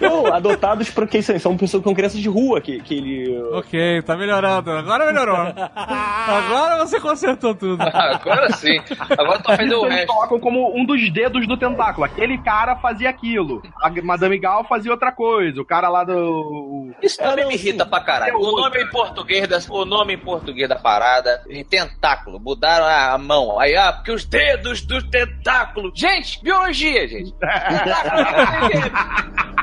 Não, 0.00 0.26
adotados 0.26 0.90
porque 0.90 1.22
são, 1.22 1.38
são 1.38 1.56
pessoas 1.56 1.82
com 1.82 1.94
crianças 1.94 2.20
de 2.20 2.28
rua 2.28 2.60
que, 2.60 2.80
que 2.80 2.94
ele. 2.94 3.38
Ok, 3.52 4.02
tá 4.02 4.16
melhorando. 4.16 4.70
Agora 4.70 5.06
melhorou. 5.06 5.36
Agora 5.76 6.78
você 6.78 7.00
consertou 7.00 7.54
tudo. 7.54 7.82
agora 7.82 8.52
sim. 8.52 8.80
Agora 9.18 9.38
tu 9.40 9.52
ofendeu 9.52 9.80
o 9.80 9.86
Eles 9.86 9.96
resto. 9.96 10.12
colocam 10.12 10.40
como 10.40 10.76
um 10.76 10.84
dos 10.84 11.12
dedos 11.12 11.46
do 11.46 11.56
tentáculo. 11.56 12.04
Aquele 12.04 12.38
cara 12.38 12.76
fazia 12.76 13.10
aquilo. 13.10 13.62
A 13.80 13.90
Madame 14.02 14.38
Gal 14.38 14.64
fazia 14.64 14.90
outra 14.90 15.12
coisa. 15.12 15.60
O 15.60 15.64
cara 15.64 15.88
lá 15.88 16.04
do. 16.04 16.90
Isso 17.02 17.18
também 17.18 17.46
me 17.46 17.54
irrita 17.54 17.84
pra 17.86 18.00
caralho. 18.00 18.36
O 18.38 18.56
nome 18.56 18.82
em 18.82 18.88
português 18.88 19.48
da, 19.48 19.58
o 19.68 19.84
nome 19.84 20.14
em 20.14 20.18
português 20.18 20.68
da 20.68 20.76
parada, 20.76 21.42
em 21.48 21.64
tentáculo, 21.64 22.40
mudaram 22.40 22.86
a 22.86 23.18
mão. 23.18 23.58
Aí, 23.58 23.76
ah, 23.76 23.92
porque 23.92 24.12
os 24.12 24.24
dedos 24.24 24.82
do 24.82 25.02
tentáculo. 25.36 25.92
Gente, 25.94 26.42
biologia, 26.42 27.06
gente. 27.08 27.34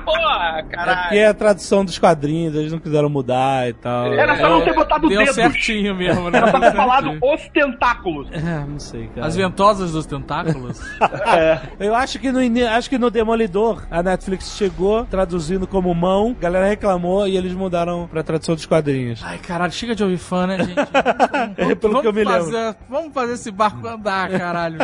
Porra, 0.07 0.59
É 0.59 0.61
porque 0.61 0.75
caralho. 0.77 1.17
é 1.17 1.27
a 1.27 1.33
tradução 1.33 1.83
dos 1.83 1.99
quadrinhos, 1.99 2.55
eles 2.55 2.71
não 2.71 2.79
quiseram 2.79 3.09
mudar 3.09 3.67
e 3.67 3.73
tal. 3.73 4.13
Era 4.13 4.37
só 4.37 4.47
não 4.49 4.61
ter 4.63 4.73
botado 4.73 5.09
Deu 5.09 5.19
dedos. 5.19 5.35
certinho 5.35 5.93
mesmo, 5.93 6.29
né? 6.29 6.37
Era 6.37 6.49
só 6.49 6.59
ter 6.61 6.73
falado 6.73 7.17
os 7.21 7.47
tentáculos. 7.49 8.29
É, 8.31 8.65
não 8.65 8.79
sei, 8.79 9.07
cara. 9.13 9.27
As 9.27 9.35
ventosas 9.35 9.91
dos 9.91 10.05
tentáculos. 10.05 10.79
Eu 11.77 11.93
acho 11.93 12.19
que 12.19 12.31
no 12.31 12.39
acho 12.69 12.89
que 12.89 12.97
no 12.97 13.11
Demolidor 13.11 13.85
a 13.91 14.01
Netflix 14.01 14.55
chegou 14.55 15.03
traduzindo 15.05 15.67
como 15.67 15.93
mão, 15.93 16.33
a 16.37 16.41
galera 16.41 16.67
reclamou 16.67 17.27
e 17.27 17.35
eles 17.35 17.51
mudaram 17.53 18.07
pra 18.07 18.23
tradução 18.23 18.55
dos 18.55 18.65
quadrinhos. 18.65 19.21
Ai, 19.25 19.37
caralho, 19.39 19.73
chega 19.73 19.93
de 19.93 20.03
ouvir 20.03 20.17
fã, 20.17 20.47
né, 20.47 20.57
gente? 20.59 20.77
É 21.57 21.75
pelo 21.75 22.01
que 22.01 22.07
eu 22.07 22.13
me 22.13 22.23
lembro. 22.23 22.45
fazer, 22.45 22.75
Vamos 22.89 23.13
fazer 23.13 23.33
esse 23.33 23.51
barco 23.51 23.85
andar, 23.85 24.29
caralho. 24.29 24.77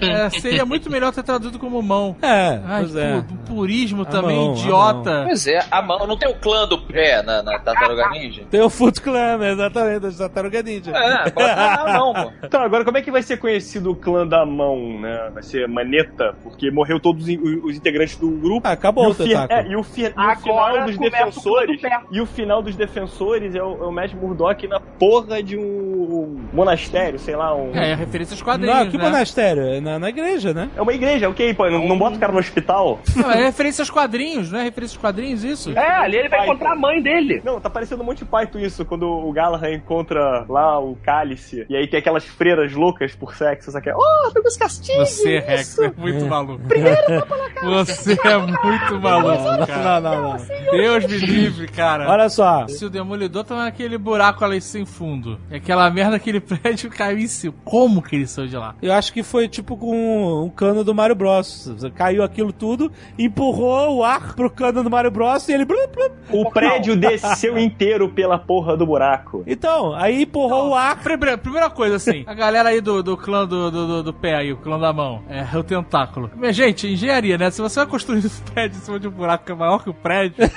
É, 0.00 0.30
seria 0.30 0.64
muito 0.64 0.90
melhor 0.90 1.12
ter 1.12 1.22
traduzido 1.22 1.58
como 1.58 1.80
mão. 1.82 2.16
É, 2.22 2.60
Ai, 2.64 2.82
pois 2.82 2.96
é. 2.96 3.20
pu- 3.20 3.54
purismo 3.54 4.04
também, 4.04 4.36
mão, 4.36 4.52
a 4.54 4.56
idiota. 4.58 5.22
Pois 5.26 5.46
é, 5.46 5.64
a 5.70 5.82
mão. 5.82 6.06
Não 6.06 6.16
tem 6.16 6.28
o 6.30 6.34
clã 6.34 6.66
do 6.66 6.78
pé 6.78 7.22
na, 7.22 7.42
na 7.42 7.58
Tartaruga 7.58 8.08
Ninja? 8.10 8.42
Tem 8.50 8.60
o 8.60 8.70
Foot 8.70 9.00
Clan, 9.00 9.38
né? 9.38 9.52
exatamente, 9.52 10.00
da 10.00 10.10
Tartaruga 10.12 10.62
Ninja. 10.62 10.90
É, 10.92 11.30
bota 11.30 11.56
na 11.56 11.92
mão, 11.98 12.12
pô. 12.14 12.32
Então, 12.44 12.62
agora 12.62 12.84
como 12.84 12.98
é 12.98 13.02
que 13.02 13.10
vai 13.10 13.22
ser 13.22 13.36
conhecido 13.38 13.90
o 13.90 13.96
clã 13.96 14.26
da 14.26 14.44
mão, 14.46 15.00
né? 15.00 15.30
Vai 15.32 15.42
ser 15.42 15.68
Maneta, 15.68 16.34
porque 16.42 16.70
morreu 16.70 16.98
todos 17.00 17.26
os, 17.26 17.64
os 17.64 17.76
integrantes 17.76 18.16
do 18.16 18.30
grupo. 18.30 18.66
Ah, 18.66 18.72
acabou 18.72 19.04
e 19.04 19.10
o 19.10 19.14
fi- 19.14 19.34
é, 19.34 19.66
e 19.66 19.76
o, 19.76 19.82
fi- 19.82 20.02
e 20.02 20.12
Agora 20.16 20.36
final 20.36 20.84
dos 20.86 20.98
defensores. 20.98 21.80
E 22.10 22.20
o 22.20 22.26
final 22.26 22.62
dos 22.62 22.76
defensores 22.76 23.54
é 23.54 23.62
o, 23.62 23.84
é 23.84 23.86
o 23.86 23.92
Matt 23.92 24.12
Murdock 24.14 24.66
na 24.68 24.80
porra 24.80 25.42
de 25.42 25.56
um 25.56 26.36
monastério, 26.52 27.18
sei 27.18 27.36
lá, 27.36 27.54
um. 27.54 27.74
É, 27.74 27.90
é 27.90 27.94
referência 27.94 28.34
aos 28.34 28.42
quadrinhos, 28.42 28.74
Não, 28.76 28.90
que 28.90 28.96
né? 28.98 29.04
monastério? 29.04 29.63
É 29.64 29.80
na, 29.80 29.98
na 29.98 30.08
igreja, 30.08 30.52
né? 30.52 30.70
É 30.76 30.82
uma 30.82 30.92
igreja, 30.92 31.28
ok, 31.28 31.54
pô, 31.54 31.70
não, 31.70 31.86
não 31.86 31.98
bota 31.98 32.16
o 32.16 32.20
cara 32.20 32.32
no 32.32 32.38
hospital. 32.38 33.00
Não, 33.16 33.30
é 33.30 33.44
referência 33.44 33.82
aos 33.82 33.90
quadrinhos, 33.90 34.50
não 34.50 34.60
é 34.60 34.64
referência 34.64 34.94
aos 34.96 35.00
quadrinhos, 35.00 35.44
isso? 35.44 35.70
É, 35.76 35.96
ali 35.96 36.16
ele 36.16 36.28
vai 36.28 36.40
Python. 36.40 36.52
encontrar 36.52 36.72
a 36.72 36.76
mãe 36.76 37.02
dele. 37.02 37.40
Não, 37.44 37.60
tá 37.60 37.70
parecendo 37.70 38.02
um 38.02 38.06
Monty 38.06 38.24
Python 38.24 38.58
isso, 38.58 38.84
quando 38.84 39.06
o 39.08 39.32
Galahad 39.32 39.74
encontra 39.74 40.44
lá 40.48 40.78
o 40.78 40.96
cálice, 40.96 41.66
e 41.68 41.76
aí 41.76 41.86
tem 41.86 41.98
aquelas 41.98 42.24
freiras 42.24 42.72
loucas 42.72 43.14
por 43.14 43.34
sexo, 43.34 43.70
sabe? 43.70 43.92
Oh, 43.92 44.30
pega 44.32 44.48
os 44.48 44.56
castigos! 44.56 45.08
Você, 45.08 45.38
Rex, 45.38 45.78
é 45.78 45.92
muito 45.96 46.26
maluco. 46.26 46.62
Você 47.62 48.12
é 48.24 48.36
muito 48.36 49.00
maluco, 49.00 49.66
cara. 49.66 50.00
Não, 50.00 50.22
não, 50.22 50.38
não. 50.38 50.46
Deus 50.70 51.06
me 51.06 51.18
livre, 51.18 51.68
cara. 51.68 52.08
Olha 52.10 52.28
só. 52.28 52.66
Se 52.68 52.84
o 52.84 52.90
Demolidor 52.90 53.44
tava 53.44 53.64
naquele 53.64 53.96
buraco 53.96 54.44
ali 54.44 54.60
sem 54.60 54.84
fundo, 54.84 55.38
e 55.50 55.56
aquela 55.56 55.88
merda, 55.90 56.16
aquele 56.16 56.40
prédio 56.40 56.90
caiu 56.90 57.18
em 57.18 57.26
cima, 57.26 57.54
como 57.64 58.02
que 58.02 58.16
ele 58.16 58.26
saiu 58.26 58.48
de 58.48 58.56
lá? 58.56 58.74
Eu 58.82 58.92
acho 58.92 59.12
que 59.12 59.22
foi 59.22 59.48
tipo 59.54 59.76
com 59.76 60.44
um 60.44 60.50
cano 60.50 60.84
do 60.84 60.94
Mario 60.94 61.14
Bros. 61.16 61.70
Caiu 61.94 62.22
aquilo 62.22 62.52
tudo, 62.52 62.90
empurrou 63.18 63.96
o 63.98 64.04
ar 64.04 64.34
pro 64.34 64.50
cano 64.50 64.82
do 64.82 64.90
Mario 64.90 65.10
Bros. 65.10 65.48
e 65.48 65.52
ele. 65.52 65.64
blup, 65.64 65.92
blup. 65.94 66.12
O 66.30 66.50
prédio 66.50 66.96
desceu 66.96 67.56
inteiro 67.58 68.08
pela 68.08 68.38
porra 68.38 68.76
do 68.76 68.84
buraco. 68.86 69.42
Então, 69.46 69.94
aí 69.94 70.22
empurrou 70.22 70.70
o 70.70 70.74
ar. 70.74 71.00
Primeira, 71.02 71.38
primeira 71.38 71.70
coisa, 71.70 71.96
assim, 71.96 72.24
a 72.26 72.34
galera 72.34 72.68
aí 72.70 72.80
do, 72.80 73.02
do 73.02 73.16
clã 73.16 73.46
do, 73.46 73.70
do, 73.70 73.86
do- 73.86 74.02
do 74.02 74.12
pé 74.12 74.34
aí, 74.36 74.52
o 74.52 74.56
clã 74.56 74.78
da 74.78 74.92
mão, 74.92 75.22
é 75.28 75.56
o 75.56 75.62
tentáculo. 75.62 76.30
Mas, 76.36 76.54
gente, 76.56 76.86
engenharia, 76.86 77.38
né? 77.38 77.50
Se 77.50 77.62
você 77.62 77.80
vai 77.80 77.86
construir 77.88 78.18
um 78.18 78.28
prédio 78.52 78.78
em 78.78 78.80
cima 78.80 78.98
de 79.00 79.08
um 79.08 79.10
buraco 79.10 79.44
que 79.44 79.52
é 79.52 79.54
maior 79.54 79.82
que 79.82 79.90
o 79.90 79.94
prédio, 79.94 80.50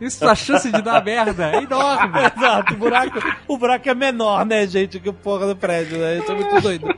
isso 0.00 0.26
a 0.26 0.34
chance 0.34 0.70
de 0.70 0.82
dar 0.82 1.04
merda 1.04 1.50
é 1.52 1.62
enorme. 1.62 2.18
Exato, 2.36 2.74
o 2.74 2.76
buraco, 2.76 3.18
o 3.48 3.58
buraco 3.58 3.88
é 3.88 3.94
menor, 3.94 4.44
né, 4.46 4.66
gente, 4.66 4.98
que 4.98 5.08
o 5.08 5.12
porra 5.12 5.46
do 5.46 5.56
prédio, 5.56 5.98
né? 5.98 6.18
Isso 6.18 6.30
é 6.32 6.34
muito 6.34 6.60
doido. 6.60 6.94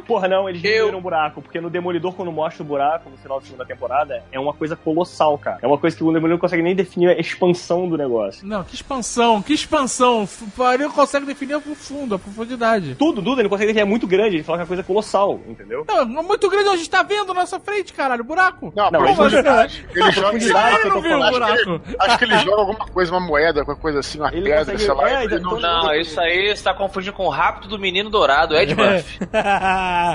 Porra, 0.00 0.28
não, 0.28 0.48
eles 0.48 0.62
Eu- 0.62 0.70
diminuíram 0.70 0.98
o 0.98 1.02
buraco, 1.02 1.42
porque 1.42 1.60
no 1.60 1.70
Demolidor, 1.70 2.12
quando 2.14 2.32
mostra 2.32 2.62
o 2.62 2.66
buraco 2.66 3.08
no 3.10 3.16
final 3.16 3.38
da 3.40 3.46
segunda 3.46 3.64
temporada, 3.64 4.22
é 4.32 4.38
uma 4.38 4.52
coisa 4.52 4.74
colossal, 4.76 5.36
cara. 5.38 5.58
É 5.62 5.66
uma 5.66 5.78
coisa 5.78 5.96
que 5.96 6.02
o 6.02 6.06
Demolidor 6.06 6.30
não 6.30 6.38
consegue 6.38 6.62
nem 6.62 6.74
definir 6.74 7.08
a 7.10 7.18
expansão 7.18 7.88
do 7.88 7.96
negócio. 7.96 8.46
Não, 8.46 8.62
que 8.64 8.74
expansão, 8.74 9.40
que 9.42 9.52
expansão. 9.52 10.28
Ele 10.74 10.84
não 10.84 10.90
consegue 10.92 11.26
definir 11.26 11.56
o 11.56 11.60
fundo, 11.74 12.14
a 12.14 12.18
profundidade. 12.18 12.94
Tudo, 12.96 13.22
tudo, 13.22 13.34
ele 13.36 13.44
não 13.44 13.50
consegue 13.50 13.68
definir, 13.72 13.82
é 13.82 13.88
muito 13.88 14.06
grande, 14.06 14.36
ele 14.36 14.42
fala 14.44 14.58
que 14.58 14.62
é 14.62 14.64
uma 14.64 14.68
coisa 14.68 14.82
colossal, 14.82 15.40
entendeu? 15.46 15.84
Não, 15.88 16.00
é 16.00 16.04
muito 16.22 16.48
grande 16.48 16.68
a 16.68 16.76
gente 16.76 16.90
tá 16.90 17.02
vendo 17.02 17.28
na 17.28 17.40
nossa 17.40 17.58
frente, 17.60 17.92
caralho, 17.92 18.22
o 18.22 18.24
buraco. 18.24 18.72
Não, 18.74 18.90
Não, 18.90 19.00
profundidade. 19.00 19.86
Ele 19.94 20.10
joga. 20.12 20.38
que 20.38 20.44
eu 20.46 20.52
tô 20.82 20.88
não 20.88 21.00
vi 21.00 21.08
o 21.08 21.22
Acho 21.22 21.26
que, 21.26 21.32
buraco. 21.32 21.70
ele, 21.86 21.96
acho 21.98 22.18
que 22.18 22.24
ele 22.24 22.38
joga 22.38 22.60
alguma 22.60 22.86
coisa, 22.86 23.12
uma 23.12 23.20
moeda, 23.20 23.60
alguma 23.60 23.76
coisa 23.76 24.00
assim, 24.00 24.18
uma 24.18 24.28
Ele 24.32 24.42
pedra, 24.42 24.58
consegue- 24.60 24.78
sei 24.82 24.94
lá. 24.94 25.10
é, 25.10 25.24
ele 25.24 25.36
então- 25.36 25.60
Não, 25.60 25.94
isso 25.94 26.20
aí 26.20 26.54
você 26.56 26.62
tá 26.64 26.74
confundindo 26.74 27.12
com 27.12 27.26
o 27.26 27.28
rápido 27.28 27.68
do 27.68 27.78
menino 27.78 28.10
dourado, 28.10 28.56
Ed 28.56 28.74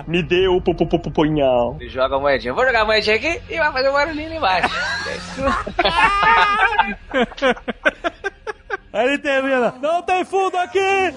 Me 0.08 0.24
deu 0.24 0.56
o 0.56 0.62
popopopopunhal. 0.62 1.78
Ele 1.80 1.90
joga 1.90 2.16
a 2.16 2.20
moedinha. 2.20 2.54
Vou 2.54 2.66
jogar 2.66 2.82
a 2.82 2.86
moedinha 2.86 3.16
aqui 3.16 3.40
e 3.50 3.58
vai 3.58 3.72
fazer 3.72 3.90
um 3.90 3.94
barulhinho 3.94 4.28
ali 4.28 4.38
embaixo. 4.38 4.70
Aí 8.98 9.08
ele 9.10 9.18
termina, 9.20 9.76
não 9.82 10.02
tem 10.02 10.26
fundo 10.26 10.58
aqui! 10.58 11.14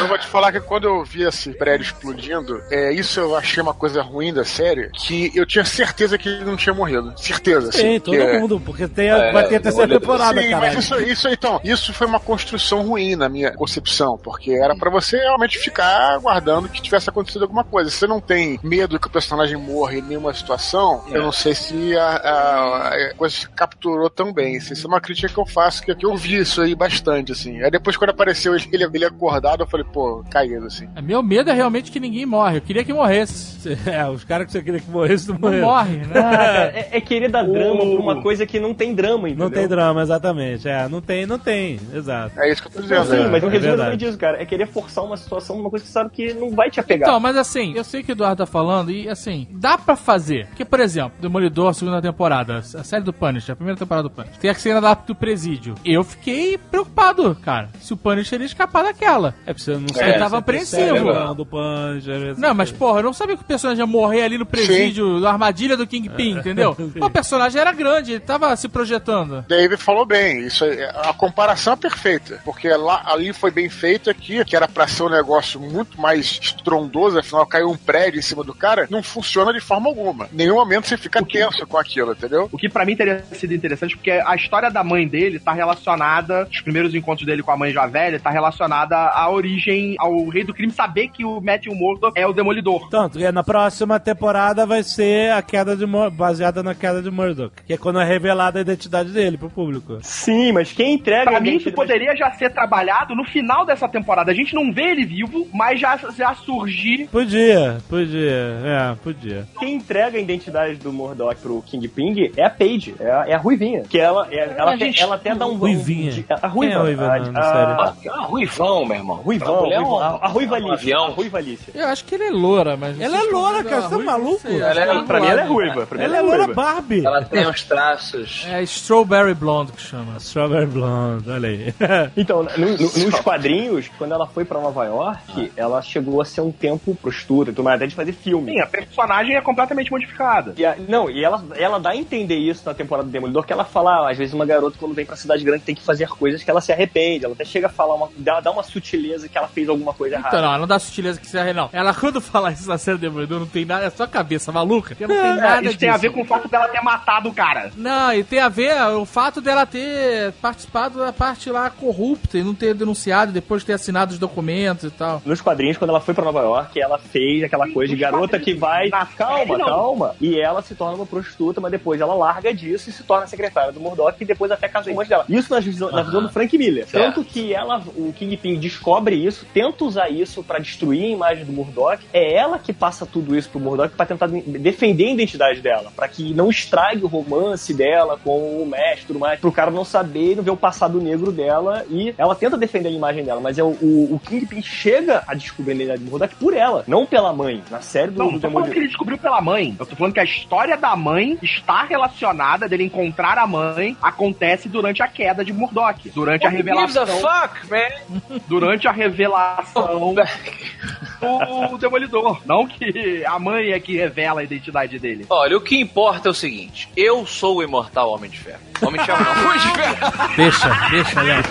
Eu 0.00 0.08
vou 0.08 0.18
te 0.18 0.26
falar 0.26 0.52
que 0.52 0.60
quando 0.60 0.84
eu 0.84 1.04
vi 1.04 1.22
esse 1.22 1.50
prédio 1.54 1.84
explodindo, 1.84 2.60
é, 2.70 2.92
isso 2.92 3.18
eu 3.20 3.36
achei 3.36 3.62
uma 3.62 3.72
coisa 3.72 4.02
ruim 4.02 4.32
da 4.32 4.44
série, 4.44 4.90
que 4.90 5.30
eu 5.34 5.46
tinha 5.46 5.64
certeza 5.64 6.18
que 6.18 6.28
ele 6.28 6.44
não 6.44 6.56
tinha 6.56 6.74
morrido. 6.74 7.12
Certeza, 7.16 7.68
assim. 7.70 7.78
Sim, 7.94 8.00
todo 8.00 8.14
que 8.16 8.20
é- 8.22 8.38
mundo, 8.38 8.60
porque 8.60 8.86
tem, 8.88 9.10
a- 9.10 9.16
É, 9.18 9.32
vai 9.32 9.48
ter 9.48 9.56
a 9.56 9.60
terceira 9.60 9.98
temporada, 10.00 10.42
Sim, 10.42 10.50
cara. 10.50 10.60
mas 10.66 10.84
isso, 10.84 11.00
isso 11.00 11.28
então, 11.28 11.60
isso 11.64 11.92
foi 11.94 12.06
uma 12.06 12.20
construção 12.20 12.82
ruim 12.82 13.16
na 13.16 13.28
minha 13.28 13.52
concepção, 13.54 14.18
porque 14.18 14.52
era 14.52 14.74
pra 14.76 14.90
você 14.90 15.16
realmente 15.18 15.58
ficar 15.58 16.14
aguardando 16.14 16.68
que 16.68 16.82
tivesse 16.82 17.08
acontecido 17.08 17.42
alguma 17.42 17.64
coisa. 17.64 17.90
Se 17.90 17.96
você 17.98 18.06
não 18.06 18.20
tem 18.20 18.58
medo 18.62 18.98
que 19.00 19.06
o 19.06 19.10
personagem 19.10 19.56
morra 19.56 19.94
em 19.94 20.02
nenhuma 20.02 20.34
situação, 20.34 21.04
eu 21.10 21.22
não 21.22 21.32
sei 21.32 21.54
se 21.54 21.96
a, 21.96 22.04
a- 22.06 22.88
a 23.10 23.14
coisa 23.14 23.34
se 23.34 23.48
capturou 23.48 24.10
tão 24.10 24.32
bem. 24.32 24.56
Isso 24.56 24.84
é 24.84 24.88
uma 24.88 25.00
crítica 25.00 25.28
que 25.32 25.38
eu 25.38 25.46
faço, 25.46 25.82
que 25.82 25.90
Que 26.02 26.06
eu 26.06 26.16
vi 26.16 26.38
isso 26.38 26.60
aí 26.60 26.74
bastante, 26.74 27.30
assim. 27.30 27.62
Aí 27.62 27.70
depois, 27.70 27.96
quando 27.96 28.10
apareceu 28.10 28.56
ele, 28.56 28.68
ele, 28.72 28.84
ele 28.92 29.04
acordado, 29.04 29.60
eu 29.60 29.66
falei, 29.68 29.86
pô, 29.92 30.24
caído, 30.28 30.66
assim. 30.66 30.88
É, 30.96 31.00
Meu 31.00 31.22
medo 31.22 31.48
é 31.48 31.52
realmente 31.52 31.92
que 31.92 32.00
ninguém 32.00 32.26
morre. 32.26 32.56
Eu 32.56 32.60
queria 32.60 32.82
que 32.82 32.92
morresse. 32.92 33.52
É, 33.86 34.04
os 34.08 34.24
caras 34.24 34.46
que 34.46 34.52
você 34.52 34.62
queria 34.62 34.80
que 34.80 34.90
morressem 34.90 35.36
não 35.38 35.50
Não 35.50 35.60
morre, 35.60 35.98
né? 35.98 36.06
Ah, 36.16 36.22
cara, 36.34 36.72
é, 36.74 36.88
é 36.92 37.00
querer 37.00 37.28
dar 37.28 37.44
drama 37.44 37.78
pra 37.78 38.00
uma 38.00 38.20
coisa 38.20 38.44
que 38.44 38.58
não 38.58 38.74
tem 38.74 38.92
drama, 38.92 39.28
entendeu? 39.28 39.44
Não 39.44 39.52
tem 39.52 39.68
drama, 39.68 40.02
exatamente. 40.02 40.68
É, 40.68 40.88
não 40.88 41.00
tem, 41.00 41.26
não 41.26 41.38
tem, 41.38 41.78
exato. 41.94 42.40
É 42.40 42.50
isso 42.50 42.62
que 42.62 42.68
eu 42.68 42.72
tô 42.72 42.80
dizendo. 42.82 43.04
sim, 43.04 43.28
mas 43.30 43.42
o 43.42 43.46
é 43.46 43.50
resumo 43.50 43.54
é 43.54 43.58
verdade. 43.58 43.74
exatamente 43.74 44.04
isso, 44.06 44.18
cara. 44.18 44.42
É 44.42 44.44
querer 44.44 44.66
forçar 44.66 45.04
uma 45.04 45.16
situação, 45.16 45.60
uma 45.60 45.70
coisa 45.70 45.84
que 45.84 45.88
você 45.88 45.94
sabe 45.94 46.10
que 46.10 46.34
não 46.34 46.50
vai 46.50 46.70
te 46.70 46.80
apegar. 46.80 47.08
Então, 47.08 47.20
mas 47.20 47.36
assim, 47.36 47.74
eu 47.76 47.84
sei 47.84 48.02
que 48.02 48.10
o 48.10 48.14
Eduardo 48.14 48.38
tá 48.38 48.46
falando 48.46 48.90
e 48.90 49.08
assim, 49.08 49.46
dá 49.52 49.78
pra 49.78 49.94
fazer. 49.94 50.46
Porque, 50.46 50.64
por 50.64 50.80
exemplo, 50.80 51.12
Demolidor, 51.20 51.72
segunda 51.72 52.02
temporada, 52.02 52.58
a 52.58 52.62
série 52.62 53.04
do 53.04 53.12
Punisher, 53.12 53.52
a 53.52 53.56
primeira 53.56 53.78
temporada 53.78 54.08
do 54.08 54.10
Punisher, 54.10 54.38
tem 54.38 54.50
a 54.50 54.54
cena 54.54 54.80
lá 54.80 54.94
do 54.94 55.14
presídio. 55.14 55.74
Eu 55.84 56.04
fiquei 56.04 56.58
preocupado, 56.58 57.36
cara, 57.42 57.70
se 57.80 57.92
o 57.92 57.96
Punisher 57.96 58.40
ia 58.40 58.46
escapar 58.46 58.82
daquela. 58.84 59.34
É 59.46 59.52
porque 59.52 59.64
você 59.64 59.72
não 59.72 59.86
Eu 60.08 60.18
tava 60.18 60.38
apreensivo. 60.38 61.34
do 61.34 61.46
Punisher. 61.46 62.38
Não, 62.38 62.54
mas 62.54 62.70
porra, 62.70 63.00
eu 63.00 63.04
não 63.04 63.12
sabia 63.12 63.36
que 63.36 63.42
o 63.42 63.46
personagem 63.46 63.82
ia 63.82 63.86
morrer 63.86 64.22
ali 64.22 64.38
no 64.38 64.46
presídio, 64.46 65.18
na 65.20 65.30
armadilha 65.30 65.76
do 65.76 65.86
Kingpin, 65.86 66.38
entendeu? 66.38 66.76
O 67.02 67.10
personagem 67.10 67.60
era 67.60 67.72
grande, 67.72 68.12
ele 68.12 68.20
tava 68.20 68.54
se 68.56 68.68
projetando. 68.68 69.44
David 69.48 69.80
falou 69.82 70.06
bem, 70.06 70.46
isso 70.46 70.64
é, 70.64 70.84
a 71.08 71.12
comparação 71.12 71.72
é 71.72 71.76
perfeita, 71.76 72.40
porque 72.44 72.68
lá, 72.68 73.02
ali 73.06 73.32
foi 73.32 73.50
bem 73.50 73.68
feito 73.68 74.08
aqui, 74.08 74.44
que 74.44 74.54
era 74.54 74.68
pra 74.68 74.86
ser 74.86 75.02
um 75.02 75.08
negócio 75.08 75.60
muito 75.60 76.00
mais 76.00 76.38
estrondoso, 76.40 77.18
afinal 77.18 77.46
caiu 77.46 77.70
um 77.70 77.76
prédio 77.76 78.18
em 78.18 78.22
cima 78.22 78.44
do 78.44 78.54
cara, 78.54 78.86
não 78.90 79.02
funciona 79.02 79.52
de 79.52 79.60
forma 79.60 79.88
alguma. 79.88 80.28
Em 80.32 80.36
nenhum 80.36 80.54
momento 80.54 80.86
você 80.86 80.96
fica 80.96 81.22
tenso 81.24 81.66
com 81.66 81.76
aquilo, 81.76 82.12
entendeu? 82.12 82.48
O 82.52 82.56
que 82.58 82.68
pra 82.68 82.84
mim 82.84 82.96
teria 82.96 83.24
sido 83.32 83.52
interessante, 83.54 83.96
porque 83.96 84.10
a 84.10 84.34
história 84.34 84.70
da 84.70 84.84
mãe 84.84 85.06
dele 85.06 85.38
tá 85.38 85.52
relacionada, 85.52 85.71
os 85.72 86.60
primeiros 86.60 86.94
encontros 86.94 87.26
dele 87.26 87.42
com 87.42 87.50
a 87.50 87.56
mãe 87.56 87.72
já 87.72 87.86
velha, 87.86 88.18
tá 88.20 88.30
relacionada 88.30 88.96
à 88.96 89.30
origem, 89.30 89.96
ao 89.98 90.28
rei 90.28 90.44
do 90.44 90.54
crime 90.54 90.72
saber 90.72 91.08
que 91.08 91.24
o 91.24 91.40
Matthew 91.40 91.74
Murdock 91.74 92.18
é 92.18 92.26
o 92.26 92.32
demolidor. 92.32 92.88
Tanto, 92.88 93.18
e 93.18 93.30
na 93.32 93.42
próxima 93.42 93.98
temporada 93.98 94.66
vai 94.66 94.82
ser 94.82 95.32
a 95.32 95.42
queda 95.42 95.76
de 95.76 95.86
Mur 95.86 96.10
baseada 96.10 96.62
na 96.62 96.74
queda 96.74 97.02
de 97.02 97.10
Murdoch, 97.10 97.52
que 97.66 97.72
é 97.72 97.78
quando 97.78 98.00
é 98.00 98.04
revelada 98.04 98.58
a 98.58 98.62
identidade 98.62 99.10
dele 99.10 99.36
pro 99.36 99.50
público. 99.50 99.98
Sim, 100.02 100.52
mas 100.52 100.72
quem 100.72 100.94
entrega 100.94 101.30
Pra 101.30 101.38
a 101.38 101.40
mim, 101.40 101.56
isso 101.56 101.72
poderia 101.72 102.14
já 102.16 102.30
ser 102.32 102.50
trabalhado 102.50 103.14
no 103.14 103.24
final 103.24 103.64
dessa 103.64 103.88
temporada. 103.88 104.30
A 104.30 104.34
gente 104.34 104.54
não 104.54 104.72
vê 104.72 104.90
ele 104.90 105.04
vivo, 105.04 105.48
mas 105.52 105.80
já, 105.80 105.96
já 106.16 106.34
surgir. 106.34 107.08
Podia, 107.08 107.78
podia, 107.88 108.30
é, 108.64 108.94
podia. 109.02 109.46
Quem 109.58 109.74
entrega 109.74 110.18
a 110.18 110.20
identidade 110.20 110.76
do 110.76 110.92
Murdoch 110.92 111.36
pro 111.40 111.62
Kingpin 111.62 112.32
é 112.36 112.44
a 112.44 112.50
Paige, 112.50 112.94
é 113.00 113.10
a, 113.10 113.24
é 113.28 113.34
a 113.34 113.38
Ruivinha. 113.38 113.82
Que 113.88 113.98
ela, 113.98 114.28
é- 114.30 114.54
ela, 114.56 114.74
até, 114.74 114.92
ela 114.98 115.14
até 115.14 115.34
dá 115.34 115.46
um. 115.46 115.58
Ruivinha. 115.62 116.12
um- 116.12 116.34
a 116.34 116.38
Quem 116.38 116.38
é 116.38 116.44
a 116.44 116.48
Ruiva. 116.48 116.82
Ruiva 116.82 117.04
a, 117.14 117.18
na- 117.18 117.30
na 117.32 117.40
a, 117.40 117.94
Ah, 118.10 118.22
ruivão, 118.22 118.84
meu 118.84 118.96
irmão. 118.96 119.16
Ruivão, 119.16 119.56
A 119.58 119.60
mulher 119.62 119.74
é 119.74 119.78
Ruivão, 119.78 119.98
a, 119.98 120.06
a 120.20 120.28
Ruiva 120.28 120.58
é 120.58 120.72
avião. 120.72 121.04
A 121.06 121.10
Ruiva 121.10 121.38
Alicia. 121.38 121.72
Eu 121.74 121.86
acho 121.88 122.04
que 122.04 122.14
ele 122.14 122.24
é 122.24 122.30
loura, 122.30 122.76
mas... 122.76 123.00
Ela 123.00 123.18
é 123.18 123.22
loura, 123.30 123.64
cara, 123.64 123.82
você 123.82 123.96
tá 123.96 124.02
maluco? 124.02 124.48
Ela 124.48 124.80
é- 124.80 125.02
Pra 125.02 125.20
mim 125.20 125.26
ela 125.26 125.40
é 125.40 125.44
ruiva. 125.44 125.88
Ela 125.98 126.16
é 126.16 126.20
loura 126.20 126.48
Barbie. 126.48 127.04
Ela 127.04 127.22
tem 127.24 127.46
uns 127.46 127.62
traços. 127.64 128.46
É 128.48 128.62
Strawberry 128.62 129.34
Blonde 129.34 129.72
que 129.72 129.80
chama. 129.82 130.16
Strawberry 130.18 130.66
Blonde, 130.66 131.30
olha 131.30 131.48
aí. 131.48 131.74
Então, 132.16 132.42
no- 132.42 132.66
no- 132.66 132.76
nos 132.78 133.20
quadrinhos, 133.20 133.88
quando 133.98 134.12
ela 134.12 134.26
foi 134.26 134.44
pra 134.44 134.60
Nova 134.60 134.84
York, 134.84 135.52
ela 135.56 135.80
chegou 135.82 136.20
a 136.20 136.24
ser 136.24 136.40
um 136.40 136.50
tempo 136.52 136.94
prostituta 137.00 137.50
e 137.50 137.54
tudo 137.54 137.64
mais, 137.64 137.76
até 137.76 137.86
de 137.86 137.94
fazer 137.94 138.12
filme. 138.12 138.52
Sim, 138.52 138.60
a 138.60 138.66
personagem 138.66 139.36
é 139.36 139.40
completamente 139.40 139.90
modificada. 139.90 140.54
E 140.56 140.64
a- 140.64 140.76
não, 140.88 141.10
e 141.10 141.22
ela, 141.24 141.42
ela 141.56 141.78
dá 141.78 141.90
a 141.90 141.96
entender 141.96 142.36
isso 142.36 142.62
na 142.64 142.74
temporada 142.74 143.06
do 143.08 143.12
Demolidor, 143.12 143.44
que 143.44 143.52
ela 143.52 143.64
fala, 143.64 144.06
ah, 144.06 144.10
às 144.10 144.16
vezes 144.18 144.32
uma 144.34 144.46
garota 144.46 144.76
quando 144.78 144.94
vem 144.94 145.04
pra 145.04 145.16
cidade 145.16 145.44
grande 145.44 145.51
tem 145.60 145.74
que 145.74 145.82
fazer 145.82 146.08
coisas 146.08 146.42
que 146.42 146.50
ela 146.50 146.60
se 146.60 146.72
arrepende, 146.72 147.24
ela 147.24 147.34
até 147.34 147.44
chega 147.44 147.66
a 147.66 147.70
falar, 147.70 147.94
uma, 147.94 148.08
dá, 148.16 148.40
dá 148.40 148.50
uma 148.50 148.62
sutileza 148.62 149.28
que 149.28 149.36
ela 149.36 149.48
fez 149.48 149.68
alguma 149.68 149.92
coisa 149.92 150.16
errada. 150.16 150.36
Então, 150.36 150.50
não, 150.52 150.58
não 150.60 150.66
dá 150.66 150.78
sutileza 150.78 151.20
que 151.20 151.26
se 151.26 151.38
arre, 151.38 151.52
não. 151.52 151.68
Ela, 151.72 151.92
quando 151.94 152.20
fala 152.20 152.50
isso 152.52 152.68
na 152.68 152.78
série 152.78 152.98
Demolidor, 152.98 153.40
não 153.40 153.46
tem 153.46 153.64
nada, 153.64 153.84
é 153.86 153.90
só 153.90 154.06
cabeça 154.06 154.50
maluca. 154.52 154.96
Não 155.00 155.08
tem 155.08 155.16
É, 155.16 155.34
nada 155.34 155.66
isso 155.68 155.78
tem 155.78 155.88
a 155.88 155.92
disso. 155.92 156.02
ver 156.02 156.10
com 156.10 156.22
o 156.22 156.24
fato 156.24 156.48
dela 156.48 156.68
ter 156.68 156.80
matado 156.80 157.28
o 157.28 157.34
cara. 157.34 157.70
Não, 157.76 158.12
e 158.12 158.22
tem 158.24 158.38
a 158.40 158.48
ver 158.48 158.74
o 158.94 159.04
fato 159.04 159.40
dela 159.40 159.66
ter 159.66 160.32
participado 160.40 160.98
da 160.98 161.12
parte 161.12 161.50
lá 161.50 161.68
corrupta 161.70 162.38
e 162.38 162.42
não 162.42 162.54
ter 162.54 162.74
denunciado 162.74 163.32
depois 163.32 163.62
de 163.62 163.66
ter 163.66 163.72
assinado 163.74 164.12
os 164.12 164.18
documentos 164.18 164.84
e 164.84 164.90
tal. 164.90 165.22
Nos 165.24 165.40
quadrinhos, 165.40 165.76
quando 165.76 165.90
ela 165.90 166.00
foi 166.00 166.14
pra 166.14 166.24
Nova 166.24 166.40
York, 166.40 166.80
ela 166.80 166.98
fez 166.98 167.42
aquela 167.44 167.70
coisa 167.70 167.94
de 167.94 168.00
garota 168.00 168.38
que 168.38 168.54
vai. 168.54 168.88
Na 168.88 169.06
Calma, 169.06 169.58
não. 169.58 169.66
calma. 169.66 170.14
E 170.20 170.40
ela 170.40 170.62
se 170.62 170.74
torna 170.74 170.96
uma 170.96 171.06
prostituta, 171.06 171.60
mas 171.60 171.70
depois 171.70 172.00
ela 172.00 172.14
larga 172.14 172.52
disso 172.54 172.88
e 172.90 172.92
se 172.92 173.02
torna 173.02 173.26
secretária 173.26 173.72
do 173.72 173.80
Murdoch 173.80 174.16
e 174.20 174.24
depois 174.24 174.50
até 174.50 174.68
casa 174.68 174.92
com 174.92 175.02
dela. 175.04 175.24
Isso 175.28 175.41
na 175.50 175.60
visão, 175.60 175.90
na 175.90 176.02
visão 176.02 176.22
do 176.22 176.28
Frank 176.28 176.56
Miller. 176.56 176.86
Certo. 176.86 177.14
Tanto 177.14 177.24
que 177.24 177.52
ela, 177.54 177.82
o 177.96 178.12
Kingpin 178.12 178.58
descobre 178.58 179.14
isso, 179.16 179.46
tenta 179.52 179.84
usar 179.84 180.08
isso 180.10 180.42
pra 180.42 180.58
destruir 180.58 181.04
a 181.04 181.08
imagem 181.08 181.44
do 181.44 181.52
Murdoch. 181.52 182.02
É 182.12 182.34
ela 182.34 182.58
que 182.58 182.72
passa 182.72 183.04
tudo 183.06 183.36
isso 183.36 183.48
pro 183.50 183.60
Murdoch 183.60 183.94
pra 183.96 184.06
tentar 184.06 184.26
de- 184.26 184.40
defender 184.58 185.06
a 185.06 185.12
identidade 185.12 185.60
dela, 185.60 185.92
pra 185.94 186.08
que 186.08 186.32
não 186.34 186.50
estrague 186.50 187.04
o 187.04 187.08
romance 187.08 187.72
dela 187.74 188.18
com 188.22 188.62
o 188.62 188.66
mestre 188.66 189.06
tudo 189.06 189.18
mais, 189.18 189.40
pro 189.40 189.50
cara 189.52 189.70
não 189.70 189.84
saber 189.84 190.32
e 190.32 190.34
não 190.36 190.42
ver 190.42 190.50
o 190.50 190.56
passado 190.56 191.00
negro 191.00 191.32
dela. 191.32 191.84
E 191.90 192.14
ela 192.18 192.34
tenta 192.34 192.56
defender 192.56 192.88
a 192.88 192.92
imagem 192.92 193.24
dela, 193.24 193.40
mas 193.40 193.58
é 193.58 193.62
o, 193.62 193.68
o, 193.80 194.14
o 194.14 194.20
Kingpin 194.24 194.62
chega 194.62 195.22
a 195.26 195.34
descobrir 195.34 195.72
a 195.72 195.74
identidade 195.74 196.04
do 196.04 196.10
Murdoch 196.10 196.34
por 196.36 196.54
ela, 196.54 196.84
não 196.86 197.04
pela 197.06 197.32
mãe. 197.32 197.62
Na 197.70 197.80
série 197.80 198.10
do, 198.10 198.18
Não, 198.18 198.26
do 198.26 198.32
não 198.32 198.40
tô 198.40 198.50
falando 198.50 198.70
que 198.70 198.78
ele 198.78 198.86
descobriu 198.88 199.18
pela 199.18 199.40
mãe. 199.40 199.74
Eu 199.78 199.86
tô 199.86 199.96
falando 199.96 200.12
que 200.12 200.20
a 200.20 200.24
história 200.24 200.76
da 200.76 200.94
mãe 200.94 201.38
está 201.42 201.84
relacionada 201.84 202.68
dele 202.68 202.84
encontrar 202.84 203.38
a 203.38 203.46
mãe 203.46 203.96
acontece 204.02 204.68
durante 204.68 205.02
a 205.02 205.08
queda 205.08 205.31
de 205.44 205.52
Murdoch. 205.52 206.10
Durante 206.14 206.46
a 206.46 206.50
revelação. 206.50 207.06
fuck, 207.06 207.70
man? 207.70 208.40
Durante 208.48 208.86
a 208.86 208.92
revelação 208.92 210.14
do 211.70 211.78
Demolidor. 211.78 212.40
Não 212.44 212.66
que 212.66 213.24
a 213.24 213.38
mãe 213.38 213.70
é 213.70 213.80
que 213.80 213.96
revela 213.96 214.40
a 214.40 214.44
identidade 214.44 214.98
dele. 214.98 215.24
Olha, 215.30 215.56
o 215.56 215.60
que 215.60 215.80
importa 215.80 216.28
é 216.28 216.30
o 216.30 216.34
seguinte: 216.34 216.88
eu 216.96 217.24
sou 217.26 217.56
o 217.58 217.62
imortal 217.62 218.10
Homem 218.10 218.30
de 218.30 218.38
Ferro. 218.38 218.60
Homem 218.82 219.00
de 219.00 219.06
Ferro 219.06 219.24
não, 219.24 219.32
Homem 219.46 219.58
de 219.58 219.68
Ferro. 219.70 219.96
Deixa, 220.36 220.68
deixa, 220.90 221.22
Léo. 221.22 221.42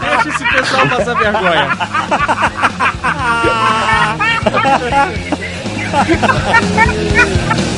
Deixa 0.00 0.28
esse 0.28 0.44
pessoal 0.50 0.88
passar 0.88 1.14
vergonha. 1.14 1.68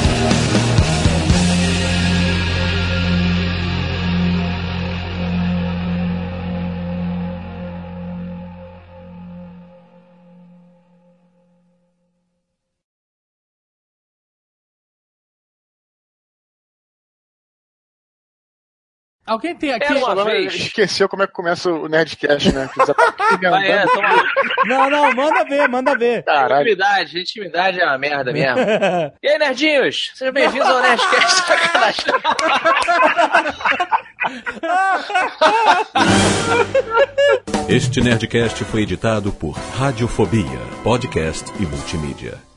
Alguém 19.30 19.54
tem 19.54 19.72
aqui. 19.72 19.84
Era 19.84 20.12
uma 20.12 20.24
vez. 20.24 20.52
esqueceu 20.52 21.08
como 21.08 21.22
é 21.22 21.26
que 21.28 21.32
começa 21.32 21.70
o 21.70 21.86
Nerdcast, 21.86 22.52
né? 22.52 22.68
Tá 22.76 22.94
Ah, 23.52 23.64
é, 23.64 23.84
Não, 24.66 24.90
não, 24.90 25.14
manda 25.14 25.44
ver, 25.44 25.68
manda 25.68 25.96
ver. 25.96 26.24
Caralho. 26.24 26.62
Intimidade, 26.62 27.20
intimidade 27.20 27.80
é 27.80 27.86
uma 27.86 27.96
merda 27.96 28.32
mesmo. 28.32 28.58
E 29.22 29.28
aí, 29.28 29.38
nerdinhos? 29.38 30.10
Sejam 30.16 30.34
bem-vindos 30.34 30.68
ao 30.68 30.82
Nerdcast. 30.82 31.46
Sacanagem. 31.46 32.04
Este 37.68 38.00
Nerdcast 38.00 38.64
foi 38.64 38.82
editado 38.82 39.30
por 39.32 39.52
Radiofobia, 39.78 40.58
podcast 40.82 41.52
e 41.60 41.66
multimídia. 41.66 42.49